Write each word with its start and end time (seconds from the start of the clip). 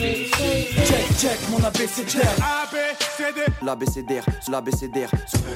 Check, 0.00 1.18
check, 1.18 1.38
mon 1.50 1.62
abécédaire. 1.62 2.34
L'abécédaire, 3.62 4.24
l'abécédaire. 4.50 5.10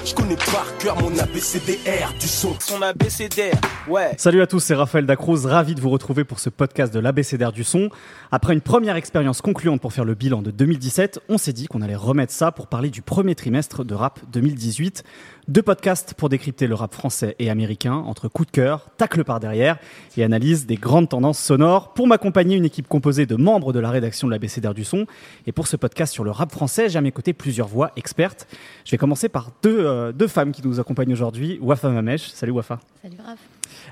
Je 0.05 0.13
connais 0.13 0.35
par 0.35 0.77
cœur 0.77 1.01
mon 1.01 1.17
abécédaire 1.17 2.13
du 2.19 2.27
son. 2.27 2.53
Son 2.59 2.79
abécédaire, 2.83 3.59
ouais. 3.87 4.11
Salut 4.19 4.43
à 4.43 4.47
tous, 4.47 4.59
c'est 4.59 4.75
Raphaël 4.75 5.07
Dacruz, 5.07 5.47
ravi 5.47 5.73
de 5.73 5.81
vous 5.81 5.89
retrouver 5.89 6.25
pour 6.25 6.39
ce 6.39 6.51
podcast 6.51 6.93
de 6.93 6.99
l'abécédaire 6.99 7.51
du 7.51 7.63
son. 7.63 7.89
Après 8.31 8.53
une 8.53 8.61
première 8.61 8.97
expérience 8.97 9.41
concluante 9.41 9.81
pour 9.81 9.93
faire 9.93 10.05
le 10.05 10.13
bilan 10.13 10.43
de 10.43 10.51
2017, 10.51 11.21
on 11.27 11.39
s'est 11.39 11.53
dit 11.53 11.65
qu'on 11.65 11.81
allait 11.81 11.95
remettre 11.95 12.31
ça 12.31 12.51
pour 12.51 12.67
parler 12.67 12.91
du 12.91 13.01
premier 13.01 13.33
trimestre 13.33 13.83
de 13.83 13.95
rap 13.95 14.19
2018. 14.31 15.03
Deux 15.47 15.61
podcasts 15.61 16.15
pour 16.15 16.29
décrypter 16.29 16.65
le 16.65 16.73
rap 16.73 16.95
français 16.95 17.35
et 17.37 17.51
américain 17.51 17.93
entre 17.93 18.27
coup 18.27 18.45
de 18.45 18.51
cœur, 18.51 18.89
tacle 18.97 19.23
par 19.23 19.39
derrière 19.39 19.77
et 20.17 20.23
analyse 20.23 20.65
des 20.65 20.75
grandes 20.75 21.09
tendances 21.09 21.37
sonores. 21.37 21.93
Pour 21.93 22.07
m'accompagner, 22.07 22.55
une 22.55 22.65
équipe 22.65 22.87
composée 22.87 23.27
de 23.27 23.35
membres 23.35 23.71
de 23.71 23.79
la 23.79 23.91
rédaction 23.91 24.25
de 24.25 24.31
l'abécédaire 24.31 24.73
du 24.73 24.83
son. 24.83 25.05
Et 25.45 25.51
pour 25.51 25.67
ce 25.67 25.77
podcast 25.77 26.11
sur 26.11 26.23
le 26.23 26.31
rap 26.31 26.51
français, 26.51 26.89
j'ai 26.89 26.97
à 26.97 27.01
mes 27.01 27.11
côtés 27.11 27.33
plusieurs 27.33 27.67
voix 27.67 27.91
expertes. 27.95 28.47
Je 28.85 28.91
vais 28.91 28.97
commencer 28.97 29.29
par 29.29 29.51
deux, 29.61 29.85
euh, 29.85 30.11
deux 30.11 30.27
femmes 30.27 30.51
qui 30.51 30.65
nous 30.65 30.79
accompagnent 30.79 31.13
aujourd'hui. 31.13 31.59
Wafa 31.61 31.89
Mamesh, 31.89 32.29
salut 32.29 32.51
Wafa. 32.51 32.79
Salut 33.03 33.17
Raph. 33.23 33.37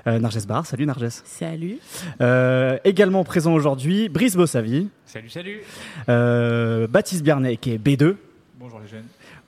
Euh, 0.08 0.18
Narges 0.18 0.46
Bar, 0.46 0.66
salut 0.66 0.86
Narges. 0.86 1.22
Salut. 1.24 1.78
Euh, 2.20 2.78
également 2.84 3.22
présent 3.22 3.54
aujourd'hui, 3.54 4.08
Brice 4.08 4.34
Bossavi. 4.36 4.88
Salut, 5.06 5.30
salut. 5.30 5.62
Euh, 6.08 6.88
Baptiste 6.88 7.22
Biarnet, 7.22 7.58
qui 7.58 7.70
est 7.70 7.78
B2. 7.78 8.16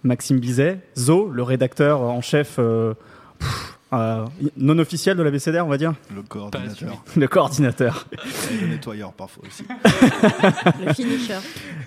Maxime 0.06 0.38
Bizet. 0.38 0.78
Zo, 0.96 1.28
le 1.30 1.42
rédacteur 1.42 2.00
en 2.00 2.20
chef 2.20 2.56
euh, 2.58 2.94
pff, 3.38 3.76
euh, 3.92 4.24
non 4.56 4.78
officiel 4.80 5.16
de 5.16 5.22
la 5.22 5.30
BCDR, 5.30 5.64
on 5.64 5.68
va 5.68 5.78
dire. 5.78 5.94
Le 6.14 6.22
coordinateur. 6.22 7.04
Le 7.16 7.28
coordinateur. 7.28 8.06
Et 8.12 8.60
le 8.60 8.66
nettoyeur 8.66 9.12
parfois 9.12 9.44
aussi. 9.46 9.64
Le 10.84 10.92
finisher. 10.92 11.34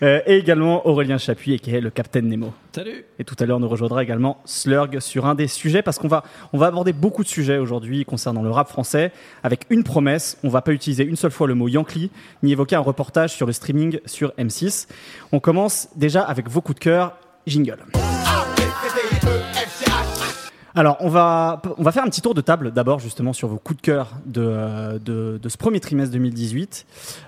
Euh, 0.02 0.22
et 0.25 0.38
également 0.38 0.88
Aurélien 0.88 1.17
Chapuis, 1.17 1.59
qui 1.59 1.75
est 1.75 1.81
le 1.81 1.90
Capitaine 1.90 2.30
Nemo. 2.30 2.53
Salut. 2.73 3.03
Et 3.20 3.25
tout 3.25 3.36
à 3.38 3.45
l'heure, 3.45 3.59
nous 3.59 3.67
rejoindra 3.67 4.02
également 4.02 4.42
Slurg 4.45 5.02
sur 5.02 5.25
un 5.25 5.36
des 5.36 5.47
sujets, 5.47 5.81
parce 5.81 6.00
qu'on 6.00 6.08
va, 6.08 6.23
on 6.53 6.58
va 6.58 6.67
aborder 6.67 6.94
beaucoup 6.94 7.23
de 7.23 7.28
sujets 7.28 7.58
aujourd'hui 7.58 8.06
concernant 8.06 8.42
le 8.42 8.50
rap 8.50 8.70
français, 8.70 9.12
avec 9.44 9.66
une 9.70 9.84
promesse, 9.84 10.38
on 10.44 10.50
va 10.50 10.62
pas 10.62 10.72
utiliser 10.72 11.03
une 11.03 11.17
seule 11.17 11.31
fois 11.31 11.47
le 11.47 11.56
mot 11.56 11.67
Yankee, 11.67 12.12
ni 12.44 12.53
évoquer 12.53 12.78
un 12.78 12.80
reportage 12.80 13.34
sur 13.34 13.45
le 13.45 13.52
streaming 13.52 14.00
sur 14.06 14.30
M6. 14.38 14.88
On 15.34 15.42
commence 15.42 15.90
déjà 15.97 16.22
avec 16.22 16.47
vos 16.47 16.62
coups 16.62 16.80
de 16.80 16.84
cœur, 16.84 17.17
jingle. 17.48 17.78
Alors, 20.76 20.98
on 21.00 21.09
va, 21.09 21.62
on 21.78 21.84
va 21.84 21.92
faire 21.92 22.04
un 22.04 22.09
petit 22.09 22.22
tour 22.22 22.34
de 22.36 22.42
table 22.42 22.72
d'abord, 22.72 23.00
justement, 23.00 23.34
sur 23.34 23.48
vos 23.48 23.58
coups 23.58 23.78
de 23.78 23.81
cœur 23.81 24.14
de, 24.26 24.42
euh, 24.46 25.00
de, 25.00 25.40
de 25.42 25.50
ce 25.50 25.58
premier 25.58 25.80
trimestre 25.80 26.14
2018. 26.14 26.86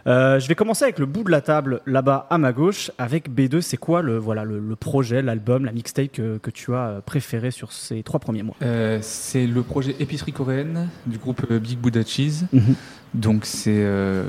Euh, 0.07 0.39
je 0.39 0.47
vais 0.47 0.55
commencer 0.55 0.83
avec 0.83 0.99
le 0.99 1.05
bout 1.05 1.23
de 1.23 1.31
la 1.31 1.41
table, 1.41 1.81
là-bas 1.85 2.27
à 2.29 2.37
ma 2.37 2.53
gauche, 2.53 2.91
avec 2.97 3.29
B2. 3.29 3.61
C'est 3.61 3.77
quoi 3.77 4.03
le, 4.03 4.17
voilà, 4.17 4.45
le, 4.45 4.59
le 4.59 4.75
projet, 4.75 5.21
l'album, 5.21 5.65
la 5.65 5.71
mixtape 5.71 6.11
que, 6.11 6.37
que 6.37 6.51
tu 6.51 6.73
as 6.75 7.01
préféré 7.05 7.51
sur 7.51 7.73
ces 7.73 8.03
trois 8.03 8.19
premiers 8.19 8.43
mois? 8.43 8.55
Euh, 8.61 8.99
c'est 9.01 9.47
le 9.47 9.63
projet 9.63 9.95
Épicerie 9.99 10.33
coréenne 10.33 10.87
du 11.07 11.17
groupe 11.17 11.41
euh, 11.49 11.59
Big 11.59 11.79
Buddha 11.79 12.03
Cheese. 12.05 12.45
Mhm. 12.53 12.75
Donc 13.15 13.45
c'est 13.45 13.83
euh, 13.83 14.23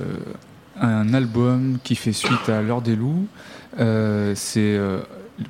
un 0.80 1.14
album 1.14 1.78
qui 1.84 1.94
fait 1.94 2.12
suite 2.12 2.48
à 2.48 2.62
L'heure 2.62 2.82
des 2.82 2.96
loups. 2.96 3.26
Euh, 3.78 4.32
c'est 4.34 4.76
euh, 4.76 5.00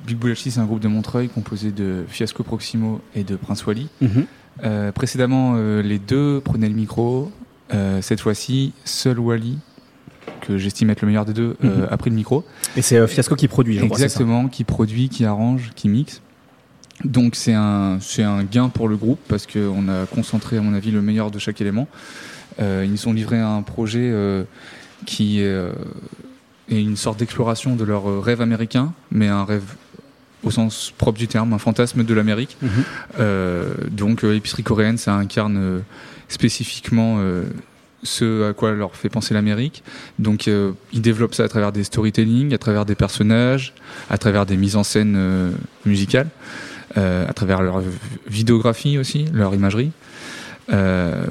Big 0.05 0.33
Cheese, 0.35 0.51
c'est 0.51 0.59
un 0.59 0.65
groupe 0.65 0.79
de 0.79 0.87
Montreuil 0.87 1.29
composé 1.29 1.71
de 1.71 2.03
Fiasco 2.07 2.43
Proximo 2.43 3.01
et 3.15 3.23
de 3.23 3.35
Prince 3.35 3.65
Wally. 3.65 3.89
Mhm. 4.01 4.25
Euh, 4.63 4.91
précédemment, 4.91 5.53
euh, 5.55 5.81
les 5.81 5.99
deux 5.99 6.39
prenaient 6.41 6.69
le 6.69 6.75
micro. 6.75 7.31
Euh, 7.73 8.01
cette 8.01 8.19
fois-ci, 8.21 8.73
seul 8.85 9.19
Wally, 9.19 9.57
que 10.41 10.57
j'estime 10.57 10.89
être 10.89 11.01
le 11.01 11.07
meilleur 11.07 11.25
des 11.25 11.33
deux, 11.33 11.55
Mhm. 11.61 11.87
a 11.89 11.97
pris 11.97 12.09
le 12.09 12.15
micro. 12.15 12.43
Et 12.77 12.81
c'est 12.81 13.07
Fiasco 13.07 13.35
qui 13.35 13.47
produit, 13.47 13.75
je 13.79 13.85
crois, 13.85 13.97
c'est 13.97 14.01
ça 14.01 14.05
Exactement, 14.05 14.47
qui 14.47 14.63
produit, 14.63 15.09
qui 15.09 15.25
arrange, 15.25 15.71
qui 15.75 15.89
mixe. 15.89 16.21
Donc 17.03 17.35
c'est 17.35 17.53
un, 17.53 17.97
un 18.19 18.43
gain 18.43 18.69
pour 18.69 18.87
le 18.87 18.95
groupe 18.95 19.19
parce 19.27 19.47
qu'on 19.47 19.89
a 19.89 20.05
concentré, 20.05 20.57
à 20.57 20.61
mon 20.61 20.73
avis, 20.73 20.91
le 20.91 21.01
meilleur 21.01 21.31
de 21.31 21.39
chaque 21.39 21.59
élément. 21.59 21.87
Ils 22.59 22.91
nous 22.91 23.07
ont 23.07 23.13
livré 23.13 23.39
un 23.39 23.63
projet 23.63 24.13
qui 25.05 25.41
est 25.41 25.71
une 26.69 26.95
sorte 26.95 27.17
d'exploration 27.19 27.75
de 27.75 27.83
leur 27.83 28.23
rêve 28.23 28.41
américain, 28.41 28.93
mais 29.11 29.27
un 29.27 29.43
rêve 29.43 29.63
au 30.43 30.51
sens 30.51 30.93
propre 30.97 31.17
du 31.17 31.27
terme, 31.27 31.53
un 31.53 31.57
fantasme 31.57 32.03
de 32.03 32.13
l'Amérique. 32.13 32.57
Mhm. 32.61 32.69
Euh, 33.19 33.73
donc 33.89 34.23
euh, 34.23 34.33
l'épicerie 34.33 34.63
coréenne, 34.63 34.97
ça 34.97 35.13
incarne 35.15 35.57
euh, 35.57 35.79
spécifiquement 36.27 37.19
ce 38.01 38.49
à 38.49 38.53
quoi 38.53 38.71
leur 38.73 38.95
fait 38.95 39.09
penser 39.09 39.33
l'Amérique. 39.33 39.83
Donc 40.19 40.47
ils 40.47 41.01
développent 41.01 41.35
ça 41.35 41.43
à 41.43 41.47
travers 41.47 41.71
des 41.71 41.83
storytelling, 41.83 42.53
à 42.53 42.57
travers 42.57 42.85
des 42.85 42.95
personnages, 42.95 43.73
à 44.09 44.17
travers 44.17 44.45
des 44.45 44.57
mises 44.57 44.75
en 44.75 44.83
scène 44.83 45.53
musicales, 45.85 46.29
à 46.95 47.31
travers 47.33 47.61
leur 47.61 47.83
vidéographie 48.27 48.97
aussi, 48.97 49.25
leur 49.33 49.53
imagerie. 49.53 49.91
Euh, 50.71 51.25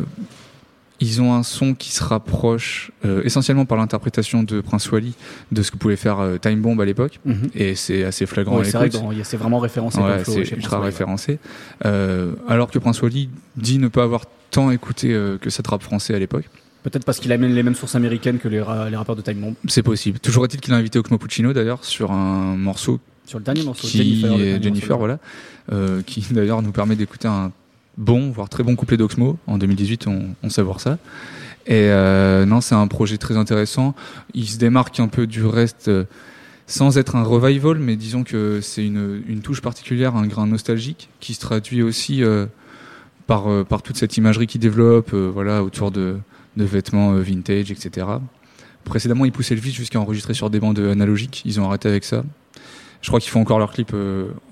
ils 1.02 1.20
ont 1.20 1.34
un 1.34 1.42
son 1.42 1.74
qui 1.74 1.90
se 1.92 2.02
rapproche 2.02 2.92
euh, 3.04 3.22
essentiellement 3.24 3.64
par 3.66 3.76
l'interprétation 3.78 4.42
de 4.42 4.60
Prince 4.60 4.90
Wally 4.90 5.14
de 5.50 5.62
ce 5.62 5.70
que 5.70 5.76
pouvait 5.76 5.96
faire 5.96 6.20
euh, 6.20 6.38
Time 6.38 6.60
Bomb 6.60 6.80
à 6.80 6.84
l'époque, 6.84 7.18
Mhm. 7.24 7.48
et 7.54 7.74
c'est 7.74 8.04
assez 8.04 8.26
flagrant 8.26 8.56
Ouais, 8.58 8.74
à 8.74 9.24
c'est 9.24 9.36
vraiment 9.36 9.58
référencé 9.58 9.98
Ouais, 10.00 10.22
c'est 10.24 10.32
ultra 10.52 10.56
Prince 10.56 10.70
Wally, 10.72 10.80
ouais. 10.80 10.86
référencé. 10.86 11.38
Euh, 11.84 12.32
alors 12.48 12.70
que 12.70 12.78
Prince 12.78 13.00
Wally 13.02 13.28
dit 13.56 13.78
ne 13.78 13.88
pas 13.88 14.04
avoir 14.04 14.22
tant 14.50 14.70
écouté 14.70 15.08
que 15.40 15.50
cette 15.50 15.66
rap 15.66 15.82
français 15.82 16.14
à 16.14 16.18
l'époque. 16.18 16.44
Peut-être 16.82 17.04
parce 17.04 17.20
qu'il 17.20 17.30
amène 17.32 17.54
les 17.54 17.62
mêmes 17.62 17.74
sources 17.76 17.94
américaines 17.94 18.38
que 18.38 18.48
les, 18.48 18.60
ra- 18.60 18.90
les 18.90 18.96
rappeurs 18.96 19.14
de 19.16 19.22
Time 19.22 19.38
Bomb. 19.40 19.54
C'est 19.68 19.82
possible. 19.84 20.18
Toujours 20.18 20.44
est-il 20.44 20.60
qu'il 20.60 20.74
a 20.74 20.76
invité 20.76 20.98
Oxmo 20.98 21.16
Puccino 21.16 21.52
d'ailleurs 21.52 21.84
sur 21.84 22.10
un 22.12 22.56
morceau 22.56 22.98
Sur 23.24 23.38
le 23.38 23.44
dernier 23.44 23.62
morceau, 23.62 23.86
qui 23.86 23.98
Jennifer. 24.20 24.62
Jennifer, 24.62 24.88
morceau. 24.88 24.98
voilà, 24.98 25.18
euh, 25.72 26.02
qui 26.02 26.26
d'ailleurs 26.32 26.60
nous 26.60 26.72
permet 26.72 26.96
d'écouter 26.96 27.28
un 27.28 27.52
bon, 27.96 28.30
voire 28.30 28.48
très 28.48 28.62
bon 28.62 28.76
couplet 28.76 28.96
d'Oxmo. 28.96 29.38
En 29.46 29.58
2018, 29.58 30.06
on, 30.06 30.34
on 30.42 30.50
savoure 30.50 30.80
ça. 30.80 30.98
Et 31.66 31.90
euh, 31.90 32.44
non, 32.44 32.60
c'est 32.60 32.74
un 32.74 32.86
projet 32.88 33.18
très 33.18 33.36
intéressant. 33.36 33.94
Il 34.34 34.48
se 34.48 34.58
démarque 34.58 34.98
un 35.00 35.08
peu 35.08 35.26
du 35.26 35.44
reste. 35.44 35.88
euh, 35.88 36.04
sans 36.68 36.96
être 36.96 37.16
un 37.16 37.22
revival, 37.22 37.78
mais 37.78 37.96
disons 37.96 38.22
que 38.22 38.60
c'est 38.62 38.86
une, 38.86 39.40
touche 39.42 39.60
particulière, 39.60 40.16
un 40.16 40.26
grain 40.26 40.46
nostalgique, 40.46 41.10
qui 41.20 41.34
se 41.34 41.40
traduit 41.40 41.82
aussi 41.82 42.22
euh, 42.22 42.46
par, 43.26 43.66
par 43.66 43.82
toute 43.82 43.96
cette 43.96 44.16
imagerie 44.16 44.46
qu'il 44.46 44.60
développe, 44.60 45.12
voilà, 45.12 45.64
autour 45.64 45.90
de, 45.90 46.16
de 46.56 46.64
vêtements 46.64 47.12
vintage, 47.14 47.70
etc. 47.72 48.06
Précédemment, 48.84 49.26
ils 49.26 49.32
poussaient 49.32 49.56
le 49.56 49.60
vice 49.60 49.74
jusqu'à 49.74 50.00
enregistrer 50.00 50.32
sur 50.32 50.48
des 50.48 50.60
bandes 50.60 50.78
analogiques. 50.78 51.42
Ils 51.44 51.60
ont 51.60 51.66
arrêté 51.66 51.88
avec 51.88 52.04
ça. 52.04 52.24
Je 53.02 53.08
crois 53.08 53.20
qu'ils 53.20 53.32
font 53.32 53.42
encore 53.42 53.58
leur 53.58 53.72
clip 53.72 53.92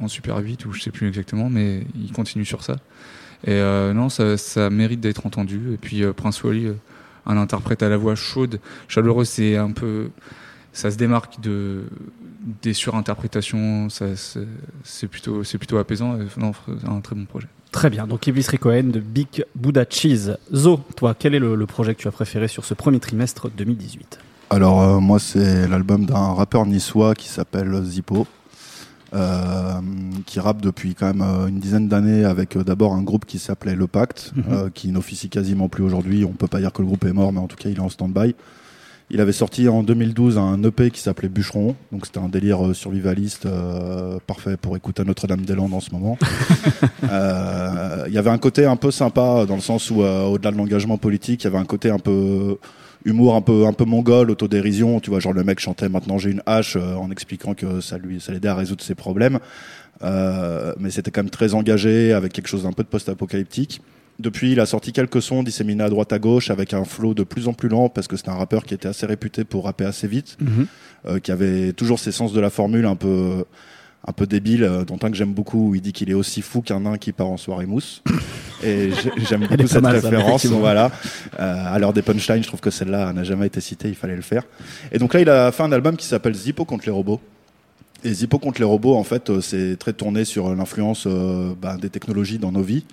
en 0.00 0.08
Super 0.08 0.36
8 0.36 0.66
ou 0.66 0.72
je 0.72 0.82
sais 0.82 0.90
plus 0.90 1.08
exactement, 1.08 1.48
mais 1.48 1.86
ils 1.94 2.12
continuent 2.12 2.44
sur 2.44 2.62
ça. 2.62 2.76
Et 3.44 3.52
euh, 3.52 3.92
non, 3.92 4.08
ça, 4.08 4.36
ça 4.36 4.70
mérite 4.70 5.00
d'être 5.00 5.26
entendu. 5.26 5.72
Et 5.72 5.76
puis 5.76 6.02
euh, 6.02 6.12
Prince 6.12 6.42
Wally, 6.42 6.66
euh, 6.66 6.74
un 7.26 7.36
interprète 7.36 7.82
à 7.82 7.88
la 7.88 7.96
voix 7.96 8.14
chaude, 8.14 8.60
chaleureuse, 8.88 9.28
c'est 9.28 9.56
un 9.56 9.70
peu, 9.70 10.10
ça 10.72 10.90
se 10.90 10.96
démarque 10.96 11.40
de 11.40 11.84
des 12.62 12.72
surinterprétations. 12.72 13.88
Ça, 13.88 14.16
c'est 14.16 14.46
c'est 14.84 15.06
plutôt, 15.06 15.44
c'est 15.44 15.58
plutôt 15.58 15.78
apaisant. 15.78 16.16
Et, 16.16 16.26
non, 16.38 16.52
c'est 16.66 16.88
un 16.88 17.00
très 17.00 17.16
bon 17.16 17.24
projet. 17.24 17.48
Très 17.72 17.88
bien. 17.88 18.06
Donc, 18.06 18.26
Iblis 18.26 18.46
Cohen 18.58 18.84
de 18.84 19.00
Big 19.00 19.44
Buddha 19.54 19.84
Cheese. 19.88 20.36
Zo, 20.52 20.80
toi, 20.96 21.14
quel 21.16 21.34
est 21.34 21.38
le, 21.38 21.54
le 21.54 21.66
projet 21.66 21.94
que 21.94 22.00
tu 22.00 22.08
as 22.08 22.12
préféré 22.12 22.48
sur 22.48 22.64
ce 22.64 22.74
premier 22.74 22.98
trimestre 22.98 23.48
2018 23.48 24.18
Alors 24.50 24.82
euh, 24.82 24.98
moi 24.98 25.20
c'est 25.20 25.68
l'album 25.68 26.04
d'un 26.04 26.34
rappeur 26.34 26.66
niçois 26.66 27.14
qui 27.14 27.28
s'appelle 27.28 27.80
Zippo. 27.84 28.26
Euh, 29.14 29.72
qui 30.26 30.38
rappe 30.40 30.60
depuis 30.62 30.94
quand 30.94 31.06
même 31.06 31.22
euh, 31.22 31.46
une 31.48 31.58
dizaine 31.58 31.88
d'années 31.88 32.24
avec 32.24 32.56
euh, 32.56 32.62
d'abord 32.64 32.94
un 32.94 33.02
groupe 33.02 33.24
qui 33.26 33.38
s'appelait 33.38 33.74
Le 33.74 33.86
Pacte, 33.86 34.32
Mhm. 34.36 34.44
euh, 34.52 34.70
qui 34.72 34.88
n'officie 34.92 35.28
quasiment 35.28 35.68
plus 35.68 35.82
aujourd'hui. 35.82 36.24
On 36.24 36.32
peut 36.32 36.46
pas 36.46 36.60
dire 36.60 36.72
que 36.72 36.82
le 36.82 36.86
groupe 36.86 37.04
est 37.04 37.12
mort, 37.12 37.32
mais 37.32 37.40
en 37.40 37.46
tout 37.48 37.56
cas 37.56 37.68
il 37.68 37.76
est 37.76 37.80
en 37.80 37.88
stand-by. 37.88 38.34
Il 39.12 39.20
avait 39.20 39.32
sorti 39.32 39.68
en 39.68 39.82
2012 39.82 40.38
un 40.38 40.62
EP 40.62 40.92
qui 40.92 41.00
s'appelait 41.00 41.28
Bûcheron, 41.28 41.74
donc 41.90 42.06
c'était 42.06 42.20
un 42.20 42.28
délire 42.28 42.76
survivaliste 42.76 43.44
euh, 43.46 44.20
parfait 44.24 44.56
pour 44.56 44.76
écouter 44.76 45.02
Notre-Dame-des-Landes 45.04 45.74
en 45.74 45.80
ce 45.80 45.90
moment. 45.90 46.16
Euh, 47.10 48.04
Il 48.06 48.12
y 48.14 48.18
avait 48.18 48.30
un 48.30 48.38
côté 48.38 48.66
un 48.66 48.76
peu 48.76 48.90
sympa 48.90 49.44
dans 49.46 49.56
le 49.56 49.60
sens 49.60 49.90
où 49.90 50.02
euh, 50.02 50.24
au-delà 50.26 50.52
de 50.52 50.56
l'engagement 50.56 50.96
politique, 50.98 51.42
il 51.42 51.44
y 51.44 51.48
avait 51.48 51.58
un 51.58 51.64
côté 51.64 51.90
un 51.90 51.98
peu 51.98 52.58
humour 53.04 53.34
un 53.34 53.40
peu 53.40 53.66
un 53.66 53.72
peu 53.72 53.84
mongol, 53.84 54.30
autodérision, 54.30 55.00
tu 55.00 55.10
vois, 55.10 55.20
genre 55.20 55.32
le 55.32 55.44
mec 55.44 55.60
chantait 55.60 55.88
maintenant 55.88 56.18
j'ai 56.18 56.30
une 56.30 56.42
hache 56.46 56.76
euh, 56.76 56.94
en 56.94 57.10
expliquant 57.10 57.54
que 57.54 57.80
ça 57.80 57.98
lui 57.98 58.20
ça 58.20 58.32
l'aidait 58.32 58.48
à 58.48 58.54
résoudre 58.54 58.82
ses 58.82 58.94
problèmes. 58.94 59.38
Euh, 60.02 60.72
mais 60.78 60.90
c'était 60.90 61.10
quand 61.10 61.22
même 61.22 61.30
très 61.30 61.54
engagé 61.54 62.12
avec 62.12 62.32
quelque 62.32 62.48
chose 62.48 62.62
d'un 62.62 62.72
peu 62.72 62.82
de 62.82 62.88
post-apocalyptique. 62.88 63.82
Depuis, 64.18 64.52
il 64.52 64.60
a 64.60 64.66
sorti 64.66 64.92
quelques 64.92 65.22
sons 65.22 65.42
disséminés 65.42 65.82
à 65.82 65.88
droite 65.88 66.12
à 66.12 66.18
gauche 66.18 66.50
avec 66.50 66.74
un 66.74 66.84
flow 66.84 67.14
de 67.14 67.22
plus 67.22 67.48
en 67.48 67.54
plus 67.54 67.68
lent 67.68 67.88
parce 67.88 68.06
que 68.06 68.16
c'était 68.16 68.28
un 68.28 68.34
rappeur 68.34 68.64
qui 68.64 68.74
était 68.74 68.88
assez 68.88 69.06
réputé 69.06 69.44
pour 69.44 69.64
rapper 69.64 69.84
assez 69.84 70.06
vite, 70.06 70.36
euh, 71.06 71.18
qui 71.20 71.32
avait 71.32 71.72
toujours 71.72 71.98
ses 71.98 72.12
sens 72.12 72.32
de 72.32 72.40
la 72.40 72.50
formule 72.50 72.84
un 72.84 72.96
peu 72.96 73.44
un 74.06 74.12
peu 74.12 74.26
débile, 74.26 74.64
euh, 74.64 74.84
dont 74.84 74.98
un 75.02 75.10
que 75.10 75.16
j'aime 75.16 75.34
beaucoup, 75.34 75.70
où 75.70 75.74
il 75.74 75.80
dit 75.80 75.92
qu'il 75.92 76.10
est 76.10 76.14
aussi 76.14 76.42
fou 76.42 76.62
qu'un 76.62 76.80
nain 76.80 76.96
qui 76.96 77.12
part 77.12 77.28
en 77.28 77.36
soirée 77.36 77.66
mousse. 77.66 78.02
Et 78.62 78.90
j'aime 79.28 79.46
beaucoup 79.46 79.66
cette 79.66 79.86
référence. 79.86 80.46
voilà. 80.46 80.90
Euh, 81.38 81.74
à 81.74 81.78
l'heure 81.78 81.92
des 81.92 82.02
punchlines, 82.02 82.42
je 82.42 82.48
trouve 82.48 82.60
que 82.60 82.70
celle-là 82.70 83.12
n'a 83.12 83.24
jamais 83.24 83.46
été 83.46 83.60
citée, 83.60 83.88
il 83.88 83.94
fallait 83.94 84.16
le 84.16 84.22
faire. 84.22 84.42
Et 84.92 84.98
donc 84.98 85.14
là, 85.14 85.20
il 85.20 85.30
a 85.30 85.50
fait 85.52 85.62
un 85.62 85.72
album 85.72 85.96
qui 85.96 86.06
s'appelle 86.06 86.34
Zippo 86.34 86.64
contre 86.64 86.84
les 86.86 86.92
robots. 86.92 87.20
Et 88.04 88.12
Zippo 88.12 88.38
contre 88.38 88.60
les 88.60 88.66
robots, 88.66 88.96
en 88.96 89.04
fait, 89.04 89.30
euh, 89.30 89.40
c'est 89.40 89.76
très 89.78 89.92
tourné 89.92 90.24
sur 90.24 90.54
l'influence 90.54 91.06
bah, 91.60 91.76
des 91.80 91.90
technologies 91.90 92.38
dans 92.38 92.52
nos 92.52 92.62
vies. 92.62 92.84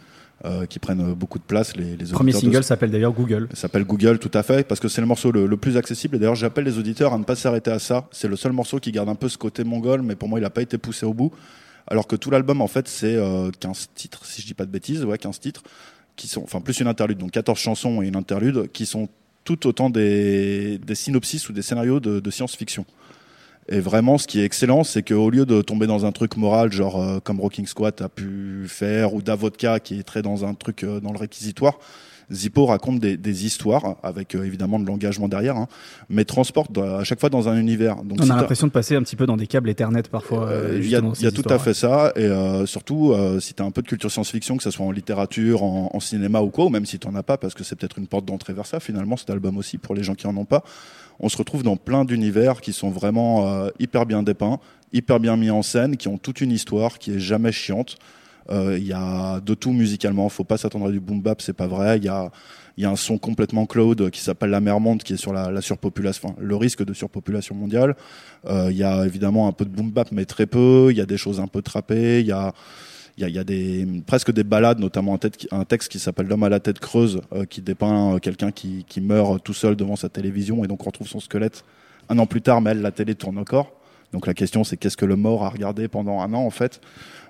Euh, 0.45 0.67
qui 0.67 0.77
prennent 0.77 1.15
beaucoup 1.15 1.39
de 1.39 1.43
place. 1.43 1.75
Les, 1.75 1.97
les 1.97 2.05
Premier 2.11 2.31
single 2.31 2.63
s'appelle 2.63 2.91
d'ailleurs 2.91 3.11
Google. 3.11 3.49
S'appelle 3.53 3.85
Google, 3.85 4.19
tout 4.19 4.29
à 4.35 4.43
fait, 4.43 4.67
parce 4.67 4.79
que 4.79 4.87
c'est 4.87 5.01
le 5.01 5.07
morceau 5.07 5.31
le, 5.31 5.57
plus 5.57 5.77
accessible. 5.77 6.15
Et 6.15 6.19
d'ailleurs, 6.19 6.35
j'appelle 6.35 6.65
les 6.65 6.77
auditeurs 6.77 7.11
à 7.11 7.17
ne 7.17 7.23
pas 7.23 7.35
s'arrêter 7.35 7.71
à 7.71 7.79
ça. 7.79 8.07
C'est 8.11 8.27
le 8.27 8.35
seul 8.35 8.51
morceau 8.51 8.79
qui 8.79 8.91
garde 8.91 9.09
un 9.09 9.15
peu 9.15 9.29
ce 9.29 9.37
côté 9.39 9.63
mongol, 9.63 10.03
mais 10.03 10.15
pour 10.15 10.29
moi, 10.29 10.37
il 10.37 10.43
n'a 10.43 10.51
pas 10.51 10.61
été 10.61 10.77
poussé 10.77 11.07
au 11.07 11.13
bout. 11.15 11.31
Alors 11.87 12.05
que 12.05 12.15
tout 12.15 12.29
l'album, 12.29 12.61
en 12.61 12.67
fait, 12.67 12.87
c'est 12.87 13.15
15 13.15 13.19
euh, 13.19 13.95
titres, 13.95 14.25
si 14.25 14.43
je 14.43 14.45
dis 14.45 14.53
pas 14.53 14.67
de 14.67 14.69
bêtises, 14.69 15.03
ouais, 15.03 15.17
15 15.17 15.39
titres, 15.39 15.63
qui 16.15 16.27
sont, 16.27 16.43
enfin, 16.43 16.61
plus 16.61 16.79
une 16.81 16.87
interlude, 16.87 17.17
donc 17.17 17.31
14 17.31 17.57
chansons 17.57 18.03
et 18.03 18.07
une 18.07 18.15
interlude, 18.15 18.71
qui 18.71 18.85
sont 18.85 19.09
tout 19.43 19.65
autant 19.65 19.89
des, 19.89 20.77
des 20.77 20.95
synopsis 20.95 21.49
ou 21.49 21.53
des 21.53 21.63
scénarios 21.63 21.99
de, 21.99 22.19
de 22.19 22.29
science-fiction. 22.29 22.85
Et 23.69 23.79
vraiment, 23.81 24.17
ce 24.17 24.27
qui 24.27 24.39
est 24.39 24.45
excellent, 24.45 24.83
c'est 24.83 25.03
qu'au 25.03 25.29
lieu 25.29 25.45
de 25.45 25.61
tomber 25.61 25.87
dans 25.87 26.05
un 26.05 26.11
truc 26.11 26.37
moral, 26.37 26.71
genre 26.71 27.01
euh, 27.01 27.19
comme 27.21 27.41
Rocking 27.41 27.67
Squat 27.67 28.01
a 28.01 28.07
pu 28.07 28.65
faire, 28.67 29.13
ou 29.13 29.21
Davodka 29.21 29.79
qui 29.79 29.99
est 29.99 30.03
très 30.03 30.21
dans 30.21 30.45
un 30.45 30.53
truc 30.53 30.83
euh, 30.83 31.01
dans 31.01 31.11
le 31.11 31.17
réquisitoire, 31.17 31.77
Zippo 32.31 32.65
raconte 32.65 32.99
des, 32.99 33.17
des 33.17 33.45
histoires 33.45 33.95
avec 34.03 34.35
euh, 34.35 34.43
évidemment 34.43 34.79
de 34.79 34.85
l'engagement 34.85 35.27
derrière, 35.27 35.57
hein, 35.57 35.67
mais 36.09 36.23
transporte 36.23 36.77
à 36.77 37.03
chaque 37.03 37.19
fois 37.19 37.29
dans 37.29 37.49
un 37.49 37.57
univers. 37.57 37.97
Donc, 38.03 38.19
On 38.21 38.29
a 38.29 38.37
l'impression 38.37 38.67
de 38.67 38.71
passer 38.71 38.95
un 38.95 39.03
petit 39.03 39.17
peu 39.17 39.25
dans 39.25 39.37
des 39.37 39.47
câbles 39.47 39.69
Ethernet 39.69 40.03
parfois. 40.03 40.49
Il 40.73 40.87
y 40.87 40.95
a, 40.95 41.01
y 41.19 41.25
a 41.25 41.31
tout 41.31 41.49
à 41.49 41.59
fait 41.59 41.73
ça, 41.73 42.13
et 42.15 42.29
surtout 42.65 43.13
si 43.39 43.53
tu 43.53 43.63
as 43.63 43.65
un 43.65 43.71
peu 43.71 43.81
de 43.81 43.87
culture 43.87 44.11
science-fiction, 44.11 44.57
que 44.57 44.63
ce 44.63 44.71
soit 44.71 44.85
en 44.85 44.91
littérature, 44.91 45.63
en, 45.63 45.89
en, 45.93 45.99
cinéma 46.01 46.41
ou 46.41 46.49
quoi, 46.49 46.65
ou 46.65 46.69
même 46.69 46.85
si 46.85 46.99
tu 46.99 47.07
as 47.07 47.23
pas, 47.23 47.37
parce 47.37 47.53
que 47.53 47.63
c'est 47.63 47.77
peut-être 47.77 47.97
une 47.97 48.07
porte 48.07 48.25
d'entrée 48.25 48.53
vers 48.53 48.65
ça 48.65 48.81
finalement 48.81 49.15
cet 49.15 49.29
album 49.29 49.57
aussi 49.57 49.77
pour 49.77 49.95
les 49.95 50.03
gens 50.03 50.15
qui 50.15 50.27
en 50.27 50.35
ont 50.35 50.45
pas 50.45 50.63
on 51.19 51.29
se 51.29 51.37
retrouve 51.37 51.63
dans 51.63 51.77
plein 51.77 52.05
d'univers 52.05 52.61
qui 52.61 52.73
sont 52.73 52.89
vraiment 52.89 53.47
euh, 53.47 53.69
hyper 53.79 54.05
bien 54.05 54.23
dépeints, 54.23 54.59
hyper 54.93 55.19
bien 55.19 55.37
mis 55.37 55.49
en 55.49 55.61
scène, 55.61 55.97
qui 55.97 56.07
ont 56.07 56.17
toute 56.17 56.41
une 56.41 56.51
histoire 56.51 56.99
qui 56.99 57.13
est 57.13 57.19
jamais 57.19 57.51
chiante. 57.51 57.97
Euh, 58.49 58.77
il 58.77 58.87
y 58.87 58.93
a 58.93 59.41
de 59.41 59.53
tout 59.53 59.73
musicalement, 59.73 60.29
faut 60.29 60.45
pas 60.45 60.57
s'attendre 60.57 60.87
à 60.87 60.91
du 60.91 60.99
boom 60.99 61.21
bap, 61.21 61.41
c'est 61.41 61.53
pas 61.53 61.67
vrai. 61.67 61.97
Il 61.97 62.05
y 62.05 62.09
a 62.09 62.31
y 62.77 62.85
a 62.85 62.91
un 62.91 62.95
son 62.95 63.17
complètement 63.17 63.65
cloud 63.65 64.11
qui 64.11 64.21
s'appelle 64.21 64.51
la 64.51 64.61
mer 64.61 64.79
monde 64.79 65.01
qui 65.01 65.13
est 65.13 65.17
sur 65.17 65.33
la, 65.33 65.49
la 65.49 65.61
surpopulation, 65.61 66.29
enfin, 66.29 66.35
le 66.39 66.55
risque 66.55 66.85
de 66.85 66.93
surpopulation 66.93 67.55
mondiale. 67.55 67.95
Euh, 68.45 68.67
il 68.69 68.77
y 68.77 68.83
a 68.83 69.05
évidemment 69.05 69.47
un 69.47 69.51
peu 69.51 69.65
de 69.65 69.69
boom 69.71 69.89
bap, 69.89 70.11
mais 70.11 70.25
très 70.25 70.45
peu. 70.45 70.89
Il 70.91 70.97
y 70.97 71.01
a 71.01 71.05
des 71.05 71.17
choses 71.17 71.39
un 71.39 71.47
peu 71.47 71.61
trappées. 71.61 72.19
Il 72.19 72.27
y 72.27 72.31
a 72.31 72.53
il 73.17 73.23
y 73.23 73.25
a, 73.25 73.29
y 73.29 73.39
a, 73.39 73.43
des 73.43 73.87
presque 74.05 74.31
des 74.31 74.43
balades, 74.43 74.79
notamment 74.79 75.15
un, 75.15 75.17
tête, 75.17 75.47
un 75.51 75.65
texte 75.65 75.91
qui 75.91 75.99
s'appelle 75.99 76.27
L'homme 76.27 76.43
à 76.43 76.49
la 76.49 76.59
tête 76.59 76.79
creuse, 76.79 77.21
euh, 77.33 77.45
qui 77.45 77.61
dépeint 77.61 78.15
euh, 78.15 78.19
quelqu'un 78.19 78.51
qui, 78.51 78.85
qui 78.87 79.01
meurt 79.01 79.43
tout 79.43 79.53
seul 79.53 79.75
devant 79.75 79.95
sa 79.95 80.09
télévision 80.09 80.63
et 80.63 80.67
donc 80.67 80.83
on 80.83 80.85
retrouve 80.85 81.07
son 81.07 81.19
squelette 81.19 81.63
un 82.09 82.19
an 82.19 82.25
plus 82.25 82.41
tard, 82.41 82.61
mais 82.61 82.71
elle, 82.71 82.81
la 82.81 82.91
télé 82.91 83.15
tourne 83.15 83.37
encore. 83.37 83.73
Donc 84.13 84.27
la 84.27 84.33
question 84.33 84.63
c'est 84.63 84.77
qu'est-ce 84.77 84.95
que 84.95 85.05
le 85.05 85.15
mort 85.15 85.43
a 85.43 85.49
regardé 85.49 85.87
pendant 85.87 86.21
un 86.21 86.33
an 86.33 86.45
en 86.45 86.49
fait? 86.49 86.79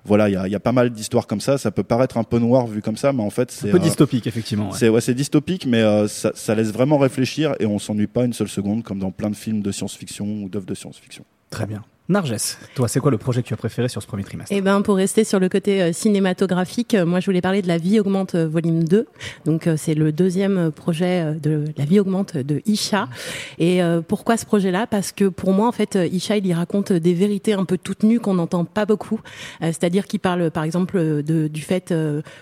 Voilà, 0.05 0.29
il 0.29 0.33
y 0.33 0.35
a, 0.35 0.47
y 0.47 0.55
a, 0.55 0.59
pas 0.59 0.71
mal 0.71 0.91
d'histoires 0.91 1.25
comme 1.25 1.41
ça. 1.41 1.57
Ça 1.57 1.71
peut 1.71 1.83
paraître 1.83 2.17
un 2.17 2.23
peu 2.23 2.37
noir 2.37 2.67
vu 2.67 2.81
comme 2.81 2.97
ça, 2.97 3.11
mais 3.13 3.23
en 3.23 3.29
fait 3.29 3.51
c'est 3.51 3.69
un 3.69 3.71
peu 3.71 3.77
euh, 3.77 3.81
dystopique 3.81 4.27
effectivement. 4.27 4.69
Ouais. 4.69 4.77
C'est 4.77 4.89
ouais, 4.89 5.01
c'est 5.01 5.15
dystopique, 5.15 5.65
mais 5.65 5.81
euh, 5.81 6.07
ça, 6.07 6.31
ça, 6.35 6.53
laisse 6.53 6.71
vraiment 6.71 6.97
réfléchir 6.97 7.55
et 7.59 7.65
on 7.65 7.79
s'ennuie 7.79 8.07
pas 8.07 8.25
une 8.25 8.33
seule 8.33 8.47
seconde, 8.47 8.83
comme 8.83 8.99
dans 8.99 9.11
plein 9.11 9.29
de 9.29 9.35
films 9.35 9.61
de 9.61 9.71
science-fiction 9.71 10.43
ou 10.43 10.49
d'œuvres 10.49 10.65
de 10.65 10.75
science-fiction. 10.75 11.25
Très 11.49 11.65
bien. 11.65 11.83
Narges, 12.09 12.37
toi, 12.73 12.87
c'est 12.87 13.01
quoi 13.01 13.11
le 13.11 13.17
projet 13.17 13.43
que 13.43 13.49
tu 13.49 13.53
as 13.53 13.57
préféré 13.57 13.89
sur 13.89 14.01
ce 14.01 14.07
premier 14.07 14.23
trimestre? 14.23 14.55
Eh 14.55 14.61
ben, 14.61 14.81
pour 14.81 14.95
rester 14.95 15.25
sur 15.25 15.41
le 15.41 15.49
côté 15.49 15.81
euh, 15.81 15.91
cinématographique, 15.91 16.93
euh, 16.93 17.05
moi, 17.05 17.19
je 17.19 17.25
voulais 17.25 17.41
parler 17.41 17.61
de 17.61 17.67
La 17.67 17.77
Vie 17.77 17.99
augmente 17.99 18.33
euh, 18.35 18.47
volume 18.47 18.85
2. 18.85 19.07
Donc, 19.43 19.69
c'est 19.75 19.93
le 19.93 20.13
deuxième 20.13 20.71
projet 20.71 21.33
de 21.33 21.65
La 21.75 21.83
Vie 21.83 21.99
augmente 21.99 22.37
de 22.37 22.61
Isha. 22.65 23.09
Et 23.59 23.81
pourquoi 24.07 24.37
ce 24.37 24.45
projet-là? 24.45 24.87
Parce 24.87 25.11
que 25.11 25.25
pour 25.25 25.51
moi, 25.51 25.67
en 25.67 25.71
fait, 25.71 25.97
Isha, 26.11 26.37
il 26.37 26.47
y 26.47 26.53
raconte 26.53 26.91
des 26.91 27.13
vérités 27.13 27.53
un 27.53 27.65
peu 27.65 27.77
toutes 27.77 28.03
nues 28.03 28.19
qu'on 28.19 28.35
n'entend 28.35 28.65
pas 28.65 28.85
beaucoup. 28.85 29.19
C'est-à-dire 29.61 30.05
qu'il 30.05 30.19
parle, 30.19 30.51
par 30.51 30.63
exemple, 30.63 31.23
du 31.23 31.61
fait 31.61 31.93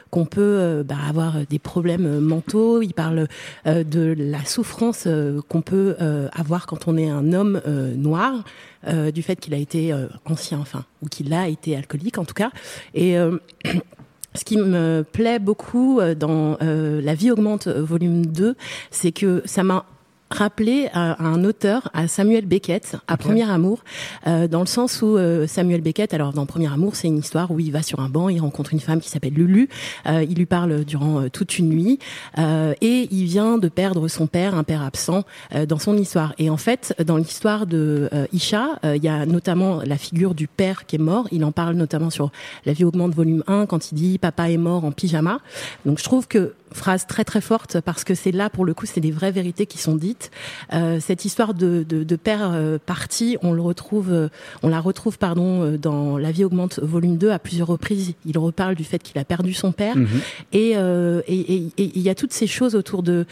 qu'on 0.10 0.26
peut 0.26 0.84
bah, 0.88 0.96
avoir 1.08 1.38
des 1.50 1.60
problèmes 1.60 2.20
mentaux. 2.20 2.82
Il 2.82 2.94
parle 2.94 3.28
de 3.66 4.16
la 4.18 4.44
souffrance 4.46 5.08
qu'on 5.48 5.62
peut 5.62 5.96
avoir 6.34 6.66
quand 6.66 6.88
on 6.88 6.98
est 6.98 7.10
un 7.10 7.34
homme 7.34 7.62
noir. 7.96 8.44
Euh, 8.88 9.12
du 9.12 9.24
fait 9.24 9.38
qu'il 9.38 9.54
a 9.54 9.58
été 9.58 9.92
euh, 9.92 10.08
ancien, 10.26 10.60
enfin, 10.60 10.86
ou 11.02 11.08
qu'il 11.08 11.34
a 11.34 11.48
été 11.48 11.76
alcoolique 11.76 12.18
en 12.18 12.26
tout 12.26 12.36
cas. 12.36 12.52
Et 12.94 13.18
euh, 13.18 13.38
ce 14.36 14.46
qui 14.46 14.58
me 14.58 15.04
plaît 15.10 15.40
beaucoup 15.40 16.02
dans 16.18 16.58
La 16.60 17.16
vie 17.16 17.32
augmente 17.32 17.68
volume 17.68 18.26
2, 18.26 18.56
c'est 18.92 19.12
que 19.12 19.42
ça 19.46 19.64
m'a 19.64 19.86
rappeler 20.32 20.90
à, 20.94 21.24
un 21.24 21.44
auteur, 21.44 21.90
à 21.94 22.08
Samuel 22.08 22.46
Beckett, 22.46 22.98
à 23.08 23.18
Premier 23.18 23.50
Amour, 23.50 23.84
euh, 24.28 24.48
dans 24.48 24.62
le 24.62 24.66
sens 24.66 25.02
où 25.02 25.18
euh, 25.18 25.48
Samuel 25.48 25.82
Beckett, 25.82 26.14
alors 26.14 26.34
dans 26.34 26.46
Premier 26.46 26.72
Amour, 26.72 26.96
c'est 26.96 27.08
une 27.08 27.20
histoire 27.20 27.52
où 27.52 27.60
il 27.60 27.72
va 27.72 27.84
sur 27.84 28.00
un 28.00 28.10
banc, 28.10 28.30
il 28.30 28.40
rencontre 28.40 28.74
une 28.74 28.80
femme 28.80 29.00
qui 29.00 29.10
s'appelle 29.10 29.34
Lulu, 29.34 29.70
euh, 30.08 30.26
il 30.28 30.36
lui 30.36 30.46
parle 30.46 30.84
durant 30.84 31.30
toute 31.30 31.60
une 31.60 31.70
nuit, 31.70 32.00
et 32.38 33.08
il 33.12 33.26
vient 33.26 33.58
de 33.58 33.68
perdre 33.68 34.08
son 34.08 34.28
père, 34.28 34.56
un 34.56 34.64
père 34.64 34.82
absent, 34.82 35.24
dans 35.68 35.80
son 35.80 35.98
histoire. 35.98 36.34
Et 36.38 36.50
en 36.50 36.58
fait, 36.58 36.96
dans 37.06 37.18
l'histoire 37.18 37.66
de 37.66 38.10
Isha, 38.34 38.80
il 38.84 39.04
y 39.04 39.08
a 39.08 39.26
notamment 39.26 39.82
la 39.86 39.98
figure 39.98 40.36
du 40.36 40.48
père 40.48 40.86
qui 40.86 40.96
est 40.96 41.00
mort, 41.00 41.28
il 41.32 41.44
en 41.46 41.52
parle 41.52 41.76
notamment 41.76 42.10
sur 42.10 42.32
La 42.66 42.74
vie 42.74 42.84
augmente 42.84 43.14
volume 43.14 43.44
1, 43.48 43.66
quand 43.66 43.92
il 43.92 43.96
dit 43.96 44.18
«papa 44.20 44.50
est 44.50 44.58
mort 44.58 44.86
en 44.86 44.92
pyjama». 44.92 45.40
Donc 45.86 46.00
je 46.00 46.04
trouve 46.04 46.28
que 46.28 46.54
phrase 46.76 47.08
très 47.08 47.24
très 47.24 47.42
forte 47.42 47.82
parce 47.82 48.04
que 48.04 48.14
c'est 48.14 48.32
là 48.32 48.50
pour 48.50 48.66
le 48.66 48.74
coup 48.74 48.86
c'est 48.86 49.00
des 49.02 49.12
vraies 49.12 49.32
vérités 49.32 49.66
qui 49.66 49.78
sont 49.78 49.96
dites. 49.96 50.32
Euh, 50.74 51.00
cette 51.00 51.26
histoire 51.26 51.54
de, 51.54 51.84
de, 51.88 52.04
de 52.04 52.16
père 52.16 52.52
euh, 52.54 52.78
parti, 52.84 53.38
on 53.42 53.54
le 53.54 53.62
retrouve, 53.62 54.12
euh, 54.12 54.28
on 54.64 54.70
la 54.70 54.80
retrouve 54.80 55.18
pardon 55.18 55.64
euh, 55.64 55.78
dans 55.78 56.18
La 56.18 56.32
vie 56.32 56.44
augmente 56.44 56.80
volume 56.80 57.18
2 57.18 57.32
à 57.32 57.40
plusieurs 57.40 57.68
reprises. 57.68 58.14
Il 58.26 58.38
reparle 58.38 58.76
du 58.76 58.84
fait 58.84 59.00
qu'il 59.00 59.18
a 59.20 59.26
perdu 59.26 59.54
son 59.54 59.72
père 59.72 59.98
mhm. 59.98 60.08
et 60.54 60.72
il 60.72 60.76
et, 61.28 61.72
et, 61.78 62.00
y 62.00 62.10
a 62.10 62.16
toutes 62.16 62.34
ces 62.34 62.48
choses 62.48 62.76
autour 62.76 63.04
de 63.04 63.26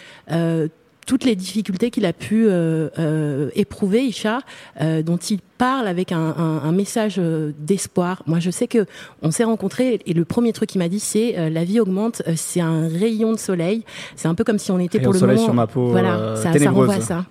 toutes 1.06 1.24
les 1.26 1.36
difficultés 1.36 1.92
qu'il 1.92 2.06
a 2.06 2.14
pu 2.14 2.46
euh, 2.48 2.90
euh, 3.00 3.50
éprouver, 3.56 4.04
Isha, 4.06 4.40
euh, 4.82 5.02
dont 5.04 5.18
il 5.18 5.40
parle 5.58 5.88
avec 5.88 6.12
un, 6.12 6.18
un, 6.38 6.62
un 6.64 6.72
message 6.72 7.16
euh, 7.18 7.52
d'espoir. 7.60 8.24
Moi, 8.26 8.40
je 8.40 8.52
sais 8.52 8.68
que 8.68 8.86
on 9.22 9.32
s'est 9.32 9.44
rencontrés 9.44 10.00
et 10.06 10.14
le 10.14 10.26
premier 10.26 10.54
truc 10.54 10.70
qu'il 10.70 10.80
m'a 10.80 10.90
dit, 10.90 11.00
c'est 11.00 11.38
euh, 11.38 11.50
la 11.50 11.64
vie 11.64 11.80
augmente, 11.80 12.22
euh, 12.28 12.34
c'est 12.36 12.62
un 12.62 12.88
rayon 12.88 13.32
de 13.34 13.38
soleil. 13.38 13.84
C'est 14.16 14.28
un 14.28 14.36
peu 14.36 14.44
comme 14.44 14.60
si 14.60 14.72
on 14.72 14.80
était 14.80 15.00
pour 15.00 15.14
le 15.14 15.20
soleil 15.20 15.36
moment. 15.36 15.46
sur 15.48 15.54
ma 15.54 15.68
peau. 15.68 15.88
Voilà, 15.90 16.36
ça, 16.36 16.54
ça 16.58 16.72
renvoie 16.72 16.96
à 16.96 17.02
ça. 17.02 17.26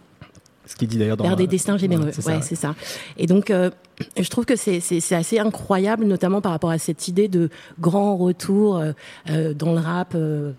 Ce 0.66 0.76
qu'il 0.76 0.88
dit 0.88 0.96
d'ailleurs 0.96 1.16
dans 1.16 1.24
vers 1.24 1.36
des 1.36 1.46
destins 1.46 1.76
généreux. 1.76 2.10
Ouais, 2.26 2.40
c'est 2.40 2.54
ça. 2.54 2.74
Et 3.18 3.26
donc, 3.26 3.52
je 3.52 4.28
trouve 4.30 4.46
que 4.46 4.56
c'est 4.56 5.14
assez 5.14 5.38
incroyable, 5.38 6.04
notamment 6.04 6.40
par 6.40 6.52
rapport 6.52 6.70
à 6.70 6.78
cette 6.78 7.08
idée 7.08 7.28
de 7.28 7.50
grand 7.80 8.16
retour 8.16 8.82
dans 9.26 9.72
le 9.72 9.80
rap. 9.80 10.16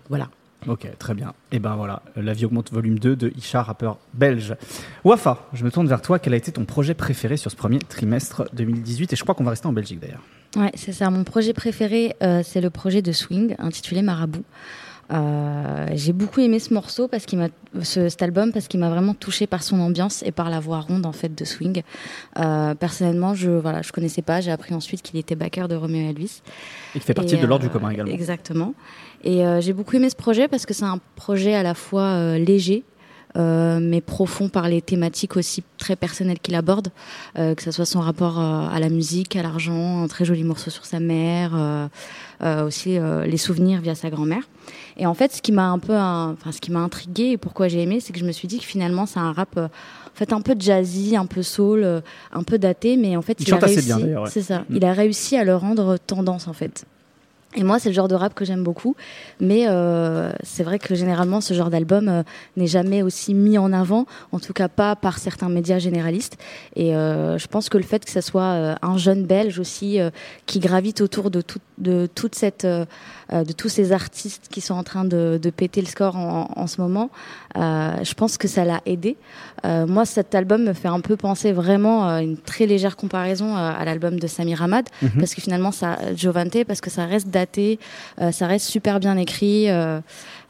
voilà. 0.08 0.28
Ok, 0.66 0.88
très 0.98 1.14
bien. 1.14 1.34
Et 1.52 1.58
ben 1.58 1.76
voilà, 1.76 2.02
La 2.16 2.32
vie 2.32 2.44
augmente 2.44 2.72
volume 2.72 2.98
2 2.98 3.16
de 3.16 3.32
Isha, 3.36 3.62
rappeur 3.62 3.98
belge. 4.14 4.54
Wafa, 5.04 5.46
je 5.52 5.64
me 5.64 5.70
tourne 5.70 5.86
vers 5.86 6.02
toi. 6.02 6.18
Quel 6.18 6.34
a 6.34 6.36
été 6.36 6.52
ton 6.52 6.64
projet 6.64 6.94
préféré 6.94 7.36
sur 7.36 7.50
ce 7.50 7.56
premier 7.56 7.78
trimestre 7.78 8.44
2018 8.54 9.12
Et 9.12 9.16
je 9.16 9.22
crois 9.22 9.34
qu'on 9.34 9.44
va 9.44 9.50
rester 9.50 9.66
en 9.66 9.72
Belgique 9.72 10.00
d'ailleurs. 10.00 10.22
Ouais, 10.56 10.70
c'est 10.74 10.92
ça. 10.92 11.10
Mon 11.10 11.24
projet 11.24 11.52
préféré, 11.52 12.14
euh, 12.22 12.42
c'est 12.44 12.60
le 12.60 12.70
projet 12.70 13.02
de 13.02 13.12
Swing, 13.12 13.56
intitulé 13.58 14.02
Marabout. 14.02 14.44
Euh, 15.12 15.86
j'ai 15.92 16.12
beaucoup 16.12 16.40
aimé 16.40 16.58
ce 16.58 16.72
morceau 16.72 17.08
parce 17.08 17.26
qu'il 17.26 17.38
m'a 17.38 17.48
ce, 17.82 18.08
cet 18.08 18.22
album 18.22 18.52
parce 18.52 18.68
qu'il 18.68 18.80
m'a 18.80 18.88
vraiment 18.88 19.12
touché 19.12 19.46
par 19.46 19.62
son 19.62 19.78
ambiance 19.80 20.22
et 20.22 20.32
par 20.32 20.48
la 20.48 20.60
voix 20.60 20.80
ronde 20.80 21.04
en 21.04 21.12
fait 21.12 21.34
de 21.34 21.44
Swing. 21.44 21.82
Euh, 22.38 22.74
personnellement, 22.74 23.34
je 23.34 23.50
voilà, 23.50 23.82
je 23.82 23.92
connaissais 23.92 24.22
pas. 24.22 24.40
J'ai 24.40 24.50
appris 24.50 24.74
ensuite 24.74 25.02
qu'il 25.02 25.18
était 25.18 25.34
backer 25.34 25.68
de 25.68 25.76
Romeo 25.76 26.08
Elvis. 26.08 26.40
Et 26.94 27.00
qui 27.00 27.04
fait 27.04 27.14
partie 27.14 27.34
et, 27.34 27.38
de 27.38 27.46
l'ordre 27.46 27.64
du 27.64 27.70
commun 27.70 27.90
également. 27.90 28.12
Exactement. 28.12 28.74
Et 29.24 29.44
euh, 29.44 29.60
j'ai 29.60 29.72
beaucoup 29.72 29.96
aimé 29.96 30.10
ce 30.10 30.16
projet 30.16 30.48
parce 30.48 30.66
que 30.66 30.74
c'est 30.74 30.84
un 30.84 31.00
projet 31.16 31.54
à 31.54 31.62
la 31.62 31.74
fois 31.74 32.02
euh, 32.02 32.38
léger, 32.38 32.84
euh, 33.36 33.80
mais 33.80 34.02
profond 34.02 34.50
par 34.50 34.68
les 34.68 34.82
thématiques 34.82 35.36
aussi 35.36 35.64
très 35.78 35.96
personnelles 35.96 36.38
qu'il 36.38 36.54
aborde, 36.54 36.88
euh, 37.38 37.54
que 37.54 37.62
ce 37.62 37.70
soit 37.72 37.86
son 37.86 38.00
rapport 38.00 38.38
euh, 38.38 38.68
à 38.70 38.78
la 38.80 38.90
musique, 38.90 39.34
à 39.34 39.42
l'argent, 39.42 40.02
un 40.02 40.08
très 40.08 40.26
joli 40.26 40.44
morceau 40.44 40.70
sur 40.70 40.84
sa 40.84 41.00
mère, 41.00 41.52
euh, 41.54 42.66
aussi 42.66 42.98
les 43.26 43.36
souvenirs 43.38 43.80
via 43.80 43.94
sa 43.94 44.10
grand-mère. 44.10 44.42
Et 44.98 45.06
en 45.06 45.14
fait, 45.14 45.32
ce 45.32 45.40
qui 45.40 45.52
m'a 45.52 45.68
un 45.68 45.78
peu, 45.78 45.94
enfin, 45.94 46.52
ce 46.52 46.60
qui 46.60 46.70
m'a 46.70 46.80
intrigué 46.80 47.30
et 47.30 47.36
pourquoi 47.38 47.68
j'ai 47.68 47.80
aimé, 47.80 48.00
c'est 48.00 48.12
que 48.12 48.18
je 48.18 48.26
me 48.26 48.32
suis 48.32 48.46
dit 48.46 48.58
que 48.58 48.64
finalement, 48.64 49.06
c'est 49.06 49.18
un 49.18 49.32
rap, 49.32 49.56
en 49.56 49.70
fait, 50.14 50.32
un 50.34 50.42
peu 50.42 50.54
jazzy, 50.58 51.16
un 51.16 51.24
peu 51.26 51.42
soul, 51.42 52.02
un 52.32 52.42
peu 52.42 52.58
daté, 52.58 52.98
mais 52.98 53.16
en 53.16 53.22
fait, 53.22 53.40
il, 53.40 53.48
il 53.48 53.54
a 53.54 53.56
réussi. 53.56 53.86
Bien, 53.86 53.98
ouais. 54.22 54.28
C'est 54.30 54.42
ça. 54.42 54.60
Mm. 54.68 54.76
Il 54.76 54.84
a 54.84 54.92
réussi 54.92 55.36
à 55.38 55.44
le 55.44 55.56
rendre 55.56 55.96
tendance, 55.96 56.46
en 56.46 56.52
fait. 56.52 56.84
Et 57.56 57.62
moi, 57.62 57.78
c'est 57.78 57.88
le 57.88 57.94
genre 57.94 58.08
de 58.08 58.14
rap 58.16 58.34
que 58.34 58.44
j'aime 58.44 58.64
beaucoup, 58.64 58.96
mais 59.40 59.66
euh, 59.68 60.32
c'est 60.42 60.64
vrai 60.64 60.78
que 60.80 60.94
généralement, 60.94 61.40
ce 61.40 61.54
genre 61.54 61.70
d'album 61.70 62.08
euh, 62.08 62.22
n'est 62.56 62.66
jamais 62.66 63.02
aussi 63.02 63.32
mis 63.32 63.58
en 63.58 63.72
avant, 63.72 64.06
en 64.32 64.40
tout 64.40 64.52
cas 64.52 64.68
pas 64.68 64.96
par 64.96 65.18
certains 65.18 65.48
médias 65.48 65.78
généralistes. 65.78 66.36
Et 66.74 66.96
euh, 66.96 67.38
je 67.38 67.46
pense 67.46 67.68
que 67.68 67.78
le 67.78 67.84
fait 67.84 68.04
que 68.04 68.10
ce 68.10 68.20
soit 68.20 68.76
un 68.82 68.96
jeune 68.96 69.24
Belge 69.24 69.58
aussi 69.58 69.98
qui 70.46 70.58
gravite 70.58 71.00
autour 71.00 71.30
de, 71.30 71.40
tout, 71.40 71.60
de 71.78 72.08
toute 72.12 72.34
cette, 72.34 72.66
de 72.66 73.52
tous 73.56 73.68
ces 73.68 73.92
artistes 73.92 74.48
qui 74.50 74.60
sont 74.60 74.74
en 74.74 74.82
train 74.82 75.04
de, 75.04 75.38
de 75.40 75.50
péter 75.50 75.80
le 75.80 75.86
score 75.86 76.16
en, 76.16 76.50
en 76.54 76.66
ce 76.66 76.80
moment, 76.80 77.10
je 77.54 78.14
pense 78.14 78.36
que 78.36 78.48
ça 78.48 78.64
l'a 78.64 78.80
aidé. 78.86 79.16
moi, 79.64 80.04
cet 80.04 80.34
album 80.34 80.64
me 80.64 80.72
fait 80.72 80.88
un 80.88 81.00
peu 81.00 81.16
penser 81.16 81.52
vraiment 81.52 82.08
une 82.18 82.36
très 82.36 82.66
légère 82.66 82.96
comparaison 82.96 83.56
à 83.56 83.84
l'album 83.84 84.18
de 84.18 84.26
Samir 84.26 84.62
Hamad, 84.62 84.86
mm 85.02 85.06
-hmm. 85.06 85.18
parce 85.18 85.34
que 85.34 85.40
finalement, 85.40 85.72
ça, 85.72 85.98
Jovante, 86.16 86.64
parce 86.64 86.80
que 86.80 86.90
ça 86.90 87.06
reste 87.06 87.28
daté, 87.44 87.78
ça 88.32 88.46
reste 88.46 88.66
super 88.66 89.00
bien 89.00 89.16
écrit. 89.16 89.68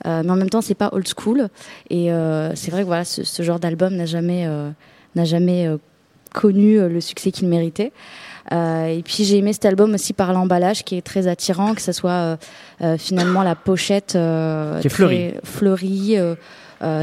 Euh, 0.06 0.22
mais 0.22 0.30
en 0.30 0.36
même 0.36 0.50
temps, 0.50 0.60
c'est 0.60 0.74
pas 0.74 0.90
old 0.92 1.06
school. 1.08 1.48
Et 1.90 2.12
euh, 2.12 2.54
c'est 2.54 2.70
vrai 2.70 2.82
que 2.82 2.86
voilà, 2.86 3.04
ce, 3.04 3.24
ce 3.24 3.42
genre 3.42 3.58
d'album 3.58 3.94
n'a 3.94 4.06
jamais, 4.06 4.44
euh, 4.46 4.70
n'a 5.14 5.24
jamais 5.24 5.68
connu 6.32 6.78
le 6.88 7.00
succès 7.00 7.30
qu'il 7.30 7.48
méritait. 7.48 7.92
Euh, 8.52 8.86
et 8.86 9.02
puis 9.02 9.24
j'ai 9.24 9.38
aimé 9.38 9.52
cet 9.52 9.64
album 9.64 9.94
aussi 9.94 10.12
par 10.12 10.32
l'emballage 10.32 10.84
qui 10.84 10.96
est 10.96 11.02
très 11.02 11.28
attirant, 11.28 11.74
que 11.74 11.80
ce 11.80 11.92
soit 11.92 12.10
euh, 12.10 12.36
euh, 12.82 12.98
finalement 12.98 13.42
la 13.42 13.54
pochette 13.54 14.12
qui 14.12 14.86
est 14.86 14.90
fleurie, 14.90 15.34
fleurie 15.44 16.16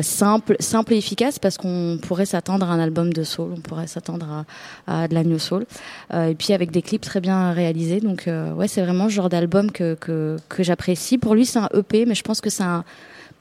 simple, 0.02 0.56
simple 0.60 0.94
et 0.94 0.98
efficace 0.98 1.40
parce 1.40 1.58
qu'on 1.58 1.98
pourrait 2.02 2.26
s'attendre 2.26 2.70
à 2.70 2.74
un 2.74 2.80
album 2.80 3.14
de 3.14 3.24
soul, 3.24 3.54
on 3.58 3.62
pourrait 3.62 3.88
s'attendre 3.88 4.46
à, 4.88 5.08
de 5.08 5.14
la 5.14 5.24
new 5.24 5.40
soul. 5.40 5.66
et 6.14 6.36
puis 6.36 6.54
avec 6.54 6.72
des 6.72 6.82
clips 6.82 7.02
très 7.02 7.22
bien 7.22 7.52
réalisés. 7.52 8.00
Donc 8.00 8.28
ouais, 8.28 8.68
c'est 8.68 8.82
vraiment 8.82 9.10
ce 9.10 9.14
genre 9.14 9.30
d'album 9.30 9.72
que, 9.72 9.96
que, 9.96 10.38
j'apprécie. 10.60 11.18
Pour 11.18 11.36
lui, 11.36 11.46
c'est 11.46 11.60
un 11.60 11.70
EP, 11.74 12.06
mais 12.06 12.16
je 12.16 12.24
pense 12.24 12.42
que 12.42 12.50
c'est 12.50 12.64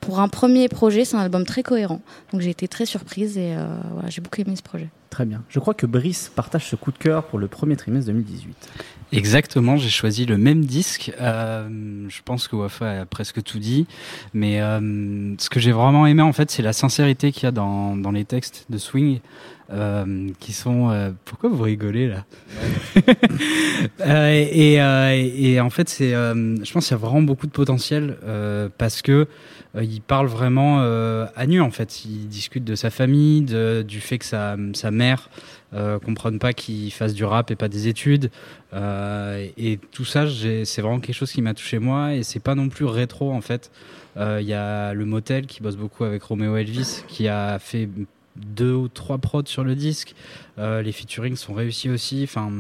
pour 0.00 0.20
un 0.20 0.28
premier 0.28 0.68
projet, 0.68 1.04
c'est 1.04 1.16
un 1.16 1.20
album 1.20 1.44
très 1.44 1.62
cohérent. 1.62 2.00
Donc 2.32 2.40
j'ai 2.40 2.50
été 2.50 2.68
très 2.68 2.86
surprise 2.86 3.36
et 3.38 3.54
euh, 3.54 3.66
voilà, 3.92 4.08
j'ai 4.08 4.20
beaucoup 4.20 4.40
aimé 4.40 4.56
ce 4.56 4.62
projet. 4.62 4.88
Très 5.10 5.24
bien. 5.24 5.42
Je 5.48 5.58
crois 5.58 5.74
que 5.74 5.86
Brice 5.86 6.30
partage 6.34 6.66
ce 6.66 6.76
coup 6.76 6.92
de 6.92 6.98
cœur 6.98 7.24
pour 7.24 7.38
le 7.38 7.48
premier 7.48 7.76
trimestre 7.76 8.06
2018. 8.06 8.68
Exactement, 9.12 9.76
j'ai 9.76 9.88
choisi 9.88 10.24
le 10.26 10.38
même 10.38 10.64
disque. 10.64 11.12
Euh, 11.20 11.68
je 12.08 12.20
pense 12.24 12.48
que 12.48 12.56
Wafa 12.56 13.00
a 13.00 13.06
presque 13.06 13.42
tout 13.42 13.58
dit, 13.58 13.86
mais 14.34 14.60
euh, 14.60 15.34
ce 15.38 15.50
que 15.50 15.58
j'ai 15.60 15.72
vraiment 15.72 16.06
aimé 16.06 16.22
en 16.22 16.32
fait, 16.32 16.50
c'est 16.50 16.62
la 16.62 16.72
sincérité 16.72 17.32
qu'il 17.32 17.44
y 17.44 17.46
a 17.46 17.50
dans, 17.50 17.96
dans 17.96 18.12
les 18.12 18.24
textes 18.24 18.66
de 18.70 18.78
Swing. 18.78 19.20
Euh, 19.72 20.30
qui 20.40 20.52
sont 20.52 20.90
euh, 20.90 21.12
pourquoi 21.24 21.48
vous 21.48 21.62
rigolez 21.62 22.08
là? 22.08 22.24
Euh, 24.00 24.28
et, 24.30 24.74
et, 25.52 25.60
en 25.60 25.70
fait 25.70 25.88
c'est 25.88 26.10
je 26.10 26.72
pense 26.72 26.86
qu'il 26.86 26.94
y 26.94 27.00
a 27.00 27.02
vraiment 27.02 27.22
beaucoup 27.22 27.46
de 27.46 27.52
potentiel 27.52 28.16
parce 28.76 29.00
que 29.00 29.26
il 29.80 30.00
parle 30.00 30.26
vraiment 30.26 30.80
à 30.80 31.46
nu 31.46 31.60
en 31.60 31.70
fait 31.70 32.04
il 32.04 32.28
discute 32.28 32.64
de 32.64 32.74
sa 32.74 32.90
famille 32.90 33.42
du 33.42 34.00
fait 34.00 34.18
que 34.18 34.24
sa, 34.24 34.56
sa 34.74 34.90
mère 34.90 35.30
euh, 35.72 36.00
comprenne 36.00 36.40
pas 36.40 36.52
qu'il 36.52 36.92
fasse 36.92 37.14
du 37.14 37.24
rap 37.24 37.50
et 37.52 37.56
pas 37.56 37.68
des 37.68 37.86
études 37.86 38.30
euh, 38.72 39.46
et 39.56 39.78
tout 39.92 40.04
ça 40.04 40.26
c'est 40.28 40.80
vraiment 40.80 40.98
quelque 40.98 41.14
chose 41.14 41.30
qui 41.30 41.42
m'a 41.42 41.54
touché 41.54 41.78
moi 41.78 42.14
et 42.14 42.24
c'est 42.24 42.40
pas 42.40 42.56
non 42.56 42.68
plus 42.68 42.84
rétro 42.84 43.32
en 43.32 43.40
fait 43.40 43.70
il 44.16 44.46
y 44.46 44.54
a 44.54 44.92
le 44.92 45.04
motel 45.04 45.46
qui 45.46 45.62
bosse 45.62 45.76
beaucoup 45.76 46.04
avec 46.04 46.22
Romeo 46.24 46.56
Elvis 46.56 47.04
qui 47.06 47.28
a 47.28 47.58
fait 47.60 47.88
deux 48.36 48.72
ou 48.72 48.88
trois 48.88 49.18
prods 49.18 49.46
sur 49.46 49.64
le 49.64 49.74
disque. 49.74 50.14
Euh, 50.58 50.82
les 50.82 50.92
featurings 50.92 51.36
sont 51.36 51.54
réussis 51.54 51.90
aussi. 51.90 52.22
Enfin, 52.24 52.50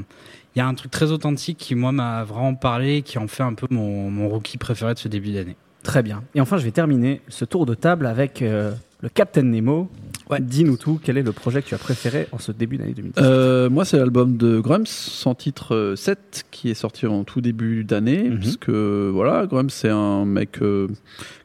il 0.54 0.58
y 0.58 0.62
a 0.62 0.66
un 0.66 0.74
truc 0.74 0.90
très 0.90 1.10
authentique 1.10 1.58
qui, 1.58 1.74
moi, 1.74 1.92
m'a 1.92 2.24
vraiment 2.24 2.54
parlé, 2.54 3.02
qui 3.02 3.18
en 3.18 3.28
fait 3.28 3.42
un 3.42 3.54
peu 3.54 3.66
mon 3.70 4.28
rookie 4.28 4.58
préféré 4.58 4.94
de 4.94 4.98
ce 4.98 5.08
début 5.08 5.32
d'année. 5.32 5.56
Très 5.82 6.02
bien. 6.02 6.22
Et 6.34 6.40
enfin, 6.40 6.58
je 6.58 6.64
vais 6.64 6.70
terminer 6.70 7.20
ce 7.28 7.44
tour 7.44 7.66
de 7.66 7.74
table 7.74 8.06
avec 8.06 8.42
euh, 8.42 8.72
le 9.02 9.08
Captain 9.08 9.42
Nemo. 9.42 9.88
Ouais. 10.28 10.40
Dis-nous 10.40 10.76
tout, 10.76 11.00
quel 11.02 11.18
est 11.18 11.22
le 11.22 11.32
projet 11.32 11.60
que 11.60 11.66
tu 11.66 11.74
as 11.74 11.78
préféré 11.78 12.28
en 12.30 12.38
ce 12.38 12.52
début 12.52 12.76
d'année 12.76 12.92
2018 12.92 13.24
euh, 13.24 13.68
Moi, 13.68 13.84
c'est 13.84 13.96
l'album 13.96 14.36
de 14.36 14.60
Grumps, 14.60 14.88
sans 14.88 15.34
titre 15.34 15.94
7, 15.96 16.44
qui 16.52 16.70
est 16.70 16.74
sorti 16.74 17.06
en 17.06 17.24
tout 17.24 17.40
début 17.40 17.82
d'année. 17.82 18.28
Mm 18.28 18.34
-hmm. 18.34 18.40
Parce 18.40 18.56
que, 18.56 19.10
voilà, 19.12 19.46
Grumps, 19.46 19.72
c'est 19.74 19.88
un 19.88 20.24
mec 20.24 20.62
euh, 20.62 20.86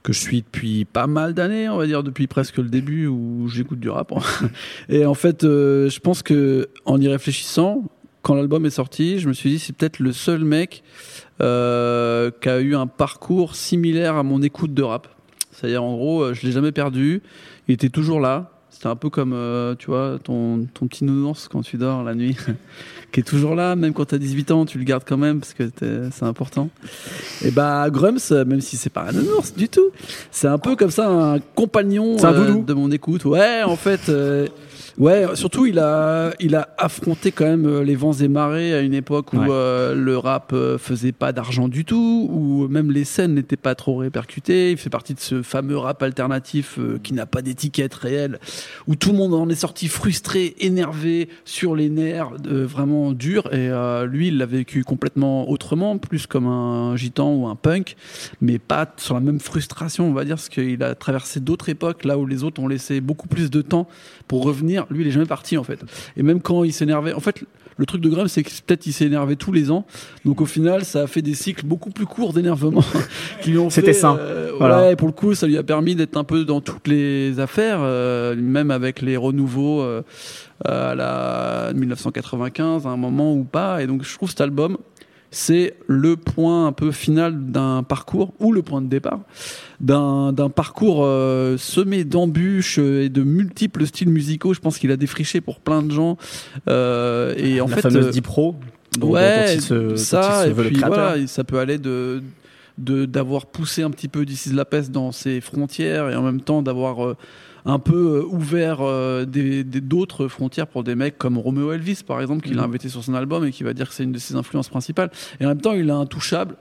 que 0.04 0.14
je 0.14 0.20
suis 0.20 0.44
depuis 0.44 0.86
pas 0.86 1.08
mal 1.08 1.34
d'années, 1.34 1.68
on 1.68 1.78
va 1.78 1.88
dire, 1.88 2.04
depuis 2.04 2.28
presque 2.28 2.58
le 2.58 2.70
début 2.70 3.08
où 3.08 3.48
j'écoute 3.48 3.80
du 3.80 3.90
rap. 3.90 4.14
Et 4.90 5.06
en 5.06 5.16
fait, 5.16 5.44
euh, 5.44 5.90
je 5.90 6.00
pense 6.00 6.22
que 6.22 6.68
en 6.86 7.02
y 7.02 7.08
réfléchissant, 7.08 7.84
quand 8.26 8.34
l'album 8.34 8.66
est 8.66 8.72
sorti, 8.72 9.20
je 9.20 9.28
me 9.28 9.34
suis 9.34 9.52
dit, 9.52 9.60
c'est 9.60 9.72
peut-être 9.72 10.00
le 10.00 10.12
seul 10.12 10.44
mec 10.44 10.82
euh, 11.42 12.32
qui 12.42 12.50
a 12.50 12.60
eu 12.60 12.76
un 12.76 12.88
parcours 12.88 13.56
similaire 13.56 14.16
à 14.16 14.24
mon 14.24 14.42
écoute 14.42 14.74
de 14.74 14.82
rap. 14.82 15.08
C'est-à-dire, 15.52 15.84
en 15.84 15.96
gros, 15.96 16.34
je 16.34 16.42
l'ai 16.42 16.52
jamais 16.52 16.72
perdu. 16.72 17.22
Il 17.68 17.76
était 17.76 17.90
toujours 17.90 18.20
là. 18.20 18.50
C'était 18.72 18.88
un 18.88 18.96
peu 18.96 19.12
comme, 19.12 19.34
euh, 19.34 19.76
tu 19.76 19.92
vois, 19.92 20.18
ton, 20.24 20.66
ton 20.74 20.88
petit 20.88 21.04
nounours 21.04 21.48
quand 21.48 21.62
tu 21.62 21.78
dors 21.78 22.04
la 22.04 22.16
nuit, 22.16 22.36
qui 23.12 23.20
est 23.20 23.24
toujours 23.24 23.54
là, 23.54 23.76
même 23.76 23.94
quand 23.94 24.06
tu 24.06 24.16
as 24.16 24.18
18 24.18 24.50
ans, 24.50 24.66
tu 24.66 24.80
le 24.80 24.86
gardes 24.86 25.04
quand 25.06 25.18
même 25.18 25.40
parce 25.40 25.54
que 25.54 25.70
c'est 26.12 26.26
important. 26.26 26.72
Et 27.44 27.52
bah, 27.52 27.88
Grumps, 27.92 28.32
même 28.32 28.60
si 28.60 28.76
c'est 28.76 28.90
pas 28.90 29.04
un 29.04 29.12
nounours 29.12 29.54
du 29.54 29.70
tout, 29.70 29.92
c'est 30.32 30.48
un 30.48 30.58
peu 30.58 30.76
comme 30.76 30.90
ça 30.90 31.08
un 31.08 31.40
compagnon 31.40 32.18
un 32.26 32.34
euh, 32.34 32.64
de 32.64 32.74
mon 32.74 32.90
écoute. 32.90 33.24
Ouais, 33.26 33.62
en 33.62 33.76
fait. 33.76 34.10
Euh, 35.00 35.04
Ouais, 35.06 35.36
surtout 35.36 35.66
il 35.66 35.80
a 35.80 36.34
il 36.40 36.56
a 36.56 36.70
affronté 36.78 37.32
quand 37.32 37.46
même 37.46 37.82
les 37.82 37.96
vents 37.96 38.14
et 38.14 38.28
marées 38.28 38.74
à 38.74 38.82
une 38.82 38.94
époque 38.94 39.34
où 39.34 39.38
ouais. 39.38 39.48
euh, 39.50 39.96
le 39.96 40.18
rap 40.18 40.52
euh, 40.54 40.78
faisait 40.78 41.12
pas 41.12 41.32
d'argent 41.32 41.68
du 41.68 41.86
tout, 41.86 42.30
où 42.32 42.68
même 42.68 42.92
les 42.92 43.04
scènes 43.04 43.34
n'étaient 43.34 43.56
pas 43.58 43.76
trop 43.76 43.98
répercutées. 43.98 44.72
Il 44.72 44.78
fait 44.78 44.90
partie 44.90 45.14
de 45.14 45.20
ce 45.20 45.42
fameux 45.42 45.78
rap 45.78 46.02
alternatif 46.04 46.78
euh, 46.80 47.00
qui 47.02 47.14
n'a 47.14 47.26
pas 47.26 47.42
d'étiquette 47.42 47.94
réelle, 47.94 48.40
où 48.88 48.96
tout 48.96 49.12
le 49.12 49.18
monde 49.18 49.34
en 49.34 49.50
est 49.50 49.56
sorti 49.56 49.88
frustré, 49.88 50.56
énervé, 50.60 51.30
sur 51.46 51.76
les 51.76 51.90
nerfs, 51.90 52.32
vraiment 52.44 53.12
dur. 53.12 53.48
Et 53.52 53.70
euh, 53.70 54.06
lui, 54.06 54.28
il 54.30 54.38
l'a 54.38 54.46
vécu 54.46 54.84
complètement 54.84 55.50
autrement, 55.50 55.98
plus 55.98 56.28
comme 56.28 56.48
un 56.48 56.96
gitan 56.96 57.34
ou 57.34 57.48
un 57.48 57.56
punk, 57.56 57.96
mais 58.42 58.60
pas 58.60 58.92
sur 58.98 59.14
la 59.14 59.22
même 59.22 59.40
frustration, 59.40 60.08
on 60.10 60.14
va 60.14 60.26
dire, 60.26 60.36
parce 60.36 60.50
qu'il 60.50 60.82
a 60.84 60.96
traversé 60.96 61.40
d'autres 61.40 61.70
époques, 61.70 62.06
là 62.06 62.18
où 62.18 62.26
les 62.26 62.44
autres 62.44 62.62
ont 62.62 62.68
laissé 62.68 63.02
beaucoup 63.02 63.28
plus 63.28 63.50
de 63.50 63.62
temps 63.62 63.88
pour 64.28 64.44
revenir 64.44 64.65
lui 64.66 65.02
il 65.02 65.08
est 65.08 65.12
jamais 65.12 65.26
parti 65.26 65.58
en 65.58 65.64
fait. 65.64 65.80
Et 66.18 66.24
même 66.24 66.42
quand 66.42 66.64
il 66.64 66.74
s'énervait 66.74 67.14
en 67.14 67.20
fait 67.20 67.44
le 67.78 67.86
truc 67.86 68.02
de 68.02 68.10
Graham 68.10 68.28
c'est 68.28 68.44
que 68.44 68.50
peut-être 68.50 68.86
il 68.86 68.94
s'est 68.94 69.06
énervé 69.06 69.36
tous 69.36 69.52
les 69.52 69.72
ans. 69.72 69.86
Donc 70.24 70.42
au 70.42 70.46
final 70.46 70.86
ça 70.86 71.04
a 71.04 71.08
fait 71.08 71.22
des 71.22 71.36
cycles 71.36 71.66
beaucoup 71.66 71.90
plus 71.90 72.06
courts 72.06 72.34
d'énervement 72.34 72.84
qui 73.42 73.52
lui 73.52 73.58
ont 73.58 73.70
c'était 73.70 73.94
sain. 73.94 74.18
euh, 74.20 74.52
voilà. 74.58 74.82
ouais 74.82 74.96
pour 74.96 75.08
le 75.08 75.14
coup 75.14 75.34
ça 75.36 75.48
lui 75.48 75.58
a 75.58 75.64
permis 75.64 75.96
d'être 75.96 76.18
un 76.18 76.24
peu 76.24 76.46
dans 76.46 76.62
toutes 76.62 76.88
les 76.88 77.40
affaires 77.40 77.80
euh, 77.82 78.36
même 78.36 78.72
avec 78.72 79.02
les 79.02 79.18
renouveaux 79.18 79.82
euh, 79.82 80.02
à 80.64 80.96
la 80.96 81.72
1995 81.74 82.88
à 82.88 82.90
un 82.90 82.98
moment 82.98 83.34
ou 83.34 83.44
pas. 83.44 83.84
Et 83.84 83.88
donc 83.88 84.04
je 84.04 84.14
trouve 84.16 84.30
cet 84.30 84.42
album 84.42 84.78
c'est 85.36 85.74
le 85.88 86.16
point 86.16 86.66
un 86.66 86.72
peu 86.72 86.94
final 86.94 87.52
d'un 87.52 87.84
parcours 87.84 88.34
ou 88.40 88.54
le 88.54 88.62
point 88.62 88.82
de 88.82 88.88
départ 88.88 89.20
d'un 89.82 90.50
parcours 90.50 91.02
euh, 91.04 91.58
semé 91.58 92.06
d'embûches 92.06 92.78
et 92.78 93.10
de 93.10 93.22
multiples 93.24 93.86
styles 93.86 94.08
musicaux. 94.08 94.54
Je 94.54 94.62
pense 94.62 94.78
qu'il 94.78 94.92
a 94.92 94.96
défriché 94.96 95.42
pour 95.42 95.60
plein 95.60 95.84
de 95.84 95.92
gens. 95.92 96.18
Euh, 96.70 97.36
et 97.38 97.60
en 97.60 97.68
La 97.68 97.76
fait, 97.76 97.82
fameuse 97.82 98.12
Dipro. 98.12 98.56
Dont, 98.98 99.10
ouais, 99.10 99.60
se, 99.60 99.98
ça. 99.98 100.48
et 100.48 100.54
puis 100.54 100.78
voilà, 100.78 101.28
ça 101.28 101.44
peut 101.44 101.60
aller 101.60 101.78
de 101.78 102.22
d'avoir 102.78 103.46
poussé 103.46 103.84
un 103.84 103.92
petit 103.92 104.08
peu 104.08 104.26
d'ici 104.26 104.50
de 104.52 104.56
la 104.56 104.66
peste 104.66 104.92
dans 104.92 105.12
ses 105.12 105.42
frontières 105.42 106.10
et 106.10 106.16
en 106.16 106.22
même 106.22 106.42
temps 106.42 106.62
d'avoir 106.62 107.06
euh, 107.06 107.18
un 107.66 107.80
peu 107.80 108.24
ouvert 108.30 108.78
euh, 108.82 109.26
d'autres 109.26 110.28
frontières 110.28 110.68
pour 110.68 110.84
des 110.84 110.96
mecs 110.96 111.18
comme 111.18 111.38
Romeo 111.38 111.72
Elvis 111.72 112.02
par 112.06 112.22
exemple 112.22 112.46
qu'il 112.46 112.58
mmh. 112.58 112.60
a 112.60 112.64
invité 112.64 112.90
sur 112.90 113.04
son 113.04 113.16
album 113.16 113.46
et 113.46 113.52
qui 113.52 113.64
va 113.64 113.74
dire 113.74 113.90
que 113.90 113.96
c'est 113.96 114.04
une 114.04 114.12
de 114.12 114.20
ses 114.20 114.36
influences 114.36 114.70
principales. 114.70 115.10
Et 115.40 115.46
en 115.46 115.50
même 115.50 115.62
temps 115.62 115.74
il 115.74 115.90
est 115.90 115.94
intouchable. 115.94 116.56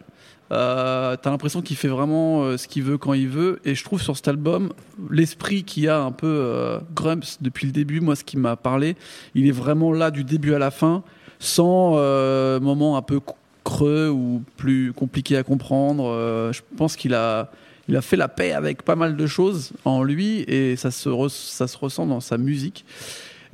Euh, 0.53 1.17
t'as 1.21 1.31
l'impression 1.31 1.63
qu'il 1.63 1.77
fait 1.77 1.89
vraiment 1.89 2.43
euh, 2.43 2.57
ce 2.57 2.69
qu'il 2.69 2.83
veut 2.83 2.99
quand 2.99 3.15
il 3.15 3.29
veut. 3.29 3.61
Et 3.65 3.75
je 3.75 3.85
trouve 3.85 4.01
sur 4.01 4.17
cet 4.17 4.29
album 4.29 4.73
l'esprit 5.11 5.65
qui 5.65 5.89
a 5.89 6.01
un 6.01 6.13
peu 6.13 6.27
euh, 6.27 6.79
Grumps 6.95 7.39
depuis 7.41 7.67
le 7.67 7.73
début 7.73 8.01
moi 8.01 8.15
ce 8.15 8.25
qui 8.25 8.37
m'a 8.37 8.57
parlé 8.57 8.97
il 9.35 9.47
est 9.49 9.53
vraiment 9.53 9.93
là 9.93 10.11
du 10.11 10.25
début 10.25 10.55
à 10.55 10.59
la 10.59 10.71
fin 10.71 11.03
sans 11.39 11.95
euh, 11.97 12.61
moment 12.61 12.97
un 12.97 13.03
peu 13.03 13.21
creux 13.65 14.11
ou 14.11 14.43
plus 14.57 14.93
compliqué 14.93 15.37
à 15.37 15.43
comprendre. 15.43 16.05
Je 16.53 16.61
pense 16.77 16.97
qu'il 16.97 17.15
a 17.15 17.51
il 17.88 17.97
a 17.97 18.03
fait 18.03 18.17
la 18.17 18.29
paix 18.29 18.53
avec 18.53 18.83
pas 18.83 18.97
mal 18.97 19.17
de 19.17 19.26
choses 19.26 19.73
en 19.85 20.03
lui 20.03 20.41
et 20.49 20.76
ça 20.76 20.91
se, 20.91 21.11
ça 21.29 21.67
se 21.67 21.76
ressent 21.76 22.07
dans 22.07 22.21
sa 22.21 22.38
musique. 22.38 22.85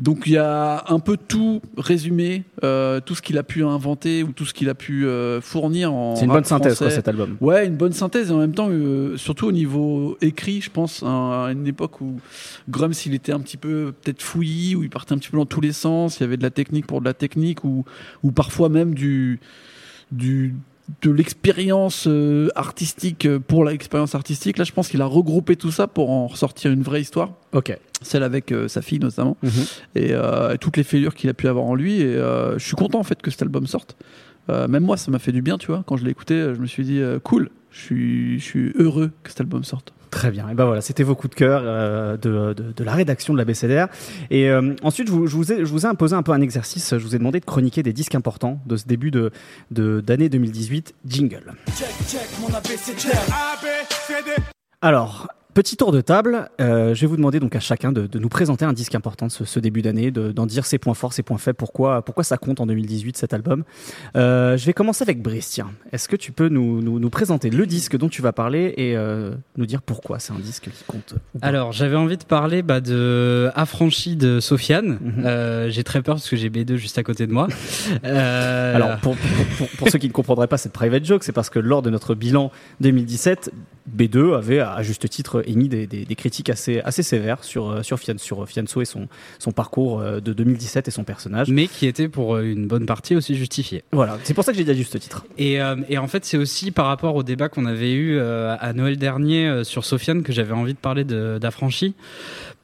Donc 0.00 0.22
il 0.24 0.32
y 0.32 0.38
a 0.38 0.84
un 0.88 0.98
peu 0.98 1.18
tout 1.18 1.60
résumé, 1.76 2.44
euh, 2.64 3.00
tout 3.00 3.14
ce 3.14 3.20
qu'il 3.20 3.36
a 3.36 3.42
pu 3.42 3.62
inventer 3.64 4.22
ou 4.22 4.32
tout 4.32 4.46
ce 4.46 4.54
qu'il 4.54 4.70
a 4.70 4.74
pu 4.74 5.04
euh, 5.06 5.42
fournir 5.42 5.92
en. 5.92 6.16
C'est 6.16 6.24
une 6.24 6.32
bonne 6.32 6.44
synthèse 6.44 6.78
quoi, 6.78 6.88
cet 6.88 7.06
album. 7.06 7.36
Ouais, 7.40 7.66
une 7.66 7.76
bonne 7.76 7.92
synthèse 7.92 8.30
et 8.30 8.32
en 8.32 8.38
même 8.38 8.54
temps, 8.54 8.68
euh, 8.70 9.18
surtout 9.18 9.46
au 9.46 9.52
niveau 9.52 10.16
écrit, 10.22 10.62
je 10.62 10.70
pense, 10.70 11.02
à 11.02 11.50
une 11.52 11.66
époque 11.66 12.00
où 12.00 12.18
Grums 12.70 12.94
il 13.04 13.14
était 13.14 13.32
un 13.32 13.40
petit 13.40 13.58
peu 13.58 13.92
peut-être 14.00 14.22
fouillis, 14.22 14.74
où 14.74 14.82
il 14.82 14.88
partait 14.88 15.12
un 15.12 15.18
petit 15.18 15.28
peu 15.28 15.36
dans 15.36 15.44
tous 15.44 15.60
les 15.60 15.72
sens, 15.72 16.18
il 16.18 16.22
y 16.22 16.24
avait 16.24 16.38
de 16.38 16.42
la 16.42 16.50
technique 16.50 16.86
pour 16.86 17.00
de 17.00 17.06
la 17.06 17.14
technique 17.14 17.62
ou, 17.64 17.84
ou 18.22 18.32
parfois 18.32 18.70
même 18.70 18.94
du 18.94 19.38
du 20.10 20.54
de 21.02 21.10
l'expérience 21.10 22.08
artistique 22.54 23.28
pour 23.38 23.64
l'expérience 23.64 24.14
artistique. 24.14 24.58
Là, 24.58 24.64
je 24.64 24.72
pense 24.72 24.88
qu'il 24.88 25.02
a 25.02 25.06
regroupé 25.06 25.56
tout 25.56 25.70
ça 25.70 25.86
pour 25.86 26.10
en 26.10 26.26
ressortir 26.26 26.70
une 26.70 26.82
vraie 26.82 27.00
histoire. 27.00 27.32
Ok. 27.52 27.76
Celle 28.02 28.22
avec 28.22 28.54
sa 28.68 28.80
fille 28.82 28.98
notamment 28.98 29.36
mhm. 29.42 29.50
et, 29.94 30.14
toutes 30.60 30.76
les 30.76 30.84
fêlures 30.84 31.14
qu'il 31.14 31.28
a 31.28 31.34
pu 31.34 31.48
avoir 31.48 31.64
en 31.64 31.74
lui. 31.74 32.00
Et 32.00 32.14
je 32.14 32.64
suis 32.64 32.76
content 32.76 32.98
en 32.98 33.04
fait 33.04 33.20
que 33.20 33.30
cet 33.30 33.42
album 33.42 33.66
sorte. 33.66 33.96
même 34.48 34.84
moi, 34.84 34.96
ça 34.96 35.10
m'a 35.10 35.18
fait 35.18 35.32
du 35.32 35.42
bien, 35.42 35.58
tu 35.58 35.68
vois. 35.68 35.82
Quand 35.86 35.96
je 35.96 36.04
l'ai 36.04 36.10
écouté, 36.10 36.52
je 36.54 36.60
me 36.60 36.66
suis 36.66 36.84
dit 36.84 37.00
cool. 37.22 37.50
Je 37.70 37.80
suis, 37.80 38.38
je 38.40 38.44
suis 38.44 38.72
heureux 38.76 39.10
que 39.22 39.30
cet 39.30 39.40
album 39.40 39.64
sorte. 39.64 39.92
Très 40.10 40.30
bien. 40.30 40.48
Et 40.48 40.54
ben 40.54 40.64
voilà, 40.64 40.80
c'était 40.80 41.04
vos 41.04 41.14
coups 41.14 41.30
de 41.30 41.34
cœur 41.36 41.62
euh, 41.64 42.16
de, 42.16 42.52
de, 42.52 42.72
de, 42.72 42.84
la 42.84 42.92
rédaction 42.92 43.32
de 43.32 43.38
la 43.38 43.44
BCDR. 43.44 43.86
Et 44.30 44.50
euh, 44.50 44.74
ensuite, 44.82 45.06
je 45.06 45.12
vous, 45.12 45.26
je, 45.26 45.36
vous 45.36 45.52
ai, 45.52 45.58
je 45.58 45.70
vous 45.70 45.86
ai 45.86 45.88
imposé 45.88 46.16
un 46.16 46.22
peu 46.22 46.32
un 46.32 46.40
exercice. 46.40 46.96
Je 46.98 47.04
vous 47.04 47.14
ai 47.14 47.18
demandé 47.18 47.38
de 47.38 47.44
chroniquer 47.44 47.82
des 47.82 47.92
disques 47.92 48.14
importants 48.16 48.60
de 48.66 48.76
ce 48.76 48.86
début 48.86 49.10
de 49.10 49.30
d'année 49.70 50.28
2018. 50.28 50.94
Jingle. 51.06 51.54
Check, 51.76 51.88
check, 52.08 52.28
mon 52.40 52.48
Alors, 54.82 55.28
Petit 55.52 55.76
tour 55.76 55.90
de 55.90 56.00
table, 56.00 56.48
euh, 56.60 56.94
je 56.94 57.00
vais 57.00 57.06
vous 57.08 57.16
demander 57.16 57.40
donc 57.40 57.56
à 57.56 57.60
chacun 57.60 57.90
de, 57.90 58.06
de 58.06 58.18
nous 58.20 58.28
présenter 58.28 58.64
un 58.64 58.72
disque 58.72 58.94
important 58.94 59.26
de 59.26 59.32
ce, 59.32 59.44
ce 59.44 59.58
début 59.58 59.82
d'année, 59.82 60.12
d'en 60.12 60.46
dire 60.46 60.64
ses 60.64 60.78
points 60.78 60.94
forts, 60.94 61.12
ses 61.12 61.24
points 61.24 61.38
faibles, 61.38 61.56
pourquoi, 61.56 62.02
pourquoi 62.02 62.22
ça 62.22 62.36
compte 62.36 62.60
en 62.60 62.66
2018 62.66 63.16
cet 63.16 63.34
album. 63.34 63.64
Euh, 64.16 64.56
je 64.56 64.64
vais 64.64 64.72
commencer 64.72 65.02
avec 65.02 65.20
Brice, 65.20 65.50
tiens. 65.50 65.72
Est-ce 65.90 66.08
que 66.08 66.14
tu 66.14 66.30
peux 66.30 66.48
nous, 66.48 66.80
nous, 66.82 67.00
nous, 67.00 67.10
présenter 67.10 67.50
le 67.50 67.66
disque 67.66 67.96
dont 67.96 68.08
tu 68.08 68.22
vas 68.22 68.32
parler 68.32 68.74
et 68.76 68.96
euh, 68.96 69.32
nous 69.56 69.66
dire 69.66 69.82
pourquoi 69.82 70.20
c'est 70.20 70.32
un 70.32 70.38
disque 70.38 70.70
qui 70.70 70.84
compte 70.84 71.14
Alors 71.42 71.72
j'avais 71.72 71.96
envie 71.96 72.16
de 72.16 72.24
parler 72.24 72.62
bah, 72.62 72.80
de 72.80 73.50
Affranchi 73.56 74.14
de 74.14 74.38
Sofiane. 74.38 74.98
Mhm. 75.00 75.70
J'ai 75.70 75.82
très 75.82 76.00
peur 76.00 76.14
parce 76.14 76.30
que 76.30 76.36
j'ai 76.36 76.48
B2 76.48 76.76
juste 76.76 76.96
à 76.98 77.02
côté 77.02 77.26
de 77.26 77.32
moi. 77.32 77.48
Alors 78.04 78.98
pour, 78.98 79.16
pour, 79.58 79.68
pour, 79.78 79.88
ceux 79.88 79.98
qui 79.98 80.06
ne 80.06 80.12
comprendraient 80.12 80.46
pas 80.46 80.58
cette 80.58 80.72
private 80.72 81.04
joke, 81.04 81.24
c'est 81.24 81.32
parce 81.32 81.50
que 81.50 81.58
lors 81.58 81.82
de 81.82 81.90
notre 81.90 82.14
bilan 82.14 82.52
2017, 82.80 83.50
B2 83.96 84.36
avait 84.36 84.60
à 84.60 84.82
juste 84.82 85.08
titre 85.08 85.39
émis 85.46 85.68
des, 85.68 85.86
des, 85.86 86.14
critiques 86.14 86.50
assez, 86.50 86.80
assez 86.80 87.02
sévères 87.02 87.44
sur, 87.44 87.70
euh, 87.70 87.82
sur, 87.82 87.98
Fian, 87.98 88.18
sur 88.18 88.46
Fianso 88.48 88.80
et 88.80 88.84
son, 88.84 89.08
son 89.38 89.52
parcours 89.52 90.00
euh, 90.00 90.20
de 90.20 90.32
2017 90.32 90.88
et 90.88 90.90
son 90.90 91.04
personnage. 91.04 91.50
Mais 91.50 91.66
qui 91.66 91.86
était 91.86 92.08
pour 92.08 92.36
euh, 92.36 92.42
une 92.42 92.66
bonne 92.66 92.86
partie 92.86 93.16
aussi 93.16 93.34
justifié. 93.34 93.82
Voilà, 93.92 94.18
c'est 94.24 94.34
pour 94.34 94.44
ça 94.44 94.52
que 94.52 94.58
j'ai 94.58 94.64
dit 94.64 94.70
à 94.70 94.74
juste 94.74 94.98
titre. 94.98 95.24
Et, 95.38 95.58
et 95.88 95.98
en 95.98 96.08
fait, 96.08 96.24
c'est 96.24 96.36
aussi 96.36 96.70
par 96.70 96.86
rapport 96.86 97.14
au 97.14 97.22
débat 97.22 97.48
qu'on 97.48 97.66
avait 97.66 97.92
eu 97.92 98.20
à 98.20 98.72
Noël 98.72 98.96
dernier 98.96 99.64
sur 99.64 99.84
Sofiane 99.84 100.22
que 100.22 100.32
j'avais 100.32 100.52
envie 100.52 100.74
de 100.74 100.78
parler 100.78 101.04
d'Affranchi 101.04 101.94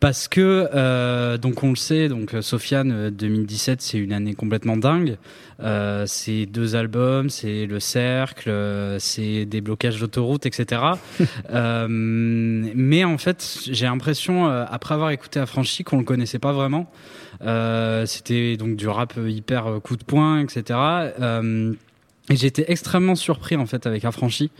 parce 0.00 0.28
que 0.28 0.68
euh, 0.74 1.38
donc 1.38 1.62
on 1.62 1.70
le 1.70 1.76
sait 1.76 2.08
donc 2.08 2.34
Sofiane 2.40 3.10
2017 3.10 3.80
c'est 3.80 3.98
une 3.98 4.12
année 4.12 4.34
complètement 4.34 4.76
dingue. 4.76 5.16
Euh, 5.62 6.04
c'est 6.06 6.44
deux 6.44 6.76
albums 6.76 7.30
c'est 7.30 7.64
le 7.64 7.80
cercle 7.80 8.52
c'est 8.98 9.46
des 9.46 9.62
blocages 9.62 9.98
d'autoroute 9.98 10.44
etc 10.44 10.82
euh, 11.50 11.86
mais 11.88 13.04
en 13.04 13.16
fait 13.16 13.60
j'ai 13.70 13.86
l'impression 13.86 14.48
euh, 14.48 14.66
après 14.68 14.94
avoir 14.94 15.10
écouté 15.10 15.40
Affranchi 15.40 15.82
qu'on 15.82 15.98
le 15.98 16.04
connaissait 16.04 16.38
pas 16.38 16.52
vraiment. 16.52 16.90
Euh, 17.42 18.06
c'était 18.06 18.56
donc 18.56 18.76
du 18.76 18.88
rap 18.88 19.14
hyper 19.26 19.80
coup 19.82 19.96
de 19.96 20.04
poing 20.04 20.40
etc 20.40 20.78
et 22.28 22.36
j'étais 22.36 22.64
extrêmement 22.68 23.14
surpris 23.14 23.56
en 23.56 23.66
fait 23.66 23.86
avec 23.86 24.04
Affranchi 24.04 24.50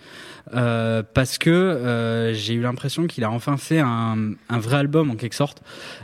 euh, 0.54 1.02
parce 1.14 1.38
que 1.38 1.50
euh, 1.50 2.32
j'ai 2.32 2.54
eu 2.54 2.60
l'impression 2.60 3.06
qu'il 3.08 3.24
a 3.24 3.30
enfin 3.30 3.56
fait 3.56 3.80
un, 3.80 4.34
un, 4.48 4.58
vrai 4.58 4.76
album 4.76 5.10
en 5.10 5.16
quelque 5.16 5.34
sorte. 5.34 5.62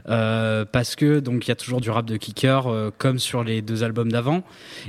Euh, 0.08 0.64
parce 0.64 0.96
que 0.96 1.20
donc 1.20 1.46
il 1.46 1.50
y 1.50 1.52
a 1.52 1.54
toujours 1.54 1.80
du 1.80 1.90
rap 1.90 2.06
de 2.06 2.16
kicker 2.16 2.66
euh, 2.66 2.90
comme 2.98 3.20
sur 3.20 3.44
les 3.44 3.62
deux 3.62 3.84
albums 3.84 4.10
d'avant. 4.10 4.42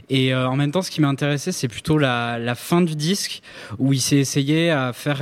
Et 0.10 0.34
euh, 0.34 0.48
en 0.48 0.56
même 0.56 0.72
temps 0.72 0.82
ce 0.82 0.90
qui 0.90 1.02
m'a 1.02 1.10
intéressé 1.10 1.52
c'est 1.52 1.68
plutôt 1.68 2.00
la, 2.00 2.40
la, 2.40 2.56
fin 2.56 2.82
du 2.82 2.96
disque 2.96 3.44
où 3.78 3.94
il 3.94 4.02
s'est 4.02 4.18
essayé 4.18 4.72
à 4.72 4.94
faire 4.94 5.22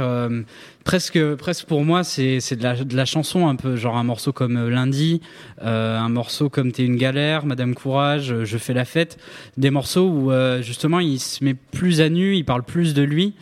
presque 0.83 1.35
presque 1.35 1.65
pour 1.65 1.83
moi 1.83 2.03
c'est 2.03 2.39
c'est 2.39 2.55
de 2.55 2.63
la, 2.63 2.83
de 2.83 2.95
la 2.95 3.05
chanson 3.05 3.47
un 3.47 3.55
peu 3.55 3.75
genre 3.75 3.97
un 3.97 4.03
morceau 4.03 4.31
comme 4.31 4.57
euh, 4.57 4.69
lundi 4.69 5.21
euh, 5.63 5.97
un 5.97 6.09
morceau 6.09 6.49
comme 6.49 6.71
t'es 6.71 6.83
une 6.83 6.95
galère 6.95 7.45
madame 7.45 7.75
courage 7.75 8.31
euh, 8.31 8.45
je 8.45 8.57
fais 8.57 8.73
la 8.73 8.85
fête. 8.85 9.17
Des 9.57 9.69
morceaux 9.69 10.07
où 10.07 10.31
justement 10.61 10.99
il 10.99 11.19
se 11.19 11.43
met 11.43 11.53
plus 11.53 12.01
à 12.01 12.09
nu 12.09 12.35
il 12.35 12.43
parle 12.43 12.63
plus 12.63 12.93
de 12.93 13.01
lui 13.01 13.33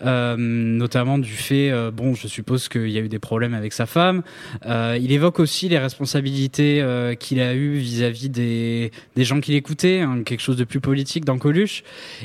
notamment 0.00 1.18
du 1.18 1.32
fait 1.32 1.72
bon 1.92 2.14
je 2.14 2.28
suppose 2.28 2.68
qu'il 2.68 2.90
y 2.90 2.98
a 2.98 3.00
eu 3.00 3.08
des 3.08 3.18
problèmes 3.18 3.54
avec 3.54 3.72
sa 3.72 3.86
femme 3.86 4.22
il 4.64 5.12
évoque 5.12 5.40
aussi 5.40 5.68
les 5.68 5.78
responsabilités 5.78 6.84
qu'il 7.18 7.40
a 7.40 7.54
eu 7.54 7.74
vis-à-vis 7.74 8.28
des 8.28 8.90
des 9.16 9.24
gens 9.24 9.40
qui 9.40 9.52
l'écoutaient 9.52 10.00
hein, 10.00 10.22
quelque 10.24 10.40
chose 10.40 10.56
de 10.56 10.64
plus 10.64 10.80
politique 10.80 11.24
dans 11.24 11.38
Coluche 11.38 11.82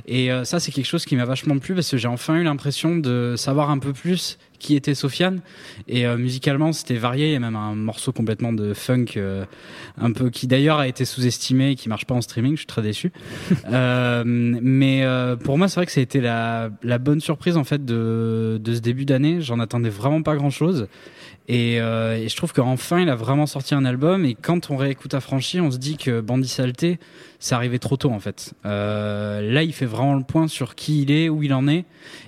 et 0.07 0.29
ça 0.43 0.59
c'est 0.59 0.71
quelque 0.71 0.85
chose 0.85 1.05
qui 1.05 1.15
m'a 1.15 1.25
vachement 1.25 1.57
plu 1.57 1.73
parce 1.73 1.89
que 1.89 1.97
j'ai 1.97 2.07
enfin 2.07 2.35
eu 2.35 2.43
l'impression 2.43 2.97
de 2.97 3.35
savoir 3.37 3.69
un 3.69 3.79
peu 3.79 3.93
plus 3.93 4.37
qui 4.63 4.75
était 4.75 4.95
Sofiane. 4.95 5.41
Et 5.87 6.07
euh, 6.07 6.17
musicalement, 6.17 6.71
c'était 6.71 6.95
varié. 6.95 7.27
Il 7.27 7.33
y 7.33 7.35
a 7.35 7.39
même 7.39 7.55
un 7.55 7.75
morceau 7.75 8.11
complètement 8.11 8.53
de 8.53 8.73
funk, 8.73 9.05
euh, 9.17 9.45
un 9.97 10.11
peu 10.13 10.29
qui 10.29 10.47
d'ailleurs 10.47 10.79
a 10.79 10.87
été 10.87 11.05
sous-estimé 11.05 11.71
et 11.71 11.75
qui 11.75 11.89
marche 11.89 12.05
pas 12.05 12.15
en 12.15 12.21
streaming. 12.21 12.53
Je 12.53 12.59
suis 12.59 12.67
très 12.67 12.81
déçu. 12.81 13.11
euh, 13.71 14.23
mais 14.25 15.03
euh, 15.03 15.35
pour 15.35 15.57
moi, 15.57 15.67
c'est 15.67 15.75
vrai 15.75 15.85
que 15.85 15.91
ça 15.91 15.99
a 15.99 16.03
été 16.03 16.21
la, 16.21 16.69
la 16.81 16.97
bonne 16.97 17.19
surprise 17.19 17.57
fait 17.63 17.83
de, 17.83 18.59
ce 18.65 18.79
début 18.79 19.05
d'année. 19.05 19.41
J'en 19.41 19.59
attendais 19.59 19.89
vraiment 19.89 20.21
pas 20.21 20.35
grand-chose. 20.35 20.87
Et, 21.49 21.81
euh, 21.81 22.17
et, 22.17 22.29
je 22.29 22.35
trouve 22.37 22.53
qu'enfin, 22.53 23.01
il 23.01 23.09
a 23.09 23.15
vraiment 23.15 23.45
sorti 23.45 23.75
un 23.75 23.83
album. 23.83 24.25
Et 24.25 24.35
quand 24.35 24.71
on 24.71 24.77
réécoute 24.77 25.13
Affranchi, 25.13 25.59
on 25.59 25.71
se 25.71 25.77
dit 25.77 25.97
que 25.97 26.21
Bandit 26.21 26.47
Saleté, 26.47 26.99
ça 27.39 27.57
arrivait 27.57 27.79
trop 27.79 27.97
tôt 27.97 28.11
en 28.11 28.19
fait. 28.19 28.53
Euh, 28.65 29.41
là, 29.51 29.63
il 29.63 29.73
fait 29.73 29.85
vraiment 29.85 30.15
le 30.15 30.23
point 30.23 30.47
sur 30.47 30.75
qui 30.75 31.01
il 31.01 31.11
est, 31.11 31.27
où 31.27 31.43
il 31.43 31.53
en 31.53 31.67
est. 31.67 31.83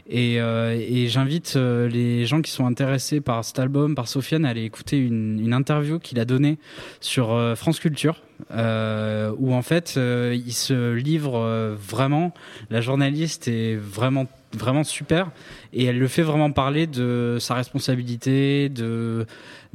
Et, 0.09 0.41
euh, 0.41 1.07
j'invite 1.07 1.55
les 1.55 2.25
gens 2.25 2.41
qui 2.41 2.51
sont 2.51 2.65
intéressés 2.65 3.21
par 3.21 3.45
cet 3.45 3.59
album, 3.59 3.95
par 3.95 4.09
Sofiane, 4.09 4.43
à 4.43 4.49
aller 4.49 4.63
écouter 4.63 4.97
une, 4.97 5.53
interview 5.53 5.99
qu'il 5.99 6.19
a 6.19 6.25
donnée 6.25 6.57
sur 6.99 7.53
France 7.55 7.79
Culture. 7.79 8.21
Où 8.51 9.53
en 9.53 9.61
fait 9.61 9.95
il 9.95 10.53
se 10.53 10.93
livre 10.93 11.75
vraiment. 11.79 12.33
La 12.69 12.81
journaliste 12.81 13.47
est 13.47 13.75
vraiment 13.75 14.27
vraiment 14.57 14.83
super 14.83 15.31
et 15.73 15.85
elle 15.85 15.99
le 15.99 16.07
fait 16.07 16.21
vraiment 16.21 16.51
parler 16.51 16.87
de 16.87 17.37
sa 17.39 17.55
responsabilité, 17.55 18.69
de, 18.69 19.25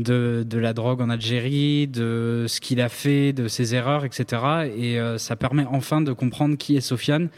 de, 0.01 0.45
de 0.49 0.59
la 0.59 0.73
drogue 0.73 1.01
en 1.01 1.11
Algérie, 1.11 1.87
de 1.87 2.47
ce 2.49 2.61
qu'il 2.61 2.81
a 2.81 2.89
fait, 2.89 3.33
de 3.33 3.49
ses 3.49 3.75
erreurs, 3.75 4.05
etc. 4.05 4.25
Et 4.77 4.99
euh, 4.99 5.19
ça 5.19 5.37
permet 5.37 5.65
enfin 5.71 6.01
de 6.01 6.13
comprendre 6.13 6.57
qui 6.57 6.77
est 6.77 6.81
Sofiane 6.81 7.29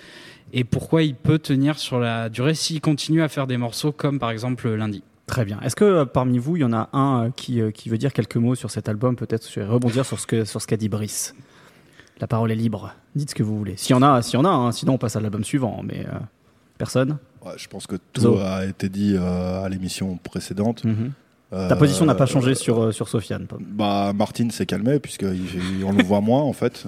et 0.52 0.64
pourquoi 0.64 1.02
il 1.02 1.14
peut 1.14 1.38
tenir 1.38 1.78
sur 1.78 1.98
la 1.98 2.28
durée 2.28 2.54
s'il 2.54 2.80
continue 2.80 3.22
à 3.22 3.28
faire 3.28 3.46
des 3.46 3.56
morceaux 3.56 3.92
comme 3.92 4.18
par 4.18 4.30
exemple 4.30 4.68
lundi. 4.70 5.02
Très 5.26 5.44
bien. 5.44 5.60
Est-ce 5.60 5.76
que 5.76 5.84
euh, 5.84 6.04
parmi 6.04 6.38
vous, 6.38 6.56
il 6.56 6.60
y 6.60 6.64
en 6.64 6.72
a 6.72 6.88
un 6.92 7.26
euh, 7.26 7.30
qui, 7.34 7.60
qui 7.72 7.88
veut 7.88 7.98
dire 7.98 8.12
quelques 8.12 8.36
mots 8.36 8.54
sur 8.54 8.70
cet 8.70 8.88
album, 8.88 9.16
peut-être 9.16 9.48
rebondir 9.62 10.04
sur 10.06 10.18
ce 10.20 10.66
qu'a 10.66 10.76
dit 10.76 10.88
Brice 10.88 11.34
La 12.20 12.26
parole 12.26 12.52
est 12.52 12.56
libre. 12.56 12.94
Dites 13.14 13.30
ce 13.30 13.34
que 13.34 13.42
vous 13.42 13.56
voulez. 13.56 13.76
S'il 13.76 13.94
y 13.94 13.98
en 13.98 14.02
a, 14.02 14.22
s'il 14.22 14.34
y 14.34 14.42
en 14.42 14.44
a, 14.44 14.50
hein. 14.50 14.72
sinon 14.72 14.94
on 14.94 14.98
passe 14.98 15.16
à 15.16 15.20
l'album 15.20 15.44
suivant. 15.44 15.82
Mais 15.84 16.06
personne? 16.78 17.18
Je 17.56 17.68
pense 17.68 17.86
que 17.86 17.96
tout 18.12 18.36
a 18.38 18.64
été 18.64 18.88
dit 18.88 19.14
euh, 19.16 19.64
à 19.64 19.68
l'émission 19.68 20.18
précédente. 20.22 20.84
Mhm. 20.84 21.12
Euh, 21.52 21.68
Ta 21.68 21.76
position 21.76 22.06
n'a 22.06 22.14
pas 22.14 22.24
changé 22.24 22.54
sur, 22.54 22.82
euh, 22.82 22.92
sur 22.92 23.08
Sofiane 23.08 23.46
bah, 23.60 24.14
Martine 24.14 24.50
s'est 24.50 24.64
calmé, 24.64 24.98
puisqu'on 24.98 25.26
le 25.92 26.02
voit 26.02 26.22
moins, 26.22 26.40
en 26.40 26.54
fait. 26.54 26.84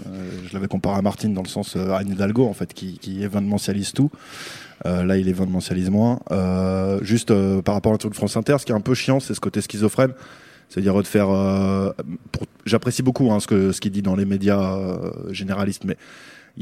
je 0.49 0.55
l'avais 0.55 0.69
comparé 0.69 0.97
à 0.97 1.03
Martine 1.03 1.35
dans 1.35 1.43
le 1.43 1.49
sens 1.49 1.77
Anne 1.77 2.09
Hidalgo, 2.09 2.47
en 2.47 2.55
fait, 2.55 2.73
qui, 2.73 2.99
qui 2.99 3.23
événementialise 3.23 3.93
tout. 3.93 4.11
là, 4.85 5.19
il 5.19 5.29
événementialise 5.29 5.90
moins. 5.90 6.19
juste 7.03 7.33
par 7.61 7.75
rapport 7.75 7.93
à 7.93 7.97
un 7.97 7.99
truc 7.99 8.12
de 8.12 8.17
France 8.17 8.37
Inter, 8.37 8.57
ce 8.59 8.64
qui 8.64 8.73
est 8.73 8.77
un 8.77 8.81
peu 8.81 8.95
chiant, 8.95 9.21
c'est 9.21 9.35
ce 9.35 9.40
côté 9.40 9.61
schizophrène. 9.61 10.12
C'est-à-dire 10.71 10.95
de 10.95 11.07
faire. 11.07 11.29
J'apprécie 12.64 13.03
beaucoup 13.03 13.31
hein, 13.33 13.40
ce 13.40 13.47
qu'il 13.47 13.75
ce 13.75 13.81
dit 13.81 14.03
dans 14.03 14.17
les 14.17 14.25
médias 14.25 14.79
généralistes, 15.31 15.85
mais 15.85 15.99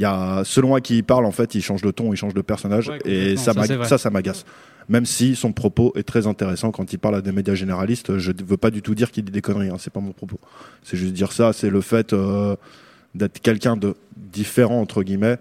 y 0.00 0.04
a 0.04 0.42
selon 0.44 0.74
à 0.74 0.80
qui 0.80 0.98
il 0.98 1.04
parle 1.04 1.26
en 1.26 1.32
fait 1.32 1.54
il 1.54 1.62
change 1.62 1.82
de 1.82 1.90
ton 1.90 2.12
il 2.12 2.16
change 2.16 2.34
de 2.34 2.40
personnage 2.40 2.90
et 3.04 3.36
ça 3.36 3.52
ça 3.84 3.98
ça 3.98 4.10
m'agace. 4.10 4.44
Même 4.88 5.06
si 5.06 5.36
son 5.36 5.52
propos 5.52 5.92
est 5.94 6.02
très 6.02 6.26
intéressant 6.26 6.72
quand 6.72 6.92
il 6.92 6.98
parle 6.98 7.16
à 7.16 7.20
des 7.20 7.32
médias 7.32 7.54
généralistes 7.54 8.18
je 8.18 8.32
veux 8.44 8.56
pas 8.56 8.70
du 8.70 8.82
tout 8.82 8.94
dire 8.94 9.10
qu'il 9.10 9.24
dit 9.24 9.32
des 9.32 9.42
conneries 9.42 9.68
hein, 9.68 9.76
c'est 9.78 9.92
pas 9.92 10.00
mon 10.00 10.12
propos. 10.12 10.40
C'est 10.82 10.96
juste 10.96 11.12
dire 11.12 11.32
ça 11.32 11.52
c'est 11.52 11.70
le 11.70 11.80
fait 11.80 12.12
euh, 12.12 12.56
d'être 13.14 13.40
quelqu'un 13.40 13.76
de 13.76 13.94
différent 14.16 14.80
entre 14.80 15.02
guillemets. 15.02 15.36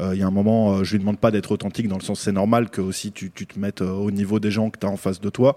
Euh, 0.00 0.10
il 0.12 0.18
y 0.18 0.22
a 0.24 0.26
un 0.26 0.32
moment 0.32 0.74
euh, 0.78 0.84
je 0.84 0.92
lui 0.92 0.98
demande 0.98 1.18
pas 1.18 1.30
d'être 1.30 1.52
authentique 1.52 1.86
dans 1.86 1.98
le 1.98 2.02
sens 2.02 2.18
c'est 2.18 2.32
normal 2.32 2.68
que 2.68 2.80
aussi 2.80 3.12
tu, 3.12 3.30
tu 3.30 3.46
te 3.46 3.58
mettes 3.60 3.80
au 3.80 4.10
niveau 4.10 4.40
des 4.40 4.50
gens 4.50 4.70
que 4.70 4.78
tu 4.78 4.86
as 4.86 4.90
en 4.90 4.96
face 4.96 5.20
de 5.20 5.30
toi. 5.30 5.56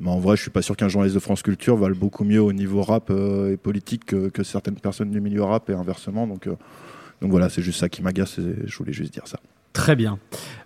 Mais 0.00 0.10
en 0.10 0.18
vrai, 0.18 0.36
je 0.36 0.42
suis 0.42 0.50
pas 0.50 0.60
sûr 0.60 0.76
qu'un 0.76 0.88
journaliste 0.88 1.14
de 1.14 1.20
France 1.20 1.42
Culture 1.42 1.76
valent 1.76 1.94
beaucoup 1.94 2.24
mieux 2.24 2.42
au 2.42 2.52
niveau 2.52 2.82
rap 2.82 3.10
et 3.10 3.56
politique 3.56 4.04
que, 4.04 4.28
que, 4.28 4.42
certaines 4.42 4.74
personnes 4.74 5.12
du 5.12 5.20
milieu 5.20 5.44
rap 5.44 5.70
et 5.70 5.72
inversement. 5.72 6.26
Donc, 6.26 6.48
donc 7.20 7.30
voilà, 7.30 7.48
c'est 7.48 7.62
juste 7.62 7.80
ça 7.80 7.88
qui 7.88 8.02
m'agace 8.02 8.38
et 8.38 8.66
je 8.66 8.76
voulais 8.76 8.92
juste 8.92 9.12
dire 9.12 9.26
ça. 9.26 9.38
Très 9.74 9.96
bien. 9.96 10.18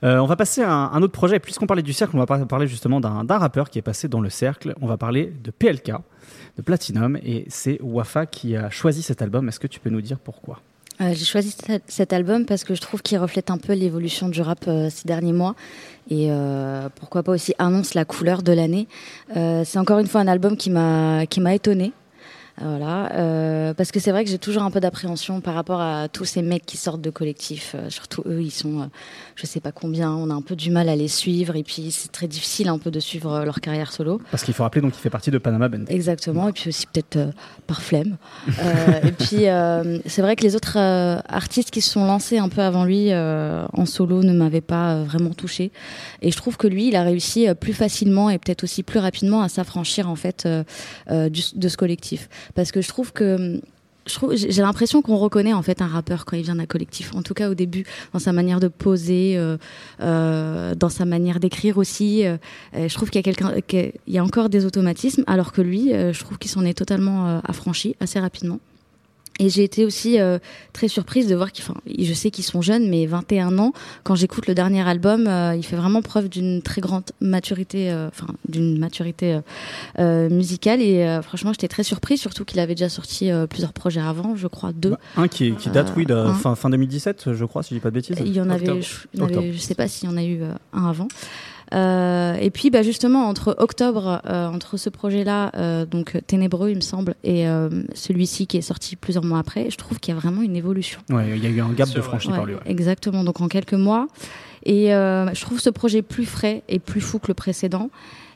Euh, 0.04 0.18
on 0.18 0.26
va 0.26 0.36
passer 0.36 0.62
à 0.62 0.70
un, 0.70 1.02
autre 1.02 1.14
projet. 1.14 1.38
Puisqu'on 1.38 1.66
parlait 1.66 1.82
du 1.82 1.94
cercle, 1.94 2.14
on 2.14 2.22
va 2.22 2.26
parler 2.26 2.66
justement 2.66 3.00
d'un 3.00 3.38
rappeur 3.38 3.70
qui 3.70 3.78
est 3.78 3.82
passé 3.82 4.06
dans 4.06 4.20
le 4.20 4.28
cercle. 4.28 4.74
On 4.82 4.86
va 4.86 4.98
parler 4.98 5.32
de 5.42 5.50
PLK, 5.50 5.92
de 6.56 6.62
Platinum, 6.62 7.16
et 7.24 7.46
c'est 7.48 7.78
Wafa 7.82 8.26
qui 8.26 8.54
a 8.54 8.68
choisi 8.68 9.02
cet 9.02 9.22
album. 9.22 9.48
Est-ce 9.48 9.60
que 9.60 9.66
tu 9.66 9.80
peux 9.80 9.90
nous 9.90 10.02
dire 10.02 10.18
pourquoi? 10.18 10.60
J'ai 11.00 11.24
choisi 11.24 11.54
cet 11.86 12.12
album 12.12 12.44
parce 12.44 12.64
que 12.64 12.74
je 12.74 12.80
trouve 12.80 13.02
qu'il 13.02 13.18
reflète 13.18 13.52
un 13.52 13.58
peu 13.58 13.72
l'évolution 13.72 14.28
du 14.28 14.42
rap 14.42 14.64
ces 14.64 15.06
derniers 15.06 15.32
mois 15.32 15.54
et 16.10 16.28
pourquoi 16.96 17.22
pas 17.22 17.30
aussi 17.30 17.54
annonce 17.60 17.94
la 17.94 18.04
couleur 18.04 18.42
de 18.42 18.50
l'année. 18.50 18.88
c'est 19.32 19.78
encore 19.78 20.00
une 20.00 20.08
fois 20.08 20.22
un 20.22 20.26
album 20.26 20.56
qui 20.56 20.70
m'a 20.70 21.24
qui 21.26 21.40
m'a 21.40 21.54
étonné 21.54 21.92
voilà, 22.60 23.12
euh, 23.14 23.74
parce 23.74 23.92
que 23.92 24.00
c'est 24.00 24.10
vrai 24.10 24.24
que 24.24 24.30
j'ai 24.30 24.38
toujours 24.38 24.62
un 24.62 24.70
peu 24.70 24.80
d'appréhension 24.80 25.40
par 25.40 25.54
rapport 25.54 25.80
à 25.80 26.08
tous 26.08 26.24
ces 26.24 26.42
mecs 26.42 26.66
qui 26.66 26.76
sortent 26.76 27.00
de 27.00 27.10
collectifs. 27.10 27.76
Euh, 27.76 27.88
surtout 27.88 28.22
eux, 28.26 28.42
ils 28.42 28.50
sont, 28.50 28.80
euh, 28.80 28.86
je 29.36 29.46
sais 29.46 29.60
pas 29.60 29.70
combien. 29.70 30.10
On 30.10 30.28
a 30.30 30.34
un 30.34 30.42
peu 30.42 30.56
du 30.56 30.70
mal 30.70 30.88
à 30.88 30.96
les 30.96 31.08
suivre 31.08 31.54
et 31.54 31.62
puis 31.62 31.90
c'est 31.92 32.10
très 32.10 32.26
difficile 32.26 32.68
un 32.68 32.78
peu 32.78 32.90
de 32.90 32.98
suivre 32.98 33.32
euh, 33.32 33.44
leur 33.44 33.60
carrière 33.60 33.92
solo. 33.92 34.20
Parce 34.30 34.42
qu'il 34.42 34.54
faut 34.54 34.64
rappeler 34.64 34.82
donc 34.82 34.94
il 34.96 35.00
fait 35.00 35.10
partie 35.10 35.30
de 35.30 35.38
Panama 35.38 35.68
Band. 35.68 35.84
Exactement, 35.88 36.48
et 36.48 36.52
puis 36.52 36.70
aussi 36.70 36.86
peut-être 36.86 37.32
par 37.66 37.80
flemme. 37.80 38.16
et 39.04 39.12
puis 39.12 39.46
c'est 40.06 40.22
vrai 40.22 40.36
que 40.36 40.42
les 40.42 40.56
autres 40.56 40.78
artistes 41.28 41.70
qui 41.70 41.80
se 41.80 41.90
sont 41.90 42.04
lancés 42.04 42.38
un 42.38 42.48
peu 42.48 42.62
avant 42.62 42.84
lui 42.84 43.12
en 43.12 43.86
solo 43.86 44.22
ne 44.22 44.32
m'avaient 44.32 44.60
pas 44.60 45.02
vraiment 45.02 45.30
touché. 45.30 45.70
Et 46.22 46.30
je 46.30 46.36
trouve 46.36 46.56
que 46.56 46.66
lui, 46.66 46.88
il 46.88 46.96
a 46.96 47.02
réussi 47.02 47.46
plus 47.60 47.72
facilement 47.72 48.30
et 48.30 48.38
peut-être 48.38 48.64
aussi 48.64 48.82
plus 48.82 48.98
rapidement 48.98 49.42
à 49.42 49.48
s'affranchir 49.48 50.08
en 50.08 50.16
fait 50.16 50.48
de 51.08 51.68
ce 51.68 51.76
collectif 51.76 52.28
parce 52.54 52.72
que 52.72 52.80
je 52.80 52.88
trouve 52.88 53.12
que 53.12 53.60
j'ai 54.32 54.62
l'impression 54.62 55.02
qu'on 55.02 55.16
reconnaît 55.16 55.52
en 55.52 55.62
fait 55.62 55.82
un 55.82 55.86
rappeur 55.86 56.24
quand 56.24 56.36
il 56.36 56.42
vient 56.42 56.56
d'un 56.56 56.66
collectif. 56.66 57.14
En 57.14 57.22
tout 57.22 57.34
cas 57.34 57.50
au 57.50 57.54
début, 57.54 57.84
dans 58.12 58.18
sa 58.18 58.32
manière 58.32 58.60
de 58.60 58.68
poser, 58.68 59.36
euh, 59.36 59.56
euh, 60.00 60.74
dans 60.74 60.88
sa 60.88 61.04
manière 61.04 61.40
d'écrire 61.40 61.78
aussi. 61.78 62.26
Euh, 62.26 62.36
je 62.74 62.94
trouve 62.94 63.10
qu'il 63.10 63.18
y 63.18 63.20
a 63.20 63.22
quelqu'un, 63.22 63.60
qu'il 63.66 63.92
y 64.06 64.18
a 64.18 64.24
encore 64.24 64.48
des 64.48 64.64
automatismes, 64.64 65.24
alors 65.26 65.52
que 65.52 65.62
lui, 65.62 65.90
je 65.90 66.18
trouve 66.20 66.38
qu'il 66.38 66.50
s'en 66.50 66.64
est 66.64 66.74
totalement 66.74 67.40
affranchi 67.44 67.96
assez 68.00 68.18
rapidement. 68.18 68.60
Et 69.38 69.48
j'ai 69.50 69.62
été 69.62 69.84
aussi 69.84 70.20
euh, 70.20 70.38
très 70.72 70.88
surprise 70.88 71.28
de 71.28 71.34
voir 71.34 71.52
qu'ils, 71.52 71.64
enfin, 71.64 71.80
je 71.86 72.12
sais 72.12 72.30
qu'ils 72.30 72.44
sont 72.44 72.60
jeunes, 72.60 72.88
mais 72.88 73.06
21 73.06 73.58
ans. 73.58 73.72
Quand 74.02 74.14
j'écoute 74.14 74.46
le 74.48 74.54
dernier 74.54 74.86
album, 74.86 75.26
euh, 75.28 75.54
il 75.54 75.64
fait 75.64 75.76
vraiment 75.76 76.02
preuve 76.02 76.28
d'une 76.28 76.60
très 76.60 76.80
grande 76.80 77.04
maturité, 77.20 77.90
euh, 77.90 78.08
enfin 78.08 78.26
d'une 78.48 78.78
maturité 78.78 79.40
musicale. 79.98 80.82
Et 80.82 81.20
franchement, 81.22 81.52
j'étais 81.52 81.68
très 81.68 81.82
surprise, 81.82 82.20
surtout 82.20 82.44
qu'il 82.44 82.60
avait 82.60 82.74
déjà 82.74 82.88
sorti 82.88 83.30
plusieurs 83.48 83.72
projets 83.72 84.00
avant, 84.00 84.36
je 84.36 84.46
crois 84.46 84.72
deux. 84.72 84.90
Bah, 84.90 84.98
un 85.16 85.28
qui, 85.28 85.52
qui 85.54 85.70
date, 85.70 85.92
oui, 85.96 86.06
de 86.06 86.14
fin, 86.40 86.54
fin 86.54 86.70
2017, 86.70 87.34
je 87.34 87.44
crois, 87.44 87.62
si 87.62 87.70
je 87.70 87.74
dis 87.74 87.80
pas 87.80 87.90
de 87.90 87.94
bêtises. 87.94 88.16
Il 88.24 88.32
y 88.32 88.40
en 88.40 88.50
avait, 88.50 88.82
je, 88.82 89.06
il 89.14 89.20
y 89.20 89.22
en 89.22 89.26
avait, 89.26 89.52
je 89.52 89.58
sais 89.58 89.74
pas 89.74 89.88
s'il 89.88 90.08
y 90.08 90.12
en 90.12 90.16
a 90.16 90.24
eu 90.24 90.40
un 90.72 90.86
avant. 90.86 91.08
Euh, 91.74 92.34
et 92.40 92.50
puis, 92.50 92.70
bah, 92.70 92.82
justement, 92.82 93.28
entre 93.28 93.54
octobre, 93.58 94.22
euh, 94.26 94.46
entre 94.48 94.76
ce 94.76 94.88
projet-là, 94.88 95.52
euh, 95.56 95.86
donc 95.86 96.18
Ténébreux, 96.26 96.70
il 96.70 96.76
me 96.76 96.80
semble, 96.80 97.14
et 97.24 97.46
celui-ci 97.94 98.46
qui 98.46 98.56
est 98.56 98.62
sorti 98.62 98.96
plusieurs 98.96 99.24
mois 99.24 99.38
après, 99.38 99.70
je 99.70 99.76
trouve 99.76 99.98
qu'il 100.00 100.14
y 100.14 100.16
a 100.16 100.20
vraiment 100.20 100.42
une 100.42 100.56
évolution. 100.56 101.00
Ouais, 101.10 101.26
il 101.36 101.42
y 101.42 101.46
a 101.46 101.50
eu 101.50 101.60
un 101.60 101.72
gap 101.72 101.90
de 101.90 102.00
franchi 102.00 102.28
par 102.28 102.46
lui. 102.46 102.54
Exactement, 102.66 103.24
donc 103.24 103.40
en 103.40 103.48
quelques 103.48 103.74
mois. 103.74 104.06
Et 104.64 104.88
je 104.88 105.40
trouve 105.40 105.60
ce 105.60 105.70
projet 105.70 106.02
plus 106.02 106.26
frais 106.26 106.62
et 106.68 106.78
plus 106.78 107.00
fou 107.00 107.18
que 107.18 107.28
le 107.28 107.34
précédent. 107.34 107.90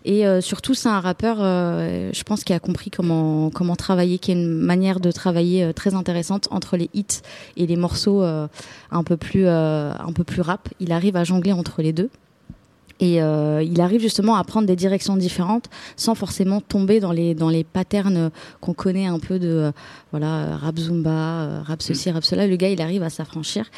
Et 0.05 0.25
surtout, 0.41 0.75
c'est 0.75 0.89
un 0.89 1.01
rappeur, 1.01 1.39
je 1.39 2.23
pense, 2.25 2.45
qui 2.45 2.53
a 2.53 2.61
compris 2.61 2.91
comment 2.91 3.51
comment 3.51 3.77
travailler, 3.77 4.19
qui 4.19 4.33
a 4.33 4.35
une 4.35 4.49
manière 4.49 5.01
de 5.01 5.11
travailler 5.11 5.73
très 5.75 5.95
intéressante 5.95 6.49
entre 6.51 6.77
les 6.77 6.91
hits 6.95 7.21
et 7.57 7.67
les 7.67 7.77
morceaux 7.77 8.23
un 8.23 9.05
peu 9.05 9.17
plus 9.17 9.47
un 9.47 10.13
peu 10.15 10.25
plus 10.25 10.41
rap. 10.41 10.69
Il 10.81 10.93
arrive 10.93 11.17
à 11.17 11.25
jongler 11.25 11.53
entre 11.53 11.83
les 11.83 11.93
deux. 11.93 12.11
Et 13.01 13.23
euh, 13.23 13.63
il 13.63 13.81
arrive 13.81 14.01
justement 14.01 14.37
à 14.37 14.45
prendre 14.45 14.67
des 14.67 14.77
directions 14.77 15.17
différentes 15.17 15.69
sans 15.97 16.15
forcément 16.15 16.61
tomber 16.61 17.01
dans 17.01 17.13
les 17.13 17.35
dans 17.35 17.49
les 17.49 17.65
patterns 17.65 18.31
qu'on 18.61 18.75
connaît 18.75 19.07
un 19.07 19.19
peu 19.19 19.39
de 19.39 19.49
euh, 19.49 19.73
voilà 20.11 20.57
rap 20.57 20.79
zumba, 20.79 21.11
euh, 21.11 21.63
rap 21.65 21.83
ceci, 21.83 22.11
mm. 22.11 22.15
rap 22.15 22.25
cela. 22.25 22.47
Le 22.47 22.57
gars, 22.57 22.69
il 22.69 22.81
arrive 22.81 23.03
à 23.03 23.11
s'affranchir 23.11 23.71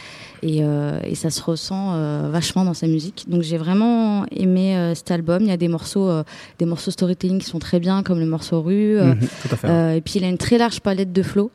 et, 0.43 0.59
et 0.59 1.15
ça 1.15 1.31
se 1.31 1.43
ressent 1.43 2.29
vachement 2.29 2.65
dans 2.65 2.75
sa 2.75 2.87
musique. 2.87 3.25
Donc 3.29 3.43
j'ai 3.43 3.57
vraiment 3.57 4.27
aimé 4.31 4.93
cet 4.95 5.11
album. 5.11 5.43
Il 5.43 5.49
y 5.49 5.53
a 5.53 5.57
des 5.57 5.69
morceaux 5.69 6.11
des 6.59 6.67
morceaux 6.67 6.91
storytelling 6.91 7.39
qui 7.39 7.47
sont 7.47 7.59
très 7.59 7.81
bien, 7.81 8.03
comme 8.03 8.21
le 8.21 8.27
morceau 8.27 8.61
Rue. 8.61 8.99
Mm-hmm, 8.99 9.97
et 9.97 10.01
puis 10.01 10.15
il 10.17 10.25
a 10.25 10.29
une 10.29 10.39
très 10.39 10.59
large 10.59 10.81
palette 10.81 11.13
de 11.13 11.23
flow. 11.23 11.51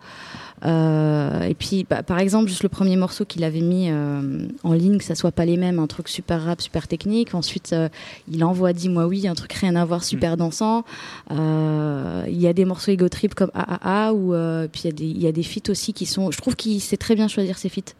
Euh, 0.66 1.44
et 1.44 1.54
puis, 1.54 1.86
bah, 1.90 2.04
par 2.04 2.20
exemple, 2.20 2.50
juste 2.50 2.64
le 2.64 2.70
premier 2.70 2.96
morceau 2.96 3.26
qu'il 3.26 3.44
avait 3.44 3.62
mis 3.62 3.90
euh, 3.90 4.48
en 4.64 4.74
ligne, 4.74 4.98
que 4.98 5.04
ça 5.04 5.16
soit 5.16 5.32
pas 5.32 5.46
les 5.46 5.58
mêmes, 5.58 5.80
un 5.80 5.88
truc 5.88 6.10
super 6.10 6.44
rap, 6.44 6.62
super 6.62 6.88
technique. 6.88 7.34
Ensuite, 7.34 7.74
euh, 7.74 7.90
il 8.32 8.44
envoie 8.44 8.74
Dis-moi 8.74 9.08
oui, 9.08 9.28
un 9.28 9.36
truc 9.36 9.54
rien 9.54 9.76
à 9.76 9.86
voir, 9.86 10.04
super 10.04 10.34
mm. 10.34 10.38
dansant. 10.38 10.84
Il 11.30 12.42
y 12.42 12.48
a 12.48 12.54
des 12.54 12.66
morceaux 12.66 12.92
ego 12.92 13.10
trip 13.10 13.36
comme 13.36 13.52
AAA, 13.54 14.14
ou 14.14 14.34
puis 14.72 14.82
il 14.84 14.88
y 14.88 14.90
a 14.90 14.92
des, 14.92 15.06
il 15.06 15.22
y 15.22 15.28
a 15.28 15.32
des 15.32 15.44
feats 15.44 15.70
aussi 15.70 15.94
qui 15.94 16.06
sont. 16.06 16.32
Je 16.32 16.38
trouve 16.38 16.56
qu'il 16.56 16.80
sait 16.82 16.98
très 16.98 17.16
bien 17.16 17.28
choisir 17.28 17.58
ses 17.58 17.70
feats. 17.70 17.94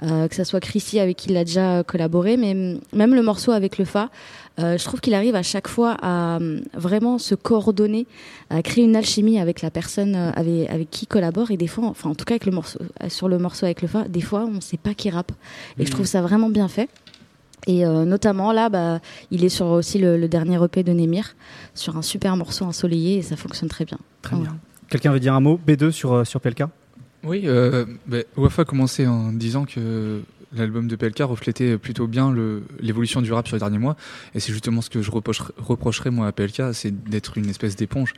que 0.00 0.34
ça 0.34 0.44
soit 0.44 0.60
Chrissy 0.60 1.00
avec 1.00 1.16
qui 1.16 1.30
il 1.30 1.36
a 1.36 1.44
déjà 1.44 1.82
collaboré, 1.82 2.36
mais 2.36 2.78
même 2.92 3.14
le 3.14 3.22
morceau 3.22 3.52
avec 3.52 3.78
le 3.78 3.84
Fa, 3.84 4.10
euh, 4.60 4.78
je 4.78 4.84
trouve 4.84 5.00
qu'il 5.00 5.14
arrive 5.14 5.34
à 5.34 5.42
chaque 5.42 5.66
fois 5.66 5.96
à 6.00 6.36
euh, 6.36 6.60
vraiment 6.74 7.18
se 7.18 7.34
coordonner, 7.34 8.06
à 8.50 8.62
créer 8.62 8.84
une 8.84 8.94
alchimie 8.94 9.40
avec 9.40 9.62
la 9.62 9.70
personne 9.70 10.14
euh, 10.14 10.30
avec, 10.34 10.70
avec 10.70 10.90
qui 10.90 11.04
il 11.04 11.08
collabore. 11.08 11.50
Et 11.50 11.56
des 11.56 11.66
fois, 11.66 11.86
enfin 11.86 12.10
en 12.10 12.14
tout 12.14 12.24
cas 12.24 12.34
avec 12.34 12.46
le 12.46 12.52
morceau, 12.52 12.78
sur 13.08 13.28
le 13.28 13.38
morceau 13.38 13.66
avec 13.66 13.82
le 13.82 13.88
Fa, 13.88 14.06
des 14.06 14.20
fois 14.20 14.44
on 14.44 14.52
ne 14.52 14.60
sait 14.60 14.76
pas 14.76 14.94
qui 14.94 15.10
rappe. 15.10 15.32
Et 15.78 15.86
je 15.86 15.90
trouve 15.90 16.06
ça 16.06 16.22
vraiment 16.22 16.50
bien 16.50 16.68
fait. 16.68 16.88
Et 17.66 17.82
notamment 17.86 18.52
là, 18.52 18.68
bah, 18.68 19.00
il 19.30 19.42
est 19.42 19.48
sur 19.48 19.66
aussi 19.68 19.98
le, 19.98 20.28
dernier 20.28 20.62
EP 20.62 20.82
de 20.82 20.92
Nemir, 20.92 21.34
sur 21.74 21.96
un 21.96 22.02
super 22.02 22.36
morceau 22.36 22.66
ensoleillé 22.66 23.16
et 23.16 23.22
ça 23.22 23.36
fonctionne 23.36 23.70
très 23.70 23.86
bien. 23.86 23.98
Très 24.20 24.36
bien. 24.36 24.58
Quelqu'un 24.90 25.12
veut 25.12 25.20
dire 25.20 25.32
un 25.32 25.40
mot? 25.40 25.58
B2 25.66 25.90
sur, 25.90 26.26
sur 26.26 26.42
PLK 26.42 26.64
Oui, 27.22 27.44
euh, 27.46 27.86
bah, 28.06 28.18
Wafa 28.36 28.62
a 28.62 28.64
commencé 28.66 29.06
en 29.06 29.32
disant 29.32 29.64
que 29.64 30.20
l'album 30.56 30.88
de 30.88 30.96
PLK 30.96 31.20
reflétait 31.20 31.78
plutôt 31.78 32.06
bien 32.06 32.34
l'évolution 32.80 33.22
du 33.22 33.32
rap 33.32 33.46
sur 33.46 33.56
les 33.56 33.60
derniers 33.60 33.78
mois. 33.78 33.96
Et 34.34 34.40
c'est 34.40 34.52
justement 34.52 34.80
ce 34.80 34.90
que 34.90 35.02
je 35.02 35.10
reprocherais, 35.10 36.10
moi 36.10 36.26
à 36.26 36.32
PLK, 36.32 36.74
c'est 36.74 37.04
d'être 37.04 37.38
une 37.38 37.48
espèce 37.48 37.76
d'éponge, 37.76 38.14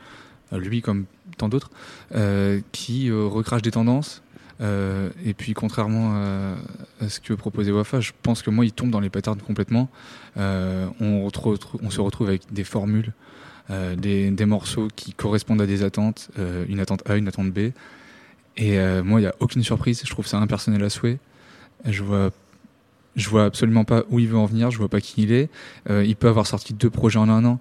euh, 0.52 0.58
lui 0.58 0.82
comme 0.82 1.04
tant 1.38 1.48
d'autres, 1.48 1.70
euh, 2.14 2.60
qui 2.72 3.10
euh, 3.10 3.26
recrache 3.26 3.62
des 3.62 3.72
tendances. 3.72 4.22
et 4.60 5.34
puis 5.36 5.52
contrairement 5.52 6.14
à, 7.00 7.08
ce 7.08 7.20
que 7.20 7.34
proposait 7.34 7.72
Wafa, 7.72 8.00
je 8.00 8.12
pense 8.22 8.42
que 8.42 8.50
moi 8.50 8.64
il 8.64 8.72
tombe 8.72 8.90
dans 8.90 9.00
les 9.00 9.10
patterns 9.10 9.40
complètement. 9.40 9.90
On, 10.36 11.28
se 11.30 12.00
retrouve 12.00 12.28
avec 12.28 12.42
des 12.52 12.64
formules, 12.64 13.12
des, 13.68 14.30
des, 14.30 14.46
morceaux 14.46 14.88
qui 14.96 15.12
correspondent 15.12 15.60
à 15.60 15.66
des 15.66 15.82
attentes, 15.82 16.30
une 16.68 16.80
attente 16.80 17.02
A, 17.06 17.16
une 17.16 17.28
attente 17.28 17.52
B. 17.52 17.72
Et 18.56 18.78
moi 19.02 19.20
il 19.20 19.24
n'y 19.24 19.28
a 19.28 19.34
aucune 19.40 19.62
surprise, 19.62 20.00
je 20.02 20.10
trouve 20.10 20.26
ça 20.26 20.38
impersonnel 20.38 20.82
à 20.82 20.88
souhait. 20.88 21.18
Je 21.84 22.02
vois, 22.02 22.30
je 23.16 23.28
vois 23.28 23.44
absolument 23.44 23.84
pas 23.84 24.04
où 24.10 24.18
il 24.18 24.28
veut 24.28 24.36
en 24.36 24.46
venir. 24.46 24.70
Je 24.70 24.78
vois 24.78 24.88
pas 24.88 25.00
qui 25.00 25.22
il 25.22 25.32
est. 25.32 25.50
Euh, 25.90 26.04
il 26.04 26.16
peut 26.16 26.28
avoir 26.28 26.46
sorti 26.46 26.74
deux 26.74 26.90
projets 26.90 27.18
en 27.18 27.28
un 27.28 27.44
an. 27.44 27.60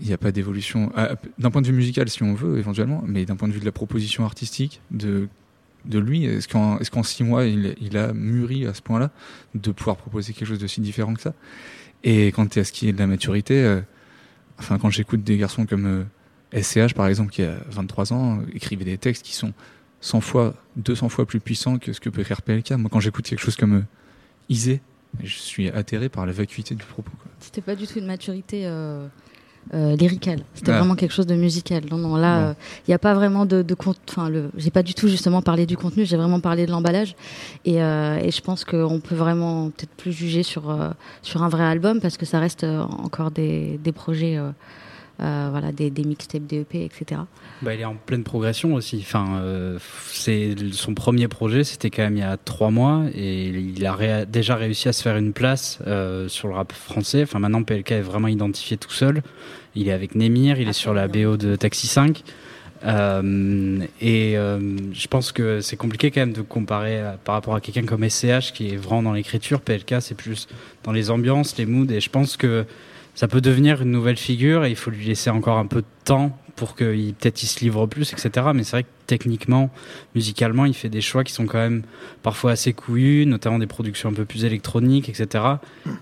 Il 0.00 0.06
n'y 0.06 0.12
a 0.12 0.18
pas 0.18 0.32
d'évolution. 0.32 0.90
Ah, 0.96 1.14
d'un 1.38 1.50
point 1.50 1.62
de 1.62 1.66
vue 1.66 1.72
musical, 1.72 2.08
si 2.08 2.22
on 2.22 2.34
veut, 2.34 2.58
éventuellement, 2.58 3.04
mais 3.06 3.24
d'un 3.24 3.36
point 3.36 3.48
de 3.48 3.52
vue 3.52 3.60
de 3.60 3.64
la 3.64 3.72
proposition 3.72 4.24
artistique, 4.24 4.80
de, 4.90 5.28
de 5.84 5.98
lui, 5.98 6.24
est-ce 6.24 6.48
qu'en 6.48 6.78
est 6.78 6.90
qu'en 6.90 7.02
six 7.04 7.22
mois, 7.22 7.44
il, 7.44 7.76
il, 7.80 7.96
a 7.96 8.12
mûri 8.12 8.66
à 8.66 8.74
ce 8.74 8.82
point-là 8.82 9.10
de 9.54 9.70
pouvoir 9.70 9.96
proposer 9.96 10.32
quelque 10.32 10.48
chose 10.48 10.58
de 10.58 10.66
si 10.66 10.80
différent 10.80 11.14
que 11.14 11.20
ça? 11.20 11.34
Et 12.04 12.28
es 12.28 12.58
à 12.58 12.64
ce 12.64 12.72
qui 12.72 12.88
est 12.88 12.92
de 12.92 12.98
la 12.98 13.06
maturité, 13.06 13.62
euh, 13.62 13.80
enfin, 14.58 14.78
quand 14.78 14.90
j'écoute 14.90 15.22
des 15.22 15.36
garçons 15.36 15.66
comme 15.66 16.06
SCH, 16.52 16.76
euh, 16.76 16.88
par 16.96 17.06
exemple, 17.06 17.30
qui 17.30 17.42
a 17.42 17.56
23 17.70 18.12
ans, 18.12 18.40
écrivait 18.52 18.84
des 18.84 18.98
textes 18.98 19.24
qui 19.24 19.34
sont 19.34 19.52
100 20.02 20.20
fois, 20.20 20.54
200 20.76 21.08
fois 21.08 21.24
plus 21.26 21.40
puissant 21.40 21.78
que 21.78 21.92
ce 21.92 22.00
que 22.00 22.10
peut 22.10 22.20
écrire 22.20 22.42
PLK. 22.42 22.72
Moi, 22.72 22.90
quand 22.92 23.00
j'écoute 23.00 23.24
quelque 23.24 23.40
chose 23.40 23.56
comme 23.56 23.76
euh, 23.78 23.86
Isée, 24.50 24.80
je 25.22 25.36
suis 25.36 25.68
atterré 25.70 26.08
par 26.08 26.26
la 26.26 26.32
vacuité 26.32 26.74
du 26.74 26.84
propos. 26.84 27.12
C'était 27.38 27.60
pas 27.60 27.76
du 27.76 27.86
tout 27.86 27.98
une 27.98 28.06
maturité 28.06 28.66
euh, 28.66 29.06
euh 29.74 29.94
lyricale. 29.94 30.40
C'était 30.54 30.72
ah. 30.72 30.78
vraiment 30.78 30.96
quelque 30.96 31.12
chose 31.12 31.26
de 31.26 31.36
musical. 31.36 31.84
Non, 31.88 31.98
non, 31.98 32.16
là, 32.16 32.56
il 32.80 32.90
n'y 32.90 32.94
a 32.94 32.98
pas 32.98 33.14
vraiment 33.14 33.46
de, 33.46 33.62
de 33.62 33.76
Enfin, 34.08 34.30
j'ai 34.56 34.70
pas 34.70 34.82
du 34.82 34.94
tout 34.94 35.06
justement 35.06 35.40
parlé 35.40 35.66
du 35.66 35.76
contenu. 35.76 36.04
J'ai 36.04 36.16
vraiment 36.16 36.40
parlé 36.40 36.66
de 36.66 36.72
l'emballage. 36.72 37.14
Et, 37.64 37.80
euh, 37.80 38.18
et, 38.18 38.32
je 38.32 38.40
pense 38.40 38.64
qu'on 38.64 39.00
peut 39.00 39.14
vraiment 39.14 39.70
peut-être 39.70 39.94
plus 39.96 40.12
juger 40.12 40.42
sur 40.42 40.76
sur 41.22 41.42
un 41.44 41.48
vrai 41.48 41.64
album 41.64 42.00
parce 42.00 42.16
que 42.16 42.26
ça 42.26 42.40
reste 42.40 42.64
encore 42.64 43.30
des, 43.30 43.78
des 43.84 43.92
projets 43.92 44.40
euh, 45.20 45.48
voilà, 45.50 45.72
des, 45.72 45.90
des 45.90 46.04
mixtapes, 46.04 46.46
des 46.46 46.60
EP, 46.60 46.84
etc. 46.84 47.20
Bah, 47.60 47.74
il 47.74 47.80
est 47.80 47.84
en 47.84 47.94
pleine 47.94 48.24
progression 48.24 48.74
aussi. 48.74 48.98
Enfin, 49.02 49.36
euh, 49.36 49.78
c'est 50.08 50.56
son 50.72 50.94
premier 50.94 51.28
projet, 51.28 51.64
c'était 51.64 51.90
quand 51.90 52.02
même 52.02 52.16
il 52.16 52.20
y 52.20 52.24
a 52.24 52.36
trois 52.38 52.70
mois, 52.70 53.04
et 53.14 53.48
il 53.48 53.86
a 53.86 54.24
déjà 54.24 54.56
réussi 54.56 54.88
à 54.88 54.92
se 54.92 55.02
faire 55.02 55.16
une 55.16 55.32
place 55.32 55.78
euh, 55.86 56.28
sur 56.28 56.48
le 56.48 56.54
rap 56.54 56.72
français. 56.72 57.22
Enfin, 57.22 57.38
maintenant 57.38 57.62
PLK 57.62 57.92
est 57.92 58.00
vraiment 58.00 58.28
identifié 58.28 58.76
tout 58.78 58.90
seul. 58.90 59.22
Il 59.74 59.88
est 59.88 59.92
avec 59.92 60.14
Nemir, 60.14 60.58
il 60.58 60.68
est 60.68 60.72
sur 60.72 60.94
la 60.94 61.08
BO 61.08 61.36
de 61.36 61.56
Taxi 61.56 61.86
5. 61.86 62.24
et 62.82 64.34
je 64.34 65.06
pense 65.08 65.30
que 65.30 65.60
c'est 65.60 65.76
compliqué 65.76 66.10
quand 66.10 66.20
même 66.20 66.32
de 66.32 66.42
comparer 66.42 67.00
par 67.24 67.34
rapport 67.34 67.54
à 67.54 67.60
quelqu'un 67.60 67.84
comme 67.84 68.08
SCH 68.08 68.52
qui 68.52 68.70
est 68.70 68.76
vraiment 68.76 69.04
dans 69.04 69.12
l'écriture. 69.12 69.60
PLK, 69.60 69.96
c'est 70.00 70.16
plus 70.16 70.48
dans 70.82 70.92
les 70.92 71.10
ambiances, 71.10 71.56
les 71.58 71.66
moods. 71.66 71.92
Et 71.92 72.00
je 72.00 72.10
pense 72.10 72.36
que 72.36 72.66
ça 73.14 73.28
peut 73.28 73.40
devenir 73.40 73.82
une 73.82 73.90
nouvelle 73.90 74.16
figure 74.16 74.64
et 74.64 74.70
il 74.70 74.76
faut 74.76 74.90
lui 74.90 75.04
laisser 75.04 75.30
encore 75.30 75.58
un 75.58 75.66
peu 75.66 75.82
de 75.82 75.86
temps 76.04 76.38
pour 76.56 76.76
qu'il 76.76 77.14
peut-être 77.14 77.42
il 77.42 77.46
se 77.46 77.60
livre 77.60 77.86
plus, 77.86 78.12
etc. 78.12 78.46
Mais 78.54 78.62
c'est 78.62 78.72
vrai 78.72 78.82
que 78.84 78.88
techniquement, 79.06 79.70
musicalement, 80.14 80.64
il 80.64 80.74
fait 80.74 80.88
des 80.88 81.00
choix 81.00 81.24
qui 81.24 81.32
sont 81.32 81.46
quand 81.46 81.58
même 81.58 81.82
parfois 82.22 82.52
assez 82.52 82.72
couillus, 82.72 83.26
notamment 83.26 83.58
des 83.58 83.66
productions 83.66 84.10
un 84.10 84.12
peu 84.12 84.24
plus 84.24 84.44
électroniques, 84.44 85.08
etc. 85.08 85.44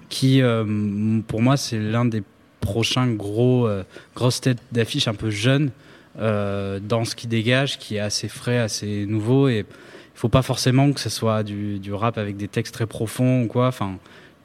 Qui, 0.08 0.42
euh, 0.42 1.20
pour 1.26 1.40
moi, 1.40 1.56
c'est 1.56 1.78
l'un 1.78 2.04
des 2.04 2.22
prochains 2.60 3.08
gros 3.08 3.66
euh, 3.66 3.84
grosses 4.14 4.40
têtes 4.40 4.58
d'affiche 4.72 5.08
un 5.08 5.14
peu 5.14 5.30
jeunes 5.30 5.70
euh, 6.18 6.80
dans 6.80 7.04
ce 7.04 7.14
qui 7.14 7.26
dégage, 7.26 7.78
qui 7.78 7.96
est 7.96 8.00
assez 8.00 8.28
frais, 8.28 8.58
assez 8.58 9.06
nouveau 9.06 9.48
et 9.48 9.60
il 9.60 10.18
faut 10.20 10.28
pas 10.28 10.42
forcément 10.42 10.92
que 10.92 11.00
ce 11.00 11.08
soit 11.08 11.42
du, 11.42 11.78
du, 11.78 11.94
rap 11.94 12.18
avec 12.18 12.36
des 12.36 12.48
textes 12.48 12.74
très 12.74 12.86
profonds 12.86 13.44
ou 13.44 13.46
quoi. 13.46 13.68
Enfin, 13.68 13.96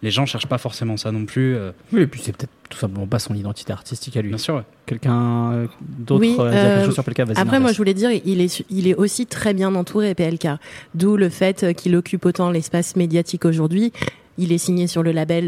les 0.06 0.12
gens 0.12 0.28
cherchent 0.28 0.46
pas 0.46 0.60
forcément 0.60 0.98
ça 0.98 1.12
non 1.12 1.26
plus. 1.26 1.56
Euh. 1.56 1.72
Oui, 1.92 2.04
et 2.04 2.08
puis 2.08 2.22
c'est 2.24 2.32
peut-être 2.32 2.52
tout 2.70 2.78
simplement 2.78 3.08
pas 3.08 3.18
son 3.18 3.34
identité 3.34 3.74
artistique 3.74 4.16
à 4.16 4.22
lui. 4.22 4.30
Bien 4.30 4.38
sûr. 4.38 4.64
Quelqu'un 4.86 5.52
euh, 5.52 5.68
d'autre 5.82 6.22
oui, 6.22 6.36
euh, 6.40 6.92
sur 6.92 7.04
PLK 7.04 7.22
Après, 7.36 7.60
moi, 7.60 7.72
je 7.72 7.78
voulais 7.78 7.96
dire, 7.96 8.12
il 8.12 8.40
est, 8.40 8.64
il 8.70 8.88
est 8.88 8.94
aussi 8.94 9.26
très 9.26 9.56
bien 9.56 9.74
entouré, 9.74 10.14
PLK. 10.14 10.48
D'où 10.94 11.18
le 11.18 11.30
fait 11.30 11.74
qu'il 11.74 11.96
occupe 11.96 12.24
autant 12.26 12.52
l'espace 12.52 12.96
médiatique 12.96 13.46
aujourd'hui. 13.46 13.92
Il 14.38 14.52
est 14.52 14.58
signé 14.60 14.86
sur 14.86 15.02
le 15.02 15.12
label 15.12 15.46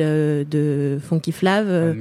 de 0.50 0.98
Funky 1.08 1.34
Flav. 1.34 1.96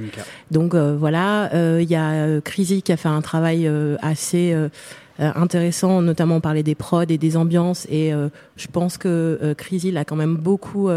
donc 0.49 0.73
voilà, 0.73 1.51
il 1.79 1.87
y 1.87 1.95
a 1.95 2.41
Crazy 2.41 2.81
qui 2.81 2.91
a 2.91 2.97
fait 2.97 3.09
un 3.09 3.21
travail 3.21 3.69
assez 4.01 4.53
euh, 4.53 4.69
intéressant, 5.19 6.01
notamment 6.01 6.39
parler 6.41 6.63
des 6.63 6.75
prods 6.75 7.03
et 7.09 7.17
des 7.17 7.37
ambiances. 7.37 7.87
Et 7.89 8.13
euh, 8.13 8.29
je 8.55 8.67
pense 8.67 8.97
que 8.97 9.39
euh, 9.41 9.53
Crazy 9.55 9.91
l'a 9.91 10.05
quand 10.05 10.15
même 10.15 10.35
beaucoup 10.35 10.89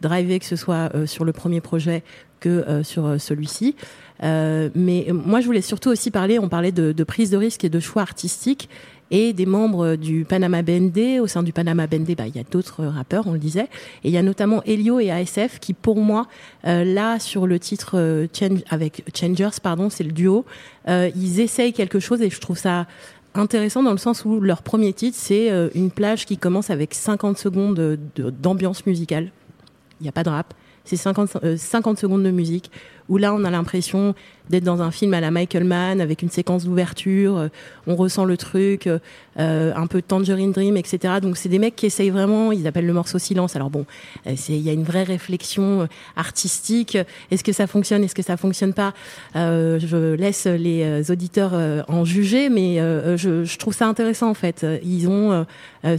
drivé, 0.00 0.38
que 0.38 0.46
ce 0.46 0.56
soit 0.56 0.90
sur 1.06 1.24
le 1.24 1.32
premier 1.32 1.60
projet 1.60 2.02
que 2.40 2.82
sur 2.82 3.20
celui-ci. 3.20 3.76
mais 4.20 5.06
moi, 5.10 5.40
je 5.40 5.46
voulais 5.46 5.62
surtout 5.62 5.90
aussi 5.90 6.10
parler, 6.10 6.38
on 6.38 6.48
parlait 6.48 6.72
de, 6.72 6.92
de, 6.92 7.04
prise 7.04 7.30
de 7.30 7.36
risque 7.36 7.64
et 7.64 7.68
de 7.68 7.80
choix 7.80 8.02
artistique 8.02 8.68
et 9.10 9.32
des 9.32 9.46
membres 9.46 9.96
du 9.96 10.24
Panama 10.24 10.62
BND. 10.62 11.20
Au 11.20 11.26
sein 11.26 11.42
du 11.42 11.52
Panama 11.52 11.86
BND, 11.86 12.16
bah, 12.16 12.26
il 12.26 12.34
y 12.34 12.40
a 12.40 12.44
d'autres 12.50 12.84
rappeurs, 12.84 13.26
on 13.26 13.32
le 13.32 13.38
disait. 13.38 13.68
Et 14.04 14.08
il 14.08 14.10
y 14.10 14.16
a 14.16 14.22
notamment 14.22 14.62
Elio 14.64 14.98
et 15.00 15.10
ASF 15.10 15.60
qui, 15.60 15.72
pour 15.74 15.96
moi, 15.96 16.26
là, 16.64 17.18
sur 17.18 17.46
le 17.46 17.58
titre 17.58 18.26
Change, 18.36 18.60
avec 18.70 19.04
Changers, 19.14 19.60
pardon, 19.62 19.88
c'est 19.90 20.04
le 20.04 20.12
duo, 20.12 20.44
ils 20.88 21.40
essayent 21.40 21.72
quelque 21.72 22.00
chose 22.00 22.22
et 22.22 22.30
je 22.30 22.40
trouve 22.40 22.58
ça 22.58 22.86
intéressant 23.34 23.82
dans 23.82 23.92
le 23.92 23.98
sens 23.98 24.24
où 24.24 24.40
leur 24.40 24.62
premier 24.62 24.92
titre, 24.92 25.16
c'est 25.18 25.50
euh, 25.50 25.68
une 25.74 25.90
plage 25.90 26.26
qui 26.26 26.38
commence 26.38 26.70
avec 26.70 26.94
50 26.94 27.38
secondes 27.38 27.98
d'ambiance 28.16 28.86
musicale. 28.86 29.30
Il 30.00 30.04
n'y 30.04 30.08
a 30.08 30.12
pas 30.12 30.24
de 30.24 30.30
rap. 30.30 30.54
C'est 30.84 30.96
50, 30.96 31.56
50 31.56 31.96
euh, 31.96 32.00
secondes 32.00 32.22
de 32.22 32.30
musique 32.30 32.70
où 33.12 33.18
là 33.18 33.34
on 33.34 33.44
a 33.44 33.50
l'impression 33.50 34.14
d'être 34.48 34.64
dans 34.64 34.80
un 34.80 34.90
film 34.90 35.12
à 35.12 35.20
la 35.20 35.30
Michael 35.30 35.64
Mann 35.64 36.00
avec 36.00 36.22
une 36.22 36.30
séquence 36.30 36.64
d'ouverture, 36.64 37.36
euh, 37.36 37.48
on 37.86 37.94
ressent 37.94 38.24
le 38.24 38.38
truc, 38.38 38.86
euh, 38.86 39.72
un 39.76 39.86
peu 39.86 40.00
Tangerine 40.00 40.50
Dream, 40.50 40.78
etc. 40.78 41.14
Donc 41.20 41.36
c'est 41.36 41.50
des 41.50 41.58
mecs 41.58 41.76
qui 41.76 41.84
essayent 41.84 42.10
vraiment, 42.10 42.52
ils 42.52 42.66
appellent 42.66 42.86
le 42.86 42.92
morceau 42.94 43.18
silence. 43.18 43.54
Alors 43.54 43.68
bon, 43.68 43.84
il 44.24 44.62
y 44.62 44.70
a 44.70 44.72
une 44.72 44.82
vraie 44.82 45.02
réflexion 45.02 45.88
artistique. 46.16 46.96
Est-ce 47.30 47.44
que 47.44 47.52
ça 47.52 47.66
fonctionne, 47.66 48.02
est-ce 48.02 48.14
que 48.14 48.22
ça 48.22 48.38
fonctionne 48.38 48.72
pas? 48.72 48.94
Je 49.34 50.14
laisse 50.14 50.46
les 50.46 51.10
auditeurs 51.10 51.84
en 51.88 52.04
juger, 52.04 52.48
mais 52.48 52.76
je, 53.16 53.58
trouve 53.58 53.74
ça 53.74 53.86
intéressant 53.86 54.30
en 54.30 54.34
fait. 54.34 54.66
Ils 54.82 55.08
ont 55.08 55.46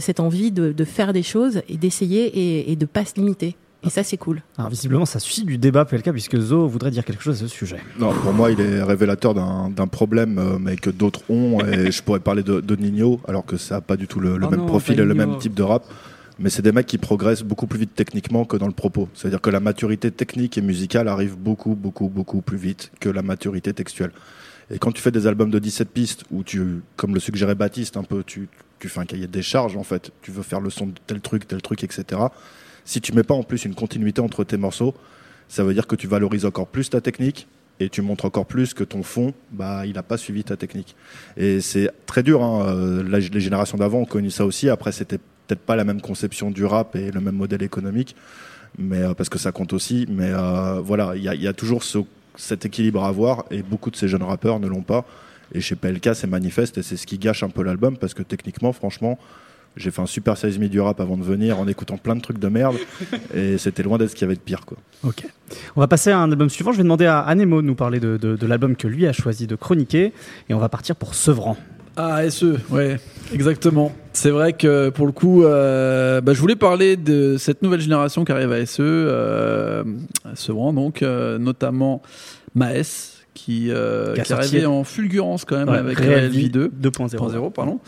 cette 0.00 0.20
envie 0.20 0.50
de, 0.50 0.72
de, 0.72 0.84
faire 0.84 1.12
des 1.12 1.22
choses 1.22 1.62
et 1.68 1.76
d'essayer 1.76 2.26
et, 2.26 2.72
et 2.72 2.76
de 2.76 2.86
pas 2.86 3.04
se 3.04 3.14
limiter. 3.14 3.56
Et 3.86 3.90
ça, 3.90 4.02
c'est 4.02 4.16
cool. 4.16 4.42
Alors, 4.56 4.70
visiblement, 4.70 5.04
ça 5.04 5.18
suscite 5.18 5.46
du 5.46 5.58
débat, 5.58 5.84
PLK, 5.84 6.12
puisque 6.12 6.38
Zo 6.38 6.66
voudrait 6.66 6.90
dire 6.90 7.04
quelque 7.04 7.22
chose 7.22 7.36
à 7.42 7.46
ce 7.46 7.48
sujet. 7.48 7.78
Non, 7.98 8.12
pour 8.12 8.32
moi, 8.32 8.50
il 8.50 8.60
est 8.60 8.82
révélateur 8.82 9.34
d'un 9.34 9.86
problème, 9.86 10.38
euh, 10.38 10.58
mais 10.58 10.76
que 10.76 10.90
d'autres 10.90 11.22
ont. 11.28 11.60
Et 11.66 11.90
je 11.92 12.02
pourrais 12.02 12.20
parler 12.20 12.42
de, 12.42 12.60
de, 12.60 12.76
Nino, 12.76 13.20
alors 13.28 13.44
que 13.44 13.56
ça 13.56 13.76
n'a 13.76 13.80
pas 13.80 13.96
du 13.96 14.06
tout 14.06 14.20
le, 14.20 14.38
ah 14.42 14.50
même 14.50 14.66
profil 14.66 15.00
et 15.00 15.04
le 15.04 15.14
même 15.14 15.38
type 15.38 15.54
de 15.54 15.62
rap. 15.62 15.84
Mais 16.38 16.50
c'est 16.50 16.62
des 16.62 16.72
mecs 16.72 16.86
qui 16.86 16.98
progressent 16.98 17.44
beaucoup 17.44 17.68
plus 17.68 17.78
vite 17.78 17.94
techniquement 17.94 18.44
que 18.44 18.56
dans 18.56 18.66
le 18.66 18.72
propos. 18.72 19.08
C'est-à-dire 19.14 19.40
que 19.40 19.50
la 19.50 19.60
maturité 19.60 20.10
technique 20.10 20.58
et 20.58 20.62
musicale 20.62 21.06
arrive 21.06 21.36
beaucoup, 21.36 21.76
beaucoup, 21.76 22.08
beaucoup 22.08 22.40
plus 22.40 22.56
vite 22.56 22.90
que 22.98 23.08
la 23.08 23.22
maturité 23.22 23.72
textuelle. 23.72 24.10
Et 24.70 24.78
quand 24.78 24.90
tu 24.90 25.00
fais 25.00 25.12
des 25.12 25.28
albums 25.28 25.50
de 25.50 25.58
17 25.60 25.90
pistes, 25.90 26.24
où 26.32 26.42
tu, 26.42 26.80
comme 26.96 27.14
le 27.14 27.20
suggérait 27.20 27.54
Baptiste, 27.54 27.96
un 27.96 28.02
peu, 28.02 28.24
tu, 28.24 28.48
tu 28.80 28.88
fais 28.88 28.98
un 28.98 29.04
cahier 29.04 29.28
des 29.28 29.42
charges, 29.42 29.76
en 29.76 29.84
fait. 29.84 30.10
Tu 30.22 30.32
veux 30.32 30.42
faire 30.42 30.60
le 30.60 30.70
son 30.70 30.86
de 30.86 30.94
tel 31.06 31.20
truc, 31.20 31.46
tel 31.46 31.62
truc, 31.62 31.84
etc 31.84 32.22
si 32.84 33.00
tu 33.00 33.12
mets 33.12 33.22
pas 33.22 33.34
en 33.34 33.42
plus 33.42 33.64
une 33.64 33.74
continuité 33.74 34.20
entre 34.20 34.44
tes 34.44 34.56
morceaux, 34.56 34.94
ça 35.48 35.64
veut 35.64 35.74
dire 35.74 35.86
que 35.86 35.96
tu 35.96 36.06
valorises 36.06 36.44
encore 36.44 36.66
plus 36.66 36.90
ta 36.90 37.00
technique 37.00 37.46
et 37.80 37.88
tu 37.88 38.02
montres 38.02 38.24
encore 38.24 38.46
plus 38.46 38.72
que 38.72 38.84
ton 38.84 39.02
fond, 39.02 39.34
bah, 39.50 39.84
il 39.86 39.94
n'a 39.94 40.02
pas 40.02 40.16
suivi 40.16 40.44
ta 40.44 40.56
technique. 40.56 40.94
Et 41.36 41.60
c'est 41.60 41.90
très 42.06 42.22
dur. 42.22 42.42
Hein. 42.42 42.66
Euh, 42.68 43.02
les 43.02 43.40
générations 43.40 43.76
d'avant 43.76 43.98
ont 43.98 44.04
connu 44.04 44.30
ça 44.30 44.46
aussi. 44.46 44.68
Après, 44.68 44.92
c'était 44.92 45.18
peut-être 45.18 45.60
pas 45.60 45.76
la 45.76 45.84
même 45.84 46.00
conception 46.00 46.50
du 46.50 46.64
rap 46.64 46.96
et 46.96 47.10
le 47.10 47.20
même 47.20 47.34
modèle 47.34 47.62
économique, 47.62 48.14
mais 48.78 49.02
euh, 49.02 49.14
parce 49.14 49.28
que 49.28 49.38
ça 49.38 49.52
compte 49.52 49.72
aussi. 49.72 50.06
Mais 50.08 50.30
euh, 50.30 50.80
voilà, 50.80 51.14
il 51.16 51.22
y 51.22 51.48
a, 51.48 51.52
toujours 51.52 51.82
cet 52.36 52.64
équilibre 52.64 53.02
à 53.04 53.08
avoir 53.08 53.44
et 53.50 53.62
beaucoup 53.62 53.90
de 53.90 53.96
ces 53.96 54.08
jeunes 54.08 54.22
rappeurs 54.22 54.60
ne 54.60 54.68
l'ont 54.68 54.82
pas. 54.82 55.04
Et 55.52 55.60
chez 55.60 55.76
PLK, 55.76 56.14
c'est 56.14 56.26
manifeste 56.26 56.78
et 56.78 56.82
c'est 56.82 56.96
ce 56.96 57.06
qui 57.06 57.18
gâche 57.18 57.42
un 57.42 57.50
peu 57.50 57.62
l'album 57.62 57.96
parce 57.96 58.14
que 58.14 58.22
techniquement, 58.22 58.72
franchement, 58.72 59.18
j'ai 59.76 59.90
fait 59.90 60.02
un 60.02 60.06
super 60.06 60.36
size 60.36 60.58
du 60.58 60.80
rap 60.80 61.00
avant 61.00 61.16
de 61.16 61.22
venir 61.22 61.58
en 61.58 61.66
écoutant 61.66 61.98
plein 61.98 62.16
de 62.16 62.20
trucs 62.20 62.38
de 62.38 62.48
merde 62.48 62.76
et 63.34 63.58
c'était 63.58 63.82
loin 63.82 63.98
d'être 63.98 64.10
ce 64.10 64.14
qu'il 64.14 64.22
y 64.22 64.26
avait 64.26 64.36
de 64.36 64.40
pire 64.40 64.64
quoi. 64.66 64.78
Ok. 65.02 65.26
On 65.76 65.80
va 65.80 65.88
passer 65.88 66.10
à 66.10 66.18
un 66.18 66.30
album 66.30 66.48
suivant. 66.48 66.72
Je 66.72 66.78
vais 66.78 66.82
demander 66.82 67.06
à 67.06 67.20
Anemo 67.20 67.60
de 67.60 67.66
nous 67.66 67.74
parler 67.74 68.00
de, 68.00 68.16
de, 68.16 68.46
l'album 68.46 68.76
que 68.76 68.88
lui 68.88 69.06
a 69.06 69.12
choisi 69.12 69.46
de 69.46 69.56
chroniquer 69.56 70.12
et 70.48 70.54
on 70.54 70.58
va 70.58 70.68
partir 70.68 70.96
pour 70.96 71.14
Sevran. 71.14 71.56
Ah 71.96 72.28
SE, 72.28 72.56
ouais, 72.70 72.98
exactement. 73.32 73.92
C'est 74.12 74.30
vrai 74.30 74.52
que 74.52 74.88
pour 74.88 75.06
le 75.06 75.12
coup, 75.12 75.44
euh, 75.44 76.20
bah, 76.20 76.32
je 76.32 76.40
voulais 76.40 76.56
parler 76.56 76.96
de 76.96 77.36
cette 77.36 77.62
nouvelle 77.62 77.80
génération 77.80 78.24
qui 78.24 78.32
arrive 78.32 78.50
à 78.50 78.66
SE, 78.66 78.82
euh, 78.82 79.84
Sevran 80.34 80.72
donc, 80.72 81.02
euh, 81.02 81.38
notamment 81.38 82.02
Maes, 82.56 83.14
qui, 83.34 83.70
euh, 83.70 84.14
qui, 84.14 84.20
est 84.20 84.32
arrivé 84.32 84.64
en 84.64 84.84
fulgurance 84.84 85.44
quand 85.44 85.56
même 85.56 85.68
avec 85.68 85.98
Real 85.98 86.28
Vie 86.28 86.50
2 86.50 86.70
2.0 86.80 87.52
pardon 87.52 87.80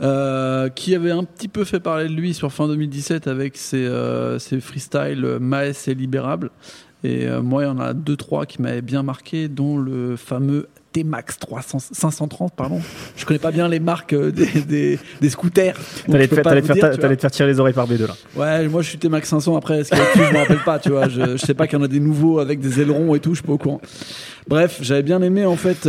euh, 0.00 0.68
qui 0.68 0.94
avait 0.94 1.10
un 1.10 1.24
petit 1.24 1.48
peu 1.48 1.64
fait 1.64 1.80
parler 1.80 2.08
de 2.08 2.12
lui 2.12 2.34
sur 2.34 2.52
fin 2.52 2.66
2017 2.66 3.26
avec 3.26 3.56
ses, 3.56 3.84
euh, 3.84 4.38
ses 4.38 4.60
freestyles 4.60 5.38
Maes 5.40 5.86
et 5.86 5.94
Libérable. 5.94 6.50
Et 7.04 7.26
euh, 7.26 7.42
moi, 7.42 7.62
il 7.62 7.66
y 7.66 7.68
en 7.68 7.78
a 7.78 7.94
deux, 7.94 8.16
trois 8.16 8.46
qui 8.46 8.62
m'avaient 8.62 8.82
bien 8.82 9.02
marqué, 9.02 9.48
dont 9.48 9.76
le 9.76 10.16
fameux 10.16 10.68
T-Max 10.92 11.38
530, 11.92 12.52
pardon. 12.54 12.80
Je 13.16 13.24
connais 13.24 13.38
pas 13.38 13.50
bien 13.50 13.66
les 13.68 13.80
marques 13.80 14.14
des, 14.14 14.98
des, 15.20 15.30
scooters. 15.30 15.76
T'allais 16.06 16.28
te, 16.28 16.34
te, 16.34 17.16
faire 17.16 17.30
tirer 17.30 17.48
les 17.48 17.60
oreilles 17.60 17.74
par 17.74 17.88
B2 17.88 18.06
là. 18.06 18.14
Ouais, 18.36 18.68
moi 18.68 18.82
je 18.82 18.90
suis 18.90 18.98
T-Max 18.98 19.28
500. 19.28 19.56
Après, 19.56 19.84
ce 19.84 19.90
qu'il 19.90 20.22
je 20.22 20.32
me 20.32 20.38
rappelle 20.38 20.62
pas, 20.64 20.78
tu 20.78 20.90
vois. 20.90 21.08
Je, 21.08 21.36
je 21.36 21.36
sais 21.38 21.54
pas 21.54 21.66
qu'il 21.66 21.78
y 21.78 21.80
en 21.80 21.84
a 21.84 21.88
des 21.88 22.00
nouveaux 22.00 22.40
avec 22.40 22.60
des 22.60 22.80
ailerons 22.80 23.14
et 23.14 23.20
tout, 23.20 23.30
je 23.30 23.36
suis 23.36 23.46
pas 23.46 23.54
au 23.54 23.58
courant. 23.58 23.80
Bref, 24.48 24.80
j'avais 24.82 25.02
bien 25.02 25.22
aimé 25.22 25.46
en 25.46 25.56
fait 25.56 25.88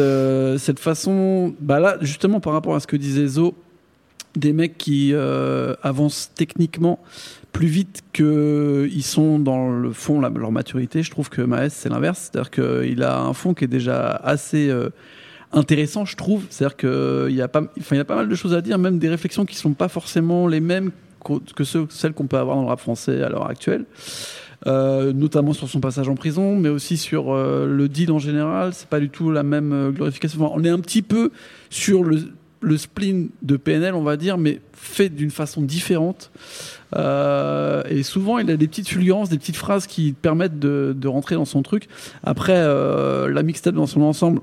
cette 0.58 0.80
façon. 0.80 1.54
Bah 1.60 1.80
là, 1.80 1.98
justement, 2.02 2.40
par 2.40 2.54
rapport 2.54 2.76
à 2.76 2.80
ce 2.80 2.88
que 2.88 2.96
disait 2.96 3.28
Zo, 3.28 3.56
des 4.36 4.54
mecs 4.54 4.78
qui 4.78 5.12
euh, 5.14 5.76
avancent 5.84 6.32
techniquement 6.36 7.00
plus 7.52 7.68
vite 7.68 8.02
qu'ils 8.14 9.04
sont 9.04 9.38
dans 9.38 9.70
le 9.70 9.92
fond, 9.92 10.20
leur 10.20 10.52
maturité. 10.52 11.04
Je 11.04 11.12
trouve 11.12 11.30
que 11.30 11.42
Maes, 11.42 11.70
c'est 11.70 11.90
l'inverse. 11.90 12.32
C'est-à-dire 12.32 12.50
qu'il 12.50 13.04
a 13.04 13.20
un 13.20 13.34
fond 13.34 13.54
qui 13.54 13.66
est 13.66 13.68
déjà 13.68 14.08
assez 14.10 14.70
euh, 14.70 14.90
intéressant, 15.52 16.04
je 16.06 16.16
trouve. 16.16 16.46
C'est-à-dire 16.50 16.78
qu'il 16.78 17.36
y, 17.36 17.42
a 17.42 17.48
pas, 17.48 17.62
il 17.92 17.98
y 17.98 18.00
a 18.00 18.06
pas 18.06 18.16
mal 18.16 18.28
de 18.28 18.36
choses 18.36 18.56
à 18.56 18.62
dire, 18.62 18.80
même 18.80 18.98
des 18.98 19.10
réflexions 19.10 19.46
qui 19.46 19.56
ne 19.56 19.60
sont 19.60 19.74
pas 19.74 19.88
forcément 19.88 20.48
les 20.48 20.62
mêmes 20.62 20.92
que 21.56 21.64
celles 21.64 22.14
qu'on 22.14 22.28
peut 22.28 22.38
avoir 22.38 22.58
dans 22.58 22.64
le 22.64 22.68
rap 22.68 22.80
français 22.80 23.22
à 23.22 23.30
l'heure 23.30 23.48
actuelle. 23.50 23.86
Euh, 24.66 25.14
notamment 25.14 25.54
sur 25.54 25.70
son 25.70 25.80
passage 25.80 26.10
en 26.10 26.16
prison, 26.16 26.56
mais 26.58 26.70
aussi 26.70 26.98
sur 26.98 27.34
le 27.36 27.88
deal 27.88 28.12
en 28.12 28.20
général. 28.20 28.74
C'est 28.74 28.90
pas 28.90 29.00
du 29.00 29.10
tout 29.10 29.30
la 29.30 29.44
même 29.44 29.92
glorification. 29.92 30.52
on 30.54 30.64
est 30.64 30.70
un 30.70 30.80
petit 30.80 31.02
peu 31.02 31.32
sur 31.70 32.04
le 32.04 32.20
le 32.64 32.78
spleen 32.78 33.30
de 33.42 33.58
PNL, 33.58 33.94
on 33.94 34.04
va 34.04 34.18
dire, 34.18 34.38
mais 34.38 34.62
fait 34.74 35.10
d'une 35.10 35.32
façon 35.32 35.62
différente. 35.62 36.32
Euh, 36.96 37.84
et 37.90 38.04
souvent, 38.04 38.40
il 38.40 38.50
a 38.50 38.58
des 38.58 38.68
petites 38.68 38.88
fulgurances, 38.88 39.30
des 39.30 39.38
petites 39.38 39.56
phrases 39.56 39.88
qui 39.88 40.14
permettent 40.14 40.60
de, 40.60 41.08
rentrer 41.08 41.36
dans 41.36 41.46
son 41.46 41.62
truc. 41.62 41.88
Après, 42.24 42.56
euh, 42.56 43.30
la 43.30 43.44
mixtape 43.44 43.76
dans 43.76 43.88
son 43.88 44.02
ensemble, 44.02 44.42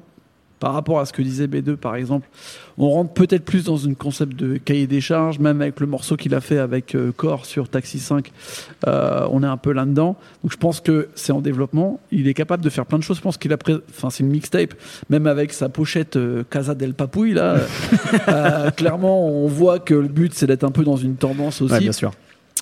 par 0.60 0.74
rapport 0.74 1.00
à 1.00 1.06
ce 1.06 1.12
que 1.12 1.22
disait 1.22 1.46
B2 1.46 1.76
par 1.76 1.96
exemple, 1.96 2.28
on 2.78 2.90
rentre 2.90 3.12
peut-être 3.12 3.44
plus 3.44 3.64
dans 3.64 3.78
une 3.78 3.96
concept 3.96 4.36
de 4.36 4.58
cahier 4.58 4.86
des 4.86 5.00
charges, 5.00 5.38
même 5.38 5.60
avec 5.62 5.80
le 5.80 5.86
morceau 5.86 6.16
qu'il 6.16 6.34
a 6.34 6.40
fait 6.40 6.58
avec 6.58 6.94
euh, 6.94 7.12
Core 7.16 7.46
sur 7.46 7.68
Taxi 7.68 7.98
5, 7.98 8.30
euh, 8.86 9.26
on 9.30 9.42
est 9.42 9.46
un 9.46 9.56
peu 9.56 9.72
là-dedans. 9.72 10.16
Donc 10.42 10.52
je 10.52 10.56
pense 10.56 10.80
que 10.80 11.08
c'est 11.14 11.32
en 11.32 11.40
développement, 11.40 11.98
il 12.12 12.28
est 12.28 12.34
capable 12.34 12.62
de 12.62 12.70
faire 12.70 12.86
plein 12.86 12.98
de 12.98 13.02
choses. 13.02 13.16
Je 13.16 13.22
pense 13.22 13.38
qu'il 13.38 13.52
a, 13.52 13.56
enfin 13.90 14.10
c'est 14.10 14.22
une 14.22 14.30
mixtape, 14.30 14.74
même 15.08 15.26
avec 15.26 15.52
sa 15.52 15.68
pochette 15.68 16.16
euh, 16.16 16.44
Casa 16.48 16.74
del 16.74 16.94
Papouille 16.94 17.34
là, 17.34 17.56
clairement 18.76 19.26
on 19.28 19.48
voit 19.48 19.78
que 19.78 19.94
le 19.94 20.08
but 20.08 20.34
c'est 20.34 20.46
d'être 20.46 20.64
un 20.64 20.70
peu 20.70 20.84
dans 20.84 20.96
une 20.96 21.16
tendance 21.16 21.62
aussi. 21.62 21.78
bien 21.78 21.92
sûr. 21.92 22.12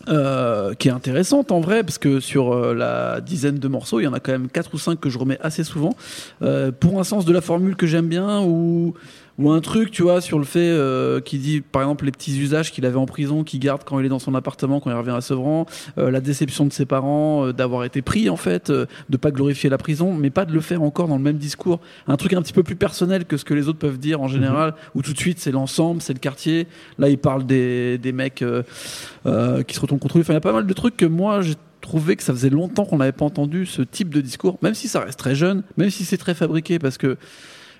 Euh, 0.09 0.73
qui 0.75 0.89
est 0.89 0.93
intéressante 0.93 1.53
en 1.53 1.61
vrai, 1.61 1.83
parce 1.83 1.99
que 1.99 2.19
sur 2.19 2.53
euh, 2.53 2.73
la 2.73 3.21
dizaine 3.21 3.59
de 3.59 3.69
morceaux, 3.69 4.01
il 4.01 4.05
y 4.05 4.07
en 4.07 4.15
a 4.15 4.21
quand 4.21 4.33
même 4.33 4.49
4 4.49 4.73
ou 4.73 4.79
5 4.79 4.99
que 4.99 5.11
je 5.11 5.19
remets 5.19 5.39
assez 5.43 5.65
souvent, 5.65 5.97
euh, 6.41 6.73
pour 6.73 6.99
un 6.99 7.05
sens 7.05 7.27
de 7.27 7.33
la 7.33 7.43
formule 7.43 7.77
que 7.77 7.87
j'aime 7.87 8.07
bien, 8.07 8.41
ou 8.41 8.95
ou 9.39 9.51
un 9.51 9.61
truc, 9.61 9.91
tu 9.91 10.03
vois, 10.03 10.21
sur 10.21 10.39
le 10.39 10.45
fait 10.45 10.59
euh, 10.59 11.21
qui 11.21 11.39
dit, 11.39 11.61
par 11.61 11.83
exemple, 11.83 12.05
les 12.05 12.11
petits 12.11 12.39
usages 12.41 12.73
qu'il 12.73 12.85
avait 12.85 12.97
en 12.97 13.07
prison, 13.07 13.45
qu'il 13.45 13.61
garde 13.61 13.85
quand 13.85 14.01
il 14.01 14.07
est 14.07 14.09
dans 14.09 14.19
son 14.19 14.35
appartement, 14.35 14.81
quand 14.81 14.91
il 14.91 14.97
revient 14.97 15.15
à 15.17 15.21
Sevran, 15.21 15.67
euh, 15.97 16.11
la 16.11 16.21
déception 16.21 16.67
de 16.67 16.73
ses 16.73 16.87
parents, 16.87 17.47
euh, 17.47 17.53
d'avoir 17.53 17.85
été 17.85 18.03
pris 18.03 18.29
en 18.29 18.37
fait, 18.37 18.71
de 18.71 19.17
pas 19.17 19.31
glorifier 19.31 19.71
la 19.71 19.79
prison, 19.79 20.13
mais 20.13 20.31
pas 20.31 20.45
de 20.45 20.53
le 20.53 20.61
faire 20.61 20.83
encore 20.83 21.07
dans 21.07 21.17
le 21.17 21.23
même 21.23 21.39
discours. 21.39 21.81
Un 22.09 22.17
truc 22.17 22.33
un 22.33 22.43
petit 22.43 22.53
peu 22.53 22.65
plus 22.65 22.77
personnel 22.77 23.27
que 23.27 23.37
ce 23.37 23.45
que 23.45 23.55
les 23.55 23.69
autres 23.69 23.79
peuvent 23.79 23.99
dire 23.99 24.21
en 24.21 24.29
général, 24.29 24.71
mhm. 24.71 24.77
où 24.97 25.03
tout 25.03 25.13
de 25.13 25.19
suite 25.19 25.39
c'est 25.39 25.53
l'ensemble, 25.53 26.03
c'est 26.03 26.15
le 26.15 26.19
quartier. 26.19 26.67
Là, 26.99 27.09
il 27.09 27.19
parle 27.19 27.47
des, 27.47 27.99
des 27.99 28.13
mecs 28.13 28.45
qui 28.45 29.75
se 29.75 29.81
retournent 29.81 30.01
contre 30.01 30.17
lui. 30.17 30.23
Enfin, 30.23 30.33
il 30.33 30.37
y 30.37 30.39
a 30.39 30.41
pas 30.41 30.53
mal 30.53 30.67
de 30.67 30.73
trucs 30.73 30.97
que 30.97 31.07
moi 31.07 31.43
j'ai 31.43 31.55
trouvé 31.81 32.17
que 32.17 32.23
ça 32.23 32.33
faisait 32.33 32.51
longtemps 32.51 32.85
qu'on 32.85 32.99
n'avait 32.99 33.13
pas 33.13 33.25
entendu 33.25 33.67
ce 33.67 33.83
type 33.83 34.13
de 34.13 34.21
discours, 34.21 34.59
même 34.63 34.75
si 34.75 34.89
ça 34.89 35.01
reste 35.01 35.19
très 35.19 35.35
jeune, 35.35 35.63
même 35.77 35.91
si 35.91 36.05
c'est 36.05 36.19
très 36.19 36.35
fabriqué, 36.35 36.79
parce 36.79 36.99
que 36.99 37.17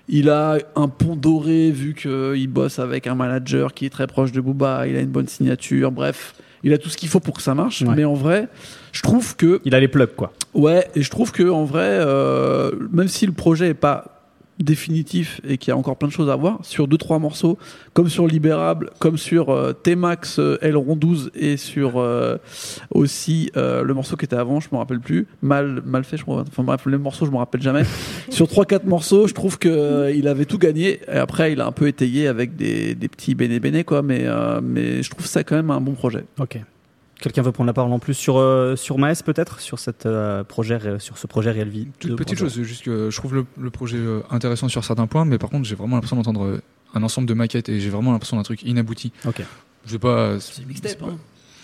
il 0.09 0.29
a 0.29 0.57
un 0.75 0.87
pont 0.87 1.15
doré 1.15 1.71
vu 1.71 1.93
qu'il 1.93 2.47
bosse 2.47 2.79
avec 2.79 3.07
un 3.07 3.15
manager 3.15 3.73
qui 3.73 3.85
est 3.85 3.89
très 3.89 4.07
proche 4.07 4.31
de 4.31 4.41
Booba, 4.41 4.87
il 4.87 4.95
a 4.95 5.01
une 5.01 5.09
bonne 5.09 5.27
signature, 5.27 5.91
bref, 5.91 6.33
il 6.63 6.73
a 6.73 6.77
tout 6.77 6.89
ce 6.89 6.97
qu'il 6.97 7.09
faut 7.09 7.19
pour 7.19 7.35
que 7.35 7.41
ça 7.41 7.55
marche. 7.55 7.83
Mais 7.83 8.03
en 8.03 8.15
vrai, 8.15 8.47
je 8.91 9.01
trouve 9.01 9.35
que... 9.35 9.61
Il 9.65 9.75
a 9.75 9.79
les 9.79 9.87
plugs, 9.87 10.15
quoi. 10.15 10.33
Ouais, 10.53 10.87
et 10.95 11.03
je 11.03 11.09
trouve 11.09 11.31
que 11.31 11.47
en 11.49 11.63
vrai, 11.63 11.87
euh, 11.87 12.71
même 12.91 13.07
si 13.07 13.25
le 13.25 13.31
projet 13.31 13.69
est 13.69 13.73
pas 13.75 14.18
définitif 14.59 15.39
et 15.47 15.57
qu'il 15.57 15.71
y 15.71 15.73
a 15.73 15.77
encore 15.77 15.97
plein 15.97 16.07
de 16.07 16.13
choses 16.13 16.29
à 16.29 16.35
voir 16.35 16.59
sur 16.63 16.87
deux 16.87 16.97
trois 16.97 17.19
morceaux 17.19 17.57
comme 17.93 18.09
sur 18.09 18.27
Libérable 18.27 18.91
comme 18.99 19.17
sur 19.17 19.49
euh, 19.49 19.73
T-Max 19.73 20.39
euh, 20.39 20.57
L 20.61 20.75
12 20.75 21.31
et 21.35 21.57
sur 21.57 21.97
euh, 21.97 22.37
aussi 22.91 23.51
euh, 23.55 23.83
le 23.83 23.93
morceau 23.93 24.17
qui 24.17 24.25
était 24.25 24.35
avant 24.35 24.59
je 24.59 24.67
me 24.71 24.77
rappelle 24.77 24.99
plus. 24.99 25.27
Mal 25.41 25.81
mal 25.85 26.03
fait 26.03 26.17
je 26.17 26.23
crois 26.23 26.43
enfin 26.47 26.63
bref 26.63 26.85
les 26.85 26.97
morceaux 26.97 27.25
je 27.25 27.31
me 27.31 27.37
rappelle 27.37 27.61
jamais. 27.61 27.83
Sur 28.29 28.47
trois 28.47 28.65
quatre 28.65 28.85
morceaux 28.85 29.27
je 29.27 29.33
trouve 29.33 29.57
que 29.57 30.13
il 30.13 30.27
avait 30.27 30.45
tout 30.45 30.57
gagné. 30.57 30.99
Et 31.07 31.17
après 31.17 31.53
il 31.53 31.61
a 31.61 31.65
un 31.65 31.71
peu 31.71 31.87
étayé 31.87 32.27
avec 32.27 32.55
des, 32.55 32.95
des 32.95 33.07
petits 33.07 33.35
béné 33.35 33.59
béné 33.59 33.83
quoi. 33.83 34.01
Mais 34.01 34.25
mais 34.61 35.03
je 35.03 35.09
trouve 35.09 35.25
ça 35.25 35.43
quand 35.43 35.55
même 35.55 35.71
un 35.71 35.81
bon 35.81 35.93
projet. 35.93 36.25
Ok 36.39 36.59
Quelqu'un 37.19 37.41
veut 37.41 37.51
prendre 37.51 37.67
la 37.67 37.73
parole 37.73 37.91
en 37.91 37.99
plus 37.99 38.13
sur, 38.13 38.37
euh, 38.37 38.77
sur 38.77 38.97
Maes 38.97 39.21
peut-être 39.25 39.59
sur, 39.59 39.77
cette, 39.77 40.05
euh, 40.05 40.43
projet, 40.45 40.79
sur 40.99 41.17
ce 41.17 41.27
projet 41.27 41.51
Real 41.51 41.67
Vie 41.67 41.87
Toute 41.99 42.15
petite 42.15 42.39
chose, 42.39 42.61
juste 42.61 42.83
que 42.83 43.09
je 43.09 43.17
trouve 43.17 43.45
le, 43.57 43.69
projet 43.69 43.97
euh, 43.97 44.21
intéressant 44.29 44.69
sur 44.69 44.85
certains 44.85 45.05
points, 45.05 45.25
mais 45.25 45.37
par 45.37 45.49
contre 45.49 45.65
j'ai 45.65 45.75
vraiment 45.75 45.95
l'impression 45.95 46.15
d'entendre 46.15 46.61
un 46.93 47.03
ensemble 47.03 47.27
de 47.27 47.33
maquettes 47.33 47.67
et 47.67 47.81
j'ai 47.81 47.89
vraiment 47.89 48.13
l'impression 48.13 48.37
d'un 48.37 48.43
truc 48.43 48.63
inabouti. 48.63 49.11
Ok. 49.27 49.43
Je 49.85 49.91
sais 49.91 49.99
pas. 49.99 50.39
C'est 50.39 50.65
mixtape, 50.65 51.03
hein. 51.03 51.17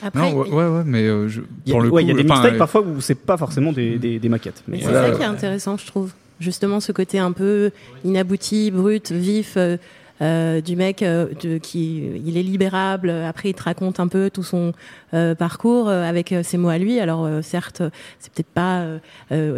Après, 0.04 0.20
non, 0.20 0.38
ouais, 0.38 0.68
ouais, 0.68 0.84
mais 0.86 1.06
je, 1.30 1.42
il 1.66 1.74
y 1.74 1.76
a, 1.76 1.80
le 1.80 2.02
il 2.02 2.08
y 2.08 2.12
a 2.12 2.14
des 2.14 2.24
mixtapes 2.26 2.58
parfois 2.58 2.82
où 2.82 3.00
c'est 3.00 3.16
pas 3.16 3.38
forcément 3.38 3.72
des, 3.72 3.98
des, 3.98 4.20
des 4.20 4.30
maquettes. 4.30 4.62
Mais, 4.68 4.82
c'est 4.82 4.92
ça 4.92 5.12
qui 5.12 5.22
est 5.22 5.26
intéressant, 5.26 5.78
je 5.78 5.86
trouve. 5.86 6.12
Justement, 6.42 6.82
ce 6.82 6.92
côté 6.92 7.18
un 7.18 7.32
peu 7.32 7.72
inabouti, 8.04 8.72
brut, 8.72 9.14
vif. 9.14 9.58
Euh, 10.22 10.62
du 10.62 10.78
mec 10.78 11.02
euh, 11.02 11.28
de, 11.42 11.58
qui 11.58 12.02
il 12.26 12.38
est 12.38 12.44
libérable. 12.44 13.10
Après, 13.10 13.50
il 13.50 13.54
te 13.54 13.64
raconte 13.64 14.00
un 14.00 14.08
peu 14.08 14.30
tout 14.30 14.44
son 14.44 14.72
euh, 15.14 15.36
parcours 15.36 15.90
avec 15.90 16.34
ses 16.44 16.58
mots 16.58 16.70
à 16.70 16.78
lui. 16.78 17.00
Alors, 17.00 17.28
certes, 17.44 17.84
c'est 18.20 18.32
peut-être 18.32 18.48
pas 18.48 18.86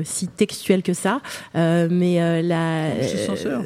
si 0.04 0.28
textuel 0.28 0.82
que 0.84 0.94
ça, 0.94 1.22
mais 1.54 2.42
la, 2.42 2.90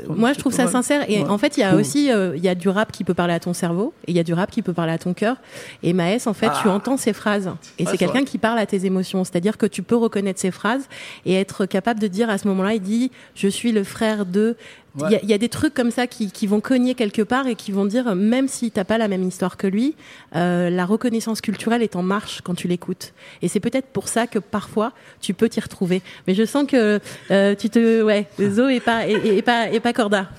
moi, 0.10 0.34
je 0.34 0.40
trouve 0.40 0.54
ça 0.54 0.68
sincère. 0.68 1.10
Et 1.10 1.24
en 1.24 1.38
fait, 1.38 1.58
il 1.58 1.62
y 1.62 1.64
a 1.64 1.76
aussi 1.76 2.10
il 2.10 2.44
y 2.44 2.50
a 2.50 2.56
du 2.56 2.70
rap 2.70 2.92
qui 2.92 3.04
peut 3.04 3.14
parler 3.14 3.34
à 3.34 3.40
ton 3.40 3.54
cerveau 3.54 3.94
et 4.08 4.12
il 4.12 4.18
y 4.18 4.20
a 4.20 4.24
du 4.24 4.34
rap 4.34 4.52
qui 4.52 4.62
peut 4.62 4.74
parler 4.74 4.94
à 4.94 4.98
ton 4.98 5.14
cœur. 5.14 5.38
Et 5.84 5.94
Maës, 5.94 6.28
en 6.28 6.34
fait, 6.34 6.50
tu 6.62 6.68
ah. 6.68 6.72
entends 6.72 6.98
ses 6.98 7.14
phrases 7.14 7.50
et 7.80 7.86
c'est 7.86 7.98
quelqu'un 7.98 8.24
qui 8.24 8.38
parle 8.38 8.60
à 8.60 8.66
tes 8.66 8.86
émotions. 8.86 9.24
C'est-à-dire 9.24 9.58
que 9.58 9.66
tu 9.66 9.84
peux 9.84 9.96
reconnaître 9.96 10.40
ses 10.40 10.52
phrases 10.52 10.88
et 11.26 11.36
être 11.36 11.66
capable 11.66 12.00
de 12.00 12.08
dire 12.08 12.30
à 12.30 12.38
ce 12.38 12.48
moment-là, 12.50 12.74
il 12.74 12.82
dit, 12.82 13.12
je 13.36 13.48
suis 13.48 13.72
le 13.72 13.84
frère 13.84 14.26
de 14.26 14.56
il 15.00 15.30
y, 15.30 15.34
a 15.34 15.38
des 15.38 15.48
trucs 15.48 15.74
comme 15.74 15.92
ça 15.92 16.06
qui, 16.06 16.48
vont 16.48 16.60
cogner 16.60 16.96
quelque 16.96 17.22
part 17.22 17.48
et 17.48 17.56
qui 17.56 17.72
vont 17.72 17.86
dire, 17.86 18.14
même 18.14 18.48
si 18.48 18.72
t'as 18.72 18.84
pas 18.84 18.98
la 18.98 19.08
même 19.08 19.24
histoire 19.24 19.56
que 19.56 19.68
lui, 19.68 19.96
euh, 20.36 20.70
la 20.70 20.86
reconnaissance 20.86 21.40
culturelle 21.40 21.82
est 21.82 21.96
en 21.96 22.04
marche 22.04 22.42
quand 22.44 22.56
tu 22.56 22.68
l'écoutes. 22.68 23.14
Et 23.42 23.48
c'est 23.48 23.62
peut-être 23.62 23.88
pour 23.88 24.10
ça 24.10 24.28
que 24.28 24.40
parfois 24.40 24.92
tu 25.22 25.34
peux 25.34 25.48
t'y 25.48 25.62
retrouver. 25.62 26.02
Mais 26.28 26.36
je 26.36 26.46
sens 26.46 26.68
que 26.68 27.00
euh, 27.32 27.56
tu 27.56 27.70
te, 27.70 28.04
ouais, 28.04 28.28
Zo 28.40 28.68
et 28.68 28.82
pas 28.82 29.08
et, 29.08 29.42
pas 29.42 29.70
et 29.70 29.80
pas 29.80 29.94
Corda. 29.94 30.30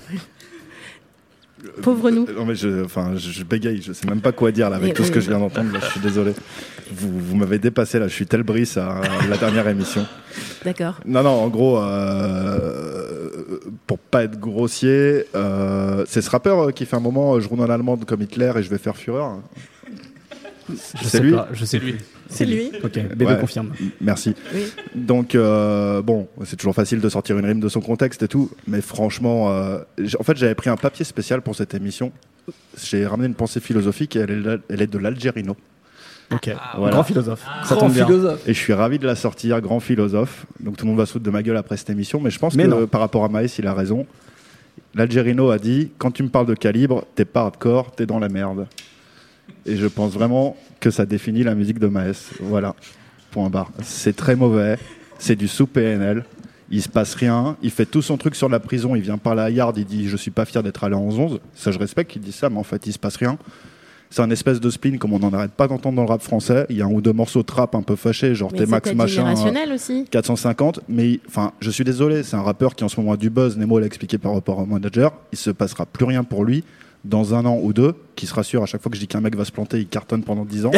Pauvre 1.81 2.11
nous. 2.11 2.27
Non 2.27 2.45
mais 2.45 2.55
je, 2.55 2.83
enfin, 2.83 3.13
je, 3.15 3.43
bégaye, 3.43 3.81
je 3.81 3.93
sais 3.93 4.07
même 4.07 4.21
pas 4.21 4.33
quoi 4.33 4.51
dire 4.51 4.69
là 4.69 4.75
avec 4.75 4.93
tout 4.93 5.03
ce 5.03 5.11
que 5.11 5.21
je 5.21 5.29
viens 5.29 5.39
d'entendre. 5.39 5.69
je 5.81 5.85
suis 5.91 5.99
désolé. 6.01 6.33
Vous, 6.91 7.09
vous 7.19 7.35
m'avez 7.35 7.57
dépassé 7.57 7.99
là. 7.99 8.07
Je 8.07 8.13
suis 8.13 8.25
tel 8.25 8.43
bris 8.43 8.69
à 8.75 9.01
la 9.29 9.37
dernière 9.37 9.67
émission. 9.67 10.05
D'accord. 10.65 10.99
Non 11.05 11.23
non, 11.23 11.29
en 11.29 11.47
gros, 11.47 11.79
euh, 11.79 12.72
pour 13.93 13.99
pas 13.99 14.23
être 14.23 14.39
grossier, 14.39 15.25
euh, 15.35 16.03
c'est 16.07 16.23
ce 16.23 16.29
rappeur 16.31 16.73
qui 16.73 16.87
fait 16.87 16.95
un 16.95 16.99
moment 16.99 17.39
je 17.39 17.47
roule 17.47 17.61
en 17.61 17.69
allemand 17.69 17.95
comme 17.95 18.23
Hitler 18.23 18.51
et 18.55 18.63
je 18.63 18.69
vais 18.71 18.79
faire 18.79 18.97
fureur. 18.97 19.37
C'est 20.75 21.19
lui. 21.19 21.35
je 21.51 21.63
sais 21.63 21.79
plus. 21.79 21.99
C'est 22.27 22.45
lui. 22.45 22.71
Ok, 22.83 22.93
B2 22.93 23.39
confirme. 23.39 23.71
Merci. 24.01 24.33
Donc, 24.95 25.35
euh, 25.35 26.01
bon, 26.01 26.27
c'est 26.43 26.55
toujours 26.55 26.73
facile 26.73 27.01
de 27.01 27.09
sortir 27.09 27.37
une 27.37 27.45
rime 27.45 27.59
de 27.59 27.69
son 27.69 27.81
contexte 27.81 28.23
et 28.23 28.27
tout, 28.27 28.49
mais 28.65 28.81
franchement, 28.81 29.51
euh, 29.51 29.77
en 30.19 30.23
fait, 30.23 30.37
j'avais 30.37 30.55
pris 30.55 30.71
un 30.71 30.77
papier 30.77 31.05
spécial 31.05 31.43
pour 31.43 31.55
cette 31.55 31.75
émission. 31.75 32.11
J'ai 32.83 33.05
ramené 33.05 33.27
une 33.27 33.35
pensée 33.35 33.59
philosophique 33.59 34.15
et 34.15 34.21
elle 34.21 34.31
est, 34.31 34.73
elle 34.73 34.81
est 34.81 34.87
de 34.87 34.97
l'Algérino. 34.97 35.55
Ok, 36.31 36.49
ah, 36.49 36.77
grand 36.77 37.03
philosophe. 37.03 37.45
Ça 37.63 37.75
tombe 37.75 37.93
bien. 37.93 38.07
Et 38.47 38.53
je 38.53 38.59
suis 38.59 38.73
ravi 38.73 38.99
de 38.99 39.05
la 39.05 39.15
sortir, 39.15 39.59
grand 39.61 39.79
philosophe. 39.79 40.45
Donc 40.59 40.77
tout 40.77 40.85
le 40.85 40.89
monde 40.89 40.99
va 40.99 41.05
foutre 41.05 41.23
de 41.25 41.29
ma 41.29 41.43
gueule 41.43 41.57
après 41.57 41.77
cette 41.77 41.89
émission, 41.89 42.19
mais 42.19 42.29
je 42.29 42.39
pense 42.39 42.55
que 42.55 42.85
par 42.85 43.01
rapport 43.01 43.23
à 43.23 43.29
Maïs, 43.29 43.57
il 43.59 43.67
a 43.67 43.73
raison. 43.73 44.05
L'Algérino 44.95 45.49
a 45.49 45.57
dit 45.57 45.91
quand 45.97 46.11
tu 46.11 46.23
me 46.23 46.29
parles 46.29 46.45
de 46.45 46.53
calibre, 46.53 47.05
t'es 47.15 47.25
pas 47.25 47.41
hardcore, 47.41 47.91
t'es 47.91 48.05
dans 48.05 48.19
la 48.19 48.29
merde. 48.29 48.67
Et 49.65 49.75
je 49.75 49.87
pense 49.87 50.11
vraiment 50.11 50.55
que 50.79 50.91
ça 50.91 51.05
définit 51.05 51.43
la 51.43 51.55
musique 51.55 51.79
de 51.79 51.87
Maes. 51.87 52.31
Voilà. 52.39 52.75
Point 53.31 53.49
barre. 53.49 53.71
C'est 53.81 54.15
très 54.15 54.35
mauvais. 54.35 54.77
C'est 55.17 55.35
du 55.35 55.47
sous-PNL. 55.47 56.25
Il 56.69 56.81
se 56.81 56.89
passe 56.89 57.15
rien. 57.15 57.55
Il 57.61 57.71
fait 57.71 57.85
tout 57.85 58.01
son 58.01 58.17
truc 58.17 58.35
sur 58.35 58.49
la 58.49 58.59
prison. 58.59 58.95
Il 58.95 59.01
vient 59.01 59.17
parler 59.17 59.41
à 59.41 59.49
Yard. 59.49 59.77
Il 59.77 59.85
dit 59.85 60.09
Je 60.09 60.17
suis 60.17 60.31
pas 60.31 60.45
fier 60.45 60.63
d'être 60.63 60.83
allé 60.83 60.95
en 60.95 61.03
11. 61.03 61.39
Ça, 61.55 61.71
je 61.71 61.79
respecte 61.79 62.11
qu'il 62.11 62.21
dit 62.21 62.31
ça, 62.31 62.49
mais 62.49 62.57
en 62.57 62.63
fait, 62.63 62.85
il 62.85 62.93
se 62.93 62.99
passe 62.99 63.15
rien. 63.15 63.37
C'est 64.13 64.21
un 64.21 64.29
espèce 64.29 64.59
de 64.59 64.69
spin 64.69 64.97
comme 64.97 65.13
on 65.13 65.17
n'en 65.17 65.33
arrête 65.33 65.53
pas 65.53 65.67
d'entendre 65.67 65.95
dans 65.95 66.03
le 66.03 66.07
rap 66.07 66.21
français. 66.21 66.67
Il 66.69 66.77
y 66.77 66.83
a 66.83 66.85
un 66.85 66.91
ou 66.91 67.01
deux 67.01 67.13
morceaux 67.13 67.39
de 67.39 67.47
trap 67.47 67.73
un 67.73 67.81
peu 67.81 67.95
fâchés, 67.95 68.35
genre 68.35 68.53
t'es 68.53 68.67
Max 68.67 68.93
machin. 68.93 69.33
aussi. 69.73 70.05
450. 70.11 70.81
Mais 70.87 71.19
enfin, 71.27 71.51
je 71.59 71.71
suis 71.71 71.83
désolé, 71.83 72.21
c'est 72.21 72.35
un 72.35 72.43
rappeur 72.43 72.75
qui 72.75 72.83
en 72.83 72.89
ce 72.89 72.99
moment 72.99 73.13
a 73.13 73.17
du 73.17 73.31
buzz. 73.31 73.57
Nemo 73.57 73.79
l'a 73.79 73.87
expliqué 73.87 74.19
par 74.19 74.35
rapport 74.35 74.59
au 74.59 74.67
manager. 74.67 75.13
Il 75.31 75.39
se 75.39 75.49
passera 75.49 75.87
plus 75.87 76.05
rien 76.05 76.23
pour 76.23 76.45
lui 76.45 76.63
dans 77.03 77.35
un 77.35 77.45
an 77.45 77.59
ou 77.61 77.73
deux, 77.73 77.95
qui 78.15 78.27
se 78.27 78.33
rassure 78.33 78.63
à 78.63 78.65
chaque 78.65 78.81
fois 78.81 78.89
que 78.89 78.95
je 78.95 79.01
dis 79.01 79.07
qu'un 79.07 79.19
mec 79.19 79.35
va 79.35 79.43
se 79.43 79.51
planter, 79.51 79.79
il 79.79 79.87
cartonne 79.87 80.23
pendant 80.23 80.45
dix 80.45 80.65
ans. 80.65 80.71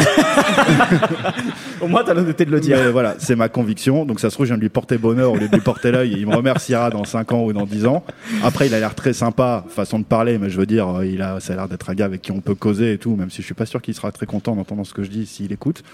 Au 1.80 1.86
moins, 1.86 2.02
t'as 2.02 2.14
l'honnêteté 2.14 2.44
de 2.44 2.50
le 2.50 2.58
dire. 2.58 2.90
voilà, 2.90 3.14
c'est 3.18 3.36
ma 3.36 3.48
conviction. 3.48 4.04
Donc 4.04 4.18
ça 4.18 4.28
se 4.28 4.34
trouve, 4.34 4.46
je 4.46 4.50
viens 4.50 4.56
de 4.56 4.62
lui 4.62 4.68
porter 4.68 4.98
bonheur 4.98 5.32
au 5.32 5.36
lieu 5.36 5.48
de 5.48 5.54
lui 5.54 5.62
porter 5.62 5.92
l'œil. 5.92 6.14
Il 6.16 6.26
me 6.26 6.34
remerciera 6.34 6.90
dans 6.90 7.04
cinq 7.04 7.32
ans 7.32 7.44
ou 7.44 7.52
dans 7.52 7.64
dix 7.64 7.86
ans. 7.86 8.04
Après, 8.42 8.66
il 8.66 8.74
a 8.74 8.80
l'air 8.80 8.96
très 8.96 9.12
sympa, 9.12 9.64
façon 9.68 10.00
de 10.00 10.04
parler, 10.04 10.38
mais 10.38 10.50
je 10.50 10.58
veux 10.58 10.66
dire, 10.66 11.04
il 11.04 11.22
a, 11.22 11.38
ça 11.38 11.52
a 11.52 11.56
l'air 11.56 11.68
d'être 11.68 11.90
un 11.90 11.94
gars 11.94 12.06
avec 12.06 12.22
qui 12.22 12.32
on 12.32 12.40
peut 12.40 12.56
causer 12.56 12.94
et 12.94 12.98
tout, 12.98 13.14
même 13.14 13.30
si 13.30 13.42
je 13.42 13.46
suis 13.46 13.54
pas 13.54 13.66
sûr 13.66 13.80
qu'il 13.80 13.94
sera 13.94 14.10
très 14.10 14.26
content 14.26 14.52
en 14.52 14.58
entendant 14.58 14.84
ce 14.84 14.94
que 14.94 15.04
je 15.04 15.10
dis 15.10 15.26
s'il 15.26 15.52
écoute. 15.52 15.84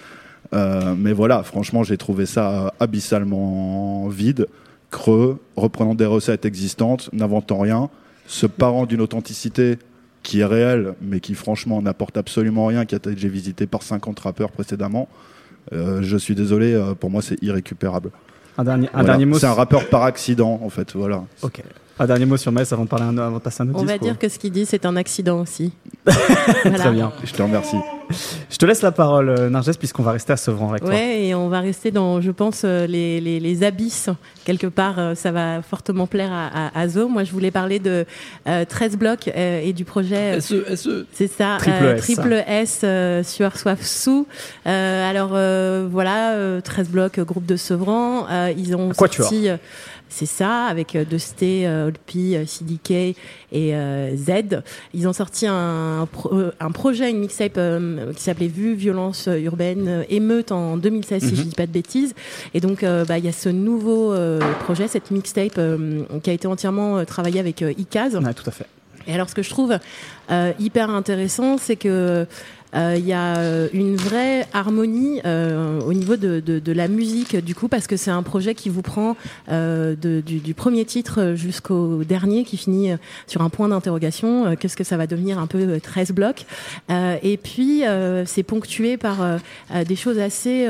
Euh, 0.54 0.94
mais 0.96 1.12
voilà, 1.12 1.42
franchement, 1.42 1.82
j'ai 1.82 1.98
trouvé 1.98 2.24
ça 2.24 2.72
abyssalement 2.80 4.08
vide, 4.08 4.46
creux, 4.90 5.40
reprenant 5.56 5.94
des 5.94 6.06
recettes 6.06 6.46
existantes, 6.46 7.10
n'inventant 7.12 7.58
rien, 7.58 7.90
se 8.26 8.46
parent 8.46 8.86
d'une 8.86 9.00
authenticité 9.00 9.78
qui 10.22 10.40
est 10.40 10.44
réel, 10.44 10.94
mais 11.00 11.20
qui 11.20 11.34
franchement 11.34 11.82
n'apporte 11.82 12.16
absolument 12.16 12.66
rien, 12.66 12.84
qui 12.84 12.94
a 12.94 12.98
été 12.98 13.14
visité 13.14 13.66
par 13.66 13.82
50 13.82 14.18
rappeurs 14.20 14.50
précédemment, 14.52 15.08
euh, 15.72 16.00
je 16.02 16.16
suis 16.16 16.34
désolé, 16.34 16.74
euh, 16.74 16.94
pour 16.94 17.10
moi 17.10 17.22
c'est 17.22 17.42
irrécupérable. 17.42 18.10
Un 18.58 18.64
dernier, 18.64 18.88
un 18.92 19.04
dernier 19.04 19.24
mot. 19.24 19.38
C'est 19.38 19.46
un 19.46 19.54
rappeur 19.54 19.88
par 19.88 20.02
accident, 20.02 20.60
en 20.62 20.68
fait, 20.68 20.94
voilà. 20.94 21.24
Ok. 21.42 21.62
Un 22.02 22.06
dernier 22.06 22.24
mot 22.24 22.36
sur 22.36 22.50
Metz 22.50 22.72
avant 22.72 22.82
de, 22.82 22.88
parler 22.88 23.04
un, 23.04 23.16
avant 23.16 23.36
de 23.36 23.42
passer 23.42 23.62
un 23.62 23.68
autre 23.68 23.78
On 23.78 23.84
va 23.84 23.96
dire 23.96 24.18
que 24.18 24.28
ce 24.28 24.36
qu'il 24.36 24.50
dit, 24.50 24.66
c'est 24.66 24.86
un 24.86 24.96
accident 24.96 25.40
aussi. 25.40 25.70
Très 26.04 26.90
bien, 26.90 27.12
je 27.22 27.32
te 27.32 27.40
remercie. 27.40 27.76
Je 28.50 28.56
te 28.56 28.66
laisse 28.66 28.82
la 28.82 28.90
parole, 28.90 29.28
euh, 29.28 29.48
Narges, 29.48 29.78
puisqu'on 29.78 30.02
va 30.02 30.10
rester 30.10 30.32
à 30.32 30.36
Sevran 30.36 30.70
avec 30.70 30.82
toi. 30.82 30.90
Ouais, 30.90 31.26
et 31.26 31.34
on 31.34 31.48
va 31.48 31.60
rester 31.60 31.92
dans, 31.92 32.20
je 32.20 32.32
pense, 32.32 32.62
euh, 32.64 32.88
les, 32.88 33.20
les, 33.20 33.38
les 33.38 33.62
abysses. 33.62 34.10
Quelque 34.44 34.66
part, 34.66 34.98
euh, 34.98 35.14
ça 35.14 35.30
va 35.30 35.62
fortement 35.62 36.08
plaire 36.08 36.30
à, 36.32 36.76
à, 36.76 36.88
Zo. 36.88 37.08
Moi, 37.08 37.22
je 37.22 37.30
voulais 37.30 37.52
parler 37.52 37.78
de 37.78 38.04
13 38.44 38.96
blocs 38.96 39.28
et 39.34 39.72
du 39.72 39.84
projet. 39.84 40.40
SE, 40.40 40.74
SE. 40.74 41.06
C'est 41.12 41.28
ça, 41.28 41.56
triple 41.58 41.84
S, 41.84 42.00
triple 42.02 42.44
S 42.46 42.84
sur 43.26 43.56
Soif 43.56 43.82
Sous. 43.82 44.26
alors, 44.64 45.30
voilà, 45.88 46.60
13 46.62 46.88
blocs, 46.88 47.20
groupe 47.20 47.46
de 47.46 47.54
Sevran. 47.56 48.26
ils 48.56 48.74
ont 48.74 48.92
sorti 48.92 49.48
c'est 50.12 50.26
ça, 50.26 50.66
avec 50.66 50.94
euh, 50.94 51.04
Dosté, 51.04 51.66
euh, 51.66 51.88
Olpi, 51.88 52.36
euh, 52.36 52.44
CDK 52.46 53.16
et 53.50 53.74
Z. 54.16 54.62
Ils 54.94 55.08
ont 55.08 55.12
sorti 55.12 55.46
un, 55.46 56.06
un 56.60 56.70
projet, 56.70 57.10
une 57.10 57.18
mixtape 57.18 57.58
qui 58.16 58.22
s'appelait 58.22 58.48
Vue, 58.48 58.74
violence 58.74 59.28
urbaine, 59.28 60.04
émeute 60.08 60.52
en 60.52 60.76
2016, 60.76 61.22
si 61.22 61.36
je 61.36 61.42
mhm. 61.42 61.48
dis 61.48 61.54
pas 61.54 61.66
de 61.66 61.72
bêtises. 61.72 62.14
Et 62.54 62.60
donc, 62.60 62.82
bah, 62.82 63.18
il 63.18 63.24
y 63.24 63.28
a 63.28 63.32
ce 63.32 63.48
nouveau 63.50 64.14
projet, 64.60 64.88
cette 64.88 65.10
mixtape 65.10 65.60
qui 66.22 66.30
a 66.30 66.32
été 66.32 66.46
entièrement 66.46 67.04
travaillée 67.04 67.40
avec 67.40 67.60
Icaz. 67.60 68.16
Ouais, 68.16 68.34
tout 68.34 68.48
à 68.48 68.52
fait. 68.52 68.66
Et 69.06 69.12
alors, 69.12 69.28
ce 69.28 69.34
que 69.34 69.42
je 69.42 69.50
trouve 69.50 69.78
hyper 70.58 70.88
intéressant, 70.88 71.58
c'est 71.58 71.76
que 71.76 72.26
il 72.74 73.06
y 73.06 73.12
a 73.12 73.36
euh, 73.36 73.68
une 73.72 73.96
vraie 73.96 74.46
harmonie 74.52 75.20
euh, 75.24 75.80
au 75.80 75.92
niveau 75.92 76.16
de, 76.16 76.72
la 76.72 76.88
musique, 76.88 77.36
du 77.36 77.54
coup, 77.54 77.68
parce 77.68 77.86
que 77.86 77.96
c'est 77.96 78.10
un 78.10 78.22
projet 78.22 78.54
qui 78.54 78.68
vous 78.68 78.82
prend 78.82 79.16
de, 79.48 80.22
du, 80.24 80.38
du, 80.38 80.54
premier 80.54 80.84
titre 80.84 81.34
jusqu'au 81.34 82.04
dernier, 82.04 82.44
qui 82.44 82.56
finit 82.56 82.92
sur 83.26 83.42
un 83.42 83.50
point 83.50 83.68
d'interrogation. 83.68 84.56
Qu'est-ce 84.56 84.76
que 84.76 84.84
ça 84.84 84.96
va 84.96 85.06
devenir 85.06 85.38
un 85.38 85.46
peu 85.46 85.80
13 85.80 86.12
blocs? 86.12 86.46
Et 86.90 87.36
puis, 87.36 87.82
c'est 88.24 88.42
ponctué 88.42 88.96
par 88.96 89.38
des 89.86 89.96
choses 89.96 90.18
assez 90.18 90.66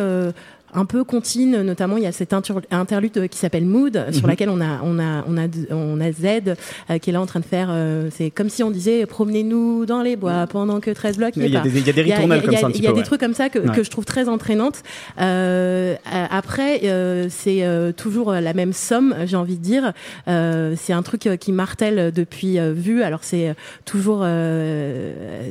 un 0.74 0.84
peu 0.84 1.04
contine, 1.04 1.62
notamment 1.62 1.96
il 1.96 2.02
y 2.02 2.06
a 2.06 2.12
cette 2.12 2.32
interlude 2.32 3.28
qui 3.28 3.38
s'appelle 3.38 3.64
Mood, 3.64 4.06
sur 4.12 4.22
mhm. 4.22 4.28
laquelle 4.28 4.48
on 4.48 4.60
a 4.60 4.80
on 4.82 4.98
a 4.98 5.24
on 5.26 5.36
a 5.36 5.46
on 5.70 6.00
a 6.00 6.12
Z 6.12 6.54
euh, 6.90 6.98
qui 6.98 7.10
est 7.10 7.12
là 7.12 7.20
en 7.20 7.26
train 7.26 7.40
de 7.40 7.44
faire. 7.44 7.68
Euh, 7.70 8.08
c'est 8.10 8.30
comme 8.30 8.48
si 8.48 8.62
on 8.62 8.70
disait 8.70 9.04
promenez-nous 9.06 9.86
dans 9.86 10.02
les 10.02 10.16
bois 10.16 10.46
pendant 10.46 10.80
que 10.80 10.90
13 10.90 11.18
blocs. 11.18 11.36
Il 11.36 11.42
y, 11.42 11.56
a 11.56 11.64
y 11.64 11.90
a 11.90 11.92
des 11.92 12.02
ritournelles 12.02 12.42
comme 12.42 12.56
ça. 12.56 12.68
Il 12.74 12.82
y 12.82 12.86
a, 12.86 12.92
des 12.92 13.02
trucs 13.02 13.20
comme 13.20 13.34
ça 13.34 13.48
que, 13.48 13.58
que 13.58 13.82
je 13.82 13.90
trouve 13.90 14.04
très 14.04 14.28
entraînantes. 14.28 14.82
Euh, 15.20 15.94
après, 16.30 16.80
euh, 16.84 17.26
c'est 17.28 17.62
toujours 17.96 18.32
la 18.32 18.54
même 18.54 18.72
somme, 18.72 19.14
j'ai 19.24 19.36
envie 19.36 19.58
de 19.58 19.62
dire. 19.62 19.92
c'est 20.26 20.92
un 20.92 21.02
truc 21.02 21.28
qui 21.38 21.52
martèle 21.52 22.12
depuis 22.12 22.58
vu. 22.72 23.02
Alors 23.02 23.20
c'est 23.22 23.54
toujours 23.84 24.26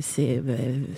c'est 0.01 0.41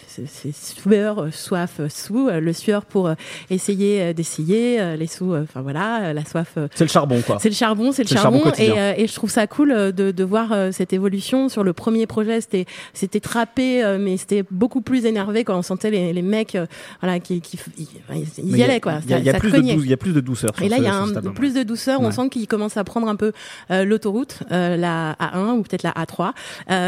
c'est 0.07 0.55
sueur, 0.55 1.27
soif, 1.31 1.81
sous 1.89 2.29
le 2.29 2.53
sueur 2.53 2.85
pour 2.85 3.11
essayer 3.49 4.12
d'essayer 4.13 4.79
euh, 4.79 4.95
les 4.95 5.07
sous. 5.07 5.33
Euh, 5.33 5.43
enfin 5.43 5.61
voilà, 5.61 6.03
euh, 6.03 6.13
la 6.13 6.25
soif. 6.25 6.57
c'est 6.73 6.83
le 6.83 6.89
charbon 6.89 7.21
quoi. 7.25 7.37
C'est 7.39 7.49
le 7.49 7.55
charbon, 7.55 7.91
c'est 7.91 8.03
le 8.03 8.15
charbon. 8.15 8.43
et, 8.57 8.71
et, 8.97 9.07
je 9.07 9.13
trouve 9.13 9.29
ça 9.29 9.47
cool 9.47 9.69
de, 9.91 10.11
de 10.11 10.23
voir 10.23 10.53
cette 10.71 10.93
évolution. 10.93 11.49
Sur 11.49 11.63
le 11.63 11.73
premier 11.73 12.07
projet, 12.07 12.41
c'était 12.41 12.65
c'était 12.93 13.19
trappé, 13.19 13.97
mais 13.99 14.17
c'était 14.17 14.43
beaucoup 14.51 14.81
plus 14.81 15.05
énervé 15.05 15.43
quand 15.43 15.57
on 15.57 15.61
sentait 15.61 15.91
les, 15.91 16.13
les 16.13 16.21
mecs, 16.21 16.57
voilà, 17.01 17.19
qui, 17.19 17.41
qui 17.41 17.59
ils, 17.77 18.57
y, 18.57 18.63
allaient 18.63 18.79
quoi. 18.79 18.99
Il 19.07 19.09
y, 19.09 19.29
a, 19.29 19.33
plus 19.33 19.51
de 19.51 19.59
il 19.59 19.87
y 19.87 19.93
a 19.93 19.97
plus 19.97 20.13
de 20.13 20.21
douceur. 20.21 20.51
Et 20.61 20.69
là, 20.69 20.77
il 20.77 20.83
y 20.83 20.87
a 20.87 20.95
un, 20.95 21.11
plus 21.33 21.53
de 21.53 21.63
douceur. 21.63 22.01
On 22.01 22.11
sent 22.11 22.29
qu'ils 22.29 22.47
commencent 22.47 22.77
à 22.77 22.83
prendre 22.83 23.07
un 23.07 23.15
peu 23.15 23.31
l'autoroute, 23.69 24.39
la 24.49 25.13
A1 25.13 25.57
ou 25.57 25.63
peut-être 25.63 25.83
la 25.83 25.91
A3, 25.91 26.33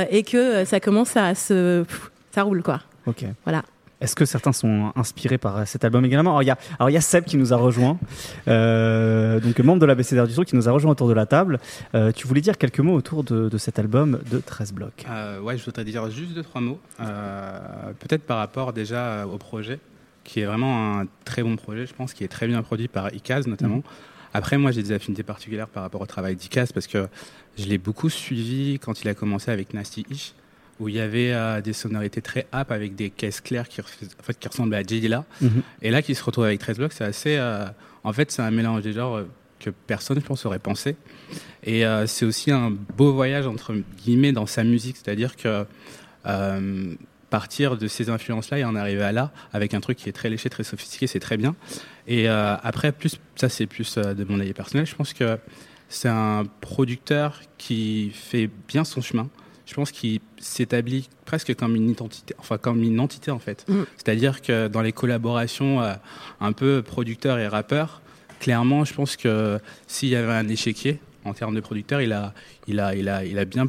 et 0.09 0.23
que 0.23 0.65
ça 0.65 0.79
commence 0.79 1.17
à 1.17 1.35
se, 1.35 1.83
ça 2.33 2.43
roule 2.43 2.63
quoi. 2.63 2.81
Ok. 3.07 3.25
Voilà. 3.43 3.63
Est-ce 4.01 4.15
que 4.15 4.25
certains 4.25 4.51
sont 4.51 4.91
inspirés 4.95 5.37
par 5.37 5.67
cet 5.67 5.85
album 5.85 6.03
également? 6.05 6.31
Alors 6.31 6.43
il, 6.43 6.47
y 6.47 6.51
a, 6.51 6.57
alors 6.79 6.89
il 6.89 6.93
y 6.93 6.97
a 6.97 7.01
Seb 7.01 7.23
qui 7.25 7.37
nous 7.37 7.53
a 7.53 7.55
rejoint, 7.55 7.97
euh, 8.47 9.39
donc 9.39 9.57
membre 9.59 9.79
de 9.79 9.85
la 9.85 9.95
BCDR 9.95 10.27
du 10.27 10.33
son 10.33 10.43
qui 10.43 10.55
nous 10.55 10.67
a 10.67 10.71
rejoint 10.71 10.91
autour 10.91 11.07
de 11.07 11.13
la 11.13 11.25
table. 11.25 11.59
Euh, 11.93 12.11
tu 12.11 12.27
voulais 12.27 12.41
dire 12.41 12.57
quelques 12.57 12.79
mots 12.79 12.93
autour 12.93 13.23
de, 13.23 13.57
cet 13.57 13.79
album 13.79 14.19
de 14.29 14.39
13 14.39 14.73
blocs 14.73 15.05
euh, 15.09 15.39
Ouais, 15.39 15.57
je 15.57 15.63
voudrais 15.63 15.85
dire 15.85 16.09
juste 16.09 16.33
deux, 16.33 16.43
trois 16.43 16.61
mots. 16.61 16.79
Euh, 16.99 17.59
peut-être 17.99 18.23
par 18.23 18.37
rapport 18.37 18.73
déjà 18.73 19.25
au 19.25 19.37
projet, 19.37 19.79
qui 20.23 20.41
est 20.41 20.45
vraiment 20.45 20.99
un 20.99 21.05
très 21.23 21.43
bon 21.43 21.55
projet, 21.55 21.85
je 21.85 21.93
pense, 21.93 22.13
qui 22.13 22.23
est 22.23 22.29
très 22.29 22.47
bien 22.47 22.61
produit 22.63 22.87
par 22.87 23.13
ICAS 23.13 23.43
notamment. 23.47 23.77
Mm. 23.77 23.83
Après, 24.33 24.57
moi, 24.57 24.71
j'ai 24.71 24.83
des 24.83 24.91
affinités 24.91 25.23
particulières 25.23 25.69
par 25.69 25.83
rapport 25.83 26.01
au 26.01 26.05
travail 26.05 26.35
d'ICAS 26.35 26.67
parce 26.73 26.87
que 26.87 27.07
je 27.57 27.65
l'ai 27.65 27.77
beaucoup 27.77 28.09
suivi 28.09 28.79
quand 28.79 29.01
il 29.01 29.07
a 29.07 29.13
commencé 29.13 29.49
avec 29.49 29.73
Nasty 29.73 30.05
Ish 30.09 30.33
où 30.79 30.89
il 30.89 30.95
y 30.95 30.99
avait 30.99 31.31
euh, 31.31 31.61
des 31.61 31.73
sonorités 31.73 32.21
très 32.21 32.47
app 32.51 32.71
avec 32.71 32.95
des 32.95 33.09
caisses 33.09 33.41
claires 33.41 33.67
qui, 33.67 33.81
en 33.81 34.23
fait, 34.23 34.37
qui 34.37 34.47
ressemblent 34.47 34.75
à 34.75 34.83
J 34.83 34.99
Dilla. 34.99 35.25
Mhm. 35.41 35.61
Et 35.81 35.91
là, 35.91 36.01
qui 36.01 36.15
se 36.15 36.23
retrouve 36.23 36.45
avec 36.45 36.59
13 36.59 36.77
blocs, 36.77 36.93
c'est 36.93 37.03
assez. 37.03 37.37
Euh, 37.37 37.65
en 38.03 38.13
fait, 38.13 38.31
c'est 38.31 38.41
un 38.41 38.51
mélange 38.51 38.81
des 38.81 38.93
genres 38.93 39.15
euh, 39.17 39.29
que 39.59 39.69
personne, 39.69 40.19
je 40.19 40.25
pense, 40.25 40.45
aurait 40.45 40.59
pensé. 40.59 40.95
Et 41.63 41.83
c'est 42.05 42.25
aussi 42.25 42.51
un 42.51 42.69
beau 42.69 43.13
voyage, 43.13 43.47
entre 43.47 43.73
guillemets, 44.03 44.33
dans 44.33 44.45
sa 44.45 44.63
musique. 44.63 44.97
C'est-à-dire 44.97 45.35
que 45.35 45.65
partir 47.31 47.75
de 47.77 47.87
ces 47.87 48.09
influences-là 48.09 48.59
et 48.59 48.63
en 48.63 48.75
arriver 48.75 49.01
à 49.01 49.11
là, 49.11 49.31
avec 49.53 49.73
un 49.73 49.79
truc 49.79 49.97
qui 49.97 50.07
est 50.07 50.11
très 50.11 50.29
léché, 50.29 50.49
très 50.49 50.63
sophistiqué, 50.63 51.07
c'est 51.07 51.19
très 51.19 51.37
bien. 51.37 51.55
Et 52.05 52.27
après, 52.27 52.91
plus, 52.91 53.17
ça, 53.35 53.49
c'est 53.49 53.65
plus 53.65 53.97
de 53.97 54.23
mon 54.25 54.39
avis 54.39 54.53
personnel. 54.53 54.85
Je 54.85 54.93
pense 54.93 55.13
que 55.13 55.39
c'est 55.89 56.09
un 56.09 56.43
producteur 56.61 57.41
qui 57.57 58.11
fait 58.13 58.49
bien 58.67 58.83
son 58.83 59.01
chemin 59.01 59.29
je 59.65 59.73
pense 59.73 59.91
qu'il 59.91 60.19
s'établit 60.37 61.09
presque 61.25 61.55
comme 61.55 61.75
une 61.75 61.89
identité, 61.89 62.35
enfin 62.37 62.57
comme 62.57 62.83
une 62.83 62.99
entité 62.99 63.31
en 63.31 63.39
fait. 63.39 63.65
Mm. 63.67 63.83
C'est-à-dire 63.97 64.41
que 64.41 64.67
dans 64.67 64.81
les 64.81 64.91
collaborations 64.91 65.81
euh, 65.81 65.93
un 66.39 66.51
peu 66.51 66.81
producteurs 66.81 67.39
et 67.39 67.47
rappeurs, 67.47 68.01
clairement, 68.39 68.85
je 68.85 68.93
pense 68.93 69.15
que 69.15 69.59
s'il 69.87 70.09
y 70.09 70.15
avait 70.15 70.33
un 70.33 70.47
échiquier 70.47 70.99
en 71.23 71.33
termes 71.33 71.55
de 71.55 71.61
producteur, 71.61 72.01
il 72.01 72.13
a, 72.13 72.33
il 72.67 72.79
a, 72.79 72.95
il 72.95 73.09
a, 73.09 73.25
il 73.25 73.39
a 73.39 73.45
bien, 73.45 73.65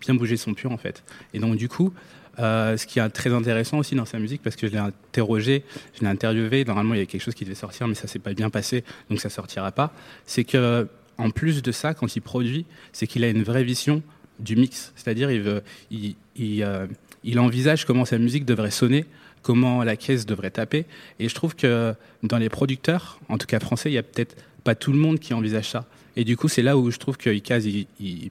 bien 0.00 0.14
bougé 0.14 0.36
son 0.36 0.54
pion 0.54 0.72
en 0.72 0.78
fait. 0.78 1.02
Et 1.32 1.38
donc 1.38 1.56
du 1.56 1.68
coup, 1.68 1.92
euh, 2.38 2.76
ce 2.76 2.86
qui 2.86 3.00
est 3.00 3.08
très 3.08 3.32
intéressant 3.32 3.78
aussi 3.78 3.94
dans 3.94 4.04
sa 4.04 4.18
musique, 4.18 4.42
parce 4.42 4.54
que 4.54 4.68
je 4.68 4.72
l'ai 4.72 4.78
interrogé, 4.78 5.64
je 5.94 6.02
l'ai 6.02 6.08
interviewé. 6.08 6.64
Normalement, 6.64 6.94
il 6.94 6.98
y 6.98 7.00
avait 7.00 7.06
quelque 7.06 7.22
chose 7.22 7.34
qui 7.34 7.44
devait 7.44 7.56
sortir, 7.56 7.88
mais 7.88 7.94
ça 7.94 8.06
s'est 8.06 8.20
pas 8.20 8.32
bien 8.32 8.50
passé, 8.50 8.84
donc 9.10 9.20
ça 9.20 9.30
sortira 9.30 9.72
pas. 9.72 9.92
C'est 10.24 10.44
que 10.44 10.86
en 11.16 11.30
plus 11.30 11.62
de 11.62 11.72
ça, 11.72 11.94
quand 11.94 12.14
il 12.14 12.20
produit, 12.20 12.64
c'est 12.92 13.08
qu'il 13.08 13.24
a 13.24 13.28
une 13.28 13.42
vraie 13.42 13.64
vision 13.64 14.02
du 14.38 14.56
mix. 14.56 14.92
C'est-à-dire, 14.96 15.28
euh, 15.30 15.60
il, 15.90 17.38
envisage 17.38 17.84
comment 17.84 18.04
sa 18.04 18.18
musique 18.18 18.44
devrait 18.44 18.70
sonner, 18.70 19.04
comment 19.42 19.84
la 19.84 19.96
caisse 19.96 20.26
devrait 20.26 20.50
taper. 20.50 20.86
Et 21.18 21.28
je 21.28 21.34
trouve 21.34 21.54
que 21.54 21.94
dans 22.22 22.38
les 22.38 22.48
producteurs, 22.48 23.20
en 23.28 23.38
tout 23.38 23.46
cas 23.46 23.60
français, 23.60 23.90
il 23.90 23.94
y 23.94 23.98
a 23.98 24.02
peut-être 24.02 24.36
pas 24.64 24.74
tout 24.74 24.92
le 24.92 24.98
monde 24.98 25.18
qui 25.18 25.34
envisage 25.34 25.70
ça. 25.70 25.86
Et 26.16 26.24
du 26.24 26.36
coup, 26.36 26.48
c'est 26.48 26.62
là 26.62 26.76
où 26.76 26.90
je 26.90 26.98
trouve 26.98 27.16
que 27.16 27.30
Ikaz, 27.30 27.66
il, 27.66 28.30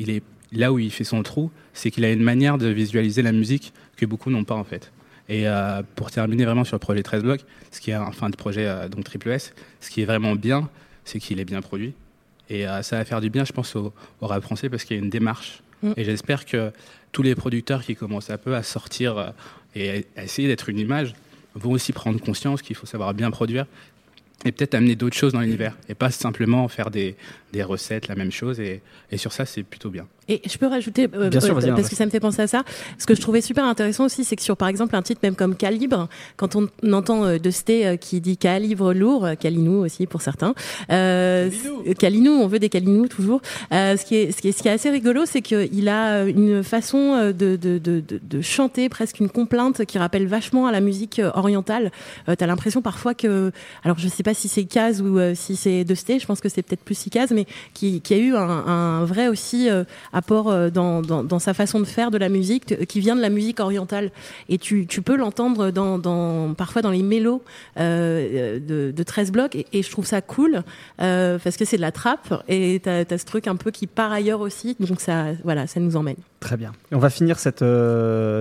est 0.00 0.22
là 0.52 0.72
où 0.72 0.78
il 0.78 0.90
fait 0.90 1.04
son 1.04 1.22
trou, 1.22 1.50
c'est 1.74 1.90
qu'il 1.90 2.04
a 2.04 2.10
une 2.10 2.22
manière 2.22 2.58
de 2.58 2.66
visualiser 2.66 3.22
la 3.22 3.32
musique 3.32 3.72
que 3.96 4.06
beaucoup 4.06 4.30
n'ont 4.30 4.44
pas 4.44 4.56
en 4.56 4.64
fait. 4.64 4.90
Et 5.28 5.46
euh, 5.46 5.82
pour 5.94 6.10
terminer 6.10 6.44
vraiment 6.44 6.64
sur 6.64 6.74
le 6.74 6.80
projet 6.80 7.04
13 7.04 7.22
blocs, 7.22 7.44
ce 7.70 7.80
qui 7.80 7.92
est 7.92 7.96
enfin 7.96 8.30
de 8.30 8.36
projet 8.36 8.66
euh, 8.66 8.88
donc 8.88 9.04
Triple 9.04 9.30
S, 9.30 9.54
ce 9.80 9.90
qui 9.90 10.02
est 10.02 10.04
vraiment 10.04 10.34
bien, 10.34 10.68
c'est 11.04 11.20
qu'il 11.20 11.38
est 11.38 11.44
bien 11.44 11.60
produit. 11.60 11.94
Et 12.50 12.66
euh, 12.66 12.82
ça 12.82 12.98
va 12.98 13.04
faire 13.04 13.20
du 13.20 13.30
bien, 13.30 13.44
je 13.44 13.52
pense, 13.52 13.74
au, 13.76 13.92
rap 14.20 14.42
français 14.42 14.68
parce 14.68 14.84
qu'il 14.84 14.96
y 14.96 15.00
a 15.00 15.02
une 15.02 15.08
démarche. 15.08 15.62
Mm. 15.82 15.92
Et 15.96 16.04
j'espère 16.04 16.44
que 16.44 16.72
tous 17.12 17.22
les 17.22 17.34
producteurs 17.34 17.82
qui 17.82 17.96
commencent 17.96 18.30
un 18.30 18.38
peu 18.38 18.54
à 18.54 18.62
sortir 18.62 19.16
euh, 19.16 19.30
et 19.74 20.04
à 20.16 20.24
essayer 20.24 20.48
d'être 20.48 20.68
une 20.68 20.78
image 20.78 21.14
vont 21.54 21.70
aussi 21.70 21.92
prendre 21.92 22.20
conscience 22.20 22.60
qu'il 22.60 22.76
faut 22.76 22.86
savoir 22.86 23.14
bien 23.14 23.30
produire 23.30 23.66
et 24.44 24.52
peut-être 24.52 24.74
amener 24.74 24.96
d'autres 24.96 25.16
choses 25.16 25.32
dans 25.32 25.40
l'univers 25.40 25.76
et 25.88 25.94
pas 25.94 26.10
simplement 26.10 26.66
faire 26.68 26.90
des, 26.90 27.16
des 27.52 27.62
recettes, 27.62 28.08
la 28.08 28.14
même 28.14 28.32
chose. 28.32 28.58
Et, 28.58 28.82
et 29.10 29.16
sur 29.16 29.32
ça, 29.32 29.46
c'est 29.46 29.62
plutôt 29.62 29.90
bien. 29.90 30.06
Et 30.30 30.40
je 30.48 30.56
peux 30.58 30.68
rajouter, 30.68 31.08
euh, 31.12 31.24
euh, 31.24 31.74
parce 31.74 31.88
que 31.88 31.96
ça 31.96 32.06
me 32.06 32.10
fait 32.10 32.20
penser 32.20 32.40
à 32.42 32.46
ça, 32.46 32.62
ce 32.98 33.04
que 33.04 33.16
je 33.16 33.20
trouvais 33.20 33.40
super 33.40 33.64
intéressant 33.64 34.04
aussi, 34.04 34.22
c'est 34.22 34.36
que 34.36 34.42
sur 34.42 34.56
par 34.56 34.68
exemple 34.68 34.94
un 34.94 35.02
titre 35.02 35.18
même 35.24 35.34
comme 35.34 35.56
Calibre, 35.56 36.08
quand 36.36 36.54
on, 36.54 36.68
entend 36.92 37.24
euh, 37.24 37.38
De 37.38 37.50
Sté 37.50 37.98
qui 38.00 38.20
dit 38.20 38.36
Calibre 38.36 38.92
lourd, 38.94 39.26
Calinou 39.40 39.84
aussi 39.84 40.06
pour 40.06 40.22
certains, 40.22 40.54
euh, 40.92 41.50
Calinou, 41.98 42.30
on 42.30 42.46
veut 42.46 42.60
des 42.60 42.68
Calinou 42.68 43.08
toujours. 43.08 43.42
ce, 43.72 44.04
qui 44.04 44.14
est, 44.14 44.30
ce, 44.30 44.40
qui 44.40 44.48
est, 44.50 44.52
ce 44.52 44.62
qui 44.62 44.68
est 44.68 44.70
assez 44.70 44.90
rigolo, 44.90 45.26
c'est 45.26 45.42
qu'il 45.42 45.88
a 45.88 46.22
une 46.22 46.62
façon 46.62 47.32
de, 47.36 47.56
de, 47.56 47.78
de, 47.78 48.00
de, 48.08 48.40
chanter, 48.40 48.88
presque 48.88 49.18
une 49.18 49.30
complainte 49.30 49.84
qui 49.84 49.98
rappelle 49.98 50.28
vachement 50.28 50.68
à 50.68 50.72
la 50.72 50.80
musique 50.80 51.20
orientale. 51.34 51.90
Euh, 52.28 52.36
T'as 52.36 52.46
l'impression 52.46 52.82
parfois 52.82 53.14
que, 53.14 53.50
alors 53.82 53.98
je 53.98 54.06
sais 54.06 54.22
pas 54.22 54.34
si 54.34 54.46
c'est 54.46 54.64
Kaz 54.64 55.02
ou 55.02 55.18
si 55.34 55.56
c'est 55.56 55.82
De 55.82 55.96
Sté, 55.96 56.20
je 56.20 56.26
pense 56.26 56.40
que 56.40 56.48
c'est 56.48 56.62
peut-être 56.62 56.84
plus 56.84 57.08
Kaz, 57.10 57.32
mais 57.32 57.46
qui, 57.74 58.00
qui 58.00 58.14
a 58.14 58.18
eu 58.18 58.36
un, 58.36 58.42
un 58.42 59.04
vrai 59.04 59.26
aussi 59.26 59.68
apport 60.20 60.50
euh, 60.50 60.68
dans, 60.70 61.00
dans, 61.02 61.38
sa 61.38 61.54
façon 61.54 61.80
de 61.80 61.86
faire 61.86 62.10
de 62.10 62.18
la 62.18 62.28
musique, 62.28 62.86
qui 62.86 63.00
vient 63.00 63.16
de 63.16 63.20
la 63.20 63.30
musique 63.30 63.58
orientale. 63.60 64.10
Et 64.48 64.58
tu, 64.58 64.86
tu 64.86 65.00
peux 65.00 65.16
l'entendre 65.16 65.70
dans, 65.70 65.98
dans, 65.98 66.54
parfois 66.54 66.82
dans 66.82 66.90
les 66.90 67.02
mélos 67.02 67.42
euh, 67.78 68.60
de, 68.60 68.92
de 68.94 69.02
13 69.02 69.32
blocs. 69.32 69.56
Et, 69.56 69.82
je 69.82 69.90
trouve 69.90 70.06
ça 70.06 70.20
cool, 70.20 70.62
euh, 71.00 71.38
parce 71.42 71.56
que 71.56 71.64
c'est 71.64 71.76
de 71.76 71.82
la 71.82 71.92
trappe. 71.92 72.44
Et 72.48 72.80
tu 72.82 72.88
as, 72.88 73.18
ce 73.18 73.24
truc 73.24 73.46
un 73.46 73.56
peu 73.56 73.70
qui 73.70 73.86
part 73.86 74.12
ailleurs 74.12 74.40
aussi. 74.40 74.76
Donc 74.78 75.00
ça, 75.00 75.32
voilà, 75.42 75.66
ça 75.66 75.80
nous 75.80 75.96
emmène. 75.96 76.16
Très 76.40 76.56
bien. 76.56 76.72
Et 76.92 76.94
on 76.94 76.98
va 76.98 77.10
finir 77.10 77.38
cette, 77.38 77.64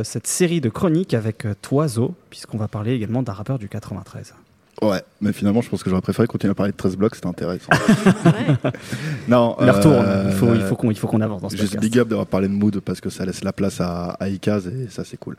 cette 0.04 0.28
série 0.28 0.62
de 0.62 0.70
chroniques 0.70 1.14
avec 1.14 1.48
Toiseau, 1.62 2.14
puisqu'on 2.30 2.58
va 2.58 2.68
parler 2.68 2.94
également 2.94 3.24
d'un 3.24 3.34
rappeur 3.34 3.58
du 3.58 3.70
93. 3.70 4.34
Ouais, 4.82 5.02
mais 5.20 5.34
finalement, 5.34 5.62
je 5.62 5.70
pense 5.70 5.84
que 5.84 5.90
j'aurais 5.90 6.02
préféré 6.02 6.28
continuer 6.28 6.52
à 6.52 6.56
parler 6.56 6.72
de 6.72 6.78
13 6.78 6.96
blocs, 6.96 7.16
c'était 7.16 7.28
intéressant. 7.28 7.70
non, 9.28 9.56
il 9.62 9.70
retourne. 9.70 10.06
Il 10.28 10.34
faut, 10.34 10.54
il 10.54 10.62
faut 10.62 10.76
qu'on, 10.76 10.92
il 10.92 10.98
faut 10.98 11.08
qu'on 11.08 11.22
avance 11.22 11.42
dans 11.42 11.50
ce 11.50 11.58
Juste 11.58 11.80
big 11.80 11.98
up 12.00 12.08
d'avoir 12.08 12.28
parlé 12.28 12.48
de 12.48 12.54
mood 12.54 12.80
parce 12.80 13.02
que 13.02 13.10
ça 13.10 13.26
laisse 13.26 13.44
la 13.44 13.52
place 13.52 13.82
à, 13.82 14.12
à 14.20 14.30
Ikaz 14.30 14.68
et 14.68 14.88
ça, 14.90 15.04
c'est 15.04 15.18
cool. 15.18 15.36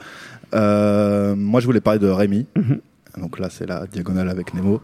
Euh, 0.54 1.34
moi, 1.34 1.60
je 1.60 1.66
voulais 1.66 1.80
parler 1.80 1.98
de 1.98 2.08
Rémi. 2.08 2.46
Mhm. 2.54 2.80
Donc 3.18 3.38
là, 3.38 3.48
c'est 3.50 3.66
la 3.66 3.86
diagonale 3.86 4.28
avec 4.28 4.54
Nemo. 4.54 4.80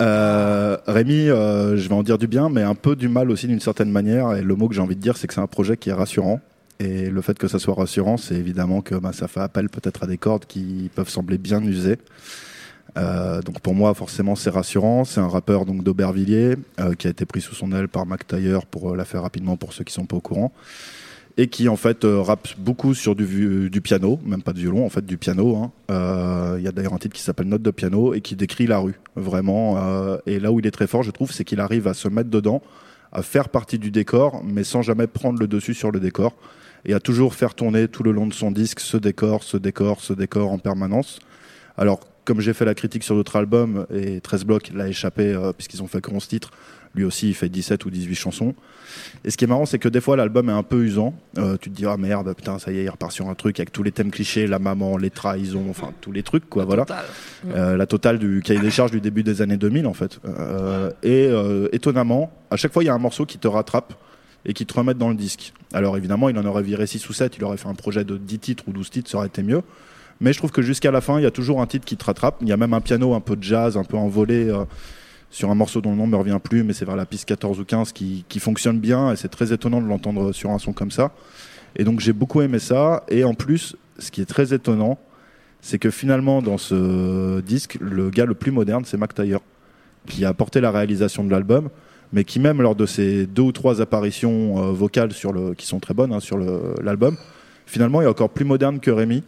Euh, 0.00 0.76
Rémi, 0.86 1.30
euh, 1.30 1.76
je 1.76 1.88
vais 1.88 1.94
en 1.94 2.02
dire 2.02 2.18
du 2.18 2.26
bien, 2.26 2.48
mais 2.50 2.62
un 2.62 2.74
peu 2.74 2.96
du 2.96 3.08
mal 3.08 3.30
aussi 3.30 3.46
d'une 3.46 3.60
certaine 3.60 3.90
manière. 3.90 4.34
Et 4.34 4.42
le 4.42 4.54
mot 4.56 4.68
que 4.68 4.74
j'ai 4.74 4.82
envie 4.82 4.96
de 4.96 5.00
dire, 5.00 5.16
c'est 5.16 5.26
que 5.26 5.34
c'est 5.34 5.40
un 5.40 5.46
projet 5.46 5.76
qui 5.76 5.90
est 5.90 5.94
rassurant. 5.94 6.40
Et 6.78 7.08
le 7.08 7.20
fait 7.22 7.38
que 7.38 7.48
ça 7.48 7.58
soit 7.58 7.74
rassurant, 7.74 8.18
c'est 8.18 8.34
évidemment 8.34 8.82
que 8.82 8.94
bah, 8.96 9.12
ça 9.14 9.28
fait 9.28 9.40
appel 9.40 9.70
peut-être 9.70 10.02
à 10.02 10.06
des 10.06 10.18
cordes 10.18 10.44
qui 10.44 10.90
peuvent 10.94 11.08
sembler 11.08 11.38
bien 11.38 11.62
usées. 11.62 11.98
Euh, 12.96 13.42
donc 13.42 13.60
pour 13.60 13.74
moi, 13.74 13.94
forcément, 13.94 14.36
c'est 14.36 14.50
rassurant. 14.50 15.04
C'est 15.04 15.20
un 15.20 15.28
rappeur 15.28 15.66
donc 15.66 15.82
d'Aubervilliers 15.82 16.56
euh, 16.80 16.94
qui 16.94 17.06
a 17.06 17.10
été 17.10 17.26
pris 17.26 17.40
sous 17.40 17.54
son 17.54 17.72
aile 17.72 17.88
par 17.88 18.06
Mac 18.06 18.26
Taylor 18.26 18.66
pour 18.66 18.92
euh, 18.92 18.96
la 18.96 19.04
faire 19.04 19.22
rapidement 19.22 19.56
pour 19.56 19.72
ceux 19.72 19.84
qui 19.84 19.92
sont 19.92 20.06
pas 20.06 20.16
au 20.16 20.20
courant. 20.20 20.52
et 21.38 21.48
qui 21.48 21.68
en 21.68 21.76
fait 21.76 21.98
rappe 22.04 22.48
beaucoup 22.56 22.94
sur 22.94 23.14
du, 23.14 23.80
piano, 23.82 24.18
même 24.24 24.42
pas 24.42 24.54
de 24.54 24.58
violon, 24.58 24.86
en 24.86 24.88
fait 24.88 25.04
du 25.04 25.18
piano. 25.18 25.56
Hein. 25.56 26.56
Il 26.58 26.64
y 26.64 26.68
a 26.68 26.72
d'ailleurs 26.72 26.94
un 26.94 26.98
titre 26.98 27.14
qui 27.14 27.22
s'appelle 27.22 27.48
Note 27.48 27.60
de 27.60 27.70
piano 27.70 28.14
et 28.14 28.22
qui 28.22 28.36
décrit 28.36 28.66
la 28.66 28.78
rue, 28.78 28.98
vraiment. 29.16 29.76
et 30.24 30.40
là 30.40 30.50
où 30.50 30.60
il 30.60 30.66
est 30.66 30.70
très 30.70 30.86
fort, 30.86 31.02
je 31.02 31.10
trouve, 31.10 31.32
c'est 31.32 31.44
qu'il 31.44 31.60
arrive 31.60 31.88
à 31.88 31.92
se 31.92 32.08
mettre 32.08 32.30
dedans, 32.30 32.62
à 33.12 33.20
faire 33.20 33.50
partie 33.50 33.78
du 33.78 33.90
décor, 33.90 34.42
mais 34.44 34.64
sans 34.64 34.80
jamais 34.80 35.06
prendre 35.06 35.38
le 35.38 35.46
dessus 35.46 35.74
sur 35.74 35.90
le 35.90 36.00
décor 36.00 36.34
et 36.86 36.94
à 36.94 37.00
toujours 37.00 37.34
faire 37.34 37.54
tourner 37.54 37.86
tout 37.86 38.02
le 38.02 38.12
long 38.12 38.26
de 38.26 38.32
son 38.32 38.50
disque 38.50 38.80
ce 38.80 38.96
décor, 38.96 39.42
ce 39.42 39.58
décor, 39.58 40.00
ce 40.00 40.14
décor 40.14 40.50
en 40.50 40.58
permanence. 40.58 41.18
Alors, 41.76 42.00
comme 42.26 42.40
j'ai 42.40 42.52
fait 42.52 42.66
la 42.66 42.74
critique 42.74 43.04
sur 43.04 43.14
d'autres 43.14 43.36
albums, 43.36 43.86
et 43.94 44.20
13 44.20 44.44
blocs 44.44 44.70
l'a 44.74 44.88
échappé 44.88 45.32
euh, 45.32 45.52
puisqu'ils 45.52 45.82
ont 45.82 45.86
fait 45.86 46.02
que 46.02 46.10
11 46.10 46.26
titres, 46.28 46.50
lui 46.94 47.04
aussi 47.04 47.28
il 47.28 47.34
fait 47.34 47.48
17 47.48 47.84
ou 47.86 47.90
18 47.90 48.14
chansons. 48.14 48.54
Et 49.24 49.30
ce 49.30 49.36
qui 49.36 49.44
est 49.44 49.46
marrant, 49.46 49.64
c'est 49.64 49.78
que 49.78 49.88
des 49.88 50.00
fois 50.00 50.16
l'album 50.16 50.50
est 50.50 50.52
un 50.52 50.64
peu 50.64 50.82
usant. 50.84 51.14
Euh, 51.38 51.56
tu 51.60 51.70
te 51.70 51.76
dis, 51.76 51.86
ah 51.86 51.96
merde, 51.96 52.34
putain, 52.34 52.58
ça 52.58 52.72
y 52.72 52.78
est, 52.78 52.84
il 52.84 52.90
repart 52.90 53.12
sur 53.12 53.28
un 53.28 53.34
truc 53.34 53.60
avec 53.60 53.72
tous 53.72 53.84
les 53.84 53.92
thèmes 53.92 54.10
clichés, 54.10 54.46
la 54.46 54.58
maman, 54.58 54.98
les 54.98 55.10
trahisons, 55.10 55.66
enfin 55.70 55.92
tous 56.00 56.10
les 56.12 56.24
trucs, 56.24 56.48
quoi, 56.50 56.62
la 56.62 56.66
voilà. 56.66 56.84
Totale. 56.84 57.04
Euh, 57.54 57.76
la 57.76 57.86
totale 57.86 58.18
du 58.18 58.42
cahier 58.42 58.60
des 58.60 58.70
charges 58.70 58.90
du 58.90 59.00
début 59.00 59.22
des 59.22 59.40
années 59.40 59.56
2000, 59.56 59.86
en 59.86 59.94
fait. 59.94 60.20
et 61.04 61.30
étonnamment, 61.72 62.32
à 62.50 62.56
chaque 62.56 62.72
fois, 62.72 62.82
il 62.82 62.86
y 62.86 62.90
a 62.90 62.94
un 62.94 62.98
morceau 62.98 63.24
qui 63.24 63.38
te 63.38 63.48
rattrape 63.48 63.94
et 64.44 64.52
qui 64.52 64.66
te 64.66 64.74
remet 64.74 64.94
dans 64.94 65.08
le 65.10 65.16
disque. 65.16 65.52
Alors 65.72 65.96
évidemment, 65.96 66.28
il 66.28 66.38
en 66.38 66.44
aurait 66.44 66.62
viré 66.62 66.86
6 66.86 67.08
ou 67.08 67.12
7, 67.12 67.36
il 67.36 67.44
aurait 67.44 67.56
fait 67.56 67.68
un 67.68 67.74
projet 67.74 68.04
de 68.04 68.16
10 68.16 68.38
titres 68.38 68.64
ou 68.66 68.72
12 68.72 68.90
titres, 68.90 69.10
ça 69.10 69.18
aurait 69.18 69.26
été 69.28 69.42
mieux. 69.42 69.62
Mais 70.20 70.32
je 70.32 70.38
trouve 70.38 70.50
que 70.50 70.62
jusqu'à 70.62 70.90
la 70.90 71.00
fin, 71.00 71.18
il 71.18 71.22
y 71.22 71.26
a 71.26 71.30
toujours 71.30 71.60
un 71.60 71.66
titre 71.66 71.84
qui 71.84 71.96
te 71.96 72.04
rattrape. 72.04 72.36
Il 72.40 72.48
y 72.48 72.52
a 72.52 72.56
même 72.56 72.74
un 72.74 72.80
piano 72.80 73.14
un 73.14 73.20
peu 73.20 73.36
de 73.36 73.42
jazz, 73.42 73.76
un 73.76 73.84
peu 73.84 73.96
envolé 73.96 74.48
euh, 74.48 74.64
sur 75.30 75.50
un 75.50 75.54
morceau 75.54 75.80
dont 75.80 75.90
le 75.90 75.96
nom 75.96 76.06
ne 76.06 76.12
me 76.12 76.16
revient 76.16 76.38
plus, 76.42 76.62
mais 76.62 76.72
c'est 76.72 76.84
vers 76.84 76.96
la 76.96 77.06
piste 77.06 77.26
14 77.26 77.60
ou 77.60 77.64
15 77.64 77.92
qui, 77.92 78.24
fonctionne 78.38 78.78
bien 78.78 79.12
et 79.12 79.16
c'est 79.16 79.28
très 79.28 79.52
étonnant 79.52 79.80
de 79.80 79.86
l'entendre 79.86 80.32
sur 80.32 80.50
un 80.50 80.58
son 80.58 80.72
comme 80.72 80.90
ça. 80.90 81.12
Et 81.76 81.84
donc 81.84 82.00
j'ai 82.00 82.14
beaucoup 82.14 82.40
aimé 82.40 82.58
ça. 82.58 83.04
Et 83.08 83.24
en 83.24 83.34
plus, 83.34 83.76
ce 83.98 84.10
qui 84.10 84.22
est 84.22 84.26
très 84.26 84.54
étonnant, 84.54 84.98
c'est 85.60 85.78
que 85.78 85.90
finalement 85.90 86.40
dans 86.40 86.58
ce 86.58 87.40
disque, 87.40 87.76
le 87.80 88.08
gars 88.08 88.24
le 88.24 88.34
plus 88.34 88.52
moderne, 88.52 88.84
c'est 88.86 88.96
Mac 88.96 89.12
Taylor, 89.14 89.42
qui 90.06 90.24
a 90.24 90.28
apporté 90.28 90.60
la 90.60 90.70
réalisation 90.70 91.24
de 91.24 91.30
l'album 91.30 91.68
mais 92.12 92.24
qui 92.24 92.40
même 92.40 92.62
lors 92.62 92.74
de 92.74 92.86
ces 92.86 93.26
deux 93.26 93.42
ou 93.42 93.52
trois 93.52 93.80
apparitions 93.80 94.62
euh, 94.62 94.72
vocales 94.72 95.12
sur 95.12 95.32
le, 95.32 95.54
qui 95.54 95.66
sont 95.66 95.80
très 95.80 95.94
bonnes 95.94 96.12
hein, 96.12 96.20
sur 96.20 96.38
l'album, 96.38 97.16
finalement 97.66 98.02
est 98.02 98.06
encore 98.06 98.30
plus 98.30 98.44
moderne 98.44 98.80
que 98.80 98.90
Rémi. 98.90 99.22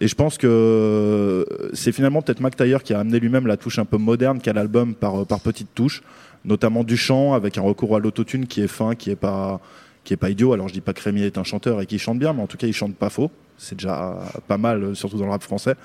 Et 0.00 0.08
je 0.08 0.14
pense 0.14 0.38
que 0.38 1.46
c'est 1.74 1.92
finalement 1.92 2.22
peut-être 2.22 2.40
Mac 2.40 2.56
Taylor 2.56 2.82
qui 2.82 2.94
a 2.94 3.00
amené 3.00 3.20
lui-même 3.20 3.46
la 3.46 3.56
touche 3.56 3.78
un 3.78 3.84
peu 3.84 3.98
moderne 3.98 4.40
qu'a 4.40 4.52
l'album 4.52 4.94
par, 4.94 5.26
par 5.26 5.40
petites 5.40 5.74
touches, 5.74 6.02
notamment 6.44 6.82
du 6.82 6.96
chant 6.96 7.34
avec 7.34 7.58
un 7.58 7.62
recours 7.62 7.94
à 7.94 7.98
l'autotune 7.98 8.46
qui 8.46 8.62
est 8.62 8.68
fin, 8.68 8.94
qui 8.94 9.10
est 9.10 9.16
pas 9.16 9.60
qui 10.04 10.14
est 10.14 10.16
pas 10.16 10.30
idiot. 10.30 10.52
Alors 10.52 10.68
je 10.68 10.72
dis 10.72 10.80
pas 10.80 10.92
que 10.92 11.02
Rémi 11.02 11.22
est 11.22 11.38
un 11.38 11.44
chanteur 11.44 11.80
et 11.80 11.86
qu'il 11.86 11.98
chante 11.98 12.18
bien, 12.18 12.32
mais 12.32 12.42
en 12.42 12.46
tout 12.46 12.56
cas 12.56 12.66
il 12.66 12.72
chante 12.72 12.96
pas 12.96 13.10
faux. 13.10 13.30
C'est 13.58 13.76
déjà 13.76 14.18
pas 14.48 14.58
mal, 14.58 14.96
surtout 14.96 15.18
dans 15.18 15.26
le 15.26 15.30
rap 15.30 15.42
français. 15.42 15.76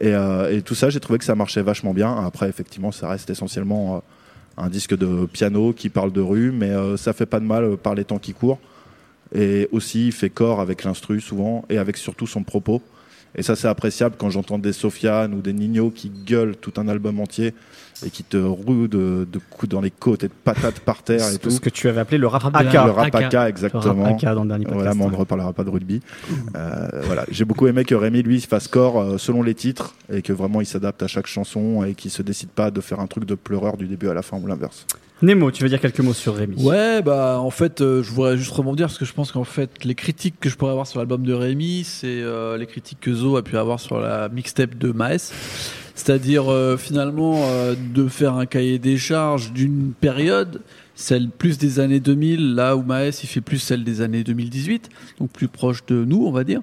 Et, 0.00 0.14
euh, 0.14 0.60
tout 0.60 0.74
ça, 0.74 0.90
j'ai 0.90 1.00
trouvé 1.00 1.18
que 1.18 1.24
ça 1.24 1.34
marchait 1.34 1.62
vachement 1.62 1.94
bien. 1.94 2.14
Après, 2.24 2.48
effectivement, 2.48 2.92
ça 2.92 3.08
reste 3.08 3.30
essentiellement 3.30 3.96
euh, 3.96 4.00
un 4.58 4.68
disque 4.68 4.96
de 4.96 5.26
piano 5.26 5.72
qui 5.72 5.88
parle 5.88 6.12
de 6.12 6.20
rue, 6.20 6.52
mais 6.52 6.70
euh, 6.70 6.96
ça 6.96 7.12
fait 7.12 7.26
pas 7.26 7.40
de 7.40 7.44
mal 7.44 7.64
euh, 7.64 7.76
par 7.76 7.94
les 7.94 8.04
temps 8.04 8.18
qui 8.18 8.32
courent. 8.32 8.58
Et 9.34 9.68
aussi, 9.72 10.08
il 10.08 10.12
fait 10.12 10.30
corps 10.30 10.60
avec 10.60 10.84
l'instru 10.84 11.20
souvent 11.20 11.64
et 11.68 11.78
avec 11.78 11.96
surtout 11.96 12.26
son 12.26 12.42
propos. 12.42 12.82
Et 13.36 13.42
ça, 13.42 13.54
c'est 13.54 13.68
appréciable 13.68 14.16
quand 14.18 14.30
j'entends 14.30 14.58
des 14.58 14.72
Sofiane 14.72 15.34
ou 15.34 15.42
des 15.42 15.52
Nino 15.52 15.90
qui 15.90 16.10
gueulent 16.10 16.56
tout 16.56 16.72
un 16.78 16.88
album 16.88 17.20
entier 17.20 17.54
et 18.04 18.10
qui 18.10 18.24
te 18.24 18.36
roue 18.36 18.88
de, 18.88 19.26
coups 19.50 19.68
dans 19.70 19.80
les 19.80 19.90
côtes 19.90 20.24
et 20.24 20.28
de 20.28 20.32
patates 20.32 20.80
par 20.80 21.02
terre 21.02 21.32
et 21.32 21.38
tout. 21.38 21.50
Ce 21.50 21.60
que 21.60 21.70
tu 21.70 21.88
avais 21.88 22.00
appelé 22.00 22.18
le 22.18 22.26
rap 22.26 22.54
AK. 22.54 22.72
Le 22.72 22.78
rap 22.90 23.14
AK, 23.14 23.34
exactement. 23.48 23.94
Le 23.94 24.02
rap 24.02 24.34
dans 24.34 24.42
le 24.42 24.48
dernier 24.48 24.64
podcast. 24.64 24.82
Voilà, 24.82 24.94
mais 24.94 25.04
on 25.04 25.10
ne 25.10 25.16
reparlera 25.16 25.52
pas 25.52 25.64
de 25.64 25.70
rugby. 25.70 26.00
Euh, 26.56 26.88
voilà. 27.04 27.24
J'ai 27.30 27.44
beaucoup 27.44 27.66
aimé 27.66 27.84
que 27.84 27.94
Rémi, 27.94 28.22
lui, 28.22 28.40
fasse 28.40 28.68
corps 28.68 29.00
euh, 29.00 29.18
selon 29.18 29.42
les 29.42 29.54
titres 29.54 29.94
et 30.12 30.22
que 30.22 30.32
vraiment 30.32 30.60
il 30.60 30.66
s'adapte 30.66 31.02
à 31.02 31.06
chaque 31.06 31.26
chanson 31.26 31.84
et 31.84 31.94
qu'il 31.94 32.10
se 32.10 32.22
décide 32.22 32.50
pas 32.50 32.70
de 32.70 32.80
faire 32.80 33.00
un 33.00 33.06
truc 33.06 33.24
de 33.24 33.34
pleureur 33.34 33.76
du 33.76 33.86
début 33.86 34.08
à 34.08 34.14
la 34.14 34.22
fin 34.22 34.38
ou 34.38 34.46
l'inverse. 34.46 34.86
Nemo, 35.22 35.50
tu 35.50 35.62
veux 35.62 35.68
dire 35.68 35.80
quelques 35.80 36.00
mots 36.00 36.12
sur 36.12 36.34
Rémi? 36.34 36.62
Ouais, 36.62 37.00
bah 37.02 37.38
en 37.40 37.50
fait, 37.50 37.80
euh, 37.80 38.02
je 38.02 38.10
voudrais 38.10 38.36
juste 38.36 38.52
rebondir 38.52 38.86
parce 38.86 38.98
que 38.98 39.04
je 39.04 39.12
pense 39.12 39.32
qu'en 39.32 39.44
fait, 39.44 39.84
les 39.84 39.94
critiques 39.94 40.38
que 40.40 40.48
je 40.48 40.56
pourrais 40.56 40.72
avoir 40.72 40.86
sur 40.86 40.98
l'album 40.98 41.24
de 41.24 41.32
Rémi, 41.32 41.84
c'est 41.84 42.22
les 42.58 42.66
critiques 42.66 43.00
que 43.00 43.12
Zo 43.12 43.36
a 43.36 43.42
pu 43.42 43.56
avoir 43.56 43.80
sur 43.80 43.98
la 43.98 44.28
mixtape 44.28 44.76
de 44.76 44.92
Maes. 44.92 45.32
C'est-à-dire 45.96 46.52
euh, 46.52 46.76
finalement 46.76 47.40
euh, 47.44 47.74
de 47.74 48.06
faire 48.06 48.34
un 48.34 48.44
cahier 48.44 48.78
des 48.78 48.98
charges 48.98 49.52
d'une 49.52 49.92
période 49.98 50.60
celle 50.96 51.28
plus 51.28 51.58
des 51.58 51.78
années 51.78 52.00
2000, 52.00 52.54
là 52.54 52.74
où 52.74 52.82
Maes 52.82 53.10
il 53.22 53.28
fait 53.28 53.42
plus 53.42 53.58
celle 53.58 53.84
des 53.84 54.00
années 54.00 54.24
2018, 54.24 54.88
donc 55.20 55.30
plus 55.30 55.46
proche 55.46 55.84
de 55.86 56.04
nous, 56.04 56.24
on 56.26 56.32
va 56.32 56.42
dire, 56.42 56.62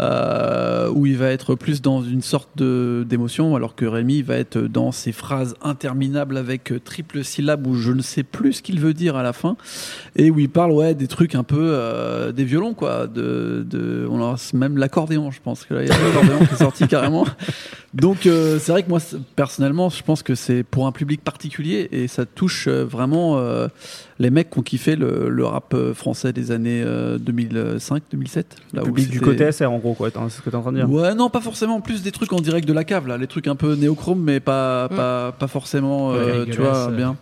euh, 0.00 0.90
où 0.90 1.06
il 1.06 1.16
va 1.16 1.30
être 1.30 1.54
plus 1.54 1.80
dans 1.80 2.02
une 2.02 2.20
sorte 2.20 2.60
d'émotion, 2.60 3.54
alors 3.54 3.76
que 3.76 3.86
Rémi 3.86 4.22
va 4.22 4.36
être 4.36 4.58
dans 4.58 4.90
ces 4.90 5.12
phrases 5.12 5.54
interminables 5.62 6.36
avec 6.36 6.72
triple 6.84 7.22
syllabe 7.22 7.66
où 7.68 7.76
je 7.76 7.92
ne 7.92 8.02
sais 8.02 8.24
plus 8.24 8.54
ce 8.54 8.62
qu'il 8.62 8.80
veut 8.80 8.94
dire 8.94 9.16
à 9.16 9.22
la 9.22 9.32
fin, 9.32 9.56
et 10.16 10.30
où 10.30 10.40
il 10.40 10.50
parle 10.50 10.72
ouais 10.72 10.94
des 10.94 11.06
trucs 11.06 11.36
un 11.36 11.44
peu 11.44 11.70
euh, 11.72 12.32
des 12.32 12.44
violons 12.44 12.74
quoi, 12.74 13.06
de, 13.06 13.64
de 13.68 14.06
on 14.10 14.18
lance 14.18 14.54
même 14.54 14.76
l'accordéon, 14.76 15.30
je 15.30 15.40
pense 15.40 15.64
que 15.64 15.74
là 15.74 15.82
il 15.82 15.88
y 15.88 15.92
a 15.92 15.98
l'accordéon 15.98 16.38
qui 16.46 16.54
est 16.54 16.58
sorti 16.58 16.88
carrément. 16.88 17.26
Donc 17.94 18.26
euh, 18.26 18.58
c'est 18.58 18.72
vrai 18.72 18.82
que 18.82 18.88
moi 18.88 18.98
personnellement, 19.36 19.88
je 19.88 20.02
pense 20.02 20.24
que 20.24 20.34
c'est 20.34 20.64
pour 20.64 20.86
un 20.86 20.92
public 20.92 21.22
particulier 21.22 21.88
et 21.92 22.08
ça 22.08 22.26
touche 22.26 22.66
euh, 22.66 22.84
vraiment 22.84 23.38
euh, 23.68 24.07
les 24.18 24.30
mecs 24.30 24.50
qui 24.50 24.58
ont 24.58 24.62
kiffé 24.62 24.96
le, 24.96 25.44
rap 25.44 25.74
euh, 25.74 25.94
français 25.94 26.32
des 26.32 26.50
années 26.50 26.84
2005, 27.20 28.02
2007. 28.10 28.56
Là 28.72 28.80
le 28.80 28.86
public 28.86 29.10
du 29.10 29.20
côté 29.20 29.50
SR 29.50 29.70
en 29.70 29.78
gros, 29.78 29.94
quoi, 29.94 30.10
c'est 30.10 30.36
ce 30.36 30.42
que 30.42 30.50
tu 30.50 30.56
es 30.56 30.58
en 30.58 30.62
train 30.62 30.72
de 30.72 30.78
dire. 30.78 30.90
Ouais, 30.90 31.14
non, 31.14 31.30
pas 31.30 31.40
forcément. 31.40 31.80
Plus 31.80 32.02
des 32.02 32.12
trucs 32.12 32.32
en 32.32 32.40
direct 32.40 32.66
de 32.66 32.72
la 32.72 32.84
cave, 32.84 33.06
là, 33.06 33.16
les 33.16 33.26
trucs 33.26 33.46
un 33.46 33.56
peu 33.56 33.74
néochrome, 33.74 34.22
mais 34.22 34.40
pas, 34.40 34.86
mm. 34.86 34.96
pas, 34.96 35.32
pas 35.32 35.46
forcément, 35.46 36.12
euh, 36.12 36.44
tu 36.44 36.60
vois, 36.60 36.90
bien. 36.90 37.16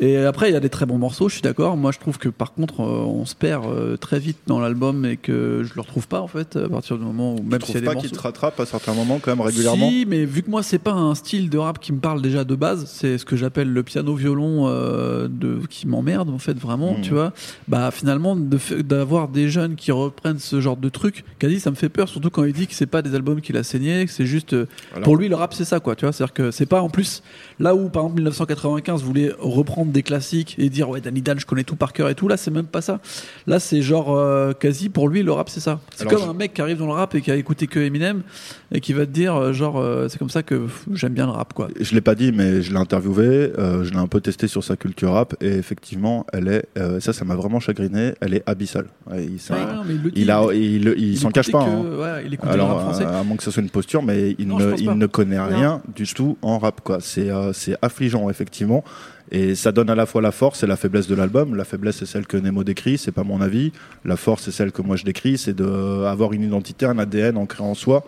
Et 0.00 0.16
après, 0.18 0.50
il 0.50 0.52
y 0.52 0.56
a 0.56 0.60
des 0.60 0.70
très 0.70 0.86
bons 0.86 0.98
morceaux, 0.98 1.28
je 1.28 1.34
suis 1.34 1.42
d'accord. 1.42 1.76
Moi, 1.76 1.92
je 1.92 2.00
trouve 2.00 2.18
que 2.18 2.28
par 2.28 2.52
contre, 2.52 2.80
euh, 2.80 3.04
on 3.04 3.24
se 3.26 3.36
perd 3.36 3.64
euh, 3.66 3.96
très 3.96 4.18
vite 4.18 4.38
dans 4.46 4.58
l'album 4.58 5.04
et 5.04 5.16
que 5.16 5.62
je 5.62 5.72
le 5.74 5.80
retrouve 5.80 6.08
pas 6.08 6.20
en 6.20 6.26
fait 6.26 6.56
à 6.56 6.68
partir 6.68 6.98
du 6.98 7.04
moment 7.04 7.36
où 7.36 7.42
même 7.42 7.60
s'il 7.60 7.76
y 7.76 7.78
a 7.78 7.80
des 7.80 7.86
pas 7.86 7.94
qu'il 7.94 8.10
te 8.10 8.20
rattrape 8.20 8.58
à 8.58 8.66
certains 8.66 8.92
moments 8.92 9.20
quand 9.20 9.30
même 9.30 9.40
régulièrement? 9.40 9.88
Si, 9.88 10.04
mais 10.08 10.24
vu 10.24 10.42
que 10.42 10.50
moi, 10.50 10.64
c'est 10.64 10.80
pas 10.80 10.92
un 10.92 11.14
style 11.14 11.48
de 11.48 11.58
rap 11.58 11.78
qui 11.78 11.92
me 11.92 12.00
parle 12.00 12.22
déjà 12.22 12.42
de 12.42 12.54
base, 12.56 12.86
c'est 12.86 13.18
ce 13.18 13.24
que 13.24 13.36
j'appelle 13.36 13.72
le 13.72 13.82
piano 13.84 14.14
violon 14.14 14.66
euh, 14.66 15.28
de 15.30 15.60
qui 15.70 15.86
m'emmerde 15.86 16.13
en 16.20 16.38
fait 16.38 16.58
vraiment, 16.58 16.94
hmm. 16.94 17.02
tu 17.02 17.10
vois. 17.10 17.32
Bah 17.68 17.90
finalement, 17.90 18.36
d'avoir 18.36 19.28
des 19.28 19.48
jeunes 19.48 19.76
qui 19.76 19.92
reprennent 19.92 20.38
ce 20.38 20.60
genre 20.60 20.76
de 20.76 20.88
truc, 20.88 21.24
quasi 21.38 21.60
ça 21.60 21.70
me 21.70 21.76
fait 21.76 21.88
peur, 21.88 22.08
surtout 22.08 22.30
quand 22.30 22.44
il 22.44 22.52
dit 22.52 22.66
que 22.66 22.74
c'est 22.74 22.86
pas 22.86 23.02
des 23.02 23.14
albums 23.14 23.40
qu'il 23.40 23.56
a 23.56 23.62
saigné, 23.62 24.06
que 24.06 24.12
c'est 24.12 24.26
juste 24.26 24.56
pour 25.02 25.16
lui 25.16 25.28
le 25.28 25.36
rap 25.36 25.54
c'est 25.54 25.64
ça 25.64 25.80
quoi, 25.80 25.94
tu 25.96 26.04
vois. 26.04 26.12
C'est-à-dire 26.12 26.34
que 26.34 26.50
c'est 26.50 26.66
pas 26.66 26.80
en 26.80 26.88
plus 26.88 27.22
là 27.58 27.74
où 27.74 27.88
par 27.88 28.02
exemple 28.02 28.16
1995 28.16 29.02
voulait 29.02 29.32
reprendre 29.38 29.92
des 29.92 30.02
classiques 30.02 30.56
et 30.58 30.68
dire 30.68 30.88
ouais 30.88 31.00
Danny 31.00 31.22
Dan 31.22 31.38
je 31.38 31.46
connais 31.46 31.64
tout 31.64 31.76
par 31.76 31.92
cœur 31.92 32.08
et 32.08 32.14
tout 32.14 32.28
là 32.28 32.36
c'est 32.36 32.50
même 32.50 32.66
pas 32.66 32.80
ça 32.80 33.00
là 33.46 33.60
c'est 33.60 33.82
genre 33.82 34.16
euh, 34.16 34.52
quasi 34.52 34.88
pour 34.88 35.08
lui 35.08 35.22
le 35.22 35.32
rap 35.32 35.48
c'est 35.48 35.60
ça 35.60 35.80
c'est 35.94 36.08
comme 36.08 36.28
un 36.28 36.34
mec 36.34 36.54
qui 36.54 36.60
arrive 36.60 36.78
dans 36.78 36.86
le 36.86 36.92
rap 36.92 37.14
et 37.14 37.20
qui 37.20 37.30
a 37.30 37.36
écouté 37.36 37.66
que 37.66 37.80
Eminem 37.80 38.22
et 38.72 38.80
qui 38.80 38.92
va 38.92 39.06
te 39.06 39.10
dire 39.10 39.34
euh, 39.36 39.52
genre 39.52 39.78
euh, 39.78 40.08
c'est 40.08 40.18
comme 40.18 40.30
ça 40.30 40.42
que 40.42 40.66
j'aime 40.92 41.12
bien 41.12 41.26
le 41.26 41.32
rap 41.32 41.52
quoi 41.52 41.68
je 41.78 41.94
l'ai 41.94 42.00
pas 42.00 42.14
dit 42.14 42.32
mais 42.32 42.62
je 42.62 42.72
l'ai 42.72 42.78
interviewé 42.78 43.52
je 43.56 43.90
l'ai 43.90 43.98
un 43.98 44.06
peu 44.06 44.20
testé 44.20 44.48
sur 44.48 44.64
sa 44.64 44.76
culture 44.76 45.12
rap 45.12 45.34
et 45.40 45.52
effectivement 45.52 46.03
elle 46.32 46.48
est 46.48 47.00
ça 47.00 47.12
ça 47.12 47.24
m'a 47.24 47.34
vraiment 47.34 47.60
chagriné. 47.60 48.14
Elle 48.20 48.34
est 48.34 48.42
abyssale. 48.46 48.86
Il, 49.16 49.38
il, 50.14 50.30
a 50.30 50.42
il, 50.52 51.18
s'en 51.18 51.30
cache 51.30 51.50
pas 51.50 51.62
hein. 51.62 52.20
alors 52.42 52.92
à 53.00 53.22
moins 53.22 53.36
que 53.36 53.42
ce 53.42 53.50
soit 53.50 53.62
une 53.62 53.70
posture 53.70 54.02
mais 54.02 54.34
il, 54.38 54.48
ne, 54.48 55.06
connaît 55.06 55.40
rien 55.40 55.82
du 55.94 56.06
tout 56.06 56.36
en 56.42 56.58
rap 56.58 56.80
quoi. 56.82 56.98
C'est 57.00 57.30
c'est 57.52 57.76
affligeant 57.82 58.28
effectivement 58.30 58.84
et 59.30 59.54
ça 59.54 59.72
donne 59.72 59.90
à 59.90 59.94
la 59.94 60.06
fois 60.06 60.20
la 60.20 60.32
force 60.32 60.62
et 60.62 60.66
la 60.66 60.76
faiblesse 60.76 61.06
de 61.06 61.14
l'album. 61.14 61.54
La 61.54 61.64
faiblesse, 61.64 61.96
c'est 61.96 62.06
celle 62.06 62.26
que 62.26 62.36
Nemo 62.36 62.62
décrit, 62.62 62.98
c'est 62.98 63.12
pas 63.12 63.24
mon 63.24 63.40
avis. 63.40 63.72
La 64.04 64.16
force, 64.16 64.42
c'est 64.44 64.50
celle 64.50 64.70
que 64.70 64.82
moi 64.82 64.96
je 64.96 65.04
décris, 65.04 65.38
c'est 65.38 65.54
d'avoir 65.54 66.32
une 66.32 66.42
identité, 66.42 66.86
un 66.86 66.98
ADN 66.98 67.36
ancré 67.36 67.62
en 67.62 67.74
soi 67.74 68.04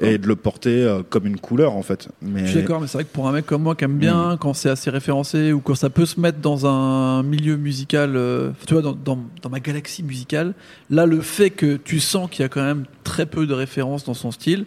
et 0.00 0.18
de 0.18 0.26
le 0.26 0.36
porter 0.36 0.82
euh, 0.82 1.02
comme 1.08 1.26
une 1.26 1.38
couleur 1.38 1.76
en 1.76 1.82
fait. 1.82 2.08
Mais... 2.20 2.46
Je 2.46 2.50
suis 2.50 2.60
d'accord, 2.60 2.80
mais 2.80 2.88
c'est 2.88 2.98
vrai 2.98 3.04
que 3.04 3.12
pour 3.12 3.28
un 3.28 3.32
mec 3.32 3.46
comme 3.46 3.62
moi 3.62 3.74
qui 3.74 3.84
aime 3.84 3.98
bien 3.98 4.34
mm. 4.34 4.38
quand 4.38 4.54
c'est 4.54 4.70
assez 4.70 4.90
référencé 4.90 5.52
ou 5.52 5.60
quand 5.60 5.76
ça 5.76 5.90
peut 5.90 6.06
se 6.06 6.18
mettre 6.20 6.38
dans 6.38 6.66
un 6.66 7.22
milieu 7.22 7.56
musical, 7.56 8.16
euh, 8.16 8.50
tu 8.66 8.74
vois, 8.74 8.82
dans, 8.82 8.92
dans, 8.92 9.18
dans, 9.42 9.50
ma 9.50 9.60
galaxie 9.60 10.02
musicale, 10.02 10.54
là 10.90 11.06
le 11.06 11.20
fait 11.20 11.50
que 11.50 11.76
tu 11.76 12.00
sens 12.00 12.28
qu'il 12.28 12.42
y 12.42 12.44
a 12.44 12.48
quand 12.48 12.62
même 12.62 12.84
très 13.04 13.26
peu 13.26 13.46
de 13.46 13.54
références 13.54 14.04
dans 14.04 14.14
son 14.14 14.32
style, 14.32 14.66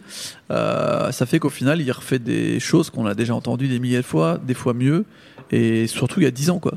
euh, 0.50 1.12
ça 1.12 1.26
fait 1.26 1.38
qu'au 1.38 1.50
final 1.50 1.80
il 1.80 1.92
refait 1.92 2.18
des 2.18 2.58
choses 2.58 2.88
qu'on 2.90 3.06
a 3.06 3.14
déjà 3.14 3.34
entendues 3.34 3.68
des 3.68 3.78
milliers 3.78 3.98
de 3.98 4.02
fois, 4.02 4.38
des 4.42 4.54
fois 4.54 4.72
mieux 4.72 5.04
et 5.52 5.86
surtout 5.86 6.20
il 6.20 6.24
y 6.24 6.26
a 6.26 6.30
10 6.30 6.50
ans 6.50 6.58
quoi. 6.58 6.74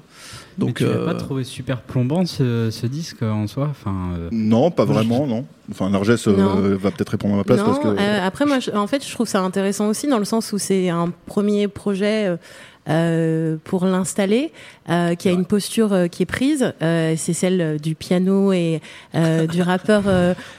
Donc, 0.58 0.78
tu 0.78 0.86
euh... 0.86 1.06
pas 1.06 1.16
trouvé 1.16 1.44
super 1.44 1.82
plombant 1.82 2.26
ce, 2.26 2.86
disque 2.86 3.24
en 3.24 3.48
soi 3.48 3.68
enfin, 3.70 4.12
euh, 4.18 4.30
Non, 4.32 4.72
pas 4.72 4.86
vraiment, 4.86 5.26
non. 5.26 5.46
Enfin, 5.72 5.90
Narges 5.90 6.16
euh, 6.28 6.78
va 6.80 6.92
peut-être 6.92 7.10
répondre 7.10 7.36
à 7.36 7.38
ma 7.38 7.44
place. 7.44 7.62
parce 7.62 7.80
que... 7.80 7.88
Euh, 7.88 8.26
après, 8.26 8.46
moi, 8.46 8.58
en 8.76 8.88
fait, 8.88 9.06
je 9.06 9.12
trouve 9.14 9.28
ça 9.28 9.42
intéressant 9.42 9.88
aussi 9.88 10.08
dans 10.08 10.20
le 10.20 10.26
sens 10.26 10.54
où 10.54 10.58
c'est 10.58 10.90
un 10.90 11.12
premier 11.26 11.68
projet 11.68 12.38
pour 13.64 13.86
l'installer. 13.86 14.52
Euh, 14.90 15.16
qui 15.16 15.30
a 15.30 15.32
une 15.32 15.46
posture 15.46 15.94
euh, 15.94 16.08
qui 16.08 16.24
est 16.24 16.26
prise. 16.28 16.74
Euh, 16.82 17.14
c'est 17.18 17.32
celle 17.32 17.80
du 17.80 17.96
piano 17.96 18.52
et 18.52 18.82
du 19.14 19.62
rappeur, 19.62 20.04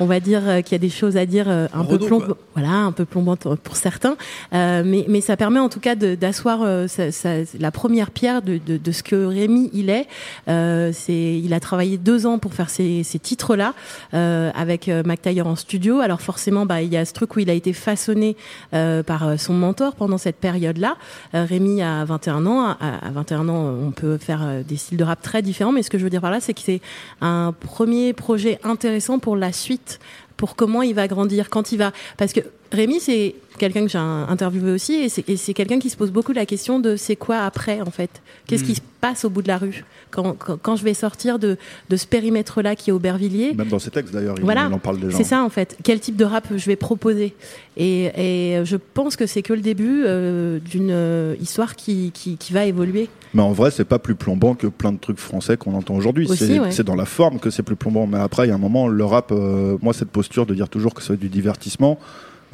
on 0.01 0.07
va 0.07 0.21
dire, 0.21 0.63
qui 0.65 0.75
a 0.75 0.79
des 0.79 0.89
choses 0.89 1.17
à 1.17 1.27
dire 1.27 1.49
un 1.49 1.85
peu 1.85 1.99
plomb, 1.99 2.23
voilà, 2.55 2.71
un 2.71 2.93
peu 2.93 3.05
plombantes 3.05 3.47
pour 3.63 3.77
certains. 3.77 4.17
mais, 4.53 5.05
mais 5.09 5.21
ça 5.21 5.37
permet 5.37 5.61
en 5.61 5.69
tout 5.69 5.81
cas 5.81 5.95
d'asseoir 5.95 6.61
la 6.65 7.71
première 7.71 8.11
pierre 8.11 8.43
de, 8.43 8.59
de, 8.59 8.77
de, 8.77 8.93
ce 8.93 9.03
que 9.03 9.17
Rémi 9.27 9.71
il 9.73 9.91
est. 9.91 10.07
c'est, 10.47 11.41
il 11.41 11.53
a 11.53 11.61
travaillé 11.61 11.99
deux 11.99 12.27
ans 12.27 12.39
pour 12.39 12.55
faire 12.55 12.71
ces, 12.71 13.03
ces 13.03 13.19
titres-là 13.19 13.75
avec 14.13 14.89
Mac 14.89 15.23
Taylor 15.23 15.47
en 15.47 15.57
studio. 15.57 16.01
Alors 16.01 16.21
forcément, 16.21 16.67
bah, 16.67 16.83
il 16.83 16.93
y 16.93 16.97
a 16.97 17.05
ce 17.05 17.13
truc 17.13 17.37
où 17.37 17.41
il 17.41 17.51
a 17.51 17.55
été 17.55 17.73
façonné 17.73 18.37
par 18.71 19.39
son 19.39 19.55
mentor 19.55 19.95
pendant 19.95 20.19
cette 20.19 20.37
période-là. 20.37 20.97
Rémi 21.33 21.83
a 21.83 22.05
21 22.05 22.47
ans. 22.47 22.67
À, 22.67 23.07
à 23.07 23.11
21 23.11 23.49
ans, 23.49 23.75
on 23.83 23.91
peut 23.91 24.14
faire 24.19 24.43
euh, 24.43 24.63
des 24.63 24.77
styles 24.77 24.99
de 24.99 25.05
rap 25.05 25.23
très 25.23 25.43
différents, 25.43 25.73
mais 25.73 25.83
ce 25.83 25.91
que 25.91 25.99
je 25.99 26.05
veux 26.05 26.11
dire 26.11 26.21
par 26.21 26.31
là, 26.31 26.41
c'est 26.41 26.55
que 26.55 26.61
c'est 26.61 26.81
un 27.21 27.55
premier 27.59 28.13
projet 28.13 28.59
intéressant 28.63 29.19
pour 29.19 29.37
la 29.37 29.53
suite, 29.53 30.01
pour 30.37 30.57
comment 30.57 30.83
il 30.83 30.95
va 30.95 31.07
grandir, 31.09 31.51
quand 31.51 31.73
il 31.73 31.79
va, 31.79 31.93
parce 32.17 32.33
que 32.33 32.41
Rémi, 32.75 33.01
c'est 33.01 33.35
quelqu'un 33.59 33.83
que 33.83 33.89
j'ai 33.89 33.99
interviewé 33.99 34.73
aussi, 34.73 34.95
et 34.95 35.37
c'est 35.37 35.55
quelqu'un 35.55 35.79
qui 35.79 35.91
se 35.91 35.97
pose 35.97 36.11
beaucoup 36.11 36.33
la 36.33 36.47
question 36.47 36.81
de 36.81 36.97
c'est 36.97 37.17
quoi 37.17 37.39
après, 37.39 37.81
en 37.81 37.91
fait? 37.91 38.11
Qu'est-ce 38.47 38.65
qui 38.65 38.73
hmm. 38.73 38.77
se 38.77 38.81
passe 39.01 39.25
au 39.25 39.31
bout 39.31 39.43
de 39.43 39.49
la 39.49 39.59
rue? 39.59 39.85
Quand, 40.11 40.35
quand, 40.35 40.77
je 40.77 40.85
vais 40.85 40.95
sortir 40.95 41.39
de, 41.39 41.57
de 41.89 41.97
ce 41.97 42.07
périmètre-là 42.07 42.77
qui 42.77 42.91
est 42.91 42.93
Aubervilliers 42.93 43.55
Même 43.55 43.69
dans 43.69 43.79
ses 43.79 43.91
textes, 43.91 44.13
d'ailleurs, 44.13 44.37
il, 44.39 44.45
voilà, 44.45 44.69
en 44.69 44.79
parle 44.79 45.01
déjà. 45.01 45.17
C'est 45.17 45.25
ça, 45.25 45.43
en 45.43 45.49
fait. 45.49 45.77
Quel 45.83 46.01
type 46.01 46.17
de 46.17 46.25
rap 46.25 46.47
je 46.57 46.67
vais 46.67 46.77
proposer? 46.77 47.35
Et, 47.77 48.05
et, 48.17 48.65
je 48.65 48.77
pense 48.77 49.17
que 49.17 49.27
c'est 49.27 49.43
que 49.43 49.53
le 49.53 49.61
début 49.61 50.03
euh, 50.05 50.59
d'une 50.61 50.91
euh, 50.91 51.35
histoire 51.41 51.75
qui, 51.75 52.13
qui, 52.13 52.37
qui, 52.37 52.53
va 52.53 52.65
évoluer. 52.65 53.09
Mais 53.35 53.43
en 53.43 53.53
vrai, 53.53 53.71
c'est 53.71 53.85
pas 53.85 53.99
plus 53.99 54.15
plombant 54.15 54.55
que 54.55 54.69
plein 54.69 54.93
de 54.93 54.99
trucs 54.99 55.19
français 55.19 55.57
qu'on 55.57 55.75
entend 55.75 55.95
aujourd'hui. 55.95 56.29
C'est 56.71 56.85
dans 56.85 56.97
la 56.97 57.07
forme 57.07 57.39
que 57.39 57.51
c'est 57.51 57.63
plus 57.65 57.77
plombant. 57.77 58.07
Mais 58.07 58.19
après, 58.19 58.47
il 58.47 58.51
y 58.51 58.53
a 58.53 58.55
un 58.55 58.59
moment, 58.59 58.87
le 58.89 59.05
rap, 59.05 59.33
euh, 59.33 59.77
moi, 59.83 59.93
cette 59.93 60.11
posture 60.11 60.47
de 60.47 60.55
dire 60.55 60.69
toujours 60.69 60.95
que 60.95 61.03
c'est 61.03 61.17
du 61.17 61.29
divertissement, 61.29 61.99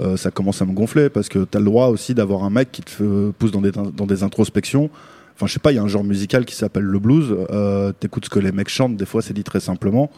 euh, 0.00 0.16
ça 0.16 0.30
commence 0.30 0.62
à 0.62 0.64
me 0.64 0.72
gonfler 0.72 1.10
parce 1.10 1.28
que 1.28 1.44
tu 1.44 1.56
as 1.56 1.60
le 1.60 1.66
droit 1.66 1.86
aussi 1.86 2.14
d'avoir 2.14 2.44
un 2.44 2.50
mec 2.50 2.72
qui 2.72 2.82
te 2.82 3.30
pousse 3.30 3.50
dans 3.50 3.60
des, 3.60 3.70
dans 3.72 4.06
des 4.06 4.22
introspections. 4.22 4.90
Enfin, 5.34 5.46
je 5.46 5.52
sais 5.52 5.60
pas, 5.60 5.72
il 5.72 5.76
y 5.76 5.78
a 5.78 5.82
un 5.82 5.88
genre 5.88 6.04
musical 6.04 6.44
qui 6.44 6.54
s'appelle 6.54 6.84
le 6.84 6.98
blues. 6.98 7.34
Euh, 7.50 7.92
T'écoutes 7.92 8.26
ce 8.26 8.30
que 8.30 8.38
les 8.38 8.52
mecs 8.52 8.68
chantent, 8.68 8.96
des 8.96 9.06
fois 9.06 9.22
c'est 9.22 9.34
dit 9.34 9.44
très 9.44 9.60
simplement. 9.60 10.10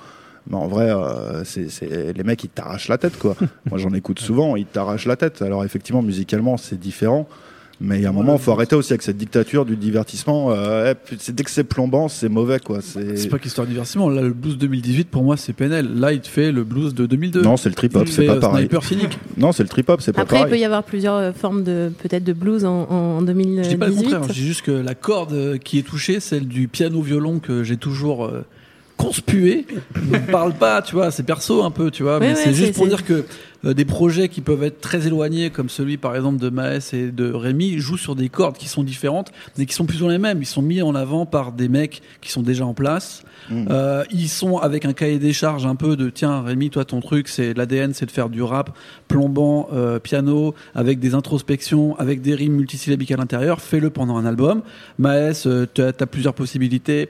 Mais 0.48 0.56
en 0.56 0.66
vrai, 0.66 0.90
euh, 0.90 1.44
c'est 1.44 2.12
les 2.16 2.24
mecs 2.24 2.42
ils 2.42 2.48
t'arrachent 2.48 2.88
la 2.88 2.98
tête 2.98 3.18
quoi. 3.18 3.36
Moi 3.70 3.78
j'en 3.78 3.92
écoute 3.94 4.18
souvent, 4.18 4.56
ils 4.56 4.66
t'arrachent 4.66 5.06
la 5.06 5.16
tête. 5.16 5.42
Alors 5.42 5.64
effectivement, 5.64 6.02
musicalement 6.02 6.56
c'est 6.56 6.78
différent. 6.78 7.28
Mais 7.82 7.98
il 7.98 8.02
y 8.02 8.06
a 8.06 8.10
un 8.10 8.12
moment, 8.12 8.34
il 8.34 8.38
faut 8.38 8.52
arrêter 8.52 8.76
aussi 8.76 8.92
avec 8.92 9.02
cette 9.02 9.16
dictature 9.16 9.64
du 9.64 9.76
divertissement. 9.76 10.52
Euh, 10.52 10.94
dès 11.28 11.42
que 11.42 11.50
c'est 11.50 11.64
plombant, 11.64 12.08
c'est 12.08 12.28
mauvais, 12.28 12.60
quoi. 12.60 12.78
C'est 12.80 13.28
pas 13.28 13.40
qu'histoire 13.40 13.66
de 13.66 13.72
divertissement. 13.72 14.08
Là, 14.08 14.22
le 14.22 14.32
blues 14.32 14.56
2018, 14.56 15.08
pour 15.08 15.24
moi, 15.24 15.36
c'est 15.36 15.52
PNL. 15.52 15.88
Là, 15.98 16.12
il 16.12 16.20
te 16.20 16.28
fait 16.28 16.52
le 16.52 16.62
blues 16.62 16.94
de 16.94 17.06
2002. 17.06 17.42
Non, 17.42 17.56
c'est 17.56 17.68
le 17.68 17.74
trip 17.74 17.96
hop, 17.96 18.06
c'est 18.06 18.24
pas 18.24 18.34
euh, 18.34 18.40
pareil. 18.40 18.66
Sniper 18.66 18.84
cynique. 18.84 19.18
non, 19.36 19.50
c'est 19.50 19.64
le 19.64 19.68
trip 19.68 19.88
hop, 19.88 20.00
c'est 20.00 20.12
pas 20.12 20.22
Après, 20.22 20.36
pareil. 20.36 20.42
Après, 20.44 20.56
il 20.56 20.58
peut 20.58 20.62
y 20.62 20.64
avoir 20.64 20.84
plusieurs 20.84 21.16
euh, 21.16 21.32
formes 21.32 21.64
de, 21.64 21.90
peut-être 22.00 22.24
de 22.24 22.32
blues 22.32 22.64
en, 22.64 22.84
en 22.88 23.22
2018. 23.22 23.64
Je 23.64 23.68
dis 23.70 23.76
pas 23.76 23.88
le 23.88 23.94
contraire. 23.94 24.22
Je 24.28 24.32
dis 24.32 24.46
juste 24.46 24.62
que 24.62 24.70
la 24.70 24.94
corde 24.94 25.32
euh, 25.32 25.58
qui 25.58 25.78
est 25.78 25.82
touchée, 25.82 26.20
celle 26.20 26.46
du 26.46 26.68
piano-violon 26.68 27.40
que 27.40 27.64
j'ai 27.64 27.76
toujours 27.76 28.30
conspué 29.02 29.66
ne 30.10 30.18
parle 30.18 30.54
pas, 30.54 30.82
tu 30.82 30.94
vois, 30.94 31.10
c'est 31.10 31.22
perso 31.22 31.62
un 31.62 31.70
peu, 31.70 31.90
tu 31.90 32.02
vois, 32.02 32.20
mais 32.20 32.34
c'est 32.34 32.54
juste 32.54 32.74
pour 32.74 32.86
dire 32.86 33.04
que 33.04 33.12
euh, 33.12 33.26
des 33.64 33.84
projets 33.84 34.28
qui 34.28 34.40
peuvent 34.40 34.62
être 34.62 34.80
très 34.80 35.06
éloignés, 35.06 35.50
comme 35.50 35.68
celui 35.68 35.96
par 35.96 36.16
exemple 36.16 36.38
de 36.38 36.50
Maes 36.50 36.92
et 36.92 37.10
de 37.10 37.32
Rémi, 37.32 37.78
jouent 37.78 37.96
sur 37.96 38.16
des 38.16 38.28
cordes 38.28 38.56
qui 38.56 38.68
sont 38.68 38.82
différentes, 38.82 39.32
mais 39.56 39.66
qui 39.66 39.74
sont 39.74 39.86
plus 39.86 40.02
ou 40.02 40.08
les 40.08 40.18
mêmes. 40.18 40.38
Ils 40.40 40.46
sont 40.46 40.62
mis 40.62 40.82
en 40.82 40.94
avant 40.94 41.26
par 41.26 41.52
des 41.52 41.68
mecs 41.68 42.02
qui 42.20 42.30
sont 42.30 42.42
déjà 42.42 42.66
en 42.66 42.74
place. 42.74 43.22
Mmh. 43.50 43.66
Euh, 43.70 44.04
ils 44.10 44.28
sont 44.28 44.58
avec 44.58 44.84
un 44.84 44.92
cahier 44.92 45.18
des 45.18 45.32
charges 45.32 45.66
un 45.66 45.74
peu 45.74 45.96
de 45.96 46.10
tiens 46.10 46.42
Rémi, 46.42 46.70
toi 46.70 46.84
ton 46.84 47.00
truc, 47.00 47.28
c'est 47.28 47.54
l'ADN, 47.54 47.94
c'est 47.94 48.06
de 48.06 48.10
faire 48.10 48.28
du 48.28 48.42
rap 48.42 48.76
plombant, 49.08 49.68
euh, 49.72 49.98
piano, 49.98 50.54
avec 50.74 50.98
des 50.98 51.14
introspections, 51.14 51.96
avec 51.98 52.20
des 52.22 52.34
rimes 52.34 52.54
multisyllabiques 52.54 53.12
à 53.12 53.16
l'intérieur. 53.16 53.60
Fais-le 53.60 53.90
pendant 53.90 54.16
un 54.16 54.26
album. 54.26 54.62
Maes, 54.98 55.46
tu 55.74 55.82
as 55.82 56.06
plusieurs 56.06 56.34
possibilités 56.34 57.08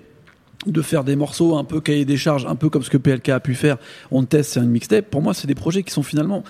de 0.66 0.82
faire 0.82 1.04
des 1.04 1.16
morceaux 1.16 1.56
un 1.56 1.64
peu 1.64 1.80
cahier 1.80 2.04
des 2.04 2.16
charges, 2.16 2.46
un 2.46 2.56
peu 2.56 2.68
comme 2.68 2.82
ce 2.82 2.90
que 2.90 2.96
PLK 2.96 3.30
a 3.30 3.40
pu 3.40 3.54
faire. 3.54 3.78
On 4.10 4.24
teste, 4.24 4.52
c'est 4.52 4.60
une 4.60 4.70
mixtape. 4.70 5.10
Pour 5.10 5.22
moi, 5.22 5.34
c'est 5.34 5.46
des 5.46 5.54
projets 5.54 5.82
qui 5.82 5.92
sont 5.92 6.02
finalement 6.02 6.44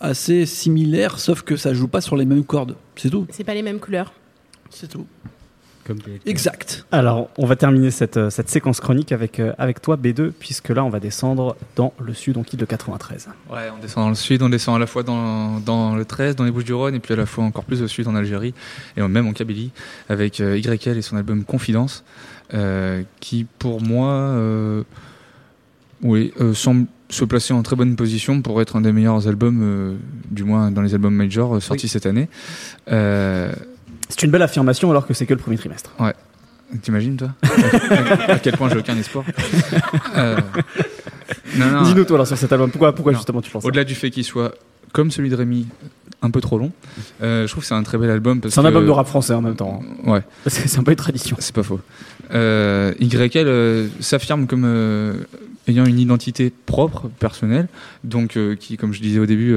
assez 0.00 0.46
similaires, 0.46 1.18
sauf 1.18 1.42
que 1.42 1.56
ça 1.56 1.74
joue 1.74 1.88
pas 1.88 2.00
sur 2.00 2.16
les 2.16 2.24
mêmes 2.24 2.44
cordes. 2.44 2.76
C'est 2.96 3.10
tout. 3.10 3.26
C'est 3.30 3.44
pas 3.44 3.54
les 3.54 3.62
mêmes 3.62 3.78
couleurs. 3.78 4.12
C'est 4.70 4.88
tout. 4.88 5.06
exact. 6.26 6.84
Alors, 6.90 7.30
on 7.38 7.46
va 7.46 7.54
terminer 7.54 7.92
cette, 7.92 8.16
euh, 8.16 8.28
cette 8.28 8.50
séquence 8.50 8.80
chronique 8.80 9.12
avec, 9.12 9.38
euh, 9.38 9.52
avec 9.56 9.80
toi, 9.80 9.96
B2, 9.96 10.32
puisque 10.32 10.70
là, 10.70 10.84
on 10.84 10.88
va 10.88 10.98
descendre 10.98 11.56
dans 11.76 11.94
le 12.00 12.12
sud, 12.12 12.36
on 12.36 12.42
quitte 12.42 12.60
le 12.60 12.66
93. 12.66 13.28
Ouais, 13.50 13.70
on 13.74 13.80
descend 13.80 14.04
dans 14.04 14.08
le 14.08 14.16
sud, 14.16 14.42
on 14.42 14.48
descend 14.48 14.74
à 14.76 14.78
la 14.80 14.86
fois 14.86 15.04
dans, 15.04 15.60
dans 15.60 15.94
le 15.94 16.04
13, 16.04 16.34
dans 16.34 16.44
les 16.44 16.50
Bouches-du-Rhône, 16.50 16.96
et 16.96 17.00
puis 17.00 17.14
à 17.14 17.16
la 17.16 17.26
fois 17.26 17.44
encore 17.44 17.64
plus 17.64 17.82
au 17.82 17.88
sud, 17.88 18.08
en 18.08 18.16
Algérie, 18.16 18.52
et 18.96 19.02
même 19.02 19.28
en 19.28 19.32
Kabylie, 19.32 19.70
avec 20.08 20.40
euh, 20.40 20.58
YL 20.58 20.98
et 20.98 21.02
son 21.02 21.16
album 21.16 21.44
Confidence. 21.44 22.04
Euh, 22.54 23.02
qui 23.18 23.44
pour 23.58 23.82
moi 23.82 24.12
euh, 24.12 24.84
oui, 26.02 26.32
euh, 26.40 26.54
semble 26.54 26.86
se 27.08 27.24
placer 27.24 27.52
en 27.52 27.64
très 27.64 27.74
bonne 27.74 27.96
position 27.96 28.40
pour 28.40 28.62
être 28.62 28.76
un 28.76 28.82
des 28.82 28.92
meilleurs 28.92 29.26
albums, 29.26 29.98
du 30.30 30.44
moins 30.44 30.70
dans 30.70 30.82
les 30.82 30.94
albums 30.94 31.14
major 31.14 31.60
sortis 31.60 31.88
cette 31.88 32.06
année. 32.06 32.28
c'est 32.86 34.22
une 34.22 34.30
belle 34.30 34.42
affirmation 34.42 34.90
alors 34.90 35.06
que 35.06 35.14
c'est 35.14 35.26
que 35.26 35.34
le 35.34 35.40
premier 35.40 35.56
trimestre. 35.56 35.92
Ouais. 35.98 36.14
T'imagines 36.82 37.16
toi? 37.16 37.30
À, 38.28 38.38
quel 38.40 38.56
point 38.56 38.68
j'ai 38.68 38.78
aucun 38.78 38.96
espoir 38.96 39.24
Dis-nous 41.54 42.04
toi 42.04 42.16
alors 42.16 42.26
sur 42.26 42.36
cet 42.36 42.52
album, 42.52 42.70
pourquoi, 42.70 42.92
pourquoi 42.92 43.12
justement 43.12 43.40
tu 43.40 43.50
penses 43.50 43.64
Au-delà 43.64 43.84
du 43.84 43.94
fait 43.94 44.10
qu'il 44.10 44.24
soit 44.24 44.52
comme 44.92 45.10
celui 45.10 45.30
de 45.30 45.36
Rémi, 45.36 45.66
un 46.22 46.30
peu 46.30 46.40
trop 46.40 46.58
long. 46.58 46.72
Euh, 47.22 47.46
je 47.46 47.52
trouve 47.52 47.62
que 47.62 47.68
c'est 47.68 47.74
un 47.74 47.82
très 47.82 47.98
bel 47.98 48.10
album. 48.10 48.40
C'est 48.48 48.58
un 48.58 48.64
album 48.64 48.86
de 48.86 48.90
rap 48.90 49.06
français 49.06 49.34
en 49.34 49.42
même 49.42 49.56
temps. 49.56 49.82
Hein. 50.06 50.10
Ouais. 50.10 50.22
C'est 50.46 50.78
un 50.78 50.82
peu 50.82 50.92
une 50.92 50.96
tradition. 50.96 51.36
C'est 51.38 51.54
pas 51.54 51.62
faux. 51.62 51.80
Euh, 52.32 52.92
YL 53.00 53.46
euh, 53.46 53.88
s'affirme 54.00 54.46
comme 54.46 54.64
euh, 54.64 55.14
ayant 55.68 55.84
une 55.84 55.98
identité 55.98 56.52
propre, 56.66 57.08
personnelle, 57.18 57.68
donc 58.04 58.38
qui, 58.58 58.76
comme 58.76 58.92
je 58.92 59.00
disais 59.00 59.18
au 59.18 59.26
début, 59.26 59.54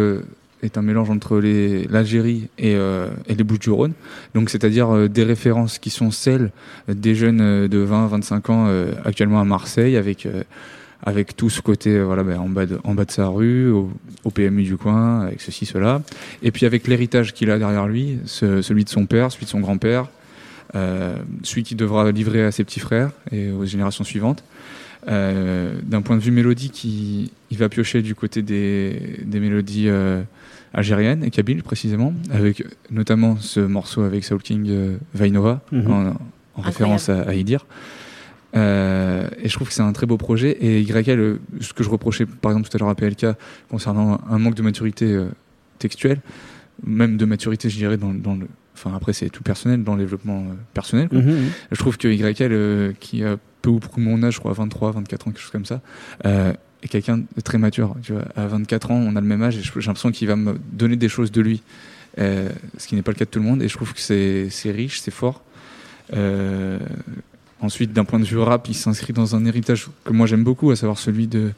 est 0.63 0.77
un 0.77 0.81
mélange 0.81 1.09
entre 1.09 1.39
l'Algérie 1.39 2.49
et, 2.57 2.71
et, 2.73 3.35
les 3.35 3.43
Bouches-du-Rhône. 3.43 3.93
Donc, 4.33 4.49
c'est-à-dire 4.49 5.07
des 5.07 5.23
références 5.23 5.77
qui 5.77 5.91
sont 5.91 6.09
celles 6.09 6.51
des 6.87 7.13
jeunes 7.13 7.67
de 7.67 7.85
20-25 7.85 8.51
ans 8.51 8.85
actuellement 9.05 9.39
à 9.39 9.45
Marseille, 9.45 9.97
avec 9.97 10.27
avec 11.03 11.35
tout 11.35 11.49
ce 11.49 11.61
côté 11.61 11.91
euh, 11.91 12.03
voilà 12.03 12.23
ben, 12.23 12.39
en 12.39 12.49
bas 12.49 12.65
de 12.65 12.79
en 12.83 12.93
bas 12.93 13.05
de 13.05 13.11
sa 13.11 13.27
rue 13.27 13.71
au, 13.71 13.89
PMU 14.33 14.63
du 14.63 14.77
coin 14.77 15.21
avec 15.21 15.41
ceci 15.41 15.65
cela. 15.65 16.01
Et 16.43 16.51
puis 16.51 16.65
avec 16.65 16.87
l'héritage 16.87 17.33
qu'il 17.33 17.49
a 17.51 17.57
derrière 17.57 17.87
lui 17.87 18.19
celui 18.25 18.83
de 18.83 18.89
son 18.89 19.05
père 19.05 19.31
celui 19.31 19.45
de 19.45 19.49
son 19.49 19.59
grand-père 19.59 20.07
euh, 20.75 21.17
celui 21.41 21.63
qui 21.63 21.73
devra 21.73 22.11
livrer 22.11 22.43
à 22.43 22.51
ses 22.51 22.63
petits 22.63 22.79
frères 22.79 23.09
et 23.31 23.49
aux 23.49 23.65
générations 23.65 24.03
suivantes. 24.03 24.43
Euh, 25.07 25.73
d'un 25.83 26.01
point 26.01 26.17
de 26.17 26.21
vue 26.21 26.31
mélodique 26.31 26.83
il, 26.83 27.29
il, 27.49 27.57
va 27.57 27.69
piocher 27.69 28.01
du 28.01 28.15
côté 28.15 28.41
des, 28.41 29.21
des 29.23 29.39
mélodies 29.39 29.87
euh, 29.87 30.21
algériennes 30.73 31.23
et 31.23 31.31
kabyles 31.31 31.63
précisément 31.63 32.13
avec 32.29 32.65
notamment 32.91 33.37
ce 33.39 33.61
morceau 33.61 34.03
avec 34.03 34.25
Soul 34.25 34.41
King 34.41 34.97
Vainova 35.13 35.61
mhm. 35.71 35.91
en, 35.91 36.13
en 36.55 36.61
référence 36.61 37.07
à, 37.07 37.21
à 37.21 37.33
Idir 37.33 37.65
euh, 38.55 39.27
et 39.41 39.47
je 39.47 39.53
trouve 39.53 39.67
que 39.67 39.73
c'est 39.73 39.81
un 39.81 39.93
très 39.93 40.05
beau 40.05 40.17
projet. 40.17 40.57
Et 40.61 40.81
YL, 40.81 41.39
ce 41.61 41.73
que 41.73 41.83
je 41.83 41.89
reprochais 41.89 42.25
par 42.25 42.51
exemple 42.51 42.69
tout 42.69 42.77
à 42.77 42.79
l'heure 42.79 42.89
à 42.89 42.95
PLK 42.95 43.27
concernant 43.69 44.19
un 44.29 44.39
manque 44.39 44.55
de 44.55 44.61
maturité 44.61 45.05
euh, 45.05 45.29
textuelle, 45.77 46.21
même 46.85 47.17
de 47.17 47.25
maturité, 47.25 47.69
je 47.69 47.77
dirais, 47.77 47.97
dans, 47.97 48.13
dans 48.13 48.35
le. 48.35 48.47
Enfin, 48.73 48.95
après, 48.95 49.11
c'est 49.11 49.29
tout 49.29 49.43
personnel, 49.43 49.83
dans 49.83 49.95
le 49.95 50.03
développement 50.03 50.39
euh, 50.39 50.53
personnel. 50.73 51.09
Mhm, 51.11 51.21
mhm. 51.21 51.49
Je 51.71 51.77
trouve 51.77 51.97
que 51.97 52.07
YL, 52.07 52.95
qui 52.99 53.23
a 53.23 53.37
peu 53.61 53.69
ou 53.69 53.79
prou 53.79 53.99
mon 53.99 54.23
âge, 54.23 54.35
je 54.35 54.39
crois, 54.39 54.53
23, 54.53 54.91
24 54.93 55.27
ans, 55.27 55.31
quelque 55.31 55.41
chose 55.41 55.51
comme 55.51 55.65
ça, 55.65 55.81
est 56.23 56.87
quelqu'un 56.87 57.17
de 57.17 57.41
très 57.43 57.57
mature. 57.57 57.95
Tu 58.01 58.13
vois, 58.13 58.23
à 58.37 58.47
24 58.47 58.91
ans, 58.91 58.95
on 58.95 59.17
a 59.17 59.21
le 59.21 59.27
même 59.27 59.43
âge 59.43 59.57
et 59.57 59.61
j'ai 59.61 59.71
l'impression 59.81 60.11
qu'il 60.11 60.29
va 60.29 60.37
me 60.37 60.57
donner 60.71 60.95
des 60.95 61.09
choses 61.09 61.29
de 61.29 61.41
lui, 61.41 61.61
ce 62.17 62.87
qui 62.87 62.95
n'est 62.95 63.01
pas 63.01 63.11
le 63.11 63.17
cas 63.17 63.25
de 63.25 63.29
tout 63.29 63.39
le 63.39 63.45
monde. 63.45 63.61
Et 63.61 63.67
je 63.67 63.75
trouve 63.75 63.93
que 63.93 63.99
c'est 63.99 64.71
riche, 64.71 65.01
c'est 65.01 65.11
fort. 65.11 65.43
Euh, 66.13 66.79
Ensuite, 67.61 67.91
d'un 67.91 68.05
point 68.05 68.19
de 68.19 68.25
vue 68.25 68.37
rap, 68.37 68.67
il 68.69 68.73
s'inscrit 68.73 69.13
dans 69.13 69.35
un 69.35 69.45
héritage 69.45 69.87
que 70.05 70.13
moi 70.13 70.27
j'aime 70.27 70.43
beaucoup, 70.43 70.71
à 70.71 70.75
savoir 70.75 70.97
celui 70.97 71.27
de, 71.27 71.51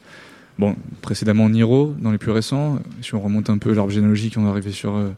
bon, 0.58 0.74
précédemment 1.00 1.48
Niro, 1.48 1.94
dans 1.98 2.10
les 2.10 2.18
plus 2.18 2.32
récents. 2.32 2.80
Si 3.02 3.14
on 3.14 3.20
remonte 3.20 3.50
un 3.50 3.58
peu 3.58 3.72
l'arbre 3.72 3.92
généalogique, 3.92 4.36
on 4.36 4.46
est 4.46 4.50
arrivé 4.50 4.72
sur, 4.72 4.96
euh, 4.96 5.10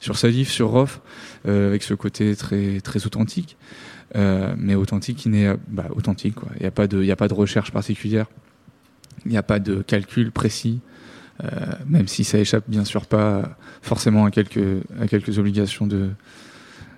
sur 0.00 0.18
Salif, 0.18 0.50
sur 0.50 0.68
Rof, 0.68 1.00
euh, 1.48 1.68
avec 1.68 1.82
ce 1.82 1.94
côté 1.94 2.36
très, 2.36 2.80
très 2.80 3.06
authentique. 3.06 3.56
Euh, 4.14 4.54
mais 4.58 4.74
authentique 4.74 5.16
qui 5.16 5.28
n'est, 5.28 5.54
bah, 5.68 5.86
authentique, 5.94 6.34
quoi. 6.34 6.48
Il 6.56 6.60
n'y 6.60 6.66
a 6.66 6.70
pas 6.70 6.86
de, 6.86 7.02
il 7.02 7.10
a 7.10 7.16
pas 7.16 7.28
de 7.28 7.34
recherche 7.34 7.72
particulière. 7.72 8.26
Il 9.24 9.30
n'y 9.30 9.38
a 9.38 9.42
pas 9.42 9.58
de 9.58 9.82
calcul 9.82 10.30
précis. 10.30 10.80
Euh, 11.44 11.48
même 11.86 12.08
si 12.08 12.24
ça 12.24 12.38
échappe 12.38 12.64
bien 12.66 12.86
sûr 12.86 13.04
pas 13.04 13.58
forcément 13.82 14.24
à 14.24 14.30
quelques, 14.30 14.82
à 14.98 15.06
quelques 15.06 15.38
obligations 15.38 15.86
de, 15.86 16.08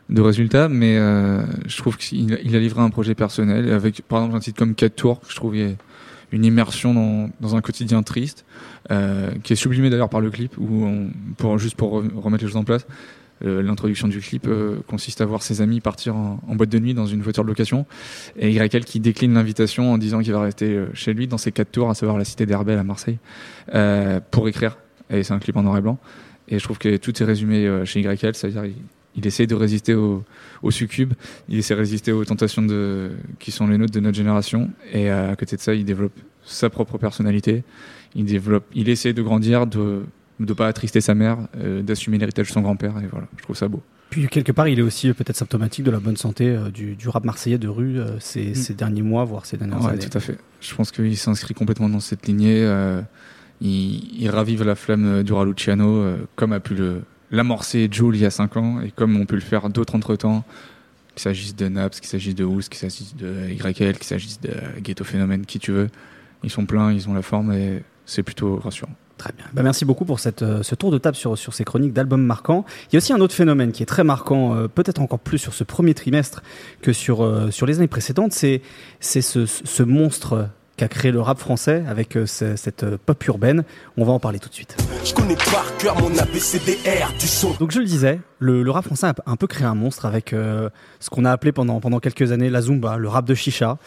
de 0.08 0.20
résultats, 0.20 0.68
mais 0.68 0.96
je 0.96 1.76
trouve 1.76 1.96
qu'il 1.96 2.38
il 2.42 2.56
a 2.56 2.58
livré 2.58 2.80
un 2.80 2.90
projet 2.90 3.14
personnel 3.14 3.72
avec, 3.72 4.02
par 4.02 4.20
exemple, 4.20 4.36
un 4.36 4.40
titre 4.40 4.58
comme 4.58 4.74
4 4.74 4.94
tours, 4.94 5.20
que 5.20 5.30
je 5.30 5.36
trouve 5.36 5.54
une 5.56 6.44
immersion 6.44 6.94
dans, 6.94 7.30
dans 7.40 7.56
un 7.56 7.60
quotidien 7.60 8.02
triste, 8.02 8.44
qui 8.88 9.52
est 9.52 9.56
sublimé 9.56 9.90
d'ailleurs 9.90 10.08
par 10.08 10.20
le 10.20 10.30
clip, 10.30 10.56
où 10.58 10.84
on, 10.84 11.10
pour, 11.36 11.58
juste 11.58 11.76
pour 11.76 11.90
remettre 11.92 12.44
les 12.44 12.48
choses 12.48 12.56
en 12.56 12.64
place, 12.64 12.86
euh, 13.44 13.62
l'introduction 13.62 14.08
du 14.08 14.18
clip 14.18 14.46
euh, 14.48 14.78
consiste 14.88 15.20
à 15.20 15.24
voir 15.24 15.42
ses 15.42 15.60
amis 15.60 15.80
partir 15.80 16.16
en, 16.16 16.40
boîte 16.48 16.70
de 16.70 16.78
nuit 16.80 16.92
dans 16.92 17.06
une 17.06 17.22
voiture 17.22 17.44
de 17.44 17.48
location 17.48 17.86
et 18.36 18.50
YL 18.50 18.84
qui 18.84 18.98
décline 18.98 19.32
l'invitation 19.34 19.92
en 19.92 19.98
disant 19.98 20.20
qu'il 20.20 20.32
va 20.32 20.40
rester 20.40 20.74
euh, 20.74 20.88
chez 20.92 21.14
lui 21.14 21.28
dans 21.28 21.38
ses 21.38 21.52
quatre 21.52 21.70
tours, 21.70 21.88
à 21.88 21.94
savoir 21.94 22.18
la 22.18 22.24
cité 22.24 22.46
d'Herbel 22.46 22.78
à 22.78 22.84
Marseille, 22.84 23.18
pour 24.30 24.48
écrire. 24.48 24.78
Et 25.10 25.22
c'est 25.22 25.32
un 25.32 25.38
clip 25.38 25.56
en 25.56 25.62
noir 25.62 25.78
et 25.78 25.80
blanc. 25.80 25.98
Et 26.48 26.58
je 26.58 26.64
trouve 26.64 26.78
que 26.78 26.96
tout 26.96 27.22
est 27.22 27.26
résumé 27.26 27.82
chez 27.84 28.00
YL, 28.00 28.34
c'est-à-dire 28.34 28.64
il, 29.18 29.26
essaie 29.26 29.46
de 29.46 29.54
résister 29.54 29.94
au, 29.94 30.24
au 30.62 30.70
succube, 30.70 31.14
il 31.48 31.58
essaie 31.58 31.74
de 31.74 31.80
résister 31.80 32.12
aux 32.12 32.24
tentations 32.24 32.62
de, 32.62 33.10
qui 33.38 33.50
sont 33.50 33.66
les 33.66 33.78
nôtres 33.78 33.92
de 33.92 34.00
notre 34.00 34.16
génération. 34.16 34.70
Et 34.92 35.10
à 35.10 35.34
côté 35.36 35.56
de 35.56 35.60
ça, 35.60 35.74
il 35.74 35.84
développe 35.84 36.18
sa 36.44 36.70
propre 36.70 36.98
personnalité. 36.98 37.64
Il 38.14 38.24
développe, 38.24 38.64
il 38.74 38.88
essaie 38.88 39.12
de 39.12 39.22
grandir, 39.22 39.66
de 39.66 40.02
de 40.40 40.52
pas 40.52 40.68
attrister 40.68 41.00
sa 41.00 41.14
mère, 41.14 41.38
euh, 41.56 41.82
d'assumer 41.82 42.18
l'héritage 42.18 42.48
de 42.48 42.52
son 42.52 42.60
grand-père. 42.60 42.94
Et 43.02 43.06
voilà, 43.06 43.26
je 43.36 43.42
trouve 43.42 43.56
ça 43.56 43.68
beau. 43.68 43.82
Puis 44.10 44.26
quelque 44.28 44.52
part, 44.52 44.68
il 44.68 44.78
est 44.78 44.82
aussi 44.82 45.12
peut-être 45.12 45.36
symptomatique 45.36 45.84
de 45.84 45.90
la 45.90 46.00
bonne 46.00 46.16
santé 46.16 46.48
euh, 46.48 46.70
du, 46.70 46.96
rap 47.08 47.24
marseillais 47.24 47.58
de 47.58 47.68
rue 47.68 47.98
euh, 47.98 48.18
ces, 48.20 48.50
mm. 48.50 48.54
ces, 48.54 48.74
derniers 48.74 49.02
mois, 49.02 49.24
voire 49.24 49.46
ces 49.46 49.56
dernières 49.56 49.82
ouais, 49.82 49.92
années. 49.92 50.08
tout 50.08 50.16
à 50.16 50.20
fait. 50.20 50.38
Je 50.60 50.74
pense 50.74 50.90
qu'il 50.90 51.16
s'inscrit 51.16 51.54
complètement 51.54 51.88
dans 51.88 52.00
cette 52.00 52.26
lignée. 52.26 52.62
il, 53.60 54.22
il, 54.22 54.30
ravive 54.30 54.64
la 54.64 54.74
flamme 54.74 55.22
du 55.22 55.32
Raluciano, 55.32 56.16
comme 56.36 56.52
a 56.52 56.60
pu 56.60 56.74
le 56.74 57.02
l'amorcer 57.30 57.88
Jules 57.90 58.16
il 58.16 58.22
y 58.22 58.26
a 58.26 58.30
5 58.30 58.56
ans, 58.56 58.80
et 58.80 58.90
comme 58.90 59.16
on 59.20 59.26
peut 59.26 59.34
le 59.34 59.40
faire 59.40 59.68
d'autres 59.68 59.94
entre-temps, 59.94 60.44
qu'il 61.14 61.22
s'agisse 61.22 61.56
de 61.56 61.68
Naps, 61.68 62.00
qu'il 62.00 62.08
s'agisse 62.08 62.34
de 62.34 62.44
Ous, 62.44 62.60
qu'il 62.60 62.78
s'agisse 62.78 63.16
de 63.16 63.48
YL, 63.50 63.96
qu'il 63.96 64.04
s'agisse 64.04 64.40
de 64.40 64.50
Ghetto 64.80 65.04
Phénomène, 65.04 65.46
qui 65.46 65.58
tu 65.58 65.72
veux. 65.72 65.88
Ils 66.44 66.50
sont 66.50 66.66
pleins, 66.66 66.92
ils 66.92 67.08
ont 67.08 67.14
la 67.14 67.22
forme, 67.22 67.52
et 67.52 67.82
c'est 68.06 68.22
plutôt 68.22 68.56
rassurant. 68.56 68.94
Très 69.18 69.32
bien. 69.36 69.46
Bah, 69.52 69.64
merci 69.64 69.84
beaucoup 69.84 70.04
pour 70.04 70.20
euh, 70.42 70.62
ce 70.62 70.74
tour 70.76 70.92
de 70.92 70.98
table 70.98 71.16
sur, 71.16 71.36
sur 71.36 71.52
ces 71.52 71.64
chroniques 71.64 71.92
d'albums 71.92 72.24
marquants. 72.24 72.64
Il 72.84 72.94
y 72.94 72.96
a 72.96 72.98
aussi 72.98 73.12
un 73.12 73.18
autre 73.18 73.34
phénomène 73.34 73.72
qui 73.72 73.82
est 73.82 73.86
très 73.86 74.04
marquant, 74.04 74.54
euh, 74.54 74.68
peut-être 74.68 75.00
encore 75.02 75.18
plus 75.18 75.38
sur 75.38 75.54
ce 75.54 75.64
premier 75.64 75.92
trimestre 75.92 76.40
que 76.82 76.92
sur, 76.92 77.24
euh, 77.24 77.50
sur 77.50 77.66
les 77.66 77.78
années 77.78 77.88
précédentes, 77.88 78.32
c'est 78.32 78.62
ce, 79.00 79.44
ce 79.44 79.82
monstre 79.82 80.48
qu'a 80.78 80.88
créé 80.88 81.10
le 81.10 81.20
rap 81.20 81.38
français 81.38 81.82
avec 81.88 82.16
euh, 82.16 82.24
cette 82.24 82.84
euh, 82.84 82.96
pop 83.04 83.22
urbaine. 83.26 83.64
On 83.96 84.04
va 84.04 84.12
en 84.12 84.20
parler 84.20 84.38
tout 84.38 84.48
de 84.48 84.54
suite. 84.54 84.76
Je 85.04 85.12
connais 85.12 85.34
par 85.34 85.76
cœur 85.78 86.00
mon 86.00 86.16
ABCDR 86.16 87.12
du 87.18 87.26
son. 87.26 87.50
Donc 87.58 87.72
je 87.72 87.80
le 87.80 87.84
disais, 87.84 88.20
le, 88.38 88.70
rap 88.70 88.84
français 88.84 89.08
a 89.08 89.14
un 89.26 89.36
peu 89.36 89.48
créé 89.48 89.66
un 89.66 89.74
monstre 89.74 90.06
avec 90.06 90.32
euh, 90.32 90.70
ce 91.00 91.10
qu'on 91.10 91.24
a 91.24 91.32
appelé 91.32 91.50
pendant, 91.50 91.80
pendant 91.80 91.98
quelques 91.98 92.30
années 92.30 92.48
la 92.48 92.62
Zumba, 92.62 92.96
le 92.96 93.08
rap 93.08 93.24
de 93.26 93.34
chicha. 93.34 93.78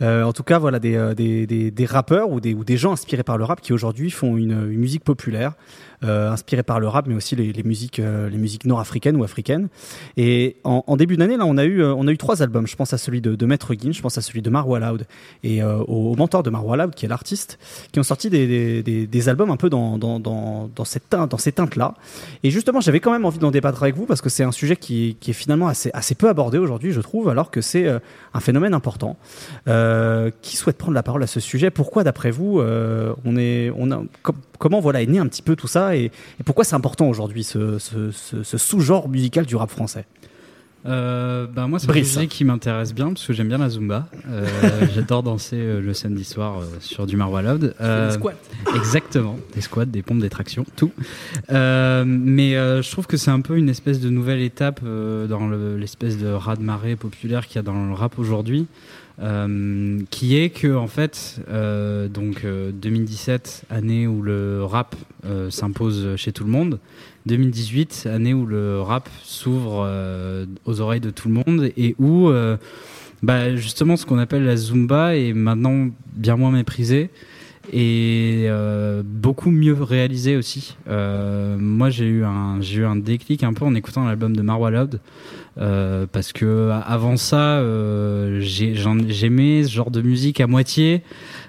en 0.00 0.32
tout 0.32 0.42
cas, 0.42 0.58
voilà 0.58 0.80
des, 0.80 1.14
des, 1.14 1.70
des, 1.70 1.86
rappeurs 1.86 2.30
ou 2.30 2.40
des, 2.40 2.52
ou 2.52 2.64
des 2.64 2.76
gens 2.76 2.92
inspirés 2.92 3.22
par 3.22 3.38
le 3.38 3.44
rap 3.44 3.60
qui 3.60 3.72
aujourd'hui 3.72 4.10
font 4.10 4.36
une, 4.36 4.70
une, 4.70 4.80
musique 4.80 5.04
populaire 5.04 5.52
inspiré 6.02 6.62
par 6.62 6.80
le 6.80 6.88
rap, 6.88 7.06
mais 7.06 7.14
aussi 7.14 7.36
les, 7.36 7.62
musiques, 7.62 7.98
euh, 7.98 8.28
les 8.28 8.38
musiques 8.38 8.64
nord-africaines 8.64 9.16
ou 9.16 9.24
africaines. 9.24 9.68
Et 10.16 10.56
en, 10.64 10.96
début 10.96 11.16
d'année, 11.16 11.36
là, 11.36 11.44
on 11.46 11.56
a 11.56 11.64
eu, 11.64 11.82
euh, 11.82 11.94
on 11.94 12.06
a 12.06 12.12
eu 12.12 12.18
trois 12.18 12.42
albums. 12.42 12.66
Je 12.66 12.76
pense 12.76 12.92
à 12.92 12.98
celui 12.98 13.20
de, 13.20 13.34
de 13.34 13.46
Maître 13.46 13.74
Guin, 13.74 13.92
je 13.92 14.00
pense 14.00 14.18
à 14.18 14.22
celui 14.22 14.42
de 14.42 14.50
Marwa 14.50 14.78
Loud 14.80 15.06
et 15.44 15.62
au, 15.62 16.14
mentor 16.16 16.42
de 16.42 16.50
Marwa 16.50 16.76
Loud, 16.76 16.94
qui 16.94 17.06
est 17.06 17.08
l'artiste, 17.08 17.58
qui 17.92 18.00
ont 18.00 18.04
sorti 18.04 18.30
des, 18.30 18.82
des, 18.82 19.28
albums 19.28 19.50
un 19.50 19.56
peu 19.56 19.68
dans, 19.68 19.98
dans, 19.98 20.18
dans, 20.20 20.84
cette 20.84 21.10
dans 21.10 21.38
ces 21.38 21.52
teintes-là. 21.52 21.94
Et 22.42 22.50
justement, 22.50 22.80
j'avais 22.80 23.00
quand 23.00 23.12
même 23.12 23.24
envie 23.24 23.38
d'en 23.38 23.50
débattre 23.50 23.82
avec 23.82 23.96
vous 23.96 24.06
parce 24.06 24.20
que 24.20 24.28
c'est 24.28 24.44
un 24.44 24.52
sujet 24.52 24.76
qui, 24.76 25.16
qui 25.20 25.30
est 25.30 25.34
finalement 25.34 25.68
assez, 25.68 25.90
assez 25.92 26.14
peu 26.14 26.28
abordé 26.28 26.58
aujourd'hui, 26.58 26.92
je 26.92 27.00
trouve, 27.00 27.28
alors 27.28 27.50
que 27.50 27.60
c'est 27.60 27.86
un 28.32 28.40
phénomène 28.40 28.74
important. 28.74 29.16
Euh, 29.68 30.30
qui 30.42 30.56
souhaite 30.56 30.78
prendre 30.78 30.94
la 30.94 31.02
parole 31.02 31.22
à 31.22 31.26
ce 31.26 31.40
sujet? 31.40 31.70
Pourquoi, 31.70 32.04
d'après 32.04 32.30
vous, 32.30 32.60
euh, 32.60 33.14
on 33.24 33.36
est, 33.36 33.72
on 33.76 33.90
a, 33.90 34.02
comment 34.60 34.78
voilà 34.78 35.02
est 35.02 35.06
né 35.06 35.18
un 35.18 35.26
petit 35.26 35.42
peu 35.42 35.56
tout 35.56 35.66
ça 35.66 35.96
et, 35.96 36.12
pourquoi 36.44 36.62
c'est 36.62 36.76
important 36.76 37.08
aujourd'hui 37.08 37.42
ce, 37.42 37.78
sous-genre 38.42 39.08
musical 39.08 39.44
du 39.44 39.56
rap 39.56 39.70
français 39.70 40.04
euh, 40.86 41.46
bah 41.46 41.66
moi, 41.66 41.78
c'est 41.78 41.90
un 41.90 42.04
sujet 42.04 42.26
qui 42.26 42.42
m'intéresse 42.42 42.94
bien 42.94 43.08
parce 43.08 43.26
que 43.26 43.34
j'aime 43.34 43.48
bien 43.48 43.58
la 43.58 43.68
zumba. 43.68 44.08
Euh, 44.30 44.46
j'adore 44.94 45.22
danser 45.22 45.56
euh, 45.58 45.78
le 45.78 45.92
samedi 45.92 46.24
soir 46.24 46.62
sur 46.80 47.04
du 47.04 47.18
Marwa 47.18 47.42
Loud. 47.42 47.74
des 47.78 48.10
squats. 48.12 48.32
Exactement, 48.74 49.38
des 49.54 49.60
squats, 49.60 49.84
des 49.84 50.00
pompes, 50.00 50.20
des 50.20 50.30
tractions, 50.30 50.64
tout. 50.76 50.90
mais 51.50 52.52
je 52.54 52.90
trouve 52.90 53.06
que 53.06 53.18
c'est 53.18 53.30
un 53.30 53.42
peu 53.42 53.58
une 53.58 53.68
espèce 53.68 54.00
de 54.00 54.08
nouvelle 54.08 54.40
étape 54.40 54.80
dans 54.82 55.50
l'espèce 55.76 56.16
de 56.16 56.28
raz-de-marée 56.28 56.96
populaire 56.96 57.46
qu'il 57.46 57.56
y 57.56 57.58
a 57.58 57.62
dans 57.62 57.86
le 57.86 57.92
rap 57.92 58.18
aujourd'hui. 58.18 58.66
Euh, 59.22 60.00
qui 60.08 60.38
est 60.38 60.48
que 60.48 60.74
en 60.74 60.86
fait, 60.86 61.42
euh, 61.50 62.08
donc 62.08 62.46
2017 62.46 63.64
euh, 63.70 63.76
année 63.76 64.06
où 64.06 64.22
le 64.22 64.64
rap 64.64 64.96
s'impose 65.50 66.16
chez 66.16 66.32
tout 66.32 66.44
le 66.44 66.50
monde, 66.50 66.78
2018 67.26 68.08
année 68.10 68.32
où 68.32 68.46
le 68.46 68.80
rap 68.80 69.10
s'ouvre 69.22 69.86
aux 70.64 70.80
oreilles 70.80 71.00
de 71.00 71.10
tout 71.10 71.28
le 71.28 71.34
monde 71.34 71.70
et 71.76 71.94
où 71.98 72.30
bah, 73.22 73.54
justement 73.56 73.98
ce 73.98 74.06
qu'on 74.06 74.18
appelle 74.18 74.44
la 74.44 74.56
zumba 74.56 75.14
est 75.14 75.34
maintenant 75.34 75.88
bien 76.14 76.36
moins 76.36 76.50
méprisé 76.50 77.10
et 77.72 78.48
beaucoup 79.04 79.50
mieux 79.50 79.80
réalisé 79.80 80.36
aussi. 80.36 80.76
moi, 80.86 81.90
j'ai 81.90 82.06
eu 82.06 82.24
un 82.24 82.60
j'ai 82.60 82.80
eu 82.80 82.84
un 82.84 82.96
déclic 82.96 83.44
un 83.44 83.52
peu 83.52 83.64
en 83.64 83.74
écoutant 83.74 84.04
l'album 84.04 84.36
de 84.36 84.42
Marwa 84.42 84.70
Loud 84.70 85.00
euh, 85.58 86.06
parce 86.10 86.32
que 86.32 86.70
avant 86.86 87.16
ça, 87.16 87.58
euh, 87.58 88.40
j'aimais 88.40 89.64
ce 89.64 89.70
genre 89.70 89.90
de 89.90 90.00
musique 90.00 90.40
à 90.40 90.46
moitié. 90.46 91.02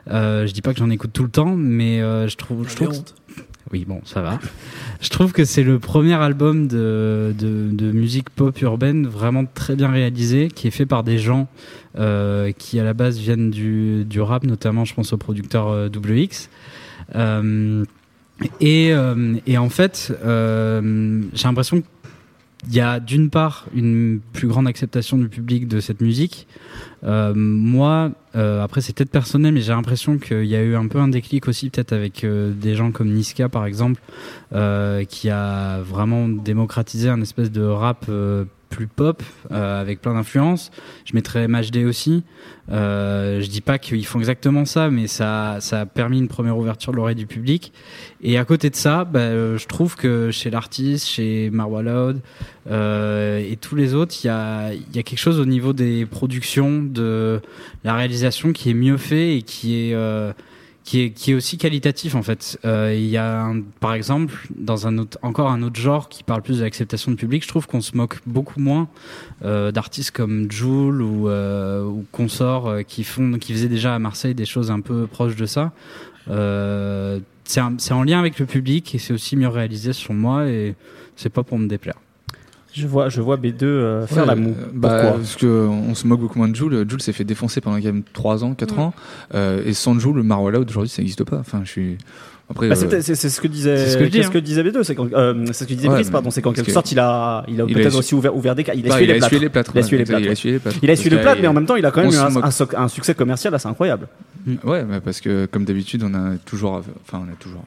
Euh, 0.09 0.47
je 0.47 0.53
dis 0.53 0.61
pas 0.61 0.74
que 0.74 0.80
j'en 0.80 0.89
écoute 0.89 1.11
tout 1.13 1.24
le 1.24 1.30
temps, 1.30 1.55
mais 1.55 1.99
je 1.99 2.36
trouve, 2.36 2.67
je 2.67 2.76
trouve 2.76 3.03
oui, 3.72 3.86
bon, 3.88 4.01
ça 4.05 4.22
va. 4.22 4.39
Je 5.01 5.09
trouve 5.09 5.32
que 5.32 5.45
c'est 5.45 5.63
le 5.63 5.80
premier 5.80 6.13
album 6.13 6.67
de, 6.67 7.34
de, 7.38 7.69
de, 7.72 7.91
musique 7.91 8.30
pop 8.30 8.59
urbaine 8.61 9.07
vraiment 9.07 9.45
très 9.45 9.76
bien 9.76 9.89
réalisé, 9.89 10.49
qui 10.49 10.67
est 10.67 10.72
fait 10.72 10.86
par 10.86 11.03
des 11.03 11.17
gens 11.17 11.47
euh, 11.97 12.51
qui 12.51 12.80
à 12.80 12.84
la 12.84 12.93
base 12.93 13.17
viennent 13.17 13.49
du, 13.49 14.05
du 14.05 14.22
rap, 14.22 14.43
notamment 14.43 14.86
je 14.86 14.93
pense 14.93 15.13
au 15.13 15.17
producteur 15.17 15.89
WX. 15.93 16.49
Euh, 17.15 17.86
et, 18.59 18.91
et 19.45 19.57
en 19.57 19.69
fait, 19.69 20.13
j'ai 20.24 21.47
l'impression 21.47 21.82
que 21.82 21.86
il 22.67 22.76
y 22.76 22.80
a 22.80 22.99
d'une 22.99 23.30
part 23.30 23.65
une 23.74 24.19
plus 24.34 24.47
grande 24.47 24.67
acceptation 24.67 25.17
du 25.17 25.30
public 25.30 25.67
de 25.67 25.80
cette 25.80 26.01
musique. 26.01 26.47
Euh, 27.03 27.34
moi, 27.36 28.11
euh, 28.36 28.64
après 28.64 28.82
c'est 28.82 28.96
peut-être 28.96 29.12
personnel, 29.12 29.54
mais 29.54 29.62
j'ai 29.62 29.74
l'impression 29.74 30.18
qu'il 30.18 30.46
y 30.46 30.56
a 30.56 30.62
eu 30.62 30.76
un 30.76 30.88
peu 30.88 31.00
un 31.00 31.08
déclic 31.08 31.48
aussi, 31.48 31.70
peut-être 31.70 31.94
avec 31.94 32.24
euh, 32.24 32.52
des 32.52 32.76
gens 32.76 32.92
comme 32.92 33.10
Niska 33.10 33.50
par 33.50 33.66
exemple, 33.66 34.02
euh, 34.54 35.04
qui 35.04 35.30
a 35.30 35.82
vraiment 35.82 36.28
démocratisé 36.28 37.10
un 37.10 37.22
espèce 37.22 37.52
de 37.52 37.64
rap 37.64 38.06
plus 38.72 38.88
pop 38.88 39.22
euh, 39.51 39.80
avec 39.80 40.01
plein 40.01 40.15
d'influences. 40.15 40.72
Je 41.05 41.13
mettrais 41.13 41.47
MHD 41.47 41.86
aussi. 41.86 42.24
Euh, 42.72 43.41
je 43.41 43.47
dis 43.47 43.61
pas 43.61 43.78
qu'ils 43.78 44.05
font 44.05 44.19
exactement 44.19 44.65
ça, 44.65 44.89
mais 44.89 45.07
ça, 45.07 45.57
ça 45.59 45.82
a 45.82 45.86
permis 45.86 46.17
une 46.17 46.30
première 46.30 46.57
ouverture 46.57 46.93
de 46.93 46.97
l'oreille 46.97 47.15
du 47.15 47.28
public. 47.28 47.74
Et 48.24 48.38
à 48.38 48.45
côté 48.45 48.69
de 48.69 48.76
ça, 48.76 49.03
bah, 49.03 49.19
euh, 49.19 49.57
je 49.57 49.67
trouve 49.67 49.95
que 49.95 50.32
chez 50.32 50.49
l'artiste, 50.49 51.07
chez 51.07 51.49
Marwa 51.51 51.84
Loud 51.84 52.22
euh, 52.69 53.39
et 53.39 53.57
tous 53.57 53.76
les 53.76 53.93
autres, 53.93 54.15
il 54.24 54.28
y 54.28 54.30
a, 54.30 54.74
y 54.74 54.99
a 54.99 55.03
quelque 55.03 55.19
chose 55.19 55.39
au 55.39 55.45
niveau 55.45 55.74
des 55.74 56.05
productions, 56.05 56.82
de 56.82 57.41
la 57.84 57.95
réalisation 57.95 58.53
qui 58.53 58.69
est 58.69 58.76
mieux 58.76 58.97
fait 58.97 59.38
et 59.38 59.41
qui 59.41 59.76
est 59.76 59.93
euh, 59.93 60.32
qui 60.84 61.02
est, 61.02 61.12
qui 61.12 61.32
est 61.32 61.34
aussi 61.34 61.58
qualitatif 61.58 62.16
en 62.16 62.24
fait. 62.24 62.60
Euh, 62.66 62.94
il 62.96 63.08
y 63.08 63.18
a 63.18 63.44
un, 63.44 63.62
par 63.80 63.94
exemple 63.94 64.48
dans 64.56 64.88
un 64.88 64.98
autre, 64.98 65.18
encore 65.22 65.50
un 65.50 65.62
autre 65.62 65.80
genre 65.80 66.10
qui 66.10 66.24
parle 66.24 66.42
plus 66.42 66.60
de 66.60 66.64
l'acceptation 66.64 67.12
du 67.12 67.18
public. 67.18 67.44
Je 67.44 67.48
trouve 67.48 67.68
qu'on 67.68 67.82
se 67.82 67.96
moque 67.96 68.20
beaucoup 68.26 68.60
moins 68.60 68.88
euh, 69.44 69.72
d'artistes 69.72 70.12
comme 70.12 70.52
Joule 70.52 71.02
ou, 71.02 71.30
euh, 71.30 71.84
ou 71.84 72.06
Consort 72.12 72.68
euh, 72.68 72.82
qui 72.82 73.04
font, 73.04 73.38
qui 73.38 73.54
faisaient 73.54 73.68
déjà 73.68 73.94
à 73.96 74.00
Marseille 74.00 74.34
des 74.34 74.46
choses 74.46 74.72
un 74.72 74.82
peu 74.82 75.08
proches 75.08 75.36
de 75.36 75.46
ça. 75.46 75.72
Euh, 76.30 77.20
c'est 77.44 77.92
en 77.92 78.04
lien 78.04 78.20
avec 78.20 78.40
le 78.40 78.46
public 78.46 78.96
et 78.96 78.98
c'est 78.98 79.14
aussi 79.14 79.36
mieux 79.36 79.50
réalisé 79.50 79.94
sur 79.94 80.14
moi 80.14 80.48
et 80.48 80.76
c'est 81.16 81.30
pas 81.30 81.44
pour 81.44 81.60
me 81.60 81.68
déplaire. 81.68 81.96
Je 82.74 82.88
vois, 82.88 83.09
je 83.09 83.22
vois 83.22 83.38
B2 83.38 83.63
euh, 83.63 84.07
faire 84.07 84.26
la 84.26 84.36
moue. 84.36 84.55
Bah, 84.74 85.13
parce 85.17 85.36
que 85.36 85.45
on 85.45 85.93
se 85.93 86.07
moque 86.07 86.22
beaucoup 86.22 86.38
moins 86.38 86.47
de 86.47 86.55
Joule. 86.55 86.86
Joule 86.89 87.01
s'est 87.01 87.13
fait 87.13 87.24
défoncer 87.24 87.61
pendant 87.61 87.78
quand 87.78 87.84
même 87.84 88.03
3 88.13 88.43
ans, 88.43 88.53
4 88.53 88.80
ans. 88.80 88.93
Euh, 89.34 89.61
et 89.65 89.74
sans 89.74 89.97
Joule, 89.99 90.17
le 90.17 90.24
Marwala 90.24 90.59
aujourd'hui, 90.59 90.89
ça 90.89 91.01
n'existe 91.01 91.24
pas. 91.24 91.38
Enfin, 91.38 91.61
je 91.63 91.69
suis. 91.69 91.97
Après, 92.51 92.67
bah, 92.67 92.76
euh, 92.76 93.01
c'est 93.01 93.15
ce 93.15 93.41
que 93.41 93.47
disait, 93.47 93.78
c'est 93.78 93.91
ce 93.91 93.97
que, 93.97 94.03
dis, 94.03 94.24
ce 94.24 94.30
que 94.30 94.38
hein. 94.38 94.41
disait 94.41 94.63
B2, 94.63 94.84
c'est 94.84 94.93
quand, 94.93 95.11
euh, 95.13 95.45
c'est 95.47 95.53
ce 95.53 95.63
que 95.63 95.74
disait 95.74 95.88
ouais, 95.88 95.95
Brice, 95.95 96.09
pardon, 96.09 96.32
c'est 96.32 96.41
qu'en 96.41 96.51
quelque 96.51 96.72
sorte, 96.72 96.91
il 96.91 96.99
a, 96.99 97.45
il 97.47 97.61
a 97.61 97.65
peut-être 97.65 97.97
aussi 97.97 98.13
ouvert, 98.13 98.36
ouvert 98.36 98.55
des, 98.55 98.63
il 98.76 98.86
a 98.86 98.89
bah, 98.89 99.01
essuyé 99.01 99.39
les 99.39 99.49
plâtres. 99.49 99.72
Il 99.74 99.78
a 99.78 99.82
essuyé 99.82 99.97
les 99.99 100.05
plâtres. 100.05 100.22
Il 100.22 100.28
a 100.28 100.32
essuyé 100.32 100.53
les 100.53 100.59
plâtres. 100.59 100.78
Il 100.82 100.89
a 100.89 100.93
essuyé 100.93 101.09
les 101.15 101.22
plâtres, 101.22 101.41
mais 101.41 101.47
en 101.47 101.53
même 101.53 101.65
temps, 101.65 101.78
il 101.78 101.86
a 101.86 101.91
quand 101.91 102.01
même 102.01 102.11
eu 102.11 102.17
un, 102.17 102.82
un, 102.84 102.88
succès 102.89 103.15
commercial 103.15 103.55
assez 103.55 103.67
incroyable. 103.67 104.07
Ouais, 104.65 104.86
parce 105.03 105.22
que, 105.22 105.45
comme 105.45 105.63
d'habitude, 105.63 106.03
on 106.03 106.13
a 106.13 106.36
toujours, 106.45 106.82
enfin, 107.07 107.24
on 107.26 107.32
a 107.32 107.36
toujours, 107.36 107.63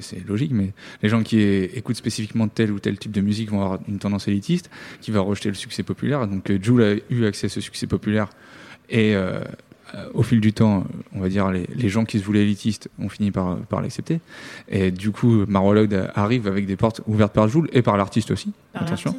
c'est 0.00 0.26
logique, 0.26 0.52
mais 0.52 0.72
les 1.02 1.08
gens 1.08 1.22
qui 1.22 1.40
écoutent 1.40 1.96
spécifiquement 1.96 2.48
tel 2.48 2.70
ou 2.70 2.78
tel 2.78 2.98
type 2.98 3.12
de 3.12 3.20
musique 3.20 3.50
vont 3.50 3.62
avoir 3.62 3.80
une 3.88 3.98
tendance 3.98 4.28
élitiste, 4.28 4.70
qui 5.00 5.10
va 5.10 5.20
rejeter 5.20 5.48
le 5.48 5.54
succès 5.54 5.82
populaire. 5.82 6.26
Donc 6.26 6.50
Jules 6.62 6.82
a 6.82 6.94
eu 7.12 7.24
accès 7.26 7.46
à 7.46 7.50
ce 7.50 7.60
succès 7.60 7.86
populaire 7.86 8.28
et 8.90 9.14
euh, 9.14 9.40
au 10.14 10.22
fil 10.22 10.40
du 10.40 10.52
temps, 10.52 10.84
on 11.14 11.20
va 11.20 11.28
dire, 11.28 11.50
les, 11.50 11.88
gens 11.88 12.04
qui 12.04 12.18
se 12.18 12.24
voulaient 12.24 12.42
élitistes 12.42 12.88
ont 12.98 13.08
fini 13.08 13.30
par, 13.30 13.56
par 13.58 13.80
l'accepter. 13.80 14.20
Et 14.68 14.90
du 14.90 15.10
coup, 15.10 15.44
Marwalog 15.46 15.94
arrive 16.14 16.48
avec 16.48 16.66
des 16.66 16.76
portes 16.76 17.00
ouvertes 17.06 17.32
par 17.32 17.48
Joule 17.48 17.68
et 17.72 17.82
par 17.82 17.96
l'artiste 17.96 18.30
aussi. 18.30 18.52
Par 18.72 18.82
Attention. 18.82 19.14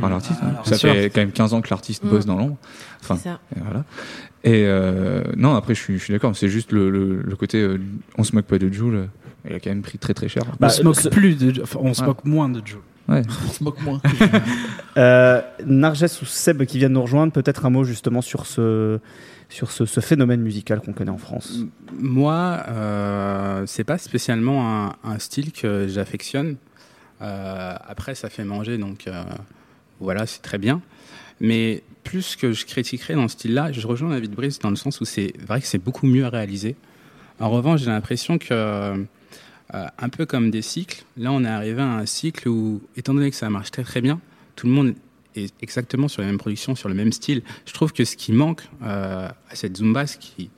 Par 0.00 0.10
l'artiste. 0.10 0.40
Hein. 0.42 0.54
ça 0.64 0.76
fait 0.76 1.10
quand 1.10 1.20
même 1.20 1.32
15 1.32 1.54
ans 1.54 1.60
que 1.60 1.70
l'artiste 1.70 2.04
mm. 2.04 2.08
bosse 2.08 2.26
dans 2.26 2.36
l'ombre. 2.36 2.56
Enfin, 3.00 3.16
ça. 3.16 3.40
Et 3.56 3.60
voilà. 3.60 3.84
Et 4.44 4.64
euh, 4.66 5.22
non, 5.36 5.54
après, 5.54 5.74
je 5.74 5.80
suis, 5.80 5.98
je 5.98 6.04
suis 6.04 6.12
d'accord. 6.12 6.36
C'est 6.36 6.48
juste 6.48 6.72
le, 6.72 6.90
le, 6.90 7.36
côté, 7.36 7.58
euh, 7.58 7.80
on 8.16 8.24
se 8.24 8.34
moque 8.34 8.46
pas 8.46 8.58
de 8.58 8.70
Joule. 8.70 9.08
Il 9.44 9.54
a 9.54 9.60
quand 9.60 9.70
même 9.70 9.82
pris 9.82 9.98
très 9.98 10.14
très 10.14 10.28
cher. 10.28 10.44
Bah, 10.58 10.68
on 10.68 10.70
se 10.70 10.82
moque 10.82 11.10
plus 11.10 11.36
de, 11.36 11.62
enfin, 11.62 11.78
on 11.82 11.94
se 11.94 12.02
moque 12.02 12.24
moins 12.24 12.48
de 12.48 12.60
Joule. 12.64 12.80
Ouais. 13.08 13.22
on 13.46 13.50
se 13.50 13.64
moque 13.64 13.80
moins. 13.82 14.00
euh, 14.96 15.40
Narges 15.64 16.04
ou 16.22 16.26
Seb 16.26 16.64
qui 16.64 16.78
viennent 16.78 16.92
nous 16.92 17.02
rejoindre, 17.02 17.32
peut-être 17.32 17.64
un 17.64 17.70
mot 17.70 17.84
justement 17.84 18.20
sur 18.20 18.46
ce 18.46 19.00
sur 19.48 19.70
ce, 19.70 20.00
phénomène 20.00 20.42
musical 20.42 20.80
qu'on 20.80 20.92
connaît 20.92 21.10
en 21.10 21.18
France 21.18 21.60
Moi, 21.98 22.62
euh, 22.68 23.64
c'est 23.66 23.84
pas 23.84 23.98
spécialement 23.98 24.92
un, 25.04 25.18
style 25.18 25.52
que 25.52 25.88
j'affectionne. 25.88 26.56
Euh, 27.22 27.74
après, 27.86 28.14
ça 28.14 28.28
fait 28.28 28.44
manger, 28.44 28.78
donc 28.78 29.08
euh, 29.08 29.24
voilà, 30.00 30.26
c'est 30.26 30.42
très 30.42 30.58
bien. 30.58 30.82
Mais 31.40 31.82
plus 32.04 32.36
que 32.36 32.52
je 32.52 32.66
critiquerais 32.66 33.14
dans 33.14 33.28
ce 33.28 33.34
style-là, 33.34 33.72
je 33.72 33.86
rejoins 33.86 34.10
David 34.10 34.32
Brice 34.32 34.58
dans 34.58 34.70
le 34.70 34.76
sens 34.76 35.00
où 35.00 35.04
c'est 35.04 35.32
vrai 35.46 35.60
que 35.60 35.66
c'est 35.66 35.82
beaucoup 35.82 36.06
mieux 36.06 36.26
réalisé. 36.26 36.76
En 37.40 37.48
revanche, 37.48 37.80
j'ai 37.80 37.90
l'impression 37.90 38.38
que, 38.38 39.06
euh, 39.74 39.86
un 39.98 40.08
peu 40.08 40.26
comme 40.26 40.50
des 40.50 40.62
cycles, 40.62 41.04
là 41.16 41.32
on 41.32 41.44
est 41.44 41.48
arrivé 41.48 41.82
à 41.82 41.96
un 41.98 42.06
cycle 42.06 42.48
où, 42.48 42.80
étant 42.96 43.14
donné 43.14 43.30
que 43.30 43.36
ça 43.36 43.50
marche 43.50 43.70
très 43.70 43.84
très 43.84 44.00
bien, 44.00 44.20
tout 44.56 44.66
le 44.66 44.72
monde 44.72 44.94
exactement 45.60 46.08
sur 46.08 46.22
les 46.22 46.28
mêmes 46.28 46.38
productions, 46.38 46.74
sur 46.74 46.88
le 46.88 46.94
même 46.94 47.12
style. 47.12 47.42
Je 47.66 47.72
trouve 47.72 47.92
que 47.92 48.04
ce 48.04 48.16
qui 48.16 48.32
manque 48.32 48.62
euh, 48.82 49.28
à 49.28 49.54
cette 49.54 49.76
Zumba, 49.76 50.04
qui, 50.06 50.50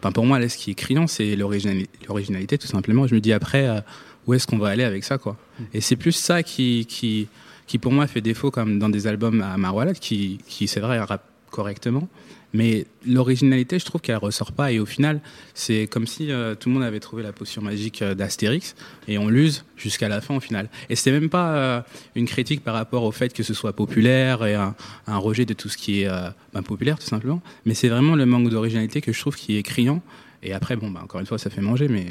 enfin 0.00 0.12
pour 0.12 0.26
moi, 0.26 0.38
là, 0.38 0.48
ce 0.48 0.56
qui 0.56 0.70
est 0.70 0.74
criant, 0.74 1.06
c'est 1.06 1.36
l'originalité, 1.36 2.58
tout 2.58 2.66
simplement. 2.66 3.06
Je 3.06 3.14
me 3.14 3.20
dis 3.20 3.32
après, 3.32 3.68
euh, 3.68 3.80
où 4.26 4.34
est-ce 4.34 4.46
qu'on 4.46 4.58
va 4.58 4.68
aller 4.68 4.84
avec 4.84 5.04
ça, 5.04 5.18
quoi? 5.18 5.36
Et 5.72 5.80
c'est 5.80 5.96
plus 5.96 6.12
ça 6.12 6.42
qui, 6.42 6.86
qui, 6.86 7.28
qui, 7.66 7.78
pour 7.78 7.92
moi, 7.92 8.06
fait 8.06 8.20
défaut, 8.20 8.50
comme 8.50 8.78
dans 8.78 8.88
des 8.88 9.06
albums 9.06 9.40
à 9.40 9.56
Marwalat, 9.56 9.94
qui, 9.94 10.38
qui 10.46 10.68
c'est 10.68 10.80
vrai, 10.80 10.98
rappe 11.00 11.24
correctement, 11.50 12.08
mais 12.52 12.86
l'originalité, 13.06 13.78
je 13.78 13.84
trouve 13.84 14.00
qu'elle 14.00 14.16
ressort 14.16 14.52
pas. 14.52 14.72
Et 14.72 14.78
au 14.78 14.86
final, 14.86 15.20
c'est 15.54 15.86
comme 15.86 16.06
si 16.06 16.30
euh, 16.30 16.54
tout 16.54 16.68
le 16.68 16.74
monde 16.74 16.84
avait 16.84 17.00
trouvé 17.00 17.22
la 17.22 17.32
potion 17.32 17.62
magique 17.62 18.02
euh, 18.02 18.14
d'Astérix 18.14 18.74
et 19.08 19.18
on 19.18 19.28
l'use 19.28 19.64
jusqu'à 19.76 20.08
la 20.08 20.20
fin 20.20 20.36
au 20.36 20.40
final. 20.40 20.68
Et 20.90 20.96
c'est 20.96 21.10
même 21.10 21.30
pas 21.30 21.54
euh, 21.54 21.80
une 22.14 22.26
critique 22.26 22.62
par 22.62 22.74
rapport 22.74 23.04
au 23.04 23.12
fait 23.12 23.32
que 23.32 23.42
ce 23.42 23.54
soit 23.54 23.72
populaire 23.72 24.44
et 24.44 24.54
un, 24.54 24.74
rejet 25.06 25.44
de 25.44 25.54
tout 25.54 25.68
ce 25.68 25.76
qui 25.76 26.02
est 26.02 26.08
ben, 26.52 26.62
populaire 26.62 26.98
tout 26.98 27.06
simplement. 27.06 27.40
Mais 27.64 27.74
c'est 27.74 27.88
vraiment 27.88 28.16
le 28.16 28.26
manque 28.26 28.48
d'originalité 28.48 29.00
que 29.00 29.12
je 29.12 29.20
trouve 29.20 29.36
qui 29.36 29.56
est 29.56 29.62
criant. 29.62 30.02
Et 30.42 30.52
après, 30.52 30.76
bon, 30.76 30.90
bah, 30.90 31.00
encore 31.02 31.20
une 31.20 31.26
fois, 31.26 31.38
ça 31.38 31.50
fait 31.50 31.60
manger, 31.60 31.88
mais 31.88 32.06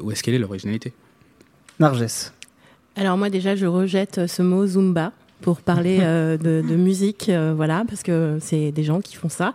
où 0.00 0.12
est-ce 0.12 0.22
qu'elle 0.22 0.34
est 0.34 0.38
l'originalité? 0.38 0.92
Narges. 1.80 2.30
Alors 2.96 3.16
moi 3.16 3.30
déjà, 3.30 3.56
je 3.56 3.66
rejette 3.66 4.26
ce 4.28 4.42
mot 4.42 4.66
Zumba 4.66 5.12
pour 5.40 5.60
parler 5.60 5.98
euh, 6.00 6.36
de, 6.36 6.76
musique, 6.76 7.28
euh, 7.28 7.52
voilà, 7.54 7.84
parce 7.86 8.02
que 8.02 8.38
c'est 8.40 8.72
des 8.72 8.82
gens 8.82 9.00
qui 9.00 9.16
font 9.16 9.28
ça. 9.28 9.54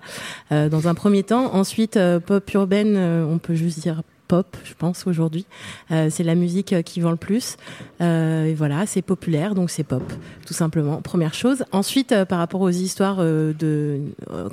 Euh, 0.51 0.69
dans 0.69 0.87
un 0.87 0.93
premier 0.93 1.23
temps, 1.23 1.53
ensuite 1.53 1.99
pop 2.25 2.53
urbaine, 2.53 2.97
on 2.97 3.37
peut 3.39 3.55
juste 3.55 3.79
dire 3.79 4.01
pop, 4.29 4.55
je 4.63 4.75
pense 4.75 5.07
aujourd'hui. 5.07 5.45
Euh, 5.91 6.09
c'est 6.11 6.23
la 6.23 6.35
musique 6.35 6.71
euh, 6.71 6.83
qui 6.83 7.01
vend 7.01 7.09
le 7.09 7.17
plus. 7.17 7.57
Euh, 7.99 8.45
et 8.45 8.53
voilà, 8.53 8.85
c'est 8.85 9.01
populaire, 9.01 9.55
donc 9.55 9.71
c'est 9.71 9.83
pop, 9.83 10.03
tout 10.45 10.53
simplement. 10.53 11.01
Première 11.01 11.33
chose. 11.33 11.65
Ensuite, 11.71 12.13
par 12.25 12.37
rapport 12.37 12.61
aux 12.61 12.69
histoires 12.69 13.17
de, 13.17 13.99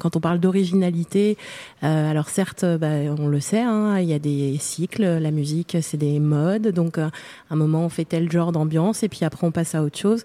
quand 0.01 0.17
on 0.17 0.21
parle 0.21 0.41
d'originalité, 0.41 1.37
alors 1.83 2.31
certes, 2.31 2.65
bah, 2.65 2.89
on 3.19 3.29
le 3.29 3.39
sait, 3.39 3.61
hein, 3.61 3.99
il 4.01 4.09
y 4.09 4.15
a 4.15 4.19
des 4.19 4.57
cycles. 4.59 5.05
La 5.05 5.31
musique, 5.31 5.77
c'est 5.83 5.99
des 5.99 6.19
modes. 6.19 6.69
Donc, 6.69 6.97
à 6.99 7.11
un 7.51 7.57
moment, 7.57 7.85
on 7.85 7.89
fait 7.91 8.07
tel 8.07 8.33
genre 8.33 8.53
d'ambiance, 8.53 9.03
et 9.03 9.09
puis 9.09 9.25
après, 9.25 9.47
on 9.47 9.53
passe 9.53 9.75
à 9.75 9.83
autre 9.83 9.99
chose. 9.99 10.25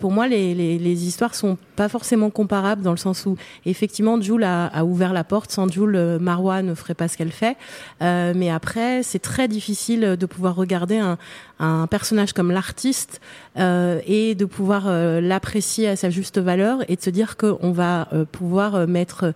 pour 0.00 0.12
moi, 0.12 0.28
les, 0.28 0.54
les, 0.54 0.78
les, 0.78 1.06
histoires 1.06 1.34
sont 1.34 1.56
pas 1.76 1.88
forcément 1.88 2.28
comparables 2.30 2.82
dans 2.82 2.92
le 2.92 2.98
sens 2.98 3.24
où, 3.24 3.36
effectivement, 3.64 4.20
Jules 4.20 4.44
a, 4.44 4.66
a 4.66 4.84
ouvert 4.84 5.14
la 5.14 5.24
porte. 5.24 5.50
Sans 5.50 5.68
Jules, 5.68 6.18
Marwa 6.20 6.62
ne 6.62 6.74
ferait 6.74 6.94
pas 6.94 7.08
ce 7.08 7.16
qu'elle 7.16 7.32
fait. 7.32 7.56
mais 8.00 8.50
après 8.50 8.81
c'est 9.02 9.18
très 9.18 9.48
difficile 9.48 10.16
de 10.18 10.26
pouvoir 10.26 10.56
regarder 10.56 10.98
un, 10.98 11.18
personnage 11.86 12.32
comme 12.32 12.50
l'artiste 12.50 13.20
euh, 13.56 14.00
et 14.06 14.34
de 14.34 14.44
pouvoir 14.44 14.88
euh, 14.88 15.20
l'apprécier 15.20 15.88
à 15.88 15.94
sa 15.94 16.10
juste 16.10 16.38
valeur 16.38 16.78
et 16.88 16.96
de 16.96 17.00
se 17.00 17.10
dire 17.10 17.36
qu'on 17.36 17.70
va 17.70 18.08
euh, 18.12 18.24
pouvoir 18.24 18.88
mettre 18.88 19.32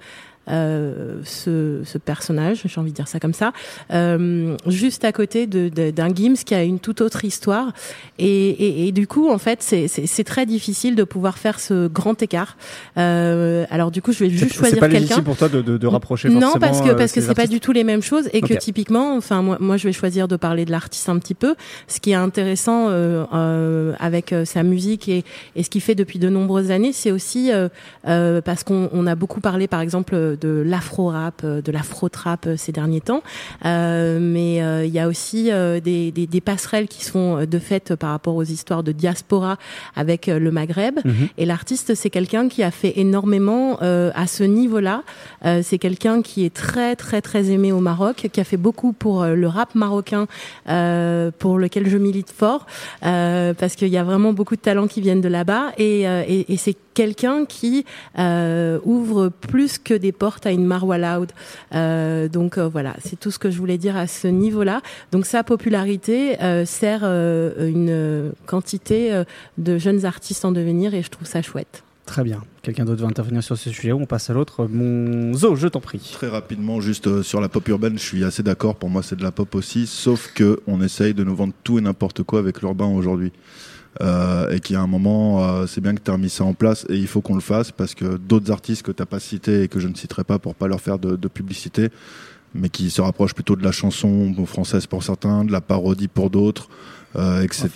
euh, 0.49 1.21
ce, 1.25 1.81
ce, 1.85 1.99
personnage, 1.99 2.63
j'ai 2.65 2.81
envie 2.81 2.91
de 2.91 2.97
dire 2.97 3.09
ça 3.09 3.19
comme 3.19 3.35
ça, 3.35 3.53
euh, 3.93 4.57
juste 4.67 5.05
à 5.05 5.13
côté 5.13 5.47
d'un 5.47 5.69
de, 5.69 5.91
d'un 5.91 6.15
Gims 6.15 6.37
qui 6.45 6.55
a 6.55 6.63
une 6.63 6.79
toute 6.79 7.01
autre 7.01 7.25
histoire. 7.25 7.73
Et, 8.19 8.51
et, 8.51 8.89
et 8.89 8.93
du 8.93 9.07
coup, 9.07 9.29
en 9.31 9.39
fait, 9.39 9.63
c'est 9.63 10.25
très 10.25 10.47
difficile 10.47 10.95
de 10.95 11.05
pouvoir 11.05 11.39
faire 11.39 11.59
ce 11.61 11.89
grand 11.89 12.23
écart. 12.23 12.57
Euh, 12.97 13.65
alors 13.71 13.91
du 13.91 14.03
coup, 14.03 14.13
je 14.13 14.21
vais 14.21 14.31
juste 14.31 14.55
choisir 14.55 14.81
quelqu'un. 14.81 15.07
C'est 15.09 15.15
pas 15.17 15.23
pour 15.23 15.37
toi 15.37 15.49
de, 15.49 15.63
de, 15.63 15.77
de 15.79 15.87
rapprocher 15.87 16.29
Non, 16.29 16.55
parce 16.61 16.81
que 16.81 16.93
parce 16.93 17.13
que 17.13 17.21
c'est 17.21 17.35
pas 17.35 17.47
du 17.47 17.61
tout 17.61 17.73
les 17.73 17.85
mêmes 17.85 18.03
choses 18.03 18.29
et 18.33 18.41
que 18.41 18.55
typiquement, 18.55 19.17
enfin 19.17 19.43
moi, 19.43 19.57
moi, 19.61 19.77
je 19.77 19.87
vais 19.87 19.93
choisir 19.93 20.29
de 20.29 20.37
parler 20.37 20.65
de 20.65 20.71
l'artiste 20.71 21.09
un 21.09 21.19
petit 21.19 21.35
peu. 21.35 21.55
Ce 21.89 22.01
qui 22.01 22.13
est 22.13 22.15
intéressant 22.15 22.89
euh, 22.89 23.25
euh 23.33 23.95
avec 23.99 24.33
euh, 24.33 24.45
sa 24.45 24.63
musique 24.63 25.09
et, 25.09 25.25
et 25.55 25.63
ce 25.63 25.71
qu'il 25.71 25.81
fait 25.81 25.95
depuis 25.95 26.19
de 26.19 26.29
nombreuses 26.29 26.71
années, 26.71 26.93
c'est 26.93 27.11
aussi 27.11 27.51
parce 28.03 28.65
qu'on 28.65 28.89
on 28.93 29.07
a 29.07 29.15
beaucoup 29.15 29.41
parlé, 29.41 29.67
par 29.67 29.81
exemple 29.81 30.36
de 30.37 30.63
l'afro-rap, 30.65 31.43
euh, 31.45 31.63
de 31.63 31.73
l'afro-trap 31.73 32.47
euh, 32.47 32.57
ces 32.57 32.73
derniers 32.73 33.01
temps. 33.01 33.23
Euh, 33.65 34.19
mais 34.21 34.57
il 34.87 34.93
y 34.93 34.99
a 34.99 35.09
aussi 35.09 35.45
des, 35.45 36.11
des, 36.11 36.27
des, 36.27 36.41
passerelles 36.41 36.89
qui 36.89 37.05
sont 37.05 37.45
de 37.45 37.59
fait 37.59 37.95
par 37.95 38.11
rapport 38.11 38.37
aux 38.37 38.45
histoires 38.45 38.83
de 38.83 38.93
diaspora 38.93 39.59
avec 39.95 40.27
le 40.27 40.51
Maghreb. 40.51 40.99
Mhm. 41.05 41.29
Et 41.39 41.47
l'artiste, 41.47 41.95
c'est 41.95 42.11
quelqu'un 42.11 42.49
qui 42.49 42.63
a 42.63 42.71
fait 42.71 42.95
énormément 42.97 43.79
à 43.81 44.27
ce 44.27 44.45
niveau-là. 44.45 45.03
c'est 45.63 45.79
quelqu'un 45.79 46.23
qui 46.23 46.45
est 46.45 46.55
très 46.55 46.97
très 46.97 47.21
très 47.23 47.51
aimé 47.51 47.73
au 47.73 47.81
Maroc, 47.81 48.29
qui 48.33 48.41
a 48.41 48.45
fait 48.45 48.57
beaucoup 48.57 48.93
pour 48.93 49.25
le 49.25 49.49
rap 49.49 49.75
marocain, 49.75 50.27
pour 51.39 51.59
lequel 51.59 51.89
je 51.89 51.99
milite 51.99 52.31
fort, 52.31 52.67
parce 53.01 53.77
qu'il 53.77 53.89
y 53.89 53.99
a 53.99 54.05
vraiment 54.05 54.33
beaucoup 54.33 54.57
de 54.57 54.61
talents 54.61 54.87
qui 54.87 55.01
viennent 55.01 55.21
de 55.21 55.29
là-bas. 55.29 55.73
Et, 55.79 56.03
et, 56.03 56.53
et 56.53 56.57
c'est 56.57 56.77
quelqu'un 56.95 57.45
qui 57.47 57.85
ouvre 58.17 59.29
plus 59.29 59.79
que 59.79 59.95
des 59.95 60.13
portes 60.13 60.26
à 60.45 60.51
une 60.51 60.65
Marwa 60.65 60.99
Loud. 60.99 61.33
Euh, 61.75 62.29
donc 62.29 62.59
euh, 62.59 62.69
voilà, 62.69 62.95
c'est 63.05 63.19
tout 63.19 63.31
ce 63.31 63.39
que 63.39 63.51
je 63.51 63.59
voulais 63.59 63.79
dire 63.79 63.97
à 63.97 64.07
ce 64.07 64.29
niveau-là. 64.29 64.81
Donc 65.13 65.27
sa 65.27 65.45
popularité 65.45 66.41
euh, 66.43 66.65
sert 66.65 67.05
une 67.05 68.33
quantité 68.47 69.23
de 69.59 69.79
jeunes 69.79 70.05
artistes 70.05 70.45
en 70.45 70.53
devenir 70.53 70.95
et 70.95 71.03
je 71.03 71.11
trouve 71.11 71.27
ça 71.27 71.43
chouette. 71.43 71.83
Très 72.05 72.23
bien. 72.23 72.43
Quelqu'un 72.63 72.85
d'autre 72.85 73.03
veut 73.03 73.09
intervenir 73.09 73.43
sur 73.43 73.59
ce 73.59 73.71
sujet 73.71 73.93
On 73.93 74.07
passe 74.07 74.31
à 74.31 74.33
l'autre? 74.33 74.67
Mon 74.67 75.35
Zo, 75.35 75.57
je 75.57 75.67
t'en 75.67 75.81
prie. 75.81 75.99
Très 76.13 76.29
rapidement, 76.29 76.81
juste 76.81 77.23
sur 77.23 77.41
la 77.41 77.49
pop 77.49 77.67
urbaine, 77.67 77.99
je 77.99 78.05
suis 78.05 78.25
assez 78.25 78.45
d'accord. 78.45 78.77
Pour 78.77 78.91
moi, 78.91 79.03
c'est 79.03 79.17
de 79.17 79.25
la 79.25 79.33
pop 79.33 79.53
aussi. 79.57 79.89
Sauf 79.89 80.33
que 80.33 80.61
on 80.69 80.81
essaye 80.83 81.15
de 81.15 81.25
nous 81.25 81.35
vendre 81.35 81.53
tout 81.65 81.79
et 81.79 81.81
n'importe 81.81 82.23
quoi 82.23 82.39
avec 82.39 82.61
l'urbain 82.61 82.87
aujourd'hui. 82.87 83.33
Euh, 84.03 84.51
et 84.51 84.61
qu'il 84.61 84.75
y 84.75 84.77
a 84.77 84.83
un 84.83 84.87
moment, 84.87 85.43
euh, 85.43 85.67
c'est 85.67 85.81
bien 85.81 85.95
que 85.95 86.01
tu 86.01 86.11
as 86.11 86.15
remis 86.15 86.29
ça 86.29 86.45
en 86.45 86.53
place 86.53 86.85
et 86.89 86.97
il 86.97 87.07
faut 87.07 87.21
qu'on 87.23 87.35
le 87.35 87.41
fasse 87.41 87.73
parce 87.73 87.95
que 87.95 88.17
d'autres 88.17 88.51
artistes 88.51 88.83
que 88.83 88.93
tu 88.93 89.01
n'as 89.01 89.07
pas 89.07 89.21
cités 89.21 89.63
et 89.63 89.69
que 89.69 89.81
je 89.81 89.89
ne 89.89 89.95
citerai 89.95 90.25
pas 90.25 90.39
pour 90.39 90.55
pas 90.55 90.69
leur 90.69 90.81
faire 90.81 90.99
de, 90.99 91.17
de, 91.17 91.29
publicité, 91.29 91.89
mais 92.55 92.69
qui 92.69 92.91
se 92.91 93.01
rapprochent 93.01 93.35
plutôt 93.35 93.57
de 93.57 93.65
la 93.65 93.73
chanson 93.73 94.35
française 94.47 94.87
pour 94.87 95.03
certains, 95.03 95.45
de 95.45 95.53
la 95.53 95.61
parodie 95.61 96.09
pour 96.09 96.31
d'autres, 96.31 96.69
euh, 97.17 97.43
etc. 97.43 97.71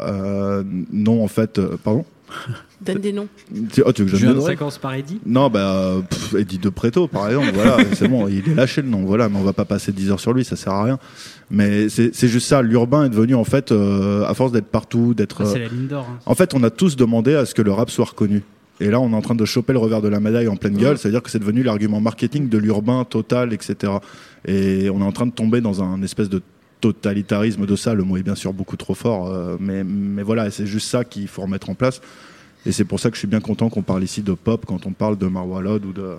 Euh, 0.00 0.64
non, 0.92 1.22
en 1.22 1.28
fait, 1.28 1.58
euh, 1.58 1.76
pardon? 1.82 2.04
Donne 2.80 2.98
des 2.98 3.12
noms. 3.12 3.28
Oh, 3.84 3.92
tu 3.92 4.02
veux 4.02 4.10
que 4.10 4.16
je 4.16 4.26
donne 4.26 4.42
séquence 4.42 4.76
par 4.78 4.92
Eddie 4.94 5.18
Non, 5.24 5.48
bah, 5.48 5.94
pff, 6.08 6.34
Eddie 6.34 6.58
de 6.58 6.68
Préto, 6.68 7.08
par 7.08 7.28
exemple. 7.28 7.52
voilà, 7.54 7.78
c'est 7.94 8.06
bon, 8.06 8.28
il 8.28 8.48
est 8.50 8.54
lâché 8.54 8.82
le 8.82 8.88
nom. 8.88 9.04
Voilà, 9.04 9.28
mais 9.28 9.38
on 9.38 9.42
va 9.42 9.54
pas 9.54 9.64
passer 9.64 9.92
10 9.92 10.10
heures 10.10 10.20
sur 10.20 10.34
lui, 10.34 10.44
ça 10.44 10.56
sert 10.56 10.72
à 10.72 10.84
rien. 10.84 10.98
Mais 11.50 11.88
c'est 11.88 12.28
juste 12.28 12.48
ça. 12.48 12.60
L'urbain 12.60 13.06
est 13.06 13.08
devenu, 13.08 13.34
en 13.34 13.44
fait, 13.44 13.72
euh, 13.72 14.24
à 14.26 14.34
force 14.34 14.52
d'être 14.52 14.66
partout, 14.66 15.14
d'être. 15.14 15.42
Ah, 15.42 15.50
c'est 15.50 15.58
la 15.58 15.68
ligne 15.68 15.86
d'or. 15.86 16.06
Hein. 16.10 16.18
En 16.26 16.34
fait, 16.34 16.54
on 16.54 16.62
a 16.62 16.70
tous 16.70 16.96
demandé 16.96 17.34
à 17.34 17.46
ce 17.46 17.54
que 17.54 17.62
le 17.62 17.72
rap 17.72 17.90
soit 17.90 18.04
reconnu. 18.06 18.42
Et 18.78 18.90
là, 18.90 19.00
on 19.00 19.10
est 19.10 19.16
en 19.16 19.22
train 19.22 19.34
de 19.34 19.44
choper 19.46 19.72
le 19.72 19.78
revers 19.78 20.02
de 20.02 20.08
la 20.08 20.20
médaille 20.20 20.48
en 20.48 20.56
pleine 20.56 20.76
gueule. 20.76 20.98
C'est-à-dire 20.98 21.22
que 21.22 21.30
c'est 21.30 21.38
devenu 21.38 21.62
l'argument 21.62 22.00
marketing 22.00 22.50
de 22.50 22.58
l'urbain 22.58 23.04
total, 23.04 23.54
etc. 23.54 23.94
Et 24.46 24.90
on 24.90 25.00
est 25.00 25.04
en 25.04 25.12
train 25.12 25.26
de 25.26 25.32
tomber 25.32 25.62
dans 25.62 25.82
un 25.82 26.02
espèce 26.02 26.28
de 26.28 26.42
totalitarisme 26.82 27.64
de 27.64 27.76
ça. 27.76 27.94
Le 27.94 28.04
mot 28.04 28.18
est 28.18 28.22
bien 28.22 28.34
sûr 28.34 28.52
beaucoup 28.52 28.76
trop 28.76 28.94
fort, 28.94 29.32
euh, 29.32 29.56
mais, 29.58 29.82
mais 29.82 30.22
voilà, 30.22 30.50
c'est 30.50 30.66
juste 30.66 30.88
ça 30.88 31.04
qu'il 31.04 31.26
faut 31.26 31.42
remettre 31.42 31.70
en 31.70 31.74
place. 31.74 32.02
Et 32.66 32.72
c'est 32.72 32.84
pour 32.84 33.00
ça 33.00 33.10
que 33.10 33.16
je 33.16 33.20
suis 33.20 33.28
bien 33.28 33.40
content 33.40 33.68
qu'on 33.68 33.82
parle 33.82 34.02
ici 34.02 34.22
de 34.22 34.32
pop 34.32 34.64
quand 34.66 34.86
on 34.86 34.92
parle 34.92 35.16
de 35.16 35.26
Marwa 35.26 35.60
ou 35.60 35.92
de, 35.92 36.16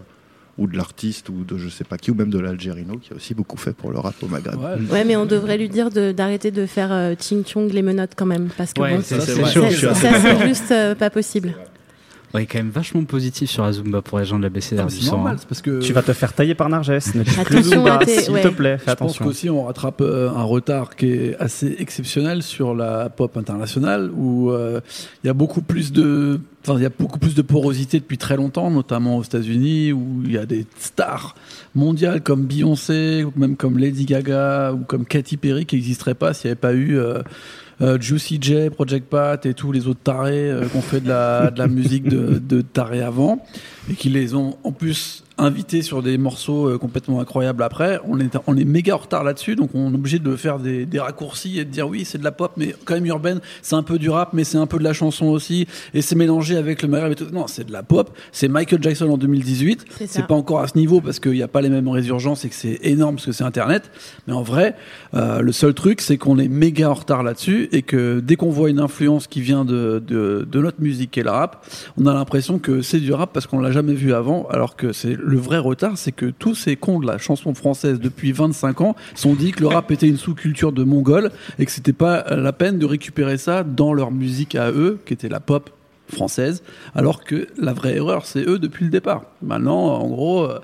ou 0.58 0.68
de 0.68 0.78
l'artiste 0.78 1.30
ou 1.30 1.44
de 1.44 1.58
je 1.58 1.70
sais 1.70 1.84
pas 1.84 1.98
qui 1.98 2.10
ou 2.10 2.16
même 2.16 2.30
de 2.30 2.40
l'Algérino 2.40 2.98
qui 2.98 3.14
a 3.14 3.16
aussi 3.16 3.34
beaucoup 3.34 3.58
fait 3.58 3.74
pour 3.74 3.92
le 3.92 4.00
rap 4.00 4.16
au 4.24 4.28
Maghreb. 4.28 4.60
Ouais, 4.90 5.04
mais 5.04 5.16
on 5.16 5.26
devrait 5.26 5.58
lui 5.58 5.70
dire 5.70 5.90
d'arrêter 5.90 6.52
de, 6.52 6.66
faire 6.66 6.92
euh, 6.92 7.16
Ching 7.20 7.46
Chong 7.46 7.72
les 7.72 7.82
menottes 7.82 8.14
quand 8.16 8.26
même 8.26 8.50
parce 8.58 8.74
que 8.74 8.80
bon, 8.80 9.02
c'est 9.04 9.20
c'est 9.20 10.48
juste 10.48 10.72
euh, 10.72 10.96
pas 10.96 11.10
possible. 11.10 11.54
On 12.34 12.40
est 12.40 12.46
quand 12.46 12.58
même 12.58 12.70
vachement 12.70 13.04
positif 13.04 13.50
sur 13.50 13.64
la 13.64 13.72
Zumba 13.72 14.02
pour 14.02 14.20
les 14.20 14.26
gens 14.26 14.38
de 14.38 14.44
la 14.44 14.50
BCDR 14.50 14.86
ah, 14.88 14.92
du 14.92 15.06
normal, 15.06 15.38
parce 15.48 15.62
que 15.62 15.80
tu 15.80 15.94
vas 15.94 16.04
te 16.04 16.14
faire 16.14 16.34
tailler 16.34 16.56
par 16.56 16.70
Narges. 16.70 17.00
S'il 17.00 17.24
te 17.24 18.48
plaît, 18.50 18.78
fais 18.78 18.92
Je 18.92 18.96
pense 18.96 19.18
qu'aussi 19.18 19.50
on 19.50 19.66
rattrape 19.66 20.02
euh, 20.02 20.30
un 20.30 20.44
retard 20.44 20.96
qui 20.96 21.12
est 21.12 21.38
assez 21.40 21.76
exceptionnel 21.80 22.44
sur 22.44 22.76
la 22.76 23.10
pop 23.10 23.38
internationale 23.38 24.12
où 24.14 24.52
euh, 24.52 24.82
il 25.24 25.28
y 25.28 25.30
a 25.30 25.34
beaucoup 25.34 25.62
plus 25.62 25.92
de 25.92 26.40
Enfin, 26.68 26.78
il 26.80 26.84
y 26.84 26.86
a 26.86 26.90
beaucoup 26.90 27.20
plus 27.20 27.34
de 27.34 27.42
porosité 27.42 27.98
depuis 27.98 28.18
très 28.18 28.36
longtemps, 28.36 28.70
notamment 28.70 29.18
aux 29.18 29.24
États-Unis, 29.24 29.94
où 29.94 30.22
il 30.26 30.34
y 30.34 30.38
a 30.38 30.46
des 30.46 30.66
stars 30.78 31.34
mondiales 31.76 32.22
comme 32.22 32.44
Beyoncé, 32.46 33.24
ou 33.24 33.32
même 33.40 33.56
comme 33.56 33.78
Lady 33.78 34.04
Gaga, 34.04 34.74
ou 34.74 34.80
comme 34.80 35.06
Katy 35.06 35.38
Perry 35.38 35.66
qui 35.66 35.78
n'existeraient 35.78 36.14
pas 36.14 36.34
s'il 36.34 36.50
n'y 36.50 36.52
avait 36.52 36.60
pas 36.60 36.74
eu 36.74 36.98
euh, 36.98 37.22
Juicy 37.80 38.40
J, 38.42 38.70
Project 38.70 39.08
Pat 39.08 39.46
et 39.46 39.54
tous 39.54 39.72
les 39.72 39.88
autres 39.88 40.02
tarés 40.04 40.50
euh, 40.50 40.66
qui 40.66 40.78
ont 40.78 40.82
fait 40.82 41.02
de 41.02 41.10
la, 41.10 41.52
de 41.52 41.60
la 41.60 41.68
musique 41.68 42.04
de, 42.10 42.40
de 42.40 42.62
tarés 42.62 43.04
avant 43.04 43.46
et 43.90 43.94
qui 43.94 44.10
les 44.10 44.34
ont 44.34 44.58
en 44.64 44.72
plus 44.72 45.24
invité 45.38 45.82
sur 45.82 46.02
des 46.02 46.18
morceaux 46.18 46.70
euh, 46.70 46.78
complètement 46.78 47.20
incroyables 47.20 47.64
après. 47.64 48.00
On 48.08 48.20
est, 48.20 48.38
on 48.48 48.58
est 48.58 48.66
méga 48.66 48.96
en 48.96 48.98
retard 48.98 49.24
là-dessus, 49.24 49.56
donc 49.56 49.72
on 49.74 49.92
est 49.92 49.96
obligé 49.96 50.20
de 50.20 50.36
faire 50.36 50.60
des, 50.60 50.86
des 50.86 51.00
raccourcis 51.00 51.60
et 51.60 51.66
de 51.66 51.70
dire 51.70 51.88
oui, 51.88 52.06
c'est 52.06 52.18
de 52.18 52.24
la 52.24 52.32
pop, 52.32 52.54
mais 52.58 52.76
quand 52.86 52.96
même 52.96 53.06
urbaine, 53.06 53.40
c'est 53.62 53.76
un 53.76 53.84
peu 53.84 54.00
du 54.00 54.10
rap, 54.10 54.34
mais 54.34 54.44
c'est 54.44 54.58
un 54.58 54.68
peu 54.68 54.80
de 54.80 54.84
la 54.84 54.94
chanson 54.94 55.28
aussi, 55.28 55.68
et 55.94 56.02
c'est 56.02 56.16
mélangé 56.16 56.58
avec 56.58 56.82
le 56.82 56.88
Maghreb 56.88 57.12
et 57.12 57.16
tout. 57.16 57.28
Non, 57.32 57.48
c'est 57.48 57.66
de 57.66 57.72
la 57.72 57.84
pop. 57.84 58.16
C'est 58.32 58.48
Michael 58.48 58.82
Jackson 58.82 59.10
en 59.10 59.18
2018. 59.18 59.86
C'est 60.08 60.26
pas 60.26 60.36
encore 60.36 60.62
à 60.62 60.68
ce 60.68 60.78
niveau 60.78 61.02
parce 61.02 61.20
qu'il 61.20 61.34
n'y 61.34 61.44
a 61.44 61.48
pas 61.48 61.62
les 61.62 61.70
mêmes 61.70 61.88
résurgences 61.88 62.46
et 62.46 62.50
que 62.50 62.56
c'est 62.56 62.80
énorme 62.84 63.16
parce 63.16 63.26
que 63.26 63.32
c'est 63.32 63.44
Internet. 63.44 63.92
Mais 64.28 64.34
en 64.34 64.44
vrai, 64.44 64.76
euh, 65.14 65.42
le 65.42 65.52
seul 65.52 65.74
truc, 65.74 66.02
c'est 66.02 66.18
qu'on 66.18 66.38
est 66.40 66.48
méga 66.48 66.90
en 66.90 66.94
retard 66.94 67.24
là-dessus 67.24 67.70
et 67.72 67.82
que 67.82 68.20
dès 68.20 68.36
qu'on 68.36 68.50
voit 68.50 68.70
une 68.70 68.80
influence 68.80 69.28
qui 69.28 69.42
vient 69.42 69.66
de, 69.66 70.02
de, 70.06 70.48
de 70.50 70.62
notre 70.62 70.82
musique 70.82 71.18
et 71.18 71.24
le 71.24 71.30
rap, 71.30 71.66
on 71.98 72.06
a 72.06 72.14
l'impression 72.14 72.60
que 72.60 72.82
c'est 72.82 73.00
du 73.00 73.14
rap 73.14 73.32
parce 73.34 73.48
qu'on 73.48 73.60
l'a 73.60 73.72
jamais 73.72 73.94
vu 73.94 74.14
avant, 74.14 74.48
alors 74.50 74.76
que 74.76 74.94
c'est 74.94 75.16
le 75.28 75.38
vrai 75.38 75.58
retard, 75.58 75.98
c'est 75.98 76.14
que 76.14 76.28
tous 76.28 76.56
ces 76.56 76.78
cons 76.78 77.00
de 77.00 77.06
la 77.06 77.18
chanson 77.18 77.54
française 77.54 78.00
depuis 78.00 78.32
25 78.32 78.80
ans 78.80 78.96
sont 79.14 79.34
dit 79.34 79.52
que 79.52 79.60
le 79.60 79.68
rap 79.68 79.92
était 79.92 80.08
une 80.08 80.16
sous-culture 80.16 80.72
de 80.72 80.86
mongol 80.86 81.32
et 81.60 81.66
que 81.66 81.72
c'était 81.72 81.92
pas 81.92 82.24
la 82.34 82.54
peine 82.54 82.80
de 82.80 82.86
récupérer 82.86 83.38
ça 83.38 83.66
dans 83.66 83.94
leur 83.94 84.12
musique 84.12 84.56
à 84.56 84.72
eux, 84.72 85.00
qui 85.06 85.12
était 85.12 85.28
la 85.28 85.42
pop 85.42 85.70
française, 86.08 86.64
alors 86.96 87.26
que 87.26 87.50
la 87.58 87.74
vraie 87.74 87.98
erreur, 87.98 88.26
c'est 88.26 88.48
eux 88.48 88.58
depuis 88.58 88.86
le 88.86 88.90
départ. 88.90 89.24
Maintenant, 89.42 90.00
en 90.00 90.08
gros, 90.08 90.46
euh, 90.46 90.60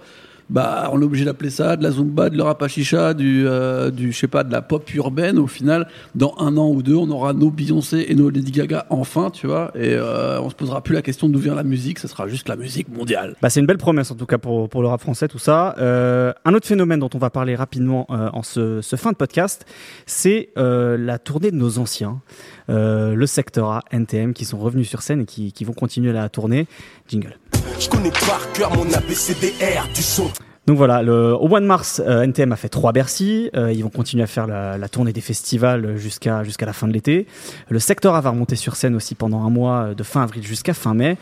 bah, 0.50 0.90
on 0.94 1.02
est 1.02 1.06
obligé 1.06 1.26
d'appeler 1.26 1.50
ça 1.50 1.76
de 1.76 1.84
la 1.84 1.92
zumba, 1.92 2.30
de 2.30 2.38
la 2.38 2.68
chicha, 2.68 3.14
du, 3.14 3.46
euh, 3.48 3.92
du, 3.92 4.12
je 4.12 4.18
sais 4.18 4.28
pas, 4.28 4.44
de 4.44 4.52
la 4.52 4.62
pop 4.62 4.94
urbaine. 4.94 5.38
Au 5.40 5.48
final, 5.48 5.88
dans 6.16 6.36
un 6.38 6.58
an 6.58 6.70
ou 6.70 6.82
deux, 6.84 6.96
on 6.96 7.10
aura 7.10 7.34
nos 7.34 7.50
Beyoncé 7.50 8.06
et 8.08 8.16
nos 8.16 8.30
Lady 8.30 8.52
Gaga 8.52 8.86
enfin, 8.90 9.30
tu 9.30 9.48
vois, 9.48 9.72
et 9.76 9.94
euh, 9.94 10.42
on 10.42 10.50
se 10.50 10.56
posera 10.56 10.82
plus 10.82 10.94
la 10.94 11.02
question 11.02 11.30
d'où 11.30 11.40
vient 11.40 11.56
la 11.56 11.64
musique, 11.64 12.00
ce 12.00 12.08
sera 12.08 12.28
juste 12.28 12.50
la 12.50 12.56
musique 12.56 12.90
mondiale. 12.90 13.36
Bah, 13.42 13.50
c'est 13.50 13.60
une 13.60 13.66
belle 13.66 13.78
promesse 13.78 14.12
en 14.12 14.16
tout 14.16 14.26
cas 14.26 14.38
pour, 14.38 14.70
pour 14.70 14.82
le 14.82 14.88
rap 14.88 15.02
français, 15.02 15.28
tout 15.28 15.40
ça. 15.40 15.76
Euh, 15.78 16.34
un 16.46 16.54
autre 16.54 16.68
phénomène 16.68 17.00
dont 17.00 17.10
on 17.14 17.18
va 17.18 17.30
parler 17.30 17.56
rapidement 17.56 18.08
euh, 18.10 18.30
en 18.34 18.44
ce, 18.44 18.82
fin 18.96 19.12
de 19.12 19.18
podcast, 19.18 19.66
c'est 20.06 20.50
euh, 20.58 20.98
la 20.98 21.20
tournée 21.20 21.52
de 21.52 21.56
nos 21.56 21.80
anciens. 21.80 22.22
Le 22.70 23.26
secteur 23.26 23.72
A, 23.72 23.84
NTM, 23.92 24.34
qui 24.34 24.46
sont 24.46 24.58
revenus 24.58 24.88
sur 24.88 25.02
scène 25.02 25.22
et 25.22 25.26
qui 25.26 25.64
vont 25.66 25.74
continuer 25.74 26.14
la 26.14 26.30
tournée. 26.30 26.66
Jingle. 27.08 27.38
Je 27.80 27.90
connais 27.90 28.12
par 28.12 28.52
cœur 28.54 28.74
mon 28.76 28.92
ABCDR 28.92 29.88
du 29.94 30.02
son. 30.02 30.30
Donc 30.66 30.78
voilà, 30.78 31.04
le, 31.04 31.36
au 31.36 31.50
mois 31.50 31.60
de 31.60 31.66
mars, 31.66 32.02
euh, 32.06 32.22
NTM 32.22 32.54
a 32.54 32.56
fait 32.56 32.70
trois 32.70 32.94
Bercy. 32.94 33.50
Euh, 33.54 33.74
ils 33.74 33.84
vont 33.84 33.90
continuer 33.90 34.24
à 34.24 34.28
faire 34.28 34.48
la, 34.48 34.78
la 34.78 34.88
tournée 34.88 35.12
des 35.12 35.20
festivals 35.20 35.98
jusqu'à 35.98 36.46
jusqu'à 36.46 36.66
la 36.66 36.72
fin 36.72 36.88
de 36.88 36.94
l'été. 36.94 37.28
Le 37.68 37.80
secteur 37.80 38.16
A 38.16 38.22
va 38.22 38.30
remonter 38.30 38.56
sur 38.56 38.78
scène 38.78 38.96
aussi 38.96 39.14
pendant 39.14 39.44
un 39.44 39.50
mois, 39.50 39.94
de 39.94 40.04
fin 40.04 40.24
avril 40.24 40.42
jusqu'à 40.42 40.74
fin 40.74 40.94
mai. 40.94 41.18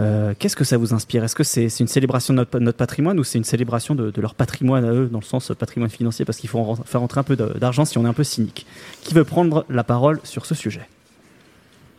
Euh, 0.00 0.32
Qu'est-ce 0.38 0.56
que 0.56 0.64
ça 0.64 0.78
vous 0.78 0.94
inspire? 0.94 1.24
Est-ce 1.24 1.34
que 1.34 1.44
c'est 1.44 1.68
une 1.78 1.88
célébration 1.88 2.32
de 2.32 2.38
notre, 2.38 2.58
notre 2.58 2.78
patrimoine 2.78 3.18
ou 3.18 3.24
c'est 3.24 3.36
une 3.36 3.44
célébration 3.44 3.94
de, 3.94 4.10
de, 4.10 4.20
leur 4.22 4.34
patrimoine 4.34 4.86
à 4.86 4.92
eux, 4.92 5.08
dans 5.12 5.20
le 5.20 5.24
sens 5.24 5.52
patrimoine 5.58 5.90
financier, 5.90 6.24
parce 6.24 6.38
qu'il 6.38 6.48
faut 6.48 6.78
faire 6.86 7.00
rentrer 7.02 7.20
un 7.20 7.24
peu 7.24 7.36
d'argent 7.36 7.84
si 7.84 7.98
on 7.98 8.06
est 8.06 8.08
un 8.08 8.14
peu 8.14 8.24
cynique? 8.24 8.66
Qui 9.02 9.12
veut 9.12 9.24
prendre 9.24 9.66
la 9.68 9.84
parole 9.84 10.20
sur 10.24 10.46
ce 10.46 10.54
sujet? 10.54 10.88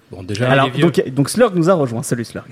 Bon, 0.09 0.23
déjà, 0.23 0.49
Alors, 0.49 0.71
donc, 0.71 1.03
donc 1.09 1.29
Slurg 1.29 1.53
nous 1.53 1.69
a 1.69 1.75
rejoint. 1.75 2.01
Salut 2.01 2.25
Slurg. 2.25 2.45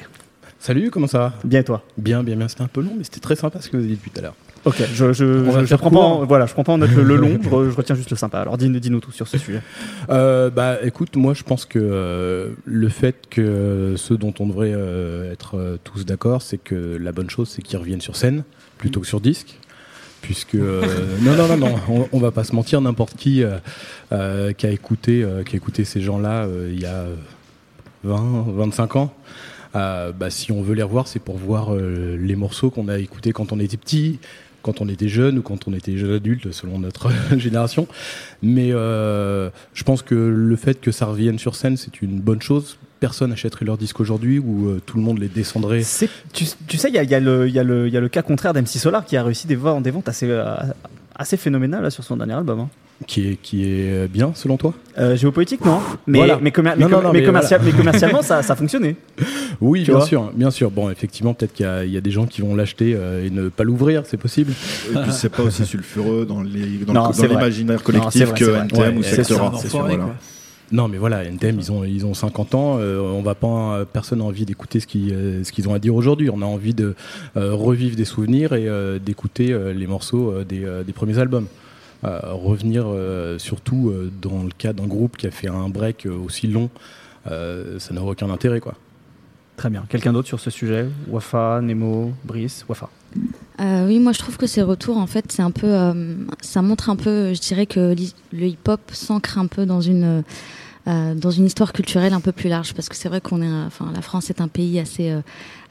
Salut, 0.66 0.90
comment 0.90 1.06
ça 1.06 1.20
va? 1.20 1.34
Bien 1.44 1.60
et 1.60 1.64
toi? 1.64 1.84
Bien, 1.96 2.24
bien, 2.24 2.36
bien. 2.36 2.48
C'était 2.48 2.64
un 2.64 2.68
peu 2.68 2.82
long, 2.82 2.94
mais 2.98 3.04
c'était 3.04 3.20
très 3.20 3.36
sympa 3.36 3.62
ce 3.62 3.70
que 3.70 3.78
vous 3.78 3.84
avez 3.84 3.92
dit 3.92 3.98
depuis 3.98 4.10
tout 4.10 4.18
à 4.18 4.24
l'heure. 4.24 4.34
Ok, 4.66 4.82
je, 4.96 5.14
je, 5.14 5.64
je, 5.64 5.76
prends 5.76 5.92
pas 5.92 6.00
en, 6.00 6.26
voilà, 6.26 6.48
je 6.48 6.54
prends 6.54 6.64
pas 6.64 6.74
en 6.74 6.80
note 6.80 6.90
le, 6.90 7.16
long, 7.16 7.38
je, 7.44 7.76
retiens 7.76 7.94
juste 7.94 8.10
le 8.10 8.16
sympa. 8.16 8.40
Alors 8.40 8.58
dis-nous 8.58 8.80
dis 8.80 8.90
tout 8.90 9.12
sur 9.12 9.28
ce 9.28 9.38
sujet. 9.38 9.62
Euh, 10.10 10.50
bah 10.50 10.78
écoute, 10.82 11.16
moi 11.18 11.36
je 11.36 11.44
pense 11.44 11.66
que 11.66 11.78
euh, 11.80 12.50
le 12.66 12.90
fait 12.90 13.28
que 13.30 13.94
ce 13.96 14.16
dont 14.16 14.34
on 14.40 14.48
devrait 14.48 14.74
euh, 14.74 15.32
être 15.32 15.78
tous 15.84 16.04
d'accord, 16.04 16.42
c'est 16.42 16.58
que 16.58 16.98
la 17.00 17.12
bonne 17.12 17.30
chose 17.30 17.48
c'est 17.48 17.62
qu'ils 17.62 17.78
reviennent 17.78 18.02
sur 18.02 18.16
scène 18.16 18.44
plutôt 18.80 19.02
que 19.02 19.08
sur 19.08 19.22
disque. 19.22 19.60
Puisque 20.24 20.56
euh, 20.56 20.82
non 21.22 21.36
non 21.36 21.48
non 21.48 21.58
non, 21.58 21.76
on, 21.90 22.08
on 22.12 22.20
va 22.20 22.32
pas 22.32 22.44
se 22.44 22.56
mentir, 22.56 22.82
n'importe 22.82 23.16
qui 23.18 23.44
euh, 23.44 24.52
qui 24.54 24.66
a 24.66 24.72
écouté 24.72 25.24
qui 25.46 25.56
a 25.56 25.58
écouté 25.58 25.86
ces 25.86 26.02
gens-là 26.02 26.48
il 26.72 26.82
y 26.82 26.88
a 26.88 27.06
20 28.04 28.46
25 28.48 28.96
ans 28.96 29.14
bah, 29.76 30.30
si 30.30 30.52
on 30.52 30.62
veut 30.62 30.74
les 30.74 30.84
revoir, 30.84 31.08
c'est 31.08 31.20
pour 31.20 31.38
voir 31.38 31.74
euh, 31.74 32.18
les 32.20 32.36
morceaux 32.36 32.70
qu'on 32.70 32.88
a 32.88 32.98
écoutés 32.98 33.34
quand 33.34 33.52
on 33.52 33.60
était 33.60 33.78
petit, 33.78 34.20
quand 34.62 34.82
on 34.82 34.88
était 34.88 35.10
jeune 35.10 35.38
ou 35.38 35.42
quand 35.42 35.68
on 35.68 35.74
était 35.74 35.98
jeune 35.98 36.14
adulte, 36.14 36.52
selon 36.52 36.80
notre 36.80 37.12
génération. 37.38 37.88
Mais 38.42 38.72
euh, 38.72 39.50
je 39.74 39.84
pense 39.84 40.02
que 40.02 40.16
le 40.16 40.56
fait 40.56 40.80
que 40.80 40.92
ça 40.92 41.06
revienne 41.06 41.40
sur 41.40 41.56
scène, 41.56 41.78
c'est 41.78 42.02
une 42.02 42.20
bonne 42.20 42.42
chose. 42.42 42.78
Personne 43.00 43.32
achèterait 43.32 43.66
leur 43.66 43.78
disque 43.78 44.00
aujourd'hui 44.00 44.40
ou 44.40 44.68
euh, 44.68 44.82
tout 44.86 44.98
le 44.98 45.04
monde 45.04 45.20
les 45.20 45.28
descendrait. 45.28 45.82
Tu, 46.34 46.46
tu, 46.68 46.78
sais, 46.78 46.90
il 46.90 46.96
y 46.96 46.98
a, 46.98 47.04
y, 47.04 47.14
a 47.14 47.20
y, 47.20 47.28
a 47.28 47.46
y 47.46 47.60
a, 47.60 47.64
le 48.00 48.08
cas 48.08 48.22
contraire 48.22 48.54
d'MC 48.54 48.68
Solar 48.68 49.06
qui 49.06 49.18
a 49.18 49.24
réussi 49.24 49.48
des, 49.48 49.56
des 49.56 49.92
ventes 49.92 50.08
assez, 50.08 50.28
euh, 50.30 50.56
assez 51.16 51.38
phénoménales 51.38 51.84
là, 51.84 51.90
sur 51.90 52.04
son 52.04 52.18
dernier 52.18 52.34
album. 52.34 52.62
Hein 52.62 52.70
qui 53.08 53.30
est, 53.30 53.36
qui 53.36 53.64
est 53.66 54.08
bien 54.08 54.32
selon 54.34 54.58
toi? 54.58 54.74
Euh, 54.98 55.16
Géopolitique, 55.16 55.64
non. 55.66 55.80
Mais, 56.08 56.22
mais, 56.42 56.52
mais, 56.52 56.52
commercialement, 56.52 58.22
ça, 58.22 58.42
ça 58.42 58.54
a 58.54 58.56
fonctionné. 58.56 58.96
Oui, 59.60 59.84
bien 59.84 60.02
sûr, 60.02 60.32
bien 60.34 60.52
sûr. 60.52 60.72
Bon, 60.72 60.90
effectivement, 60.90 61.34
peut-être 61.34 61.54
qu'il 61.54 61.66
y, 61.86 61.92
y, 61.92 61.98
a 61.98 62.02
des 62.02 62.12
gens 62.12 62.26
qui 62.26 62.42
vont 62.42 62.56
l'acheter 62.56 62.96
euh, 62.96 63.26
et 63.26 63.30
ne 63.30 63.50
pas 63.50 63.64
l'ouvrir, 63.64 64.04
c'est 64.06 64.18
possible. 64.18 64.54
Et 64.90 64.94
puis, 64.94 65.12
c'est 65.12 65.30
pas 65.30 65.44
aussi 65.44 65.66
sulfureux 65.66 66.26
dans 66.26 66.42
l'imaginaire 66.42 67.84
collectif 67.84 68.34
que 68.34 68.56
NTM 68.64 68.98
ou 68.98 69.04
Sectora. 69.04 69.52
Non, 70.76 70.90
mais 70.90 70.98
voilà, 70.98 71.24
NTM, 71.24 71.58
ils 71.58 71.72
ont, 71.72 71.84
ils 71.86 72.06
ont 72.06 72.14
50 72.14 72.54
ans. 72.54 72.78
Euh, 72.80 73.00
on 73.00 73.22
va 73.22 73.34
pas, 73.34 73.86
personne 73.86 74.20
n'a 74.20 74.26
envie 74.26 74.46
d'écouter 74.46 74.82
ce 74.82 74.88
qu'ils, 74.88 75.14
euh, 75.14 75.44
ce 75.46 75.54
qu'ils 75.54 75.70
ont 75.70 75.74
à 75.74 75.80
dire 75.80 75.96
aujourd'hui. 75.96 76.30
On 76.30 76.42
a 76.42 76.46
envie 76.46 76.74
de 76.74 76.96
euh, 77.38 77.54
revivre 77.54 77.96
des 77.96 78.04
souvenirs 78.04 78.54
et 78.54 78.68
euh, 78.68 79.00
d'écouter 79.00 79.58
les 79.74 79.88
morceaux 79.88 80.44
des, 80.44 80.68
des 80.86 80.94
premiers 80.94 81.18
albums 81.18 81.48
revenir 82.04 82.86
euh, 82.88 83.40
surtout 83.40 83.90
euh, 83.90 84.12
dans 84.22 84.44
le 84.44 84.52
cas 84.56 84.74
d'un 84.74 84.88
groupe 84.88 85.18
qui 85.18 85.28
a 85.28 85.32
fait 85.32 85.48
un 85.48 85.70
break 85.70 86.06
euh, 86.06 86.18
aussi 86.26 86.48
long, 86.48 86.70
ça 87.26 87.94
n'a 87.94 88.04
aucun 88.04 88.30
intérêt 88.30 88.60
quoi. 88.60 88.76
Très 89.58 89.70
bien. 89.70 89.86
Quelqu'un 89.88 90.12
d'autre 90.12 90.28
sur 90.28 90.40
ce 90.40 90.50
sujet? 90.50 90.86
Wafa, 91.08 91.62
Nemo, 91.62 92.12
Brice, 92.26 92.66
Wafa. 92.68 92.90
Euh, 93.62 93.88
oui, 93.88 94.00
moi 94.00 94.12
je 94.12 94.20
trouve 94.20 94.36
que 94.38 94.48
ces 94.48 94.62
retours, 94.62 94.98
en 94.98 95.08
fait, 95.08 95.32
c'est 95.32 95.42
un 95.42 95.52
peu, 95.52 95.68
euh, 95.68 96.16
ça 96.42 96.62
montre 96.62 96.90
un 96.90 96.98
peu, 96.98 97.34
je 97.34 97.40
dirais 97.40 97.66
que 97.66 97.96
le 98.34 98.46
hip-hop 98.46 98.82
s'ancre 98.92 99.38
un 99.38 99.48
peu 99.48 99.66
dans 99.66 99.80
une 99.80 100.24
euh, 100.88 101.16
dans 101.16 101.32
une 101.32 101.46
histoire 101.46 101.74
culturelle 101.74 102.14
un 102.14 102.20
peu 102.20 102.32
plus 102.32 102.50
large 102.50 102.74
parce 102.74 102.90
que 102.90 102.96
c'est 102.96 103.10
vrai 103.10 103.20
qu'on 103.20 103.42
est 103.42 103.66
enfin 103.66 103.92
la 103.94 104.02
France 104.02 104.30
est 104.30 104.40
un 104.40 104.48
pays 104.48 104.80
assez 104.80 105.10
euh, 105.10 105.22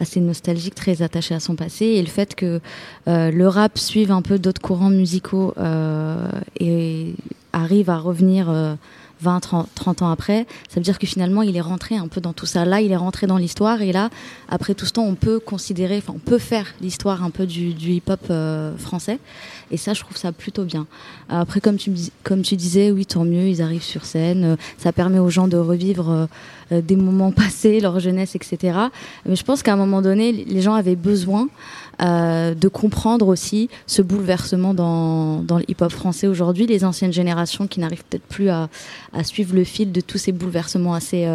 assez 0.01 0.21
nostalgique 0.21 0.75
très 0.75 1.03
attaché 1.03 1.35
à 1.35 1.41
son 1.41 1.55
passé 1.55 1.85
et 1.85 2.03
le 2.03 2.09
fait 2.09 2.35
que 2.35 2.61
euh, 3.07 3.31
le 3.31 3.49
rap 3.49 3.79
suive 3.79 4.11
un 4.11 4.23
peu 4.23 4.39
d'autres 4.39 4.61
courants 4.61 4.91
musicaux 4.91 5.55
euh, 5.59 6.29
et 6.59 7.15
arrive 7.53 7.91
à 7.91 7.99
revenir 7.99 8.77
20, 9.21 9.41
30, 9.41 9.69
30, 9.75 10.03
ans 10.03 10.11
après, 10.11 10.47
ça 10.69 10.77
veut 10.77 10.83
dire 10.83 10.99
que 10.99 11.07
finalement 11.07 11.43
il 11.43 11.57
est 11.57 11.61
rentré 11.61 11.97
un 11.97 12.09
peu 12.09 12.21
dans 12.21 12.33
tout 12.33 12.47
ça. 12.47 12.65
Là, 12.65 12.81
il 12.81 12.93
est 12.93 12.97
rentré 12.97 13.27
dans 13.27 13.37
l'histoire 13.37 13.83
et 13.83 13.93
là, 13.93 14.11
après 14.49 14.75
tout 14.75 14.87
ce 14.87 14.93
temps, 14.93 15.05
on 15.05 15.15
peut 15.15 15.39
considérer, 15.39 15.99
enfin, 15.99 16.13
on 16.17 16.19
peut 16.19 16.39
faire 16.39 16.67
l'histoire 16.81 17.25
un 17.25 17.31
peu 17.31 17.47
du, 17.47 17.71
hip-hop 17.71 18.21
euh, 18.31 18.77
français. 18.77 19.19
Et 19.71 19.77
ça, 19.77 19.95
je 19.95 20.01
trouve 20.01 20.17
ça 20.17 20.33
plutôt 20.33 20.65
bien. 20.65 20.87
Après, 21.29 21.61
comme 21.61 21.77
tu, 21.77 21.93
comme 22.23 22.43
tu 22.43 22.57
disais, 22.57 22.91
oui, 22.91 23.07
tant 23.07 23.25
mieux, 23.25 23.49
ils 23.49 23.63
arrivent 23.63 23.83
sur 23.83 24.05
scène. 24.05 24.45
Euh, 24.45 24.57
ça 24.79 24.93
permet 24.93 25.19
aux 25.19 25.31
gens 25.31 25.49
de 25.49 25.57
revivre 25.57 26.29
euh, 26.73 26.81
des 26.83 26.97
moments 26.97 27.33
passés, 27.33 27.81
leur 27.81 27.99
jeunesse, 28.01 28.35
etc. 28.35 28.79
Mais 29.27 29.37
je 29.37 29.45
pense 29.45 29.63
qu'à 29.63 29.73
un 29.73 29.77
moment 29.77 30.03
donné, 30.03 30.33
les 30.33 30.63
gens 30.63 30.75
avaient 30.75 30.97
besoin 30.97 31.49
de 32.01 32.69
comprendre 32.69 33.29
aussi 33.29 33.69
ce 33.87 34.03
bouleversement 34.03 34.75
dans, 34.75 35.43
dans 35.43 35.59
le 35.59 35.65
hip-hop 35.71 35.93
français 35.93 36.27
aujourd'hui, 36.27 36.67
les 36.67 36.85
anciennes 36.85 37.13
générations 37.13 37.69
qui 37.69 37.79
n'arrivent 37.81 38.05
peut-être 38.11 38.27
plus 38.27 38.49
à, 38.49 38.69
à, 39.15 39.25
suivre 39.25 39.55
le 39.55 39.65
fil 39.65 39.93
de 39.93 40.01
tous 40.01 40.19
ces 40.19 40.33
bouleversements 40.33 40.95
assez, 40.95 41.27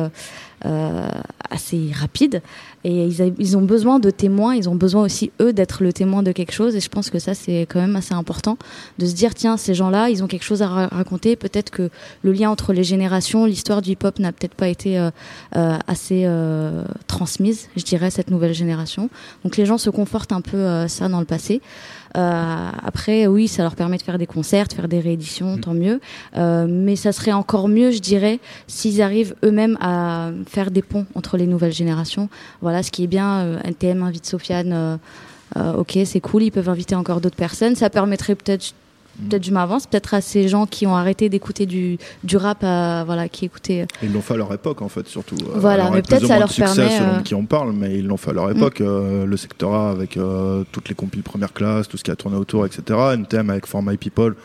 euh, 0.66 1.10
assez 1.50 1.92
rapide. 1.94 2.42
Et 2.84 3.06
ils, 3.06 3.34
ils, 3.40 3.58
ont 3.58 3.62
besoin 3.62 4.00
de 4.00 4.10
témoins, 4.10 4.56
ils 4.56 4.70
ont 4.70 4.76
besoin 4.76 5.04
aussi, 5.04 5.32
eux, 5.42 5.52
d'être 5.52 5.84
le 5.84 5.92
témoin 5.92 6.24
de 6.24 6.32
quelque 6.32 6.54
chose. 6.54 6.76
Et 6.76 6.80
je 6.80 6.90
pense 6.90 7.10
que 7.10 7.20
ça, 7.20 7.34
c'est 7.34 7.62
quand 7.62 7.80
même 7.80 7.96
assez 7.96 8.14
important 8.14 8.58
de 8.98 9.06
se 9.06 9.14
dire, 9.14 9.34
tiens, 9.36 9.58
ces 9.58 9.74
gens-là, 9.74 10.10
ils 10.10 10.24
ont 10.24 10.28
quelque 10.28 10.44
chose 10.44 10.62
à 10.62 10.88
raconter. 10.88 11.36
Peut-être 11.36 11.72
que 11.72 11.90
le 12.24 12.32
lien 12.32 12.50
entre 12.50 12.72
les 12.72 12.84
générations, 12.84 13.46
l'histoire 13.46 13.82
du 13.82 13.92
hip-hop 13.92 14.20
n'a 14.20 14.32
peut-être 14.32 14.56
pas 14.56 14.70
été 14.70 14.98
euh, 14.98 15.12
euh, 15.56 15.78
assez 15.88 16.24
euh, 16.26 16.84
transmise, 17.08 17.68
je 17.76 17.84
dirais, 17.84 18.12
cette 18.12 18.32
nouvelle 18.32 18.54
génération. 18.54 19.10
Donc 19.44 19.58
les 19.58 19.66
gens 19.66 19.78
se 19.78 19.90
confortent 19.90 20.32
un 20.32 20.42
peu 20.42 20.88
ça 20.88 21.10
dans 21.10 21.20
le 21.20 21.26
passé. 21.26 21.62
Euh, 22.18 22.70
après, 22.84 23.28
oui, 23.28 23.48
ça 23.48 23.64
leur 23.64 23.76
permet 23.76 23.98
de 23.98 24.02
faire 24.02 24.18
des 24.18 24.26
concerts, 24.26 24.68
de 24.68 24.74
faire 24.74 24.88
des 24.88 25.00
rééditions, 25.00 25.56
mm. 25.56 25.60
tant 25.60 25.74
mieux. 25.74 26.00
Euh, 26.38 26.66
mais 26.68 26.96
ça 26.96 27.12
serait 27.12 27.32
encore 27.32 27.68
mieux, 27.68 27.92
je 27.92 28.00
dirais, 28.00 28.40
s'ils 28.68 29.02
arrivent 29.02 29.36
eux-mêmes 29.44 29.78
à 29.80 30.32
faire 30.48 30.72
des 30.72 30.82
ponts 30.82 31.06
entre 31.16 31.38
les 31.38 31.48
nouvelles 31.48 31.74
générations. 31.74 32.30
Voilà, 32.62 32.84
ce 32.84 32.92
qui 32.92 33.04
est 33.04 33.08
bien. 33.08 33.40
Euh, 33.40 33.60
NTM 33.64 34.04
invite 34.04 34.26
Sofiane. 34.26 35.00
ok, 35.56 36.00
c'est 36.06 36.22
cool. 36.22 36.44
Ils 36.44 36.52
peuvent 36.52 36.70
inviter 36.70 36.96
encore 36.96 37.22
d'autres 37.22 37.36
personnes. 37.36 37.76
Ça 37.76 37.90
permettrait 37.90 38.36
peut-être 38.36 38.74
peut-être 39.28 39.44
je 39.44 39.52
m'avance, 39.52 39.88
peut-être 39.88 40.14
à 40.14 40.22
ces 40.22 40.48
gens 40.48 40.66
qui 40.66 40.88
ont 40.88 40.96
arrêté 40.96 41.30
d'écouter 41.30 41.66
du, 41.66 41.98
du 42.24 42.38
rap, 42.38 42.60
voilà, 42.62 43.28
qui 43.30 43.46
écoutaient. 43.46 43.88
Ils 44.04 44.14
l'ont 44.14 44.22
fait 44.22 44.36
à 44.36 44.38
leur 44.38 44.54
époque, 44.54 44.82
en 44.82 44.90
fait, 44.90 45.08
surtout. 45.08 45.36
Voilà, 45.56 45.90
mais 45.92 46.02
peut-être 46.02 46.28
ça 46.28 46.40
leur 46.40 46.54
permet. 46.54 46.90
Selon 46.90 47.10
euh, 47.10 47.22
qui 47.22 47.36
on 47.36 47.46
parle, 47.46 47.74
mais 47.74 47.98
ils 47.98 48.06
l'ont 48.06 48.18
fait 48.18 48.32
à 48.32 48.34
leur 48.34 48.50
époque. 48.50 48.80
Mm. 48.80 48.86
Euh, 48.86 49.26
le 49.26 49.38
secteur 49.38 49.74
A 49.74 49.92
avec 49.92 50.18
euh, 50.18 50.64
toutes 50.72 50.90
les 50.90 50.96
compiles 50.96 51.24
première 51.24 51.54
classe, 51.54 51.88
tout 51.88 51.98
ce 51.98 52.04
qui 52.04 52.12
a 52.12 52.16
tourné 52.16 52.38
autour, 52.38 52.66
etc. 52.66 53.00
NTM 53.14 53.50
avec 53.50 53.66
For 53.66 53.82
My 53.84 53.98
People 53.98 54.36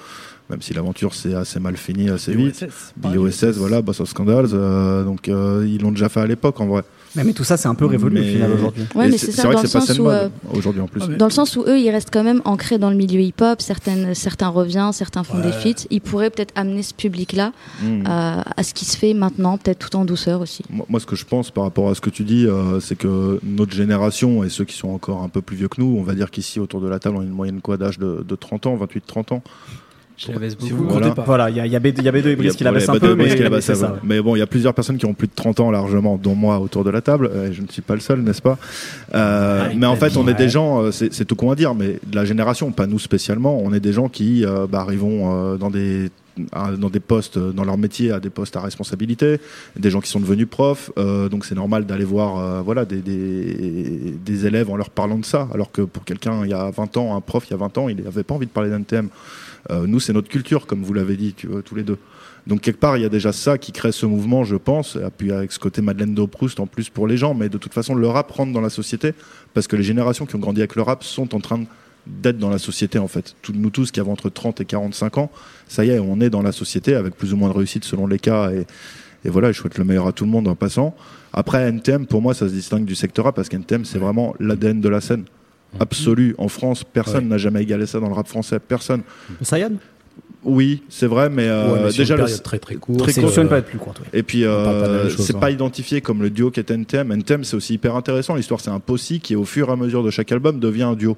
même 0.50 0.60
si 0.60 0.74
l'aventure 0.74 1.14
s'est 1.14 1.32
assez 1.32 1.58
mal 1.58 1.74
finie 1.78 2.10
assez 2.10 2.34
vite. 2.34 2.66
BOSS, 2.98 3.56
voilà, 3.56 3.80
Boss 3.80 4.00
of 4.00 4.10
Scandals. 4.10 4.50
donc 4.50 5.28
ils 5.28 5.78
l'ont 5.80 5.90
déjà 5.90 6.10
fait 6.10 6.20
à 6.20 6.26
l'époque 6.26 6.60
en 6.60 6.66
vrai. 6.66 6.82
Mais, 7.16 7.32
tout 7.32 7.44
ça, 7.44 7.56
c'est 7.56 7.68
un 7.68 7.74
peu 7.74 7.86
révolu 7.86 8.20
au 8.20 8.24
final 8.24 8.52
aujourd'hui. 8.52 8.84
Ouais, 8.94 9.08
mais 9.08 9.18
c'est 9.18 9.32
ça, 9.32 9.46
vrai 9.46 9.62
que 9.62 9.66
c'est 9.66 9.98
pas 9.98 10.10
euh, 10.10 10.28
aujourd'hui 10.52 10.80
en 10.80 10.88
plus. 10.88 11.06
Dans 11.16 11.26
le 11.26 11.30
sens 11.30 11.56
où 11.56 11.62
eux, 11.66 11.78
ils 11.78 11.90
restent 11.90 12.12
quand 12.12 12.24
même 12.24 12.42
ancrés 12.44 12.78
dans 12.78 12.90
le 12.90 12.96
milieu 12.96 13.20
hip-hop. 13.20 13.60
Certains 13.60 14.48
reviennent, 14.48 14.92
certains 14.92 15.24
font 15.24 15.38
des 15.38 15.52
feats. 15.52 15.86
Ils 15.90 16.00
pourraient 16.00 16.30
peut-être 16.30 16.52
amener 16.56 16.82
ce 16.82 16.94
public-là 16.94 17.52
hmm. 17.82 18.04
euh, 18.06 18.42
à 18.56 18.62
ce 18.62 18.74
qui 18.74 18.84
se 18.84 18.96
fait 18.96 19.14
maintenant, 19.14 19.58
peut-être 19.58 19.78
tout 19.78 19.96
en 19.96 20.04
douceur 20.04 20.40
aussi. 20.40 20.62
Moi, 20.70 21.00
ce 21.00 21.06
que 21.06 21.16
je 21.16 21.24
pense 21.24 21.50
par 21.50 21.64
rapport 21.64 21.88
à 21.88 21.94
ce 21.94 22.00
que 22.00 22.10
tu 22.10 22.24
dis, 22.24 22.46
euh, 22.46 22.80
c'est 22.80 22.96
que 22.96 23.40
notre 23.42 23.72
génération 23.72 24.44
et 24.44 24.48
ceux 24.48 24.64
qui 24.64 24.76
sont 24.76 24.88
encore 24.88 25.22
un 25.22 25.28
peu 25.28 25.40
plus 25.40 25.56
vieux 25.56 25.68
que 25.68 25.80
nous, 25.80 25.96
on 25.98 26.02
va 26.02 26.14
dire 26.14 26.30
qu'ici 26.30 26.60
autour 26.60 26.80
de 26.80 26.88
la 26.88 26.98
table, 26.98 27.16
on 27.16 27.20
a 27.20 27.24
une 27.24 27.30
moyenne 27.30 27.60
quoi 27.60 27.76
d'âge 27.76 27.98
de, 27.98 28.24
de 28.26 28.34
30 28.34 28.66
ans, 28.66 28.76
28-30 28.76 29.34
ans. 29.34 29.42
Je 30.16 30.30
l'abaisse 30.30 30.54
beaucoup. 30.54 30.66
Si 30.66 30.72
vous 30.72 30.88
voilà. 30.88 31.10
pas. 31.10 31.22
Voilà, 31.22 31.50
il 31.50 31.56
y 31.56 31.60
a, 31.60 31.66
y, 31.66 31.74
a 31.74 31.80
B2 31.80 32.26
et 32.26 32.36
Brice 32.36 32.54
qui 32.54 32.62
l'abaissent 32.62 32.88
un 32.88 32.98
peu, 32.98 33.16
mais, 33.16 33.34
mais, 33.50 33.60
ça, 33.60 33.96
mais 34.04 34.20
bon, 34.20 34.36
il 34.36 34.38
y 34.38 34.42
a 34.42 34.46
plusieurs 34.46 34.72
personnes 34.72 34.96
qui 34.96 35.06
ont 35.06 35.14
plus 35.14 35.26
de 35.26 35.32
30 35.34 35.60
ans 35.60 35.70
largement, 35.70 36.16
dont 36.16 36.36
moi 36.36 36.60
autour 36.60 36.84
de 36.84 36.90
la 36.90 37.00
table. 37.00 37.30
Euh, 37.32 37.52
je 37.52 37.62
ne 37.62 37.68
suis 37.68 37.82
pas 37.82 37.94
le 37.94 38.00
seul, 38.00 38.20
n'est-ce 38.20 38.42
pas? 38.42 38.56
Euh, 39.14 39.68
Mais 39.76 39.86
en 39.86 39.96
fait, 39.96 40.16
on 40.16 40.28
est 40.28 40.34
des 40.34 40.48
gens, 40.48 40.82
euh, 40.82 40.90
c'est 40.92 41.24
tout 41.24 41.34
qu'on 41.34 41.48
va 41.48 41.56
dire, 41.56 41.74
mais 41.74 41.98
de 42.06 42.14
la 42.16 42.24
génération, 42.24 42.70
pas 42.70 42.86
nous 42.86 43.00
spécialement, 43.00 43.58
on 43.60 43.72
est 43.72 43.80
des 43.80 43.92
gens 43.92 44.08
qui 44.08 44.44
euh, 44.44 44.66
bah, 44.68 44.80
arrivons 44.80 45.56
dans 45.56 45.70
des 45.70 46.10
dans 46.36 46.90
des 46.90 47.00
postes 47.00 47.38
dans 47.38 47.64
leur 47.64 47.78
métier 47.78 48.10
à 48.10 48.18
des 48.18 48.30
postes 48.30 48.56
à 48.56 48.60
responsabilité 48.60 49.38
des 49.76 49.90
gens 49.90 50.00
qui 50.00 50.10
sont 50.10 50.20
devenus 50.20 50.48
profs 50.48 50.90
euh, 50.98 51.28
donc 51.28 51.44
c'est 51.44 51.54
normal 51.54 51.86
d'aller 51.86 52.04
voir 52.04 52.38
euh, 52.38 52.60
voilà 52.60 52.84
des, 52.84 53.00
des, 53.00 54.46
élèves 54.46 54.68
en 54.68 54.76
leur 54.76 54.90
parlant 54.90 55.18
de 55.18 55.24
ça 55.24 55.48
alors 55.54 55.70
que 55.70 55.82
pour 55.82 56.04
quelqu'un 56.04 56.44
il 56.44 56.50
y 56.50 56.54
a 56.54 56.70
20 56.70 56.96
ans 56.96 57.16
un 57.16 57.20
prof 57.20 57.44
il 57.46 57.52
y 57.52 57.54
a 57.54 57.58
20 57.58 57.78
ans 57.78 57.88
il 57.88 58.02
n'avait 58.02 58.24
pas 58.24 58.34
envie 58.34 58.46
de 58.46 58.50
parler 58.50 58.70
d'un 58.70 58.82
thème 58.82 59.10
euh, 59.70 59.86
nous, 59.86 60.00
c'est 60.00 60.12
notre 60.12 60.28
culture, 60.28 60.66
comme 60.66 60.82
vous 60.82 60.92
l'avez 60.92 61.16
dit 61.16 61.34
tous 61.64 61.74
les 61.74 61.82
deux. 61.82 61.98
Donc 62.46 62.60
quelque 62.60 62.78
part, 62.78 62.98
il 62.98 63.02
y 63.02 63.06
a 63.06 63.08
déjà 63.08 63.32
ça 63.32 63.56
qui 63.56 63.72
crée 63.72 63.92
ce 63.92 64.04
mouvement, 64.04 64.44
je 64.44 64.56
pense, 64.56 64.96
et 64.96 65.08
puis 65.16 65.32
avec 65.32 65.50
ce 65.50 65.58
côté 65.58 65.80
Madeleine 65.80 66.14
de 66.14 66.24
Proust 66.26 66.60
en 66.60 66.66
plus 66.66 66.90
pour 66.90 67.06
les 67.06 67.16
gens, 67.16 67.32
mais 67.32 67.48
de 67.48 67.56
toute 67.56 67.72
façon, 67.72 67.94
le 67.94 68.06
rap 68.06 68.30
rentre 68.30 68.52
dans 68.52 68.60
la 68.60 68.68
société, 68.68 69.14
parce 69.54 69.66
que 69.66 69.76
les 69.76 69.82
générations 69.82 70.26
qui 70.26 70.36
ont 70.36 70.40
grandi 70.40 70.60
avec 70.60 70.76
le 70.76 70.82
rap 70.82 71.04
sont 71.04 71.34
en 71.34 71.40
train 71.40 71.64
d'être 72.06 72.38
dans 72.38 72.50
la 72.50 72.58
société 72.58 72.98
en 72.98 73.08
fait. 73.08 73.34
nous 73.52 73.70
tous 73.70 73.90
qui 73.90 74.00
avons 74.00 74.12
entre 74.12 74.28
30 74.28 74.60
et 74.60 74.64
45 74.64 75.18
ans, 75.18 75.30
ça 75.68 75.84
y 75.84 75.90
est, 75.90 75.98
on 75.98 76.20
est 76.20 76.30
dans 76.30 76.42
la 76.42 76.52
société 76.52 76.94
avec 76.94 77.16
plus 77.16 77.32
ou 77.32 77.36
moins 77.36 77.48
de 77.48 77.54
réussite 77.54 77.84
selon 77.84 78.06
les 78.06 78.18
cas, 78.18 78.50
et, 78.50 78.66
et 79.24 79.30
voilà, 79.30 79.52
je 79.52 79.58
souhaite 79.58 79.78
le 79.78 79.84
meilleur 79.84 80.06
à 80.06 80.12
tout 80.12 80.24
le 80.24 80.30
monde 80.30 80.48
en 80.48 80.54
passant. 80.54 80.94
Après, 81.32 81.62
NTM, 81.68 82.06
pour 82.06 82.22
moi, 82.22 82.34
ça 82.34 82.48
se 82.48 82.52
distingue 82.52 82.84
du 82.84 82.94
secteur 82.94 83.26
A, 83.26 83.32
parce 83.32 83.48
qu'NTM, 83.48 83.84
c'est 83.84 83.98
vraiment 83.98 84.34
l'ADN 84.38 84.80
de 84.80 84.88
la 84.88 85.00
scène 85.00 85.24
absolu. 85.80 86.34
En 86.38 86.48
France, 86.48 86.84
personne 86.84 87.28
n'a 87.28 87.38
jamais 87.38 87.62
égalé 87.62 87.86
ça 87.86 88.00
dans 88.00 88.08
le 88.08 88.14
rap 88.14 88.28
français. 88.28 88.60
Personne. 88.60 89.02
Sayan 89.42 89.72
oui, 90.46 90.82
c'est 90.90 91.06
vrai, 91.06 91.30
mais, 91.30 91.48
euh, 91.48 91.90
déjà 91.90 92.16
le 92.16 92.26
très 92.26 92.58
très 92.58 92.74
court. 92.74 92.98
Très 92.98 93.14
court, 93.14 93.32
euh, 93.36 93.44
pas 93.46 93.58
être 93.58 93.64
plus 93.64 93.78
courte. 93.78 94.02
Et 94.12 94.22
puis 94.22 94.44
euh, 94.44 95.08
c'est 95.08 95.38
pas 95.38 95.50
identifié 95.50 96.02
comme 96.02 96.20
le 96.20 96.28
duo 96.28 96.50
qui 96.50 96.60
est 96.60 96.70
NTM. 96.70 97.12
NTM, 97.12 97.44
c'est 97.44 97.56
aussi 97.56 97.72
hyper 97.72 97.96
intéressant. 97.96 98.34
L'histoire, 98.34 98.60
c'est 98.60 98.70
un 98.70 98.78
possi 98.78 99.20
qui, 99.20 99.36
au 99.36 99.46
fur 99.46 99.70
et 99.70 99.72
à 99.72 99.76
mesure 99.76 100.02
de 100.02 100.10
chaque 100.10 100.30
album, 100.32 100.60
devient 100.60 100.82
un 100.82 100.96
duo. 100.96 101.16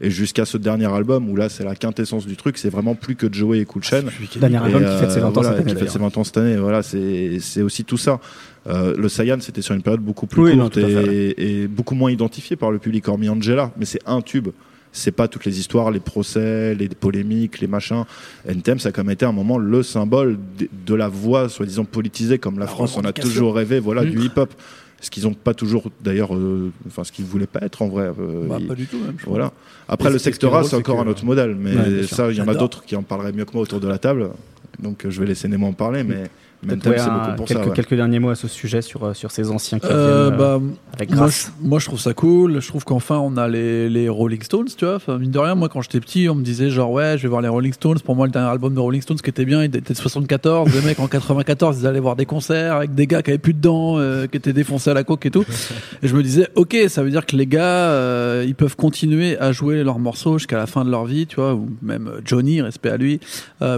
Et 0.00 0.10
jusqu'à 0.10 0.44
ce 0.44 0.56
dernier 0.56 0.86
album 0.86 1.28
où 1.28 1.34
là 1.34 1.48
c'est 1.48 1.64
la 1.64 1.74
quintessence 1.74 2.26
du 2.26 2.36
truc, 2.36 2.56
c'est 2.56 2.70
vraiment 2.70 2.94
plus 2.94 3.16
que 3.16 3.32
Joey 3.32 3.58
et 3.58 3.64
Cool 3.64 3.82
Chain. 3.82 4.04
Dernier 4.36 4.58
album 4.58 4.84
qui 4.84 4.98
fête 4.98 5.10
ses 5.10 5.20
20 5.20 5.36
ans 5.36 5.42
cette 5.42 5.52
année. 5.52 5.72
Qui 5.72 5.78
fête 5.78 5.90
ses 5.90 5.98
20 5.98 6.18
ans 6.18 6.24
cette 6.24 6.36
année. 6.36 6.56
Voilà, 6.56 6.82
c'est 6.82 7.62
aussi 7.62 7.84
tout 7.84 7.96
ça. 7.96 8.20
Euh, 8.68 8.94
le 8.96 9.08
Saiyan, 9.08 9.38
c'était 9.40 9.62
sur 9.62 9.74
une 9.74 9.82
période 9.82 10.00
beaucoup 10.00 10.26
plus 10.26 10.56
courte 10.56 10.76
et, 10.76 11.66
beaucoup 11.68 11.94
moins 11.94 12.10
identifié 12.10 12.56
par 12.56 12.70
le 12.70 12.78
public, 12.78 13.08
hormis 13.08 13.28
Angela. 13.28 13.72
Mais 13.78 13.84
c'est 13.84 14.00
un 14.06 14.20
tube. 14.20 14.48
C'est 14.90 15.12
pas 15.12 15.28
toutes 15.28 15.44
les 15.44 15.60
histoires, 15.60 15.90
les 15.90 16.00
procès, 16.00 16.74
les 16.74 16.88
polémiques, 16.88 17.60
les 17.60 17.66
machins. 17.66 18.04
NTM, 18.48 18.78
ça 18.78 18.88
a 18.88 18.92
quand 18.92 19.04
même 19.04 19.12
été 19.12 19.26
un 19.26 19.32
moment 19.32 19.58
le 19.58 19.82
symbole 19.82 20.38
de, 20.86 20.94
la 20.94 21.08
voix 21.08 21.48
soi-disant 21.48 21.84
politisée, 21.84 22.38
comme 22.38 22.58
la, 22.58 22.66
France 22.66 22.96
en 22.96 23.02
a 23.02 23.12
toujours 23.12 23.54
rêvé, 23.54 23.80
voilà, 23.80 24.04
du 24.04 24.18
hip-hop 24.18 24.54
ce 25.00 25.10
qu'ils 25.10 25.24
n'ont 25.24 25.34
pas 25.34 25.54
toujours 25.54 25.84
d'ailleurs 26.00 26.34
euh, 26.34 26.72
enfin 26.86 27.04
ce 27.04 27.12
qu'ils 27.12 27.24
voulaient 27.24 27.46
pas 27.46 27.60
être 27.62 27.82
en 27.82 27.88
vrai 27.88 28.10
euh, 28.18 28.46
bah, 28.48 28.58
pas 28.66 28.74
du 28.74 28.86
tout 28.86 28.98
même 28.98 29.16
voilà. 29.26 29.52
après 29.88 30.10
le 30.10 30.18
secteur 30.18 30.54
A 30.54 30.64
c'est 30.64 30.76
encore 30.76 31.00
un 31.00 31.06
autre 31.06 31.24
modèle 31.24 31.54
mais 31.54 32.02
ça 32.04 32.30
il 32.30 32.36
y 32.36 32.40
en 32.40 32.48
a 32.48 32.54
d'autres 32.54 32.84
qui 32.84 32.96
en 32.96 33.02
parleraient 33.02 33.32
mieux 33.32 33.44
que 33.44 33.52
moi 33.52 33.62
autour 33.62 33.80
de 33.80 33.88
la 33.88 33.98
table 33.98 34.30
donc 34.78 35.06
je 35.08 35.20
vais 35.20 35.26
laisser 35.26 35.48
Nemo 35.48 35.66
en 35.66 35.72
parler 35.72 36.02
mais 36.02 36.24
pour 36.66 37.46
quelques, 37.46 37.64
ça, 37.64 37.70
quelques 37.70 37.94
derniers 37.94 38.18
mots 38.18 38.30
à 38.30 38.34
ce 38.34 38.48
sujet 38.48 38.82
sur, 38.82 39.04
euh, 39.04 39.14
sur 39.14 39.30
ces 39.30 39.50
anciens 39.50 39.78
qui 39.78 39.86
euh, 39.88 40.30
bah, 40.30 40.44
euh, 40.44 40.58
avec 40.92 41.10
grâce. 41.10 41.52
Moi 41.62 41.78
je, 41.78 41.86
trouve 41.86 42.00
ça 42.00 42.14
cool. 42.14 42.60
Je 42.60 42.66
trouve 42.66 42.84
qu'enfin 42.84 43.16
on 43.18 43.36
a 43.36 43.46
les, 43.46 43.88
les, 43.88 44.08
Rolling 44.08 44.42
Stones, 44.42 44.68
tu 44.76 44.84
vois. 44.84 44.96
Enfin, 44.96 45.18
mine 45.18 45.30
de 45.30 45.38
rien, 45.38 45.54
moi 45.54 45.68
quand 45.68 45.82
j'étais 45.82 46.00
petit, 46.00 46.28
on 46.28 46.34
me 46.34 46.42
disait 46.42 46.70
genre 46.70 46.90
ouais, 46.90 47.16
je 47.16 47.22
vais 47.22 47.28
voir 47.28 47.42
les 47.42 47.48
Rolling 47.48 47.72
Stones. 47.72 48.00
Pour 48.00 48.16
moi, 48.16 48.26
le 48.26 48.32
dernier 48.32 48.48
album 48.48 48.74
de 48.74 48.80
Rolling 48.80 49.02
Stones 49.02 49.18
qui 49.18 49.30
était 49.30 49.44
bien, 49.44 49.62
il 49.62 49.66
était 49.66 49.92
de 49.92 49.98
74. 49.98 50.72
les 50.74 50.80
mecs 50.80 50.98
en 50.98 51.06
94, 51.06 51.78
ils 51.80 51.86
allaient 51.86 52.00
voir 52.00 52.16
des 52.16 52.26
concerts 52.26 52.74
avec 52.74 52.94
des 52.94 53.06
gars 53.06 53.22
qui 53.22 53.30
avaient 53.30 53.38
plus 53.38 53.54
de 53.54 53.60
dents, 53.60 53.98
qui 54.26 54.36
étaient 54.36 54.52
défoncés 54.52 54.90
à 54.90 54.94
la 54.94 55.04
coke 55.04 55.26
et 55.26 55.30
tout. 55.30 55.44
et 56.02 56.08
je 56.08 56.16
me 56.16 56.22
disais 56.24 56.48
ok, 56.56 56.76
ça 56.88 57.04
veut 57.04 57.10
dire 57.10 57.24
que 57.24 57.36
les 57.36 57.46
gars, 57.46 58.42
ils 58.42 58.56
peuvent 58.56 58.76
continuer 58.76 59.38
à 59.38 59.52
jouer 59.52 59.84
leurs 59.84 60.00
morceaux 60.00 60.38
jusqu'à 60.38 60.58
la 60.58 60.66
fin 60.66 60.84
de 60.84 60.90
leur 60.90 61.04
vie, 61.04 61.26
tu 61.26 61.36
vois. 61.36 61.54
Ou 61.54 61.68
même 61.82 62.10
Johnny, 62.24 62.60
respect 62.60 62.90
à 62.90 62.96
lui, 62.96 63.20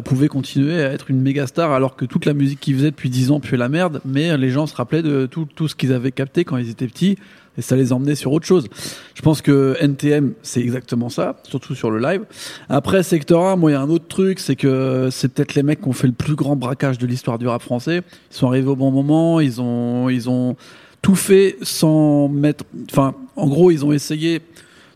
pouvait 0.04 0.28
continuer 0.28 0.82
à 0.82 0.92
être 0.92 1.10
une 1.10 1.20
méga 1.20 1.46
star 1.46 1.72
alors 1.72 1.94
que 1.94 2.06
toute 2.06 2.24
la 2.24 2.32
musique 2.32 2.69
faisait 2.74 2.90
depuis 2.90 3.10
10 3.10 3.30
ans 3.30 3.40
puis 3.40 3.56
la 3.56 3.68
merde, 3.68 4.00
mais 4.04 4.36
les 4.36 4.50
gens 4.50 4.66
se 4.66 4.74
rappelaient 4.74 5.02
de 5.02 5.26
tout, 5.26 5.68
ce 5.68 5.74
qu'ils 5.74 5.92
avaient 5.92 6.12
capté 6.12 6.44
quand 6.44 6.56
ils 6.56 6.70
étaient 6.70 6.86
petits 6.86 7.16
et 7.58 7.62
ça 7.62 7.76
les 7.76 7.92
emmenait 7.92 8.14
sur 8.14 8.32
autre 8.32 8.46
chose. 8.46 8.68
Je 9.14 9.22
pense 9.22 9.42
que 9.42 9.76
NTM, 9.80 10.34
c'est 10.42 10.60
exactement 10.60 11.08
ça, 11.08 11.40
surtout 11.42 11.74
sur 11.74 11.90
le 11.90 11.98
live. 11.98 12.22
Après, 12.68 13.02
Sector 13.02 13.56
moi, 13.56 13.70
il 13.70 13.74
y 13.74 13.76
a 13.76 13.80
un 13.80 13.90
autre 13.90 14.06
truc, 14.06 14.38
c'est 14.38 14.56
que 14.56 15.08
c'est 15.10 15.32
peut-être 15.32 15.54
les 15.54 15.62
mecs 15.62 15.80
qui 15.80 15.88
ont 15.88 15.92
fait 15.92 16.06
le 16.06 16.12
plus 16.12 16.36
grand 16.36 16.56
braquage 16.56 16.98
de 16.98 17.06
l'histoire 17.06 17.38
du 17.38 17.48
rap 17.48 17.62
français. 17.62 18.02
Ils 18.30 18.36
sont 18.36 18.46
arrivés 18.46 18.68
au 18.68 18.76
bon 18.76 18.90
moment, 18.90 19.40
ils 19.40 19.60
ont, 19.60 20.08
ils 20.08 20.30
ont 20.30 20.56
tout 21.02 21.16
fait 21.16 21.56
sans 21.62 22.28
mettre, 22.28 22.64
enfin, 22.90 23.14
en 23.36 23.48
gros, 23.48 23.70
ils 23.70 23.84
ont 23.84 23.92
essayé 23.92 24.42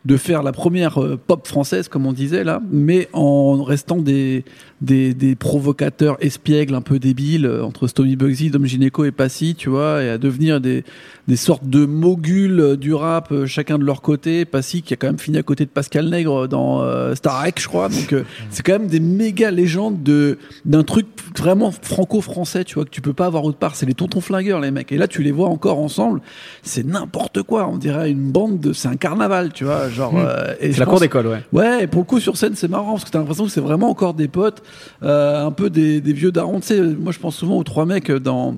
de 0.05 0.17
faire 0.17 0.43
la 0.43 0.53
première 0.53 1.03
euh, 1.03 1.17
pop 1.17 1.47
française, 1.47 1.89
comme 1.89 2.07
on 2.07 2.13
disait 2.13 2.45
là, 2.45 2.61
mais 2.71 3.09
en 3.13 3.63
restant 3.63 3.97
des, 3.97 4.45
des, 4.85 5.15
des 5.15 5.35
provocateurs 5.35 6.17
espiègles 6.21 6.75
un 6.75 6.81
peu 6.81 6.99
débiles 6.99 7.47
euh, 7.47 7.65
entre 7.65 7.87
Stomy 7.89 8.17
Bugsy, 8.17 8.51
Dom 8.51 8.67
Gineco 8.67 9.05
et 9.05 9.11
Passy, 9.11 9.55
tu 9.55 9.69
vois, 9.71 10.03
et 10.03 10.11
à 10.11 10.19
devenir 10.19 10.61
des, 10.61 10.85
des 11.29 11.37
sortes 11.37 11.69
de 11.69 11.87
moguls 11.87 12.61
euh, 12.61 12.77
du 12.77 12.95
rap, 12.95 13.33
chacun 13.47 13.79
de 13.79 13.85
leur 13.85 14.03
côté. 14.03 14.45
Passy 14.45 14.83
qui 14.83 14.95
a 14.95 14.97
quand 14.97 15.09
même 15.09 15.19
fini 15.19 15.39
à 15.39 15.43
côté 15.43 15.65
de 15.65 15.71
Pascal 15.71 16.09
Nègre 16.09 16.49
dans 16.49 16.85
Star 17.15 17.41
Trek, 17.41 17.55
je 17.59 17.69
crois. 17.69 17.89
Donc 17.89 18.15
c'est 18.51 18.63
quand 18.65 18.79
même 18.79 18.89
des 18.89 19.01
méga 19.01 19.51
légendes 19.51 20.03
de 20.03 20.39
d'un 20.65 20.83
truc 20.83 21.07
vraiment 21.37 21.71
franco-français, 21.71 22.65
tu 22.65 22.75
vois, 22.75 22.85
que 22.85 22.91
tu 22.91 23.01
peux 23.01 23.13
pas 23.13 23.27
avoir 23.27 23.45
autre 23.45 23.59
part. 23.59 23.77
C'est 23.77 23.87
les 23.87 23.95
tontons 23.95 24.21
flingueurs, 24.21 24.61
les 24.61 24.71
mecs. 24.71 24.93
Et 24.93 24.97
là, 24.97 25.09
tu 25.09 25.23
les 25.23 25.33
vois 25.33 25.49
encore 25.49 25.79
ensemble. 25.79 26.21
C'est 26.63 26.87
n'importe 26.87 27.43
quoi. 27.43 27.69
On 27.69 27.77
dirait 27.77 28.11
une 28.11 28.31
bande 28.31 28.61
de, 28.61 28.73
c'est 28.73 28.89
un 28.89 28.97
carnaval, 28.97 29.53
tu 29.53 29.65
vois. 29.65 29.89
Genre, 29.89 30.13
hmm. 30.15 30.27
euh, 30.27 30.55
c'est 30.61 30.79
la 30.79 30.87
cour 30.87 31.01
d'école, 31.01 31.27
ouais. 31.27 31.43
Ouais, 31.53 31.85
et 31.85 31.87
pour 31.87 32.03
le 32.03 32.07
coup, 32.07 32.21
sur 32.21 32.37
scène, 32.37 32.55
c'est 32.55 32.69
marrant 32.69 32.93
parce 32.93 33.05
que 33.05 33.11
t'as 33.11 33.19
l'impression 33.19 33.45
que 33.45 33.51
c'est 33.51 33.61
vraiment 33.61 33.91
encore 33.91 34.15
des 34.15 34.29
potes, 34.29 34.63
euh, 34.63 34.74
un 35.03 35.51
peu 35.51 35.71
des, 35.71 36.01
vieux 36.01 36.33
darons. 36.33 36.61
Tu 36.61 36.69
sais, 36.69 36.81
moi, 36.81 37.13
je 37.13 37.19
pense 37.19 37.37
souvent 37.37 37.57
aux 37.57 37.65
trois 37.65 37.87
mecs 37.87 38.11
dans 38.11 38.57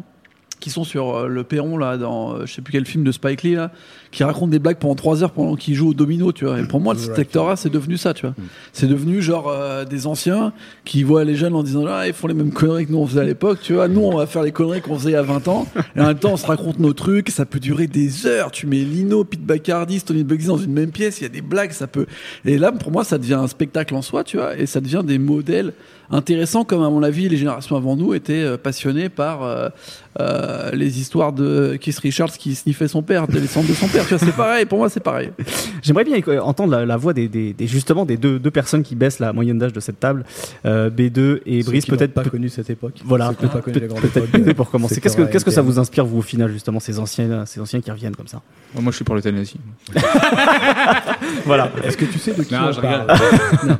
qui 0.59 0.71
sont 0.71 0.85
sur 0.85 1.29
le 1.29 1.45
perron 1.45 1.77
là 1.77 1.99
dans 1.99 2.47
je 2.47 2.53
sais 2.53 2.63
plus 2.63 2.73
quel 2.73 2.87
film 2.87 3.05
de 3.05 3.13
Spike 3.13 3.43
Lee 3.43 3.57
là 3.57 3.71
qui 4.17 4.25
racontent 4.25 4.49
des 4.49 4.59
blagues 4.59 4.79
pendant 4.79 4.95
3 4.95 5.25
heures 5.25 5.31
pendant 5.31 5.57
qu'ils 5.57 5.75
jouent 5.75 5.91
au 5.91 5.95
domino 5.95 6.33
tu 6.33 6.47
vois. 6.47 6.59
Et 6.59 6.63
pour 6.63 6.81
moi 6.81 6.95
ce 6.97 7.15
secteur 7.15 7.59
c'est 7.59 7.69
devenu 7.69 7.99
ça 7.99 8.15
tu 8.15 8.23
vois. 8.23 8.31
Mm. 8.31 8.45
c'est 8.73 8.87
devenu 8.87 9.21
genre 9.21 9.53
des 9.85 10.07
anciens 10.07 10.55
qui 10.87 11.03
voient 11.03 11.23
les 11.23 11.37
jeunes 11.37 11.55
en 11.55 11.63
disant 11.63 11.85
ah 11.87 12.09
ils 12.09 12.15
font 12.15 12.27
les 12.27 12.33
mêmes 12.33 12.51
conneries 12.51 12.87
que 12.87 12.93
nous 12.93 12.99
on 12.99 13.07
faisait 13.07 13.21
à 13.21 13.25
l'époque 13.25 13.59
tu 13.61 13.75
vois. 13.75 13.89
Nous 13.89 14.01
on 14.01 14.17
va 14.17 14.27
faire 14.27 14.43
les 14.43 14.53
conneries 14.53 14.81
qu'on 14.81 14.99
faisait 14.99 15.11
il 15.11 15.13
y 15.13 15.17
a 15.17 15.23
20 15.23 15.49
ans. 15.49 15.67
Et 15.97 16.01
en 16.01 16.07
même 16.07 16.19
temps 16.19 16.33
on 16.33 16.39
se 16.39 16.47
raconte 16.47 16.79
nos 16.79 16.95
trucs. 16.95 17.29
Ça 17.29 17.45
peut 17.45 17.61
durer 17.61 17.89
des 17.89 18.27
heures. 18.27 18.51
Tu 18.51 18.67
mets 18.67 18.79
Lino 18.79 19.23
Pete 19.25 19.45
Bacardi 19.45 20.01
Tony 20.01 20.25
Bugsy 20.25 20.47
dans 20.47 20.57
une 20.57 20.73
même 20.73 20.93
pièce. 20.93 21.21
Il 21.21 21.25
y 21.25 21.27
a 21.27 21.29
des 21.29 21.43
blagues 21.43 21.73
ça 21.73 21.87
peut 21.87 22.07
et 22.47 22.57
là 22.57 22.73
pour 22.73 22.91
moi 22.91 23.05
ça 23.05 23.19
devient 23.19 23.35
un 23.35 23.49
spectacle 23.49 23.95
en 23.95 24.01
soi 24.01 24.25
tu 24.25 24.39
vois. 24.39 24.57
Et 24.57 24.65
ça 24.65 24.81
devient 24.81 25.03
des 25.05 25.19
modèles 25.19 25.75
intéressant, 26.11 26.65
comme 26.65 26.83
à 26.83 26.91
mon 26.91 27.03
avis 27.03 27.29
les 27.29 27.37
générations 27.37 27.77
avant 27.77 27.97
nous 27.97 28.15
étaient 28.15 28.33
euh, 28.35 28.57
passionnées 28.57 29.09
par 29.09 29.43
euh, 29.43 29.69
euh, 30.21 30.71
les 30.73 31.01
histoires 31.01 31.33
de 31.33 31.77
Keith 31.81 31.99
Richards 31.99 32.33
qui 32.33 32.55
sniffait 32.55 32.89
son 32.89 33.03
père, 33.03 33.27
des 33.29 33.47
cendres 33.47 33.69
de 33.69 33.75
son 33.75 33.89
père. 33.89 34.06
c'est 34.19 34.37
pareil, 34.37 34.65
pour 34.67 34.79
moi 34.79 34.89
c'est 34.89 35.01
pareil. 35.01 35.31
J'aimerais 35.83 36.05
bien 36.05 36.21
entendre 36.41 36.77
la, 36.85 36.97
voix 36.97 37.13
des, 37.13 37.55
justement 37.61 38.05
des 38.05 38.17
deux, 38.17 38.39
deux, 38.39 38.51
personnes 38.51 38.83
qui 38.83 38.95
baissent 38.95 39.19
la 39.19 39.33
moyenne 39.33 39.59
d'âge 39.59 39.73
de 39.73 39.81
cette 39.81 40.01
table, 40.01 40.25
B2 40.65 41.41
et 41.47 41.63
Brice 41.63 41.87
peut-être 41.87 42.15
pas 42.15 42.25
connu 42.25 42.49
cette 42.49 42.71
époque. 42.71 42.95
Voilà, 43.05 43.33
peut-être 43.33 44.53
pour 44.55 44.71
commencer. 44.71 45.01
Qu'est-ce 45.01 45.17
que, 45.17 45.23
qu'est-ce 45.23 45.45
que 45.45 45.51
ça 45.51 45.63
vous 45.63 45.79
inspire 45.79 46.05
vous 46.05 46.19
au 46.19 46.23
final 46.23 46.51
justement 46.51 46.81
ces 46.81 46.99
anciens, 46.99 47.47
ces 47.47 47.61
anciens 47.61 47.81
qui 47.81 47.91
reviennent 47.91 48.17
comme 48.17 48.29
ça? 48.29 48.43
Moi 48.75 48.91
je 48.91 48.97
suis 48.97 49.05
pour 49.05 49.15
l'euthanasie. 49.15 49.59
voilà. 51.45 51.71
Est-ce 51.85 51.97
que 51.97 52.05
tu 52.05 52.19
sais 52.19 52.35
de 52.35 52.43
qui 52.43 52.55
non, 52.55 52.71
on 52.71 52.81
parle? 52.81 53.07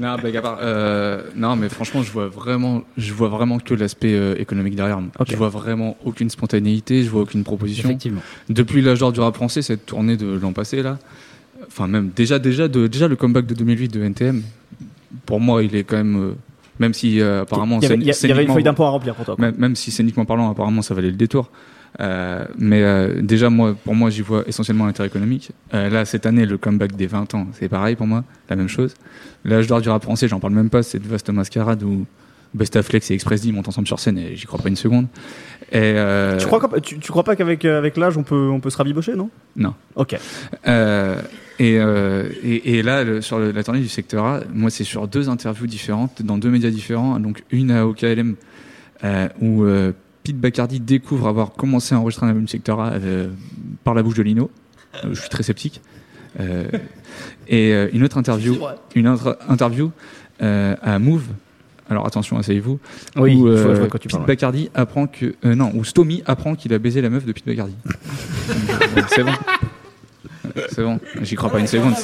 Non, 0.01 1.49
non, 1.49 1.57
mais 1.57 1.69
franchement 1.69 2.03
je 2.03 2.11
vois 2.11 2.29
vraiment, 2.29 2.83
je 2.97 3.13
vois 3.13 3.29
vraiment 3.29 3.59
que 3.59 3.75
l'aspect 3.75 4.15
euh, 4.15 4.35
économique 4.39 4.77
derrière. 4.77 5.01
Moi. 5.01 5.11
Je 5.27 5.37
vois 5.37 5.49
vraiment 5.49 5.97
aucune 6.05 6.31
spontanéité, 6.31 7.03
je 7.03 7.11
vois 7.11 7.23
aucune 7.23 7.45
proposition. 7.45 7.89
Effectivement. 7.89 8.21
Depuis 8.49 8.83
l'âge 8.83 9.01
d'or 9.01 9.13
du 9.13 9.21
rap 9.21 9.35
français, 9.35 9.63
cette 9.63 9.87
tournée 9.87 10.06
de 10.15 10.39
l'an 10.39 10.53
passé 10.53 10.83
là, 10.83 10.99
enfin 11.67 11.89
même 11.89 12.11
déjà 12.15 12.39
déjà 12.39 12.69
de, 12.69 12.87
déjà 12.87 13.09
le 13.09 13.17
comeback 13.17 13.47
de 13.47 13.55
2008 13.55 13.93
de 13.93 14.03
NTM, 14.05 14.43
pour 15.25 15.41
moi 15.41 15.65
il 15.65 15.75
est 15.75 15.83
quand 15.83 15.97
même 15.97 16.17
euh, 16.17 16.33
même 16.79 16.95
si 16.95 17.21
euh, 17.21 17.43
apparemment 17.43 17.81
il 17.81 17.85
y, 17.85 17.87
avait, 18.33 18.45
une 18.45 18.53
feuille 18.53 18.63
d'impôt 18.63 18.85
à 18.85 18.91
remplir 18.91 19.15
pour 19.17 19.25
toi. 19.25 19.37
Même, 19.39 19.75
si 19.75 19.91
scéniquement 19.91 20.25
parlant, 20.25 20.51
apparemment 20.51 20.83
ça 20.83 20.95
valait 20.95 21.11
le 21.11 21.17
détour. 21.17 21.51
mais 22.59 23.23
déjà, 23.23 23.49
moi, 23.49 23.75
pour 23.83 23.95
moi, 23.95 24.11
j'y 24.11 24.21
vois 24.21 24.45
essentiellement 24.47 24.85
l'intérêt 24.85 25.09
économique. 25.09 25.53
là, 25.73 26.05
cette 26.05 26.27
année, 26.27 26.45
le 26.45 26.59
comeback 26.59 26.95
des 26.95 27.07
20 27.07 27.35
ans, 27.35 27.47
c'est 27.55 27.71
pareil 27.71 27.97
pour 27.97 28.07
moi, 28.07 28.25
la 28.51 28.57
même 28.57 28.69
chose. 28.69 28.93
L'âge 29.47 29.67
d'or 29.69 29.81
du 29.81 29.89
rap 29.89 30.03
français, 30.03 30.29
j'en 30.29 30.39
parle 30.39 30.53
même 30.53 30.69
pas, 30.69 30.83
c'est 30.83 30.99
de 30.99 31.09
vaste 31.09 31.31
mascarade 31.31 31.83
où 31.83 32.05
Bestaflex 32.57 33.11
et 33.11 33.15
Express 33.15 33.43
D 33.43 33.53
montent 33.53 33.69
ensemble 33.69 33.87
sur 33.87 34.01
scène 34.01 34.19
et 34.19 34.35
j'y 34.35 34.47
crois 34.47 34.59
pas 34.59 34.69
une 34.69 34.77
seconde. 34.77 35.07
Et 35.73 35.79
euh... 35.79 36.39
tu, 36.39 36.47
crois, 36.47 36.61
tu, 36.81 36.99
tu, 36.99 37.11
crois 37.11 37.25
pas 37.25 37.35
qu'avec 37.35 37.65
euh, 37.65 37.79
avec 37.79 37.97
l'âge 37.97 38.17
on 38.17 38.23
peut, 38.23 38.49
on 38.51 38.61
peut 38.61 38.71
se 38.71 38.77
rabibocher, 38.77 39.17
non? 39.17 39.31
Non. 39.57 39.75
Ok. 39.97 40.17
Euh, 40.69 41.21
et, 41.59 41.79
euh, 41.79 42.29
et, 42.45 42.79
et, 42.79 42.83
là, 42.83 43.21
sur 43.21 43.41
la 43.41 43.65
tournée 43.65 43.81
du 43.81 43.89
secteur 43.89 44.25
A, 44.25 44.41
moi 44.53 44.71
c'est 44.71 44.85
sur 44.85 45.09
deux 45.09 45.29
interviews 45.29 45.67
différentes, 45.67 46.23
dans 46.23 46.39
deux 46.39 46.51
médias 46.51 46.71
différents, 46.71 47.19
donc 47.19 47.43
une 47.51 47.73
à 47.73 47.85
OKLM 47.85 48.37
euh, 49.03 49.29
où 49.41 49.65
Pete 50.23 50.39
Bacardi 50.39 50.79
découvre 50.79 51.27
avoir 51.27 51.53
commencé 51.53 51.95
à 51.95 51.99
enregistrer 51.99 52.27
un 52.27 52.29
album 52.29 52.45
du 52.45 52.51
secteur 52.51 52.81
A 52.81 52.93
par 53.83 53.95
la 53.95 54.03
bouche 54.03 54.15
de 54.15 54.23
Lino. 54.23 54.51
je 55.03 55.19
suis 55.21 55.31
très 55.31 55.43
sceptique. 55.43 55.81
et 57.49 57.73
une 57.93 58.05
autre 58.05 58.19
interview, 58.19 58.57
une 58.95 59.09
autre 59.09 59.37
interview 59.49 59.91
à 60.39 60.99
Move 61.01 61.25
alors 61.89 62.07
attention, 62.07 62.39
asseyez-vous. 62.39 62.79
Oui, 63.17 63.37
où, 63.37 63.49
euh, 63.49 63.89
Pete 63.89 64.27
Bacardi 64.27 64.71
apprend 64.75 65.07
que. 65.07 65.35
Euh, 65.45 65.55
non, 65.55 65.71
où 65.75 65.85
Stomy 65.85 66.23
apprend 66.27 66.55
qu'il 66.55 66.73
a 66.73 66.79
baisé 66.79 67.01
la 67.01 67.11
meuf 67.11 67.25
de 67.25 67.33
Pete 67.33 67.47
Bacardi. 67.47 67.75
c'est 69.09 69.23
bon. 69.23 69.33
C'est 70.71 70.83
bon, 70.83 71.01
j'y 71.23 71.35
crois 71.35 71.51
pas 71.51 71.61
une 71.61 71.67
seconde, 71.67 71.95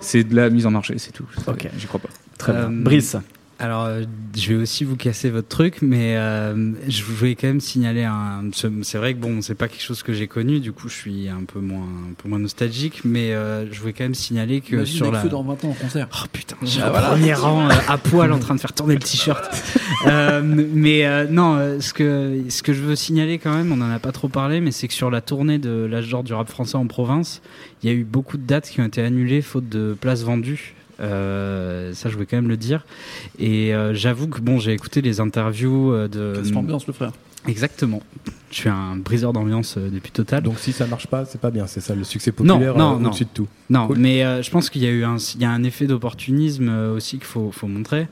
c'est 0.00 0.24
de 0.24 0.34
la 0.34 0.48
mise 0.48 0.66
en 0.66 0.70
marché, 0.70 0.94
c'est 0.98 1.12
tout. 1.12 1.26
Ok, 1.46 1.68
j'y 1.76 1.86
crois 1.86 2.00
pas. 2.00 2.08
Très 2.38 2.52
bien. 2.52 2.62
Euh, 2.62 2.68
Brice. 2.70 3.16
Alors, 3.60 3.84
euh, 3.84 4.02
je 4.36 4.52
vais 4.52 4.60
aussi 4.60 4.82
vous 4.82 4.96
casser 4.96 5.30
votre 5.30 5.46
truc, 5.46 5.78
mais 5.80 6.16
euh, 6.16 6.72
je 6.88 7.04
voulais 7.04 7.36
quand 7.36 7.46
même 7.46 7.60
signaler 7.60 8.02
un. 8.02 8.42
C'est 8.52 8.98
vrai 8.98 9.14
que 9.14 9.20
bon, 9.20 9.42
c'est 9.42 9.54
pas 9.54 9.68
quelque 9.68 9.82
chose 9.82 10.02
que 10.02 10.12
j'ai 10.12 10.26
connu, 10.26 10.58
du 10.58 10.72
coup, 10.72 10.88
je 10.88 10.94
suis 10.94 11.28
un 11.28 11.44
peu 11.44 11.60
moins, 11.60 11.86
un 12.10 12.14
peu 12.18 12.28
moins 12.28 12.40
nostalgique, 12.40 13.02
mais 13.04 13.32
euh, 13.32 13.72
je 13.72 13.80
voulais 13.80 13.92
quand 13.92 14.04
même 14.04 14.14
signaler 14.14 14.60
que 14.60 14.84
sur 14.84 15.12
la. 15.12 15.22
dans 15.22 15.42
20 15.42 15.64
ans 15.64 15.68
en 15.68 15.72
concert. 15.72 16.08
Oh 16.12 16.26
putain, 16.32 16.56
j'ai 16.62 16.82
ah, 16.82 16.90
premier 16.90 17.34
rang 17.34 17.68
à 17.88 17.96
poil 17.96 18.32
en 18.32 18.40
train 18.40 18.56
de 18.56 18.60
faire 18.60 18.72
tourner 18.72 18.94
le 18.94 19.00
t-shirt. 19.00 19.48
mais 20.42 21.26
non, 21.28 21.78
ce 21.80 21.92
que 21.92 22.42
ce 22.48 22.62
que 22.62 22.72
je 22.72 22.82
veux 22.82 22.96
signaler 22.96 23.38
quand 23.38 23.54
même, 23.54 23.70
on 23.70 23.80
en 23.80 23.90
a 23.90 24.00
pas 24.00 24.12
trop 24.12 24.28
parlé, 24.28 24.60
mais 24.60 24.72
c'est 24.72 24.88
que 24.88 24.94
sur 24.94 25.10
la 25.10 25.20
tournée 25.20 25.58
de 25.58 25.86
l'âge 25.88 26.08
d'or 26.08 26.24
du 26.24 26.34
rap 26.34 26.48
français 26.48 26.76
en 26.76 26.88
province, 26.88 27.40
il 27.82 27.88
y 27.88 27.92
a 27.92 27.94
eu 27.94 28.04
beaucoup 28.04 28.36
de 28.36 28.46
dates 28.46 28.68
qui 28.68 28.80
ont 28.80 28.86
été 28.86 29.00
annulées 29.00 29.42
faute 29.42 29.68
de 29.68 29.96
places 29.98 30.22
vendues. 30.22 30.74
Euh, 31.00 31.92
ça, 31.94 32.08
je 32.08 32.14
voulais 32.14 32.26
quand 32.26 32.36
même 32.36 32.48
le 32.48 32.56
dire. 32.56 32.84
Et 33.38 33.74
euh, 33.74 33.94
j'avoue 33.94 34.28
que 34.28 34.40
bon, 34.40 34.58
j'ai 34.58 34.72
écouté 34.72 35.02
les 35.02 35.20
interviews 35.20 35.92
euh, 35.92 36.08
de. 36.08 36.42
C'est 36.44 36.56
ambiance, 36.56 36.86
le 36.86 36.92
frère. 36.92 37.12
Exactement. 37.46 38.00
Je 38.50 38.56
suis 38.56 38.68
un 38.70 38.96
briseur 38.96 39.32
d'ambiance 39.34 39.76
depuis 39.76 40.12
Total. 40.12 40.42
Donc 40.42 40.58
si 40.58 40.72
ça 40.72 40.86
marche 40.86 41.08
pas, 41.08 41.24
c'est 41.26 41.40
pas 41.40 41.50
bien. 41.50 41.66
C'est 41.66 41.80
ça 41.80 41.94
le 41.94 42.04
succès 42.04 42.32
populaire 42.32 42.76
non, 42.76 42.98
non, 42.98 43.08
au-dessus 43.08 43.24
de 43.24 43.30
tout. 43.34 43.48
Non, 43.68 43.88
mais 43.94 44.42
je 44.42 44.50
pense 44.50 44.70
qu'il 44.70 44.82
y 44.82 44.86
a 44.86 44.90
eu 44.90 45.04
un, 45.04 45.16
il 45.18 45.42
y 45.42 45.44
a 45.44 45.50
un 45.50 45.62
effet 45.62 45.86
d'opportunisme 45.86 46.68
aussi 46.94 47.18
qu'il 47.18 47.26
faut, 47.26 47.50
faut, 47.50 47.66
montrer. 47.66 48.06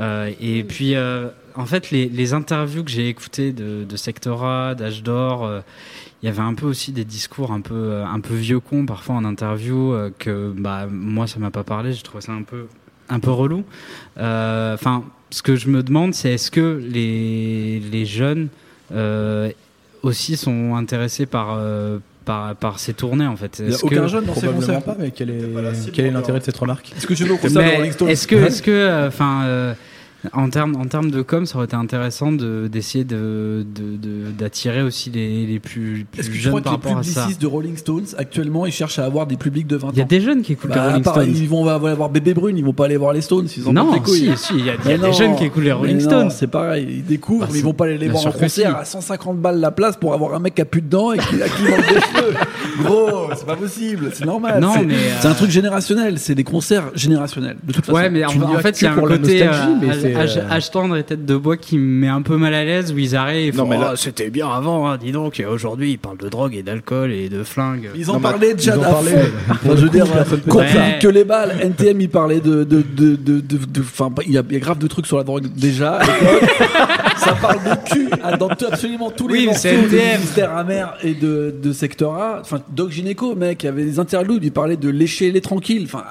et 0.00 0.64
puis, 0.64 0.96
en 0.96 1.66
fait, 1.66 1.92
les, 1.92 2.08
les 2.08 2.32
interviews 2.32 2.82
que 2.82 2.90
j'ai 2.90 3.08
écoutées 3.08 3.52
de, 3.52 3.84
de 3.84 3.96
Sectora, 3.96 4.74
d'Âge 4.74 5.04
d'Or 5.04 5.62
il 6.22 6.26
y 6.26 6.28
avait 6.28 6.42
un 6.42 6.54
peu 6.54 6.66
aussi 6.66 6.92
des 6.92 7.04
discours 7.04 7.50
un 7.50 7.60
peu 7.60 7.74
euh, 7.74 8.06
un 8.06 8.20
peu 8.20 8.34
vieux 8.34 8.60
con 8.60 8.86
parfois 8.86 9.16
en 9.16 9.24
interview 9.24 9.92
euh, 9.92 10.10
que 10.18 10.52
bah 10.56 10.86
moi 10.90 11.26
ça 11.26 11.38
m'a 11.38 11.50
pas 11.50 11.64
parlé 11.64 11.92
j'ai 11.92 12.02
trouvé 12.02 12.22
ça 12.22 12.32
un 12.32 12.42
peu 12.42 12.66
un 13.08 13.18
peu 13.18 13.30
relou 13.30 13.64
euh, 14.18 14.74
enfin 14.74 15.04
ce 15.30 15.42
que 15.42 15.56
je 15.56 15.68
me 15.68 15.82
demande 15.82 16.14
c'est 16.14 16.32
est-ce 16.34 16.50
que 16.50 16.80
les 16.82 17.80
les 17.80 18.06
jeunes 18.06 18.48
aussi 20.02 20.36
sont 20.36 20.74
intéressés 20.74 21.26
par 21.26 21.58
par, 22.24 22.54
par 22.54 22.78
ces 22.78 22.94
tournées 22.94 23.26
en 23.26 23.36
fait? 23.36 23.58
Il 23.58 23.68
n'y 23.68 23.74
a 23.74 23.78
aucun 23.82 24.06
jeune 24.06 24.26
dans 24.26 24.34
ces 24.34 24.46
concerts. 24.46 24.82
pas, 24.82 24.96
mais 24.96 25.10
quel 25.10 25.30
est, 25.30 25.92
quel 25.92 26.06
est 26.06 26.10
l'intérêt 26.10 26.38
de 26.38 26.44
cette 26.44 26.56
remarque? 26.56 26.92
Est-ce 26.96 27.06
que 27.06 27.14
tu 27.14 27.24
veux 27.24 27.36
de 27.36 27.76
Rolling 27.76 27.92
Stones 27.92 28.08
Est-ce 28.08 28.28
que, 28.28 28.36
est-ce 28.36 28.62
que, 28.62 29.08
enfin, 29.08 29.74
en 30.32 30.48
termes 30.50 30.76
en 30.76 30.84
termes 30.84 31.10
de 31.10 31.22
com, 31.22 31.46
ça 31.46 31.56
aurait 31.56 31.66
été 31.66 31.76
intéressant 31.76 32.32
d'essayer 32.32 33.04
de, 33.04 33.66
d'attirer 34.38 34.80
de, 34.80 34.84
aussi 34.84 35.10
les, 35.10 35.46
les 35.46 35.58
plus, 35.58 36.06
plus 36.10 36.28
que 36.28 36.34
jeunes 36.34 36.54
tu 36.54 36.62
crois 36.62 36.78
que 36.78 36.88
les 36.88 36.94
publicistes 36.94 37.40
de 37.40 37.46
Rolling 37.46 37.76
Stones 37.76 38.06
actuellement 38.16 38.66
ils 38.66 38.72
cherchent 38.72 38.98
à 38.98 39.04
avoir 39.04 39.26
des 39.26 39.36
publics 39.36 39.66
de 39.66 39.76
20 39.76 39.88
ans 39.88 39.90
Il 39.92 39.98
y 39.98 40.02
a 40.02 40.04
des 40.04 40.20
jeunes 40.20 40.42
qui 40.42 40.52
écoutent 40.52 40.70
les 40.70 40.76
bah, 40.76 40.88
Rolling 40.88 41.04
Stones. 41.04 41.34
Ils 41.34 41.48
vont 41.48 41.68
aller 41.68 41.94
voir 41.94 42.08
Bébé 42.08 42.34
Brune, 42.34 42.56
ils 42.56 42.64
vont 42.64 42.72
pas 42.72 42.84
aller 42.84 42.96
voir 42.96 43.12
les 43.12 43.20
Stones. 43.20 43.48
Ils 43.56 43.72
non, 43.72 43.92
si, 44.04 44.30
si, 44.36 44.54
il 44.54 44.66
y 44.66 44.70
a, 44.70 44.74
y 44.74 44.92
a 44.92 44.98
des 44.98 45.12
jeunes 45.12 45.36
qui 45.36 45.44
écoutent 45.44 45.64
les 45.64 45.72
Rolling 45.72 46.00
Stones. 46.00 46.30
C'est 46.30 46.46
pareil, 46.46 46.86
ils 46.88 47.04
découvrent, 47.04 47.46
bah, 47.46 47.50
mais 47.52 47.58
ils 47.58 47.64
vont 47.64 47.74
pas 47.74 47.84
aller 47.86 47.98
les 47.98 48.08
voir 48.08 48.26
en 48.26 48.32
concert 48.32 48.76
à 48.76 48.84
150 48.84 49.38
balles 49.38 49.60
la 49.60 49.70
place 49.70 49.96
pour 49.96 50.14
avoir 50.14 50.34
un 50.34 50.38
mec 50.38 50.54
qui 50.54 50.62
a 50.62 50.64
plus 50.64 50.82
de 50.82 50.88
dents 50.88 51.12
et 51.12 51.18
qui, 51.18 51.42
a 51.42 51.48
qui 51.48 51.62
manque 51.62 51.88
des 51.88 52.00
cheveux. 52.00 52.34
Gros, 52.82 53.30
c'est 53.34 53.46
pas 53.46 53.56
possible, 53.56 54.10
c'est 54.12 54.24
normal. 54.24 54.60
Non, 54.60 54.74
mais 54.84 54.94
c'est 55.20 55.28
un 55.28 55.34
truc 55.34 55.50
générationnel, 55.50 56.18
c'est 56.18 56.34
des 56.34 56.44
concerts 56.44 56.90
générationnels. 56.94 57.56
De 57.62 57.72
toute 57.72 57.86
façon. 57.86 57.98
Ouais, 57.98 58.10
mais 58.10 58.24
en 58.24 58.58
fait, 58.58 58.80
il 58.80 58.84
y 58.84 58.86
a 58.86 58.92
un 58.92 58.96
côté 58.96 59.48
achetant 60.16 60.92
les 60.92 61.02
têtes 61.02 61.24
de 61.24 61.36
bois 61.36 61.56
qui 61.56 61.78
me 61.78 62.00
met 62.00 62.08
un 62.08 62.22
peu 62.22 62.36
mal 62.36 62.54
à 62.54 62.64
l'aise 62.64 62.92
où 62.92 62.98
ils 62.98 63.16
arrivent. 63.16 63.56
Non, 63.56 63.66
mais 63.66 63.78
là, 63.78 63.90
oh, 63.92 63.96
c'était 63.96 64.30
bien 64.30 64.48
avant, 64.48 64.88
hein, 64.88 64.96
dis 64.96 65.12
donc. 65.12 65.42
Aujourd'hui, 65.48 65.92
ils 65.92 65.98
parlent 65.98 66.18
de 66.18 66.28
drogue 66.28 66.54
et 66.54 66.62
d'alcool 66.62 67.12
et 67.12 67.28
de 67.28 67.42
flingues. 67.42 67.90
Ils 67.94 68.10
en 68.10 68.20
parlaient 68.20 68.54
déjà 68.54 68.76
d'avant. 68.76 69.02
je 69.64 69.70
veux 69.70 69.88
dire, 69.88 70.06
que 71.00 71.08
les 71.08 71.24
balles. 71.24 71.56
NTM, 71.62 72.00
ils 72.00 72.08
parlaient 72.08 72.40
de, 72.40 72.64
de, 72.64 72.82
de, 72.82 73.16
de, 73.16 73.80
enfin, 73.80 74.10
il 74.26 74.32
y, 74.32 74.38
a 74.38 74.42
grave 74.42 74.78
de 74.78 74.86
trucs 74.86 75.06
sur 75.06 75.18
la 75.18 75.24
drogue 75.24 75.46
déjà. 75.54 76.00
ça 77.16 77.34
parle 77.40 77.58
de 77.64 77.88
cul 77.88 78.10
dans 78.38 78.48
absolument 78.48 79.10
tous 79.10 79.28
les 79.28 79.40
oui, 79.40 79.46
morceaux 79.46 79.68
de 79.68 80.18
Mystère 80.20 80.56
amer 80.56 80.94
et 81.02 81.14
de, 81.14 81.54
de 81.62 81.72
Sector 81.72 82.16
A. 82.16 82.38
Enfin, 82.40 82.60
Doc 82.70 82.90
Gynéco, 82.90 83.34
mec, 83.34 83.62
il 83.62 83.66
y 83.66 83.68
avait 83.68 83.84
des 83.84 83.98
interludes, 83.98 84.44
il 84.44 84.52
parlait 84.52 84.76
de 84.76 84.88
lécher 84.88 85.30
les 85.30 85.40
tranquilles. 85.40 85.84
Enfin, 85.84 86.04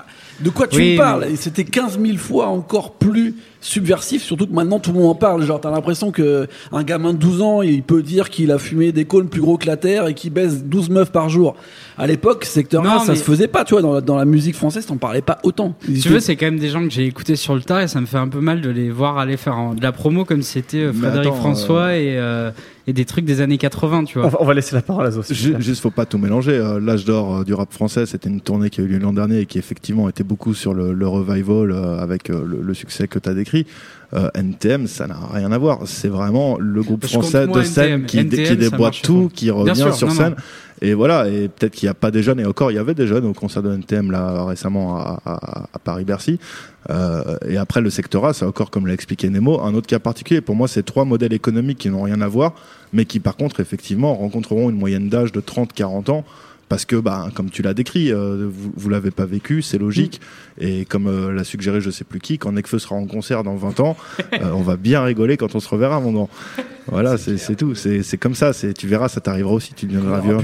de 0.43 0.49
quoi 0.49 0.67
tu 0.67 0.81
me 0.81 0.97
parles 0.97 1.25
Et 1.25 1.35
c'était 1.35 1.63
15 1.63 1.99
000 1.99 2.17
fois 2.17 2.47
encore 2.47 2.93
plus 2.93 3.35
subversif, 3.61 4.23
surtout 4.23 4.47
que 4.47 4.53
maintenant 4.53 4.79
tout 4.79 4.91
le 4.91 4.99
monde 4.99 5.09
en 5.09 5.15
parle. 5.15 5.45
Genre, 5.45 5.61
t'as 5.61 5.71
l'impression 5.71 6.11
que 6.11 6.47
un 6.71 6.83
gamin 6.83 7.13
de 7.13 7.19
12 7.19 7.41
ans, 7.41 7.61
il 7.61 7.83
peut 7.83 8.01
dire 8.01 8.29
qu'il 8.29 8.51
a 8.51 8.57
fumé 8.57 8.91
des 8.91 9.05
cônes 9.05 9.29
plus 9.29 9.41
gros 9.41 9.57
que 9.57 9.67
la 9.67 9.77
terre 9.77 10.07
et 10.07 10.13
qu'il 10.13 10.33
baisse 10.33 10.63
12 10.63 10.89
meufs 10.89 11.11
par 11.11 11.29
jour. 11.29 11.55
À 11.97 12.07
l'époque, 12.07 12.45
secteur 12.45 12.83
1, 12.83 12.99
ça 13.05 13.15
se 13.15 13.23
faisait 13.23 13.47
pas, 13.47 13.63
tu 13.63 13.75
vois, 13.75 13.81
dans 13.81 13.93
la, 13.93 14.01
dans 14.01 14.17
la 14.17 14.25
musique 14.25 14.55
française, 14.55 14.85
t'en 14.85 14.97
parlais 14.97 15.21
pas 15.21 15.37
autant. 15.43 15.75
tu 15.85 16.09
veux, 16.09 16.19
c'est 16.19 16.35
quand 16.35 16.47
même 16.47 16.59
des 16.59 16.69
gens 16.69 16.83
que 16.83 16.89
j'ai 16.89 17.05
écoutés 17.05 17.35
sur 17.35 17.53
le 17.53 17.61
tard 17.61 17.81
et 17.81 17.87
ça 17.87 18.01
me 18.01 18.07
fait 18.07 18.17
un 18.17 18.27
peu 18.27 18.39
mal 18.39 18.61
de 18.61 18.69
les 18.69 18.89
voir 18.89 19.19
aller 19.19 19.37
faire 19.37 19.73
de 19.75 19.81
la 19.81 19.91
promo 19.91 20.25
comme 20.25 20.41
c'était 20.41 20.77
euh, 20.77 20.93
Frédéric 20.93 21.33
François 21.33 21.89
euh, 21.89 21.91
et, 21.91 22.17
euh, 22.17 22.51
et 22.91 22.93
des 22.93 23.05
trucs 23.05 23.25
des 23.25 23.39
années 23.39 23.57
80, 23.57 24.03
tu 24.03 24.19
vois. 24.19 24.29
On 24.39 24.45
va, 24.45 24.53
laisser 24.53 24.75
la 24.75 24.81
parole 24.81 25.05
à 25.05 25.11
Zoé. 25.11 25.23
Juste, 25.29 25.81
faut 25.81 25.91
pas 25.91 26.05
tout 26.05 26.17
mélanger. 26.17 26.61
L'âge 26.81 27.05
d'or 27.05 27.45
du 27.45 27.53
rap 27.53 27.71
français, 27.71 28.05
c'était 28.05 28.29
une 28.29 28.41
tournée 28.41 28.69
qui 28.69 28.81
a 28.81 28.83
eu 28.83 28.87
lieu 28.87 28.99
l'an 28.99 29.13
dernier 29.13 29.39
et 29.39 29.45
qui 29.45 29.57
effectivement 29.57 30.09
était 30.09 30.23
beaucoup 30.23 30.53
sur 30.53 30.73
le, 30.73 31.07
revival 31.07 31.71
avec 31.99 32.27
le, 32.27 32.61
le, 32.61 32.73
succès 32.73 33.07
que 33.07 33.17
tu 33.17 33.29
as 33.29 33.33
décrit. 33.33 33.65
NTM, 34.35 34.87
ça 34.87 35.07
n'a 35.07 35.17
rien 35.31 35.51
à 35.51 35.57
voir. 35.57 35.79
C'est 35.85 36.09
vraiment 36.09 36.57
le 36.59 36.81
groupe 36.83 37.05
français 37.05 37.47
de 37.47 37.63
scène 37.63 38.05
qui, 38.05 38.27
qui 38.27 38.57
déboîte 38.57 39.01
tout, 39.01 39.29
qui 39.33 39.49
revient 39.49 39.91
sur 39.95 40.11
scène. 40.11 40.35
Et 40.83 40.95
voilà, 40.95 41.27
et 41.27 41.47
peut-être 41.47 41.73
qu'il 41.73 41.85
n'y 41.85 41.91
a 41.91 41.93
pas 41.93 42.09
des 42.09 42.23
jeunes, 42.23 42.39
et 42.39 42.45
encore, 42.45 42.71
il 42.71 42.73
y 42.73 42.79
avait 42.79 42.95
des 42.95 43.05
jeunes 43.05 43.25
au 43.25 43.33
concert 43.33 43.61
de 43.61 43.71
NTM 43.71 44.09
là 44.09 44.45
récemment 44.45 44.97
à, 44.97 45.21
à, 45.25 45.67
à 45.71 45.79
Paris-Bercy. 45.79 46.39
Euh, 46.89 47.37
et 47.47 47.57
après, 47.57 47.81
le 47.81 47.91
secteur 47.91 48.25
A, 48.25 48.33
c'est 48.33 48.45
encore, 48.45 48.71
comme 48.71 48.87
l'a 48.87 48.93
expliqué 48.93 49.29
Nemo, 49.29 49.61
un 49.61 49.75
autre 49.75 49.87
cas 49.87 49.99
particulier. 49.99 50.41
Pour 50.41 50.55
moi, 50.55 50.67
c'est 50.67 50.83
trois 50.83 51.05
modèles 51.05 51.33
économiques 51.33 51.77
qui 51.77 51.89
n'ont 51.89 52.01
rien 52.01 52.19
à 52.21 52.27
voir, 52.27 52.53
mais 52.93 53.05
qui, 53.05 53.19
par 53.19 53.37
contre, 53.37 53.59
effectivement, 53.59 54.15
rencontreront 54.15 54.71
une 54.71 54.77
moyenne 54.77 55.07
d'âge 55.07 55.31
de 55.31 55.39
30-40 55.39 56.09
ans 56.09 56.25
parce 56.71 56.85
que, 56.85 56.95
bah, 56.95 57.27
comme 57.35 57.49
tu 57.49 57.61
l'as 57.63 57.73
décrit, 57.73 58.13
euh, 58.13 58.47
vous, 58.49 58.71
vous 58.73 58.89
l'avez 58.89 59.11
pas 59.11 59.25
vécu, 59.25 59.61
c'est 59.61 59.77
logique. 59.77 60.21
Mm. 60.57 60.63
Et 60.63 60.85
comme 60.85 61.07
euh, 61.07 61.33
l'a 61.33 61.43
suggéré 61.43 61.81
je 61.81 61.89
sais 61.89 62.05
plus 62.05 62.21
qui, 62.21 62.37
quand 62.37 62.53
Necfeu 62.53 62.79
sera 62.79 62.95
en 62.95 63.05
concert 63.07 63.43
dans 63.43 63.57
20 63.57 63.81
ans, 63.81 63.97
euh, 64.33 64.51
on 64.53 64.61
va 64.61 64.77
bien 64.77 65.03
rigoler 65.03 65.35
quand 65.35 65.53
on 65.53 65.59
se 65.59 65.67
reverra, 65.67 65.99
mon 65.99 66.13
grand. 66.13 66.29
Voilà, 66.87 67.17
c'est 67.17 67.55
tout. 67.57 67.75
C'est 67.75 68.17
comme 68.17 68.35
ça. 68.35 68.53
Tu 68.53 68.87
verras, 68.87 69.09
ça 69.09 69.19
t'arrivera 69.19 69.51
aussi. 69.51 69.73
Tu 69.73 69.85
deviendras 69.85 70.21
vieux. 70.21 70.37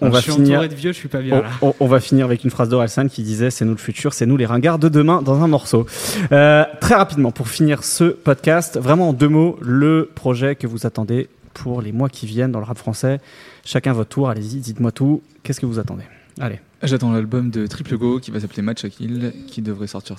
On, 0.00 0.10
va 0.10 0.22
finir. 0.22 0.62
vieux, 0.62 0.92
je 0.92 0.96
suis 0.96 1.08
pas 1.08 1.20
bien, 1.20 1.42
on, 1.60 1.86
va 1.88 1.98
finir 1.98 2.24
avec 2.24 2.44
une 2.44 2.50
phrase 2.50 2.68
d'Orelsan 2.68 3.08
qui 3.08 3.24
disait 3.24 3.50
"C'est 3.50 3.64
nous 3.64 3.72
le 3.72 3.78
futur, 3.78 4.14
c'est 4.14 4.26
nous 4.26 4.36
les 4.36 4.46
ringards 4.46 4.78
de 4.78 4.88
demain" 4.88 5.22
dans 5.22 5.42
un 5.42 5.48
morceau. 5.48 5.86
très 6.30 6.94
rapidement, 6.94 7.32
pour 7.32 7.48
finir 7.48 7.82
ce 7.82 8.04
podcast, 8.04 8.78
vraiment 8.78 9.08
en 9.08 9.12
deux 9.12 9.28
mots, 9.28 9.58
le 9.60 10.08
projet 10.14 10.54
que 10.54 10.68
vous 10.68 10.86
attendez 10.86 11.28
pour 11.54 11.80
les 11.80 11.92
mois 11.92 12.08
qui 12.08 12.26
viennent 12.26 12.52
dans 12.52 12.58
le 12.58 12.66
rap 12.66 12.76
français. 12.76 13.20
Chacun 13.64 13.92
votre 13.92 14.10
tour, 14.10 14.28
allez-y, 14.28 14.60
dites-moi 14.60 14.92
tout. 14.92 15.22
Qu'est-ce 15.42 15.60
que 15.60 15.66
vous 15.66 15.78
attendez? 15.78 16.04
Allez. 16.38 16.60
J'attends 16.82 17.12
l'album 17.12 17.50
de 17.50 17.66
Triple 17.66 17.96
Go 17.96 18.20
qui 18.20 18.30
va 18.30 18.40
s'appeler 18.40 18.62
Match 18.62 18.86
Kill, 18.88 19.32
qui 19.46 19.62
devrait 19.62 19.86
sortir 19.86 20.16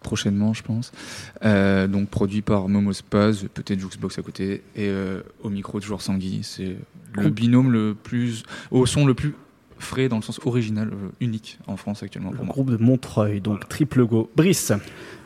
prochainement, 0.00 0.54
je 0.54 0.62
pense. 0.62 0.92
Euh, 1.44 1.86
donc 1.86 2.08
produit 2.08 2.42
par 2.42 2.68
Momo 2.68 2.92
Spaz, 2.92 3.46
peut-être 3.52 3.80
Jukebox 3.80 4.18
à 4.18 4.22
côté, 4.22 4.62
et 4.76 4.88
euh, 4.88 5.20
au 5.42 5.50
micro 5.50 5.80
toujours 5.80 6.00
Sangui. 6.00 6.40
C'est 6.42 6.76
le 7.14 7.30
binôme 7.30 7.72
le 7.72 7.94
plus, 7.94 8.44
au 8.70 8.86
son 8.86 9.06
le 9.06 9.14
plus 9.14 9.34
frais 9.78 10.08
dans 10.08 10.16
le 10.16 10.22
sens 10.22 10.40
original, 10.44 10.88
euh, 10.92 11.08
unique 11.20 11.58
en 11.66 11.76
France 11.76 12.02
actuellement. 12.02 12.30
le 12.30 12.44
groupe 12.46 12.70
de 12.70 12.76
Montreuil, 12.76 13.40
donc 13.40 13.68
Triple 13.68 14.04
Go. 14.04 14.30
Brice 14.36 14.72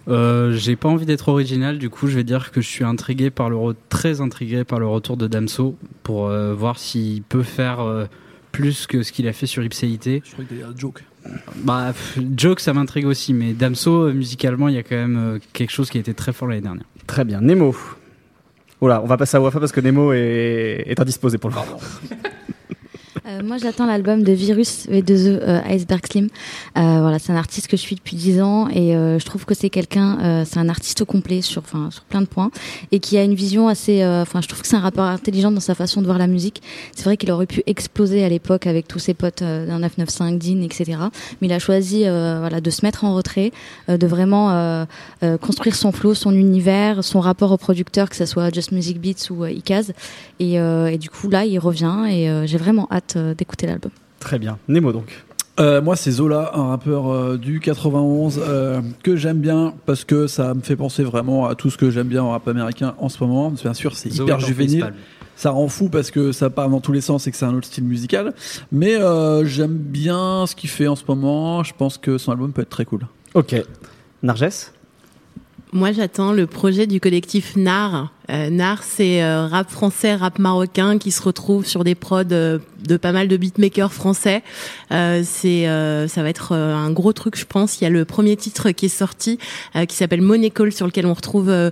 euh, 0.08 0.52
j'ai 0.52 0.74
pas 0.74 0.88
envie 0.88 1.06
d'être 1.06 1.28
original, 1.28 1.78
du 1.78 1.88
coup 1.88 2.08
je 2.08 2.16
vais 2.16 2.24
dire 2.24 2.50
que 2.50 2.60
je 2.60 2.68
suis 2.68 2.84
intrigué 2.84 3.30
par 3.30 3.50
le 3.50 3.56
très 3.88 4.20
intrigué 4.20 4.64
par 4.64 4.80
le 4.80 4.86
retour 4.86 5.16
de 5.16 5.28
Damso 5.28 5.76
pour 6.02 6.26
euh, 6.26 6.54
voir 6.54 6.78
s'il 6.78 7.22
peut 7.22 7.44
faire 7.44 7.80
euh, 7.80 8.06
plus 8.50 8.86
que 8.86 9.02
ce 9.02 9.12
qu'il 9.12 9.28
a 9.28 9.32
fait 9.32 9.46
sur 9.46 9.62
Ipséité. 9.62 10.22
Je 10.24 10.32
crois 10.32 10.44
y 10.50 10.62
a 10.62 10.66
Joke. 10.76 11.04
Bah, 11.58 11.94
Joke 12.36 12.58
ça 12.58 12.72
m'intrigue 12.72 13.06
aussi, 13.06 13.32
mais 13.32 13.52
Damso 13.52 14.12
musicalement 14.12 14.68
il 14.68 14.74
y 14.74 14.78
a 14.78 14.82
quand 14.82 14.96
même 14.96 15.38
quelque 15.52 15.70
chose 15.70 15.88
qui 15.88 15.98
a 15.98 16.00
été 16.00 16.14
très 16.14 16.32
fort 16.32 16.48
l'année 16.48 16.62
dernière. 16.62 16.84
Très 17.06 17.24
bien, 17.24 17.40
Nemo. 17.40 17.74
Voilà, 18.80 19.00
on 19.00 19.06
va 19.06 19.16
passer 19.16 19.36
à 19.36 19.40
Wafa 19.40 19.60
parce 19.60 19.70
que 19.70 19.80
Nemo 19.80 20.12
est, 20.12 20.82
est 20.86 21.00
indisposé 21.00 21.38
pour 21.38 21.50
le 21.50 21.54
moment. 21.54 21.78
Euh, 23.24 23.40
moi, 23.44 23.56
j'attends 23.56 23.86
l'album 23.86 24.24
de 24.24 24.32
Virus 24.32 24.88
V2E 24.88 25.38
euh, 25.42 25.60
Iceberg 25.68 26.04
Slim. 26.06 26.28
Euh, 26.76 26.98
voilà, 27.00 27.20
c'est 27.20 27.32
un 27.32 27.36
artiste 27.36 27.68
que 27.68 27.76
je 27.76 27.82
suis 27.82 27.94
depuis 27.94 28.16
10 28.16 28.42
ans 28.42 28.68
et 28.68 28.92
je 28.92 29.24
trouve 29.24 29.44
que 29.44 29.54
c'est 29.54 29.70
quelqu'un, 29.70 30.44
c'est 30.44 30.58
un 30.58 30.68
artiste 30.68 31.04
complet 31.04 31.42
sur, 31.42 31.62
enfin, 31.62 31.90
sur 31.90 32.02
plein 32.04 32.20
de 32.20 32.26
points 32.26 32.50
et 32.90 32.98
qui 32.98 33.16
a 33.16 33.22
une 33.22 33.34
vision 33.34 33.68
assez, 33.68 34.04
enfin, 34.04 34.40
je 34.40 34.48
trouve 34.48 34.62
que 34.62 34.66
c'est 34.66 34.76
un 34.76 34.80
rapport 34.80 35.04
intelligent 35.04 35.50
dans 35.50 35.60
sa 35.60 35.74
façon 35.74 36.00
de 36.00 36.06
voir 36.06 36.18
la 36.18 36.26
musique. 36.26 36.62
C'est 36.94 37.04
vrai 37.04 37.16
qu'il 37.16 37.30
aurait 37.30 37.46
pu 37.46 37.62
exploser 37.66 38.24
à 38.24 38.28
l'époque 38.28 38.66
avec 38.66 38.88
tous 38.88 38.98
ses 38.98 39.14
potes 39.14 39.42
d'un 39.42 39.78
995, 39.78 40.38
Dean, 40.38 40.62
etc. 40.62 40.98
Mais 41.40 41.48
il 41.48 41.52
a 41.52 41.58
choisi, 41.58 42.00
voilà, 42.00 42.60
de 42.60 42.70
se 42.70 42.84
mettre 42.84 43.04
en 43.04 43.14
retrait, 43.14 43.52
de 43.88 44.06
vraiment 44.06 44.86
construire 45.40 45.76
son 45.76 45.92
flow, 45.92 46.14
son 46.14 46.32
univers, 46.32 47.04
son 47.04 47.20
rapport 47.20 47.52
au 47.52 47.56
producteur, 47.56 48.08
que 48.08 48.16
ce 48.16 48.26
soit 48.26 48.52
Just 48.52 48.72
Music 48.72 49.00
Beats 49.00 49.30
ou 49.30 49.44
Ikaz. 49.44 49.92
Et, 50.40 50.54
et 50.54 50.98
du 50.98 51.10
coup, 51.10 51.28
là, 51.28 51.44
il 51.44 51.58
revient 51.58 52.04
et 52.08 52.46
j'ai 52.46 52.58
vraiment 52.58 52.88
hâte 52.90 53.11
euh, 53.16 53.34
d'écouter 53.34 53.66
l'album. 53.66 53.90
Très 54.20 54.38
bien. 54.38 54.58
Nemo 54.68 54.92
donc. 54.92 55.24
Euh, 55.60 55.82
moi, 55.82 55.96
c'est 55.96 56.10
Zola, 56.10 56.52
un 56.54 56.68
rappeur 56.68 57.12
euh, 57.12 57.36
du 57.36 57.60
91 57.60 58.40
que 59.02 59.16
j'aime 59.16 59.38
bien 59.38 59.74
parce 59.84 60.04
que 60.04 60.26
ça 60.26 60.54
me 60.54 60.62
fait 60.62 60.76
penser 60.76 61.04
vraiment 61.04 61.46
à 61.46 61.54
tout 61.54 61.68
ce 61.68 61.76
que 61.76 61.90
j'aime 61.90 62.08
bien 62.08 62.22
en 62.22 62.30
rap 62.30 62.48
américain 62.48 62.94
en 62.98 63.08
ce 63.08 63.22
moment. 63.22 63.50
Bien 63.50 63.74
sûr, 63.74 63.96
c'est 63.96 64.14
hyper 64.14 64.40
juvénile. 64.40 64.92
Ça 65.36 65.50
rend 65.50 65.68
fou 65.68 65.88
parce 65.88 66.10
que 66.10 66.30
ça 66.30 66.50
part 66.50 66.68
dans 66.68 66.80
tous 66.80 66.92
les 66.92 67.00
sens 67.00 67.26
et 67.26 67.30
que 67.30 67.36
c'est 67.36 67.44
un 67.44 67.54
autre 67.54 67.66
style 67.66 67.84
musical. 67.84 68.32
Mais 68.70 68.98
j'aime 69.44 69.76
bien 69.76 70.46
ce 70.46 70.54
qu'il 70.54 70.70
fait 70.70 70.88
en 70.88 70.96
ce 70.96 71.04
moment. 71.06 71.62
Je 71.64 71.74
pense 71.76 71.98
que 71.98 72.18
son 72.18 72.32
album 72.32 72.52
peut 72.52 72.62
être 72.62 72.70
très 72.70 72.84
cool. 72.84 73.06
Ok. 73.34 73.54
Narges 74.22 74.70
Moi, 75.72 75.92
j'attends 75.92 76.32
le 76.32 76.46
projet 76.46 76.86
du 76.86 77.00
collectif 77.00 77.56
NAR. 77.56 78.12
NAR, 78.32 78.82
c'est 78.82 79.22
rap 79.24 79.70
français, 79.70 80.14
rap 80.14 80.38
marocain 80.38 80.98
qui 80.98 81.10
se 81.10 81.22
retrouve 81.22 81.66
sur 81.66 81.84
des 81.84 81.94
prods 81.94 82.24
de 82.86 82.96
pas 82.96 83.12
mal 83.12 83.28
de 83.28 83.36
beatmakers 83.36 83.92
français. 83.92 84.42
Euh, 84.92 85.22
c'est, 85.24 85.68
euh, 85.68 86.08
ça 86.08 86.22
va 86.22 86.28
être 86.28 86.52
euh, 86.52 86.74
un 86.74 86.90
gros 86.90 87.12
truc, 87.12 87.38
je 87.38 87.44
pense. 87.44 87.80
Il 87.80 87.84
y 87.84 87.86
a 87.86 87.90
le 87.90 88.04
premier 88.04 88.36
titre 88.36 88.70
qui 88.70 88.86
est 88.86 88.88
sorti, 88.88 89.38
euh, 89.76 89.84
qui 89.84 89.96
s'appelle 89.96 90.20
Money 90.20 90.50
Call, 90.50 90.72
sur 90.72 90.86
lequel 90.86 91.06
on 91.06 91.14
retrouve 91.14 91.48
euh, 91.48 91.70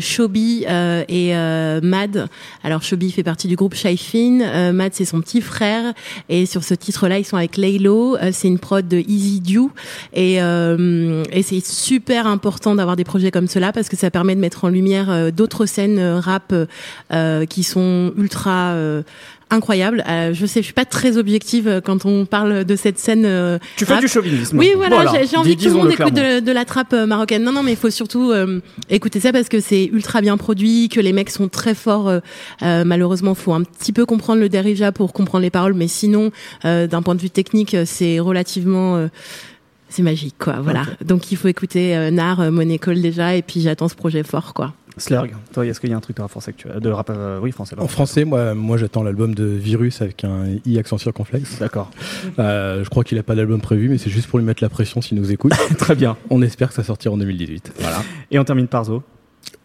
Shobi 0.00 0.64
et 1.08 1.34
Mad. 1.82 2.28
Alors 2.62 2.82
Shobi 2.82 3.10
fait 3.10 3.22
partie 3.22 3.48
du 3.48 3.56
groupe 3.56 3.74
Shaifin, 3.74 4.72
Mad 4.72 4.92
c'est 4.94 5.04
son 5.04 5.20
petit 5.20 5.40
frère, 5.40 5.92
et 6.28 6.46
sur 6.46 6.64
ce 6.64 6.74
titre-là, 6.74 7.18
ils 7.18 7.24
sont 7.24 7.36
avec 7.36 7.56
Laylo. 7.56 8.16
c'est 8.32 8.48
une 8.48 8.58
prod 8.58 8.86
de 8.86 8.98
Easy 8.98 9.40
Dew, 9.40 9.70
et, 10.14 10.36
et 10.36 11.42
c'est 11.42 11.64
super 11.64 12.26
important 12.26 12.74
d'avoir 12.74 12.96
des 12.96 13.04
projets 13.04 13.30
comme 13.30 13.48
cela 13.48 13.72
parce 13.72 13.88
que 13.88 13.96
ça 13.96 14.10
permet 14.10 14.34
de 14.34 14.40
mettre 14.40 14.64
en 14.64 14.68
lumière 14.68 15.32
d'autres 15.32 15.66
scènes 15.66 15.85
rap 16.18 16.54
qui 17.48 17.62
sont 17.62 18.12
ultra 18.16 18.74
incroyable. 19.50 20.04
Euh, 20.08 20.34
je 20.34 20.46
sais, 20.46 20.60
je 20.60 20.64
suis 20.64 20.74
pas 20.74 20.84
très 20.84 21.16
objective 21.16 21.68
euh, 21.68 21.80
quand 21.80 22.04
on 22.04 22.26
parle 22.26 22.64
de 22.64 22.76
cette 22.76 22.98
scène. 22.98 23.24
Euh, 23.24 23.58
tu 23.76 23.84
fais 23.84 23.98
du 23.98 24.08
chauvinisme. 24.08 24.58
Oui, 24.58 24.72
voilà, 24.76 25.24
j'ai 25.24 25.36
envie 25.36 25.56
que 25.56 25.62
tout 25.62 25.68
le 25.68 25.74
monde 25.74 25.92
écoute 25.92 26.14
de, 26.14 26.52
la 26.52 26.64
trappe 26.64 26.92
marocaine. 26.92 27.42
Non, 27.42 27.52
non, 27.52 27.62
mais 27.62 27.72
il 27.72 27.76
faut 27.76 27.90
surtout 27.90 28.32
écouter 28.88 29.20
ça 29.20 29.32
parce 29.32 29.48
que 29.48 29.60
c'est 29.60 29.84
ultra 29.84 30.20
bien 30.20 30.36
produit, 30.36 30.88
que 30.88 31.00
les 31.00 31.12
mecs 31.12 31.30
sont 31.30 31.48
très 31.48 31.74
forts. 31.74 32.10
malheureusement, 32.62 33.34
faut 33.34 33.52
un 33.52 33.62
petit 33.62 33.92
peu 33.92 34.06
comprendre 34.06 34.40
le 34.40 34.48
dérija 34.48 34.92
pour 34.92 35.12
comprendre 35.12 35.42
les 35.42 35.50
paroles, 35.50 35.74
mais 35.74 35.88
sinon, 35.88 36.30
d'un 36.64 37.02
point 37.02 37.14
de 37.14 37.20
vue 37.20 37.30
technique, 37.30 37.76
c'est 37.84 38.18
relativement 38.20 39.08
c'est 39.88 40.02
magique, 40.02 40.36
quoi. 40.38 40.56
Voilà. 40.60 40.84
Donc 41.04 41.30
il 41.30 41.36
faut 41.36 41.48
écouter 41.48 42.10
Nar, 42.10 42.50
Money 42.50 42.78
Call 42.78 43.00
déjà, 43.00 43.36
et 43.36 43.42
puis 43.42 43.60
j'attends 43.60 43.88
ce 43.88 43.94
projet 43.94 44.22
fort, 44.22 44.54
quoi. 44.54 44.72
Slurg, 44.98 45.28
toi, 45.52 45.66
est-ce 45.66 45.78
qu'il 45.78 45.90
y 45.90 45.92
a 45.92 45.96
un 45.96 46.00
truc 46.00 46.16
de 46.16 46.22
rap 46.22 46.30
français 46.30 46.50
actuel, 46.50 46.80
de 46.80 46.90
rap, 46.90 47.10
euh, 47.10 47.38
oui, 47.40 47.52
français. 47.52 47.76
En 47.78 47.86
français, 47.86 48.24
moi, 48.24 48.54
moi, 48.54 48.78
j'attends 48.78 49.02
l'album 49.02 49.34
de 49.34 49.44
Virus 49.44 50.00
avec 50.00 50.24
un 50.24 50.46
i 50.64 50.78
accent 50.78 50.96
circonflexe. 50.96 51.58
D'accord. 51.58 51.90
Euh, 52.38 52.82
je 52.82 52.88
crois 52.88 53.04
qu'il 53.04 53.18
n'a 53.18 53.22
pas 53.22 53.34
d'album 53.34 53.60
prévu, 53.60 53.90
mais 53.90 53.98
c'est 53.98 54.10
juste 54.10 54.26
pour 54.28 54.38
lui 54.38 54.46
mettre 54.46 54.62
la 54.62 54.70
pression 54.70 55.02
s'il 55.02 55.18
nous 55.18 55.30
écoute. 55.30 55.52
Très 55.78 55.94
bien. 55.94 56.16
On 56.30 56.40
espère 56.40 56.68
que 56.68 56.74
ça 56.74 56.82
sortira 56.82 57.14
en 57.14 57.18
2018. 57.18 57.74
Voilà. 57.78 57.98
Et 58.30 58.38
on 58.38 58.44
termine 58.44 58.68
par 58.68 58.84
Zo. 58.84 59.02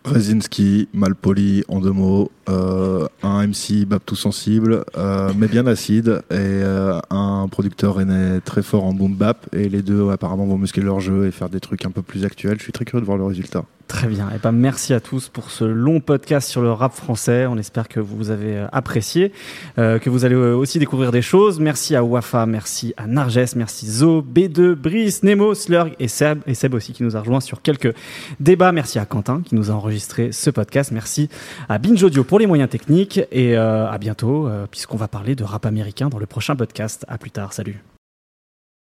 Rezinski, 0.03 0.89
Malpoli, 0.93 1.63
en 1.67 1.79
deux 1.79 1.91
mots, 1.91 2.31
euh, 2.49 3.07
un 3.21 3.45
MC 3.45 3.85
tout 4.03 4.15
sensible, 4.15 4.83
euh, 4.97 5.31
mais 5.37 5.47
bien 5.47 5.67
acide, 5.67 6.23
et 6.31 6.37
euh, 6.37 6.99
un 7.11 7.47
producteur 7.47 7.95
rennais 7.95 8.39
très 8.41 8.63
fort 8.63 8.83
en 8.83 8.93
boom 8.93 9.15
bap, 9.15 9.47
et 9.53 9.69
les 9.69 9.83
deux 9.83 10.09
apparemment 10.09 10.45
vont 10.45 10.57
muscler 10.57 10.81
leur 10.81 10.99
jeu 10.99 11.27
et 11.27 11.31
faire 11.31 11.49
des 11.49 11.59
trucs 11.59 11.85
un 11.85 11.91
peu 11.91 12.01
plus 12.01 12.25
actuels. 12.25 12.57
Je 12.57 12.63
suis 12.63 12.71
très 12.71 12.83
curieux 12.83 13.01
de 13.01 13.05
voir 13.05 13.17
le 13.17 13.25
résultat. 13.25 13.65
Très 13.91 14.07
bien. 14.07 14.29
Eh 14.33 14.37
ben 14.37 14.53
merci 14.53 14.93
à 14.93 15.01
tous 15.01 15.27
pour 15.27 15.51
ce 15.51 15.65
long 15.65 15.99
podcast 15.99 16.49
sur 16.49 16.61
le 16.61 16.71
rap 16.71 16.93
français. 16.93 17.45
On 17.45 17.57
espère 17.57 17.89
que 17.89 17.99
vous 17.99 18.31
avez 18.31 18.55
euh, 18.55 18.67
apprécié, 18.71 19.33
euh, 19.77 19.99
que 19.99 20.09
vous 20.09 20.23
allez 20.23 20.33
euh, 20.33 20.55
aussi 20.55 20.79
découvrir 20.79 21.11
des 21.11 21.21
choses. 21.21 21.59
Merci 21.59 21.97
à 21.97 22.01
Wafa, 22.01 22.45
merci 22.45 22.93
à 22.95 23.05
Narges, 23.05 23.53
merci 23.57 23.91
Zo, 23.91 24.21
B2, 24.21 24.75
Brice, 24.75 25.23
Nemo, 25.23 25.53
Slurg 25.53 25.91
et 25.99 26.07
Seb, 26.07 26.39
et 26.47 26.53
Seb 26.53 26.73
aussi 26.73 26.93
qui 26.93 27.03
nous 27.03 27.17
a 27.17 27.19
rejoint 27.19 27.41
sur 27.41 27.61
quelques 27.61 27.93
débats. 28.39 28.71
Merci 28.71 28.97
à 28.97 29.05
Quentin 29.05 29.41
qui 29.43 29.55
nous 29.55 29.69
a 29.71 29.73
enregistré 29.73 30.31
ce 30.31 30.49
podcast. 30.49 30.91
Merci 30.91 31.27
à 31.67 31.77
Binge 31.77 32.01
Audio 32.01 32.23
pour 32.23 32.39
les 32.39 32.47
moyens 32.47 32.69
techniques 32.69 33.19
et 33.29 33.57
à 33.57 33.97
bientôt 33.99 34.49
puisqu'on 34.71 34.97
va 34.97 35.09
parler 35.09 35.35
de 35.35 35.43
rap 35.43 35.65
américain 35.65 36.07
dans 36.07 36.17
le 36.17 36.25
prochain 36.25 36.55
podcast. 36.55 37.05
À 37.09 37.17
plus 37.17 37.31
tard. 37.31 37.51
Salut. 37.51 37.90